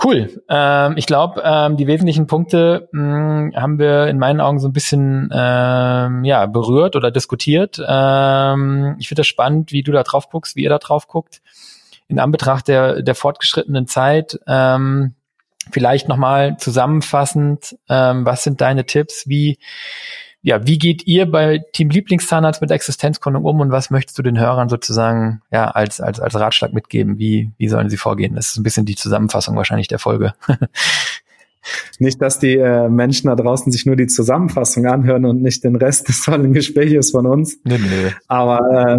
Cool. 0.02 0.42
Ähm, 0.48 0.94
ich 0.96 1.06
glaube, 1.06 1.42
ähm, 1.44 1.76
die 1.76 1.86
wesentlichen 1.86 2.26
Punkte 2.26 2.88
mh, 2.92 3.54
haben 3.54 3.78
wir 3.78 4.06
in 4.06 4.18
meinen 4.18 4.40
Augen 4.40 4.58
so 4.58 4.68
ein 4.68 4.72
bisschen 4.72 5.30
ähm, 5.32 6.24
ja, 6.24 6.46
berührt 6.46 6.96
oder 6.96 7.10
diskutiert. 7.10 7.80
Ähm, 7.86 8.96
ich 8.98 9.08
finde 9.08 9.20
das 9.20 9.26
spannend, 9.26 9.72
wie 9.72 9.82
du 9.82 9.92
da 9.92 10.02
drauf 10.02 10.30
guckst, 10.30 10.56
wie 10.56 10.62
ihr 10.62 10.70
da 10.70 10.78
drauf 10.78 11.06
guckt. 11.06 11.42
In 12.08 12.18
Anbetracht 12.18 12.68
der, 12.68 13.02
der 13.02 13.14
fortgeschrittenen 13.14 13.86
Zeit. 13.86 14.38
Ähm, 14.46 15.14
Vielleicht 15.70 16.08
nochmal 16.08 16.56
zusammenfassend, 16.58 17.76
ähm, 17.88 18.24
was 18.24 18.44
sind 18.44 18.60
deine 18.60 18.86
Tipps? 18.86 19.28
Wie, 19.28 19.58
ja, 20.42 20.64
wie 20.64 20.78
geht 20.78 21.06
ihr 21.06 21.28
bei 21.28 21.60
Team 21.72 21.90
Lieblingszahnarzt 21.90 22.60
mit 22.60 22.70
Existenzgründung 22.70 23.44
um 23.44 23.60
und 23.60 23.72
was 23.72 23.90
möchtest 23.90 24.16
du 24.18 24.22
den 24.22 24.38
Hörern 24.38 24.68
sozusagen 24.68 25.42
ja 25.50 25.68
als 25.70 26.00
als 26.00 26.20
als 26.20 26.36
Ratschlag 26.36 26.72
mitgeben? 26.72 27.18
Wie 27.18 27.50
wie 27.58 27.68
sollen 27.68 27.90
sie 27.90 27.96
vorgehen? 27.96 28.36
Das 28.36 28.48
ist 28.48 28.56
ein 28.56 28.62
bisschen 28.62 28.86
die 28.86 28.94
Zusammenfassung 28.94 29.56
wahrscheinlich 29.56 29.88
der 29.88 29.98
Folge. 29.98 30.34
Nicht, 31.98 32.20
dass 32.20 32.38
die 32.38 32.56
äh, 32.56 32.88
Menschen 32.88 33.28
da 33.28 33.34
draußen 33.34 33.72
sich 33.72 33.86
nur 33.86 33.96
die 33.96 34.06
Zusammenfassung 34.06 34.86
anhören 34.86 35.24
und 35.24 35.42
nicht 35.42 35.64
den 35.64 35.76
Rest 35.76 36.08
des 36.08 36.22
tollen 36.22 36.52
Gesprächs 36.52 37.10
von 37.10 37.26
uns. 37.26 37.58
Nee, 37.64 37.78
nee. 37.78 38.12
Aber 38.28 38.60
äh, 38.70 38.98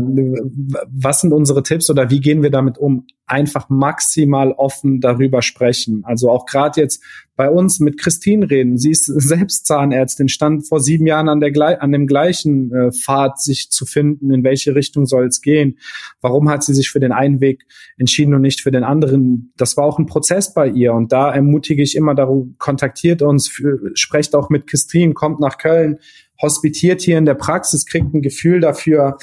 was 0.88 1.22
sind 1.22 1.34
unsere 1.34 1.64
Tipps 1.64 1.90
oder 1.90 2.10
wie 2.10 2.20
gehen 2.20 2.44
wir 2.44 2.52
damit 2.52 2.78
um? 2.78 3.06
Einfach 3.26 3.70
maximal 3.70 4.52
offen 4.52 5.02
darüber 5.02 5.42
sprechen. 5.42 6.04
Also 6.06 6.30
auch 6.30 6.46
gerade 6.46 6.82
jetzt 6.82 7.04
bei 7.38 7.52
uns 7.52 7.80
mit 7.80 8.00
Christine 8.00 8.50
reden. 8.50 8.78
Sie 8.80 8.90
ist 8.90 9.06
selbst 9.06 9.68
Zahnärztin, 9.68 10.28
stand 10.28 10.68
vor 10.68 10.80
sieben 10.80 11.06
Jahren 11.06 11.30
an, 11.30 11.40
der, 11.40 11.82
an 11.82 11.92
dem 11.92 12.08
gleichen 12.08 12.74
äh, 12.74 12.92
Pfad, 12.92 13.40
sich 13.40 13.70
zu 13.70 13.86
finden, 13.86 14.34
in 14.34 14.44
welche 14.44 14.74
Richtung 14.74 15.06
soll 15.06 15.28
es 15.28 15.42
gehen. 15.42 15.78
Warum 16.20 16.50
hat 16.50 16.64
sie 16.64 16.74
sich 16.74 16.90
für 16.90 17.00
den 17.00 17.12
einen 17.12 17.40
Weg 17.40 17.66
entschieden 17.98 18.34
und 18.34 18.42
nicht 18.42 18.62
für 18.62 18.72
den 18.72 18.84
anderen? 18.84 19.54
Das 19.56 19.78
war 19.78 19.86
auch 19.86 20.00
ein 20.00 20.08
Prozess 20.08 20.56
bei 20.56 20.68
ihr. 20.68 20.94
Und 20.94 21.12
da 21.12 21.32
ermutige 21.32 21.84
ich 21.84 21.96
immer 21.96 22.16
darum, 22.16 22.56
kontaktiert 22.58 23.22
uns, 23.22 23.62
sprecht 23.94 24.34
auch 24.34 24.50
mit 24.50 24.66
Christine, 24.66 25.14
kommt 25.14 25.40
nach 25.40 25.60
Köln, 25.60 26.00
hospitiert 26.42 27.02
hier 27.02 27.20
in 27.20 27.26
der 27.26 27.36
Praxis, 27.36 27.86
kriegt 27.86 28.16
ein 28.16 28.24
Gefühl 28.24 28.62
dafür, 28.62 29.18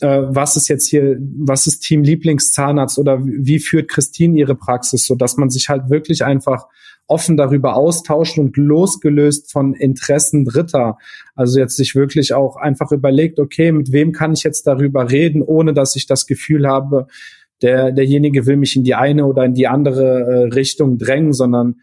äh, 0.00 0.22
was 0.28 0.56
ist 0.56 0.68
jetzt 0.68 0.88
hier, 0.88 1.18
was 1.20 1.66
ist 1.66 1.80
Team 1.80 2.02
Lieblingszahnarzt 2.04 2.98
oder 2.98 3.20
wie 3.22 3.58
führt 3.58 3.88
Christine 3.88 4.38
ihre 4.38 4.54
Praxis, 4.54 5.04
so 5.04 5.14
dass 5.14 5.36
man 5.36 5.50
sich 5.50 5.68
halt 5.68 5.90
wirklich 5.90 6.24
einfach 6.24 6.66
offen 7.10 7.36
darüber 7.36 7.76
austauscht 7.76 8.38
und 8.38 8.56
losgelöst 8.56 9.50
von 9.50 9.74
Interessen 9.74 10.44
Dritter. 10.44 10.96
Also 11.34 11.58
jetzt 11.58 11.76
sich 11.76 11.94
wirklich 11.94 12.32
auch 12.32 12.56
einfach 12.56 12.92
überlegt, 12.92 13.40
okay, 13.40 13.72
mit 13.72 13.92
wem 13.92 14.12
kann 14.12 14.32
ich 14.32 14.44
jetzt 14.44 14.66
darüber 14.66 15.10
reden, 15.10 15.42
ohne 15.42 15.74
dass 15.74 15.96
ich 15.96 16.06
das 16.06 16.26
Gefühl 16.26 16.66
habe, 16.66 17.08
der, 17.62 17.92
derjenige 17.92 18.46
will 18.46 18.56
mich 18.56 18.76
in 18.76 18.84
die 18.84 18.94
eine 18.94 19.26
oder 19.26 19.44
in 19.44 19.54
die 19.54 19.66
andere 19.66 20.20
äh, 20.20 20.44
Richtung 20.54 20.98
drängen, 20.98 21.32
sondern 21.32 21.80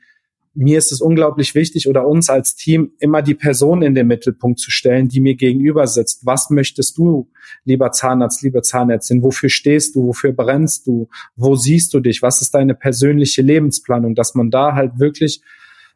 mir 0.58 0.80
ist 0.80 0.91
es 0.91 1.01
unglaublich 1.01 1.53
wichtig 1.53 1.88
oder 1.88 2.08
uns 2.08 2.30
als 2.30 2.55
Team 2.55 2.91
immer 2.99 3.22
die 3.22 3.36
Person 3.36 3.84
in 3.84 3.93
den 3.93 4.08
Mittelpunkt 4.08 4.60
zu 4.60 4.72
stellen, 4.72 5.08
die 5.08 5.20
mir 5.20 5.36
gegenüber 5.36 5.86
sitzt. 5.86 6.26
Was 6.26 6.49
möchtest 6.49 6.97
du, 6.97 7.30
lieber 7.64 7.91
Zahnarzt, 7.91 8.41
liebe 8.41 8.64
Zahnärztin? 8.64 9.22
Wofür 9.22 9.49
stehst 9.49 9.95
du? 9.95 10.08
Wofür 10.08 10.34
brennst 10.34 10.88
du? 10.88 11.10
Wo 11.36 11.55
siehst 11.55 11.93
du 11.93 11.99
dich? 11.99 12.24
Was 12.24 12.41
ist 12.41 12.55
deine 12.55 12.74
persönliche 12.74 13.43
Lebensplanung? 13.43 14.16
Dass 14.16 14.34
man 14.34 14.49
da 14.49 14.74
halt 14.74 14.99
wirklich 14.99 15.41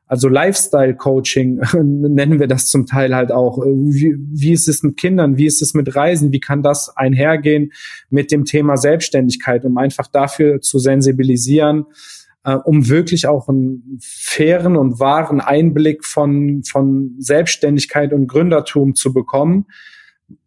also 0.06 0.28
Lifestyle 0.28 0.94
Coaching 0.94 1.62
nennen 1.74 2.38
wir 2.38 2.48
das 2.48 2.68
zum 2.68 2.86
Teil 2.86 3.16
halt 3.16 3.32
auch. 3.32 3.60
Wie, 3.60 4.14
wie 4.18 4.52
ist 4.52 4.68
es 4.68 4.84
mit 4.84 4.98
Kindern? 4.98 5.38
Wie 5.38 5.46
ist 5.46 5.62
es 5.62 5.74
mit 5.74 5.96
Reisen? 5.96 6.34
Wie 6.34 6.42
kann 6.42 6.62
das 6.62 6.96
einhergehen 6.98 7.72
mit 8.10 8.30
dem 8.30 8.44
Thema 8.44 8.76
Selbstständigkeit, 8.76 9.64
um 9.64 9.78
einfach 9.78 10.08
dafür 10.08 10.60
zu 10.60 10.80
sensibilisieren, 10.80 11.86
äh, 12.44 12.56
um 12.56 12.90
wirklich 12.90 13.28
auch 13.28 13.48
einen 13.48 14.00
fairen 14.02 14.76
und 14.76 15.00
wahren 15.00 15.42
Einblick 15.42 16.06
von, 16.06 16.64
von 16.64 17.16
Selbstständigkeit 17.20 18.14
und 18.14 18.28
Gründertum 18.28 18.96
zu 18.96 19.14
bekommen, 19.14 19.68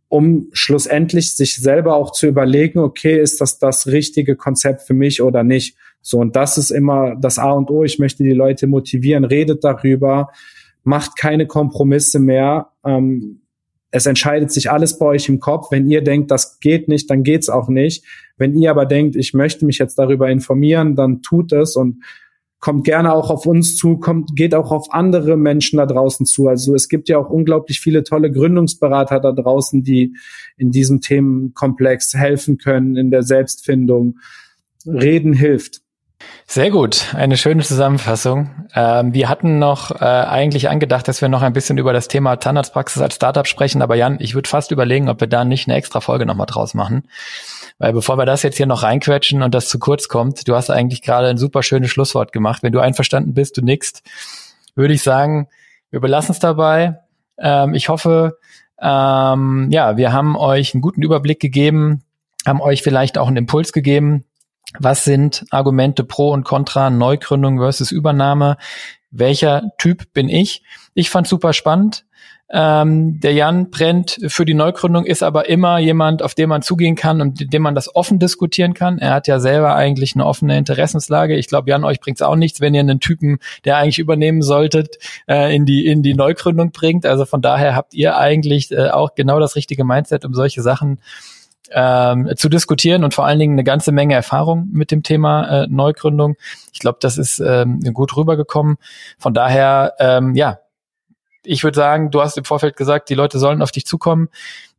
um 0.09 0.49
schlussendlich 0.53 1.37
sich 1.37 1.57
selber 1.57 1.97
auch 1.97 2.13
zu 2.13 2.27
überlegen, 2.27 2.79
okay, 2.79 3.21
ist 3.21 3.41
das 3.41 3.59
das 3.59 3.87
richtige 3.87 4.37
Konzept 4.37 4.83
für 4.83 4.95
mich 4.95 5.23
oder 5.23 5.43
nicht? 5.43 5.77
So, 6.03 6.19
und 6.19 6.37
das 6.37 6.59
ist 6.59 6.71
immer 6.71 7.17
das 7.17 7.39
A 7.39 7.53
und 7.53 7.71
O. 7.71 7.83
Ich 7.83 7.99
möchte 7.99 8.23
die 8.23 8.33
Leute 8.33 8.67
motivieren, 8.67 9.25
redet 9.25 9.65
darüber, 9.65 10.31
macht 10.83 11.17
keine 11.17 11.47
Kompromisse 11.47 12.19
mehr. 12.21 12.69
Ähm, 12.85 13.41
es 13.95 14.07
entscheidet 14.07 14.51
sich 14.51 14.73
alles 14.73 14.99
bei 14.99 15.07
euch 15.07 15.29
im 15.29 15.39
Kopf. 15.39 15.71
Wenn 15.71 15.89
ihr 15.89 16.03
denkt, 16.03 16.33
das 16.33 16.59
geht 16.59 16.89
nicht, 16.89 17.09
dann 17.11 17.23
geht's 17.23 17.49
auch 17.49 17.69
nicht. 17.69 18.05
Wenn 18.37 18.57
ihr 18.57 18.73
aber 18.73 18.87
denkt, 18.87 19.15
ich 19.15 19.35
möchte 19.35 19.65
mich 19.65 19.79
jetzt 19.79 20.01
darüber 20.01 20.29
informieren, 20.29 20.97
dann 20.97 21.23
tut 21.23 21.53
es 21.53 21.77
und 21.77 22.03
kommt 22.59 22.83
gerne 22.83 23.15
auch 23.15 23.31
auf 23.31 23.47
uns 23.47 23.77
zu, 23.77 23.99
kommt, 23.99 24.35
geht 24.35 24.53
auch 24.53 24.73
auf 24.73 24.93
andere 24.93 25.37
Menschen 25.37 25.77
da 25.77 25.87
draußen 25.87 26.27
zu. 26.27 26.49
Also 26.49 26.75
es 26.75 26.89
gibt 26.89 27.09
ja 27.09 27.19
auch 27.19 27.31
unglaublich 27.31 27.79
viele 27.79 28.03
tolle 28.03 28.33
Gründungsberater 28.33 29.21
da 29.21 29.31
draußen, 29.31 29.85
die 29.85 30.17
in 30.57 30.73
diesem 30.73 31.01
Themenkomplex 31.01 32.15
helfen 32.15 32.59
können, 32.59 32.97
in 32.97 33.13
der 33.13 33.23
Selbstfindung. 33.23 34.19
Reden 34.85 35.35
hilft. 35.35 35.84
Sehr 36.47 36.71
gut, 36.71 37.15
eine 37.15 37.37
schöne 37.37 37.63
Zusammenfassung. 37.63 38.51
Ähm, 38.75 39.15
wir 39.15 39.29
hatten 39.29 39.59
noch 39.59 39.91
äh, 39.91 40.05
eigentlich 40.05 40.69
angedacht, 40.69 41.09
dass 41.09 41.23
wir 41.23 41.29
noch 41.29 41.43
ein 41.43 41.55
bisschen 41.55 41.79
über 41.79 41.93
das 41.93 42.07
Thema 42.07 42.39
Zahnarztpraxis 42.39 43.01
als 43.01 43.15
Startup 43.15 43.47
sprechen, 43.47 43.81
aber 43.81 43.95
Jan, 43.95 44.19
ich 44.21 44.35
würde 44.35 44.49
fast 44.49 44.71
überlegen, 44.71 45.09
ob 45.09 45.21
wir 45.21 45.27
da 45.27 45.45
nicht 45.45 45.67
eine 45.67 45.77
extra 45.77 46.01
Folge 46.01 46.27
nochmal 46.27 46.47
draus 46.47 46.75
machen. 46.75 47.09
Weil 47.79 47.93
bevor 47.93 48.19
wir 48.19 48.27
das 48.27 48.43
jetzt 48.43 48.57
hier 48.57 48.67
noch 48.67 48.83
reinquetschen 48.83 49.43
und 49.43 49.55
das 49.55 49.69
zu 49.69 49.79
kurz 49.79 50.09
kommt, 50.09 50.47
du 50.47 50.55
hast 50.55 50.71
eigentlich 50.71 51.03
gerade 51.03 51.29
ein 51.29 51.39
super 51.39 51.63
schönes 51.63 51.91
Schlusswort 51.91 52.33
gemacht. 52.33 52.63
Wenn 52.63 52.73
du 52.73 52.81
einverstanden 52.81 53.35
bist, 53.35 53.57
du 53.57 53.63
nickst, 53.63 54.03
würde 54.75 54.95
ich 54.95 55.03
sagen, 55.03 55.49
wir 55.91 56.01
belassen 56.01 56.33
es 56.33 56.39
dabei. 56.39 57.01
Ähm, 57.39 57.75
ich 57.75 57.89
hoffe, 57.89 58.39
ähm, 58.81 59.69
ja, 59.71 59.97
wir 59.97 60.13
haben 60.13 60.37
euch 60.37 60.75
einen 60.75 60.83
guten 60.83 61.03
Überblick 61.03 61.41
gegeben, 61.41 62.03
haben 62.47 62.61
euch 62.61 62.83
vielleicht 62.83 63.19
auch 63.19 63.29
einen 63.29 63.39
Impuls 63.39 63.73
gegeben, 63.73 64.25
was 64.79 65.05
sind 65.05 65.45
Argumente 65.51 66.05
pro 66.05 66.31
und 66.31 66.45
contra 66.45 66.91
Neugründung 66.91 67.59
versus 67.59 67.93
Übernahme? 67.93 68.57
Welcher 69.11 69.71
Typ 69.79 70.13
bin 70.13 70.29
ich? 70.29 70.63
Ich 70.95 71.11
fand 71.11 71.27
super 71.27 71.53
spannend. 71.53 72.05
Ähm, 72.51 73.21
der 73.21 73.33
Jan 73.33 73.71
brennt 73.71 74.19
für 74.29 74.45
die 74.45 74.55
Neugründung, 74.55 75.07
ist 75.07 75.23
aber 75.23 75.49
immer 75.49 75.79
jemand, 75.79 76.23
auf 76.23 76.35
den 76.35 76.51
man 76.51 76.61
zugehen 76.61 76.95
kann 76.95 77.21
und 77.21 77.53
dem 77.53 77.63
man 77.63 77.75
das 77.75 77.95
offen 77.97 78.19
diskutieren 78.19 78.75
kann. 78.75 78.99
Er 78.99 79.15
hat 79.15 79.27
ja 79.27 79.41
selber 79.41 79.75
eigentlich 79.75 80.15
eine 80.15 80.27
offene 80.27 80.59
Interessenslage. 80.59 81.37
Ich 81.37 81.49
glaube, 81.49 81.71
Jan, 81.71 81.85
euch 81.85 82.01
bringt's 82.01 82.21
auch 82.21 82.37
nichts, 82.37 82.61
wenn 82.61 82.75
ihr 82.75 82.81
einen 82.81 83.01
Typen, 83.01 83.39
der 83.65 83.79
eigentlich 83.79 83.99
übernehmen 83.99 84.43
solltet, 84.43 84.99
äh, 85.27 85.57
in 85.57 85.65
die 85.65 85.87
in 85.87 86.03
die 86.03 86.15
Neugründung 86.15 86.71
bringt. 86.71 87.07
Also 87.07 87.25
von 87.25 87.41
daher 87.41 87.75
habt 87.75 87.95
ihr 87.95 88.19
eigentlich 88.19 88.71
äh, 88.71 88.91
auch 88.91 89.15
genau 89.15 89.41
das 89.41 89.57
richtige 89.57 89.85
Mindset, 89.85 90.25
um 90.25 90.35
solche 90.35 90.61
Sachen 90.61 91.01
ähm, 91.71 92.31
zu 92.37 92.49
diskutieren 92.49 93.05
und 93.05 93.15
vor 93.15 93.27
allen 93.27 93.39
Dingen 93.39 93.55
eine 93.55 93.65
ganze 93.65 93.93
Menge 93.93 94.15
Erfahrung 94.15 94.69
mit 94.73 94.91
dem 94.91 95.03
Thema 95.03 95.65
äh, 95.65 95.67
Neugründung. 95.69 96.37
Ich 96.73 96.79
glaube, 96.79 96.99
das 97.01 97.19
ist 97.19 97.41
ähm, 97.41 97.81
gut 97.93 98.17
rübergekommen. 98.17 98.77
Von 99.19 99.35
daher, 99.35 99.95
ähm, 99.99 100.35
ja, 100.35 100.59
ich 101.43 101.63
würde 101.65 101.77
sagen, 101.77 102.11
du 102.11 102.23
hast 102.23 102.39
im 102.39 102.45
Vorfeld 102.45 102.77
gesagt, 102.77 103.09
die 103.11 103.15
Leute 103.15 103.39
sollen 103.39 103.63
auf 103.63 103.71
dich 103.71 103.87
zukommen. 103.87 104.29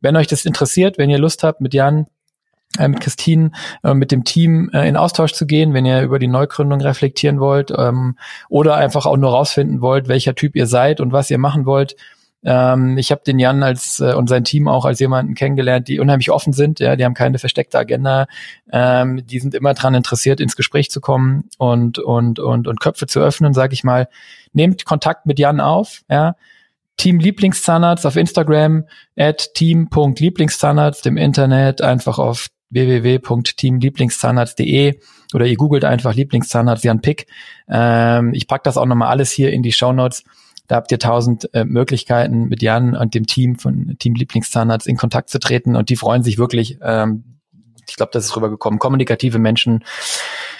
Wenn 0.00 0.16
euch 0.16 0.26
das 0.26 0.44
interessiert, 0.44 0.98
wenn 0.98 1.10
ihr 1.10 1.18
Lust 1.18 1.42
habt, 1.42 1.60
mit 1.60 1.74
Jan 1.74 2.06
äh, 2.78 2.88
mit 2.88 3.00
Christine, 3.00 3.52
äh, 3.82 3.94
mit 3.94 4.12
dem 4.12 4.24
Team 4.24 4.70
äh, 4.72 4.88
in 4.88 4.96
Austausch 4.96 5.32
zu 5.32 5.46
gehen, 5.46 5.72
wenn 5.72 5.86
ihr 5.86 6.02
über 6.02 6.18
die 6.18 6.26
Neugründung 6.28 6.80
reflektieren 6.80 7.40
wollt 7.40 7.72
ähm, 7.76 8.18
oder 8.48 8.74
einfach 8.74 9.06
auch 9.06 9.16
nur 9.16 9.30
rausfinden 9.30 9.80
wollt, 9.80 10.08
welcher 10.08 10.34
Typ 10.34 10.56
ihr 10.56 10.66
seid 10.66 11.00
und 11.00 11.12
was 11.12 11.30
ihr 11.30 11.38
machen 11.38 11.64
wollt, 11.64 11.96
ähm, 12.46 12.96
ich 12.96 13.10
habe 13.10 13.22
den 13.26 13.40
Jan 13.40 13.64
als 13.64 13.98
äh, 13.98 14.14
und 14.14 14.28
sein 14.28 14.44
Team 14.44 14.68
auch 14.68 14.84
als 14.84 15.00
jemanden 15.00 15.34
kennengelernt, 15.34 15.88
die 15.88 15.98
unheimlich 15.98 16.30
offen 16.30 16.52
sind. 16.52 16.78
Ja, 16.78 16.94
die 16.94 17.04
haben 17.04 17.14
keine 17.14 17.40
versteckte 17.40 17.76
Agenda. 17.76 18.28
Ähm, 18.72 19.26
die 19.26 19.40
sind 19.40 19.52
immer 19.52 19.74
dran 19.74 19.94
interessiert, 19.94 20.40
ins 20.40 20.54
Gespräch 20.54 20.88
zu 20.88 21.00
kommen 21.00 21.48
und 21.58 21.98
und 21.98 22.38
und 22.38 22.68
und 22.68 22.80
Köpfe 22.80 23.08
zu 23.08 23.18
öffnen, 23.18 23.52
sage 23.52 23.74
ich 23.74 23.82
mal. 23.82 24.06
Nehmt 24.52 24.84
Kontakt 24.84 25.26
mit 25.26 25.40
Jan 25.40 25.60
auf. 25.60 26.02
Ja. 26.08 26.36
Team 26.96 27.18
Lieblingszahnarzt 27.18 28.06
auf 28.06 28.14
Instagram 28.14 28.84
at 29.16 29.54
team.lieblingszahnarzt 29.54 31.04
im 31.06 31.16
Internet 31.16 31.82
einfach 31.82 32.20
auf 32.20 32.46
www.teamlieblingszahnarzt.de 32.70 35.00
oder 35.34 35.46
ihr 35.46 35.56
googelt 35.56 35.84
einfach 35.84 36.14
Lieblingszahnarzt 36.14 36.84
Jan 36.84 37.00
Pick. 37.00 37.26
Ähm, 37.68 38.32
ich 38.34 38.46
pack 38.46 38.62
das 38.62 38.76
auch 38.76 38.86
nochmal 38.86 39.08
alles 39.08 39.32
hier 39.32 39.52
in 39.52 39.64
die 39.64 39.72
Show 39.72 39.92
Notes. 39.92 40.22
Da 40.66 40.76
habt 40.76 40.90
ihr 40.92 40.98
tausend 40.98 41.52
äh, 41.54 41.64
Möglichkeiten, 41.64 42.48
mit 42.48 42.62
Jan 42.62 42.96
und 42.96 43.14
dem 43.14 43.26
Team 43.26 43.58
von 43.58 43.96
Team 43.98 44.14
Lieblingszahnarzt 44.14 44.86
in 44.86 44.96
Kontakt 44.96 45.30
zu 45.30 45.38
treten 45.38 45.76
und 45.76 45.88
die 45.88 45.96
freuen 45.96 46.22
sich 46.22 46.38
wirklich, 46.38 46.78
ähm, 46.82 47.24
ich 47.88 47.96
glaube, 47.96 48.10
das 48.12 48.24
ist 48.24 48.36
rübergekommen, 48.36 48.78
kommunikative 48.78 49.38
Menschen 49.38 49.84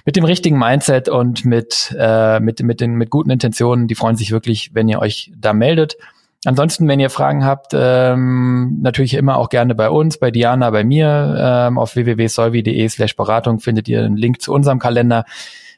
mit 0.04 0.16
dem 0.16 0.24
richtigen 0.24 0.58
Mindset 0.58 1.08
und 1.08 1.44
mit, 1.44 1.94
äh, 1.98 2.38
mit, 2.38 2.62
mit, 2.62 2.80
den, 2.80 2.94
mit 2.94 3.10
guten 3.10 3.30
Intentionen, 3.30 3.88
die 3.88 3.96
freuen 3.96 4.16
sich 4.16 4.30
wirklich, 4.30 4.74
wenn 4.74 4.88
ihr 4.88 5.00
euch 5.00 5.32
da 5.36 5.52
meldet. 5.52 5.96
Ansonsten, 6.44 6.86
wenn 6.86 7.00
ihr 7.00 7.10
Fragen 7.10 7.44
habt, 7.44 7.72
ähm, 7.74 8.78
natürlich 8.80 9.14
immer 9.14 9.36
auch 9.36 9.48
gerne 9.48 9.74
bei 9.74 9.90
uns, 9.90 10.18
bei 10.18 10.30
Diana, 10.30 10.70
bei 10.70 10.84
mir. 10.84 11.34
Ähm, 11.36 11.76
auf 11.76 11.96
www.solvi.de 11.96 12.88
slash 12.88 13.16
Beratung 13.16 13.58
findet 13.58 13.88
ihr 13.88 14.04
einen 14.04 14.16
Link 14.16 14.40
zu 14.40 14.52
unserem 14.52 14.78
Kalender. 14.78 15.24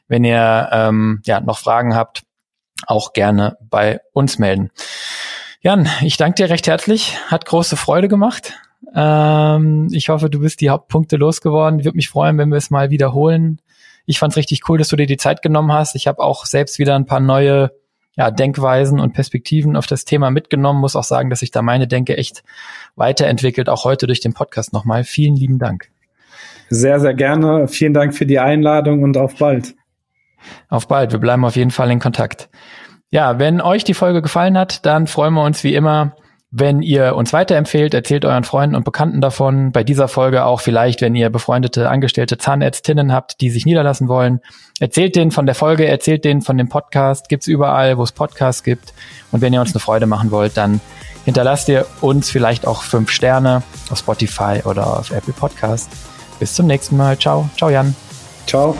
Wenn 0.07 0.23
ihr 0.23 0.69
ähm, 0.71 1.21
ja, 1.25 1.39
noch 1.39 1.57
Fragen 1.57 1.95
habt, 1.95 2.21
auch 2.87 3.13
gerne 3.13 3.57
bei 3.61 4.01
uns 4.13 4.39
melden. 4.39 4.71
Jan, 5.61 5.87
ich 6.01 6.17
danke 6.17 6.43
dir 6.43 6.49
recht 6.49 6.67
herzlich. 6.67 7.17
Hat 7.27 7.45
große 7.45 7.75
Freude 7.75 8.07
gemacht. 8.07 8.53
Ähm, 8.95 9.89
ich 9.91 10.09
hoffe, 10.09 10.29
du 10.29 10.39
bist 10.39 10.61
die 10.61 10.69
Hauptpunkte 10.69 11.17
losgeworden. 11.17 11.83
Würde 11.83 11.95
mich 11.95 12.09
freuen, 12.09 12.37
wenn 12.37 12.49
wir 12.49 12.57
es 12.57 12.69
mal 12.69 12.89
wiederholen. 12.89 13.61
Ich 14.05 14.19
fand 14.19 14.33
es 14.33 14.37
richtig 14.37 14.67
cool, 14.69 14.77
dass 14.77 14.87
du 14.87 14.95
dir 14.95 15.05
die 15.05 15.17
Zeit 15.17 15.41
genommen 15.41 15.71
hast. 15.71 15.95
Ich 15.95 16.07
habe 16.07 16.23
auch 16.23 16.45
selbst 16.45 16.79
wieder 16.79 16.95
ein 16.95 17.05
paar 17.05 17.19
neue 17.19 17.71
ja, 18.15 18.31
Denkweisen 18.31 18.99
und 18.99 19.13
Perspektiven 19.13 19.75
auf 19.75 19.87
das 19.87 20.05
Thema 20.05 20.31
mitgenommen. 20.31 20.81
Muss 20.81 20.95
auch 20.95 21.03
sagen, 21.03 21.29
dass 21.29 21.39
sich 21.39 21.51
da 21.51 21.61
meine 21.61 21.87
Denke 21.87 22.17
echt 22.17 22.43
weiterentwickelt, 22.95 23.69
auch 23.69 23.85
heute 23.85 24.07
durch 24.07 24.19
den 24.19 24.33
Podcast 24.33 24.73
nochmal. 24.73 25.03
Vielen 25.03 25.35
lieben 25.35 25.59
Dank. 25.59 25.89
Sehr, 26.69 26.99
sehr 26.99 27.13
gerne. 27.13 27.67
Vielen 27.67 27.93
Dank 27.93 28.15
für 28.15 28.25
die 28.25 28.39
Einladung 28.39 29.03
und 29.03 29.17
auf 29.17 29.35
bald. 29.37 29.75
Auf 30.69 30.87
bald. 30.87 31.11
Wir 31.11 31.19
bleiben 31.19 31.45
auf 31.45 31.55
jeden 31.55 31.71
Fall 31.71 31.91
in 31.91 31.99
Kontakt. 31.99 32.49
Ja, 33.11 33.39
wenn 33.39 33.61
euch 33.61 33.83
die 33.83 33.93
Folge 33.93 34.21
gefallen 34.21 34.57
hat, 34.57 34.85
dann 34.85 35.07
freuen 35.07 35.33
wir 35.33 35.43
uns 35.43 35.63
wie 35.63 35.73
immer, 35.73 36.13
wenn 36.51 36.81
ihr 36.81 37.15
uns 37.15 37.31
weiterempfehlt, 37.31 37.93
erzählt 37.93 38.25
euren 38.25 38.43
Freunden 38.43 38.75
und 38.75 38.83
Bekannten 38.83 39.21
davon. 39.21 39.71
Bei 39.71 39.83
dieser 39.83 40.07
Folge 40.07 40.45
auch 40.45 40.61
vielleicht, 40.61 41.01
wenn 41.01 41.13
ihr 41.13 41.29
befreundete 41.29 41.89
Angestellte 41.89 42.39
Zahnärztinnen 42.39 43.13
habt, 43.13 43.39
die 43.41 43.51
sich 43.51 43.67
niederlassen 43.67 44.07
wollen. 44.07 44.41
Erzählt 44.79 45.15
denen 45.15 45.29
von 45.29 45.45
der 45.45 45.53
Folge, 45.53 45.87
erzählt 45.87 46.25
denen 46.25 46.41
von 46.41 46.57
dem 46.57 46.67
Podcast. 46.67 47.29
Gibt's 47.29 47.45
überall, 47.45 47.99
wo 47.99 48.03
es 48.03 48.11
Podcasts 48.11 48.63
gibt. 48.63 48.93
Und 49.31 49.41
wenn 49.41 49.53
ihr 49.53 49.61
uns 49.61 49.73
eine 49.73 49.79
Freude 49.79 50.07
machen 50.07 50.31
wollt, 50.31 50.57
dann 50.57 50.81
hinterlasst 51.23 51.69
ihr 51.69 51.85
uns 52.01 52.31
vielleicht 52.31 52.65
auch 52.65 52.81
fünf 52.81 53.11
Sterne 53.11 53.61
auf 53.91 53.99
Spotify 53.99 54.61
oder 54.65 54.99
auf 54.99 55.11
Apple 55.11 55.33
Podcast. 55.33 55.91
Bis 56.39 56.55
zum 56.55 56.65
nächsten 56.65 56.97
Mal. 56.97 57.17
Ciao. 57.19 57.47
Ciao, 57.57 57.69
Jan. 57.69 57.95
Ciao. 58.47 58.75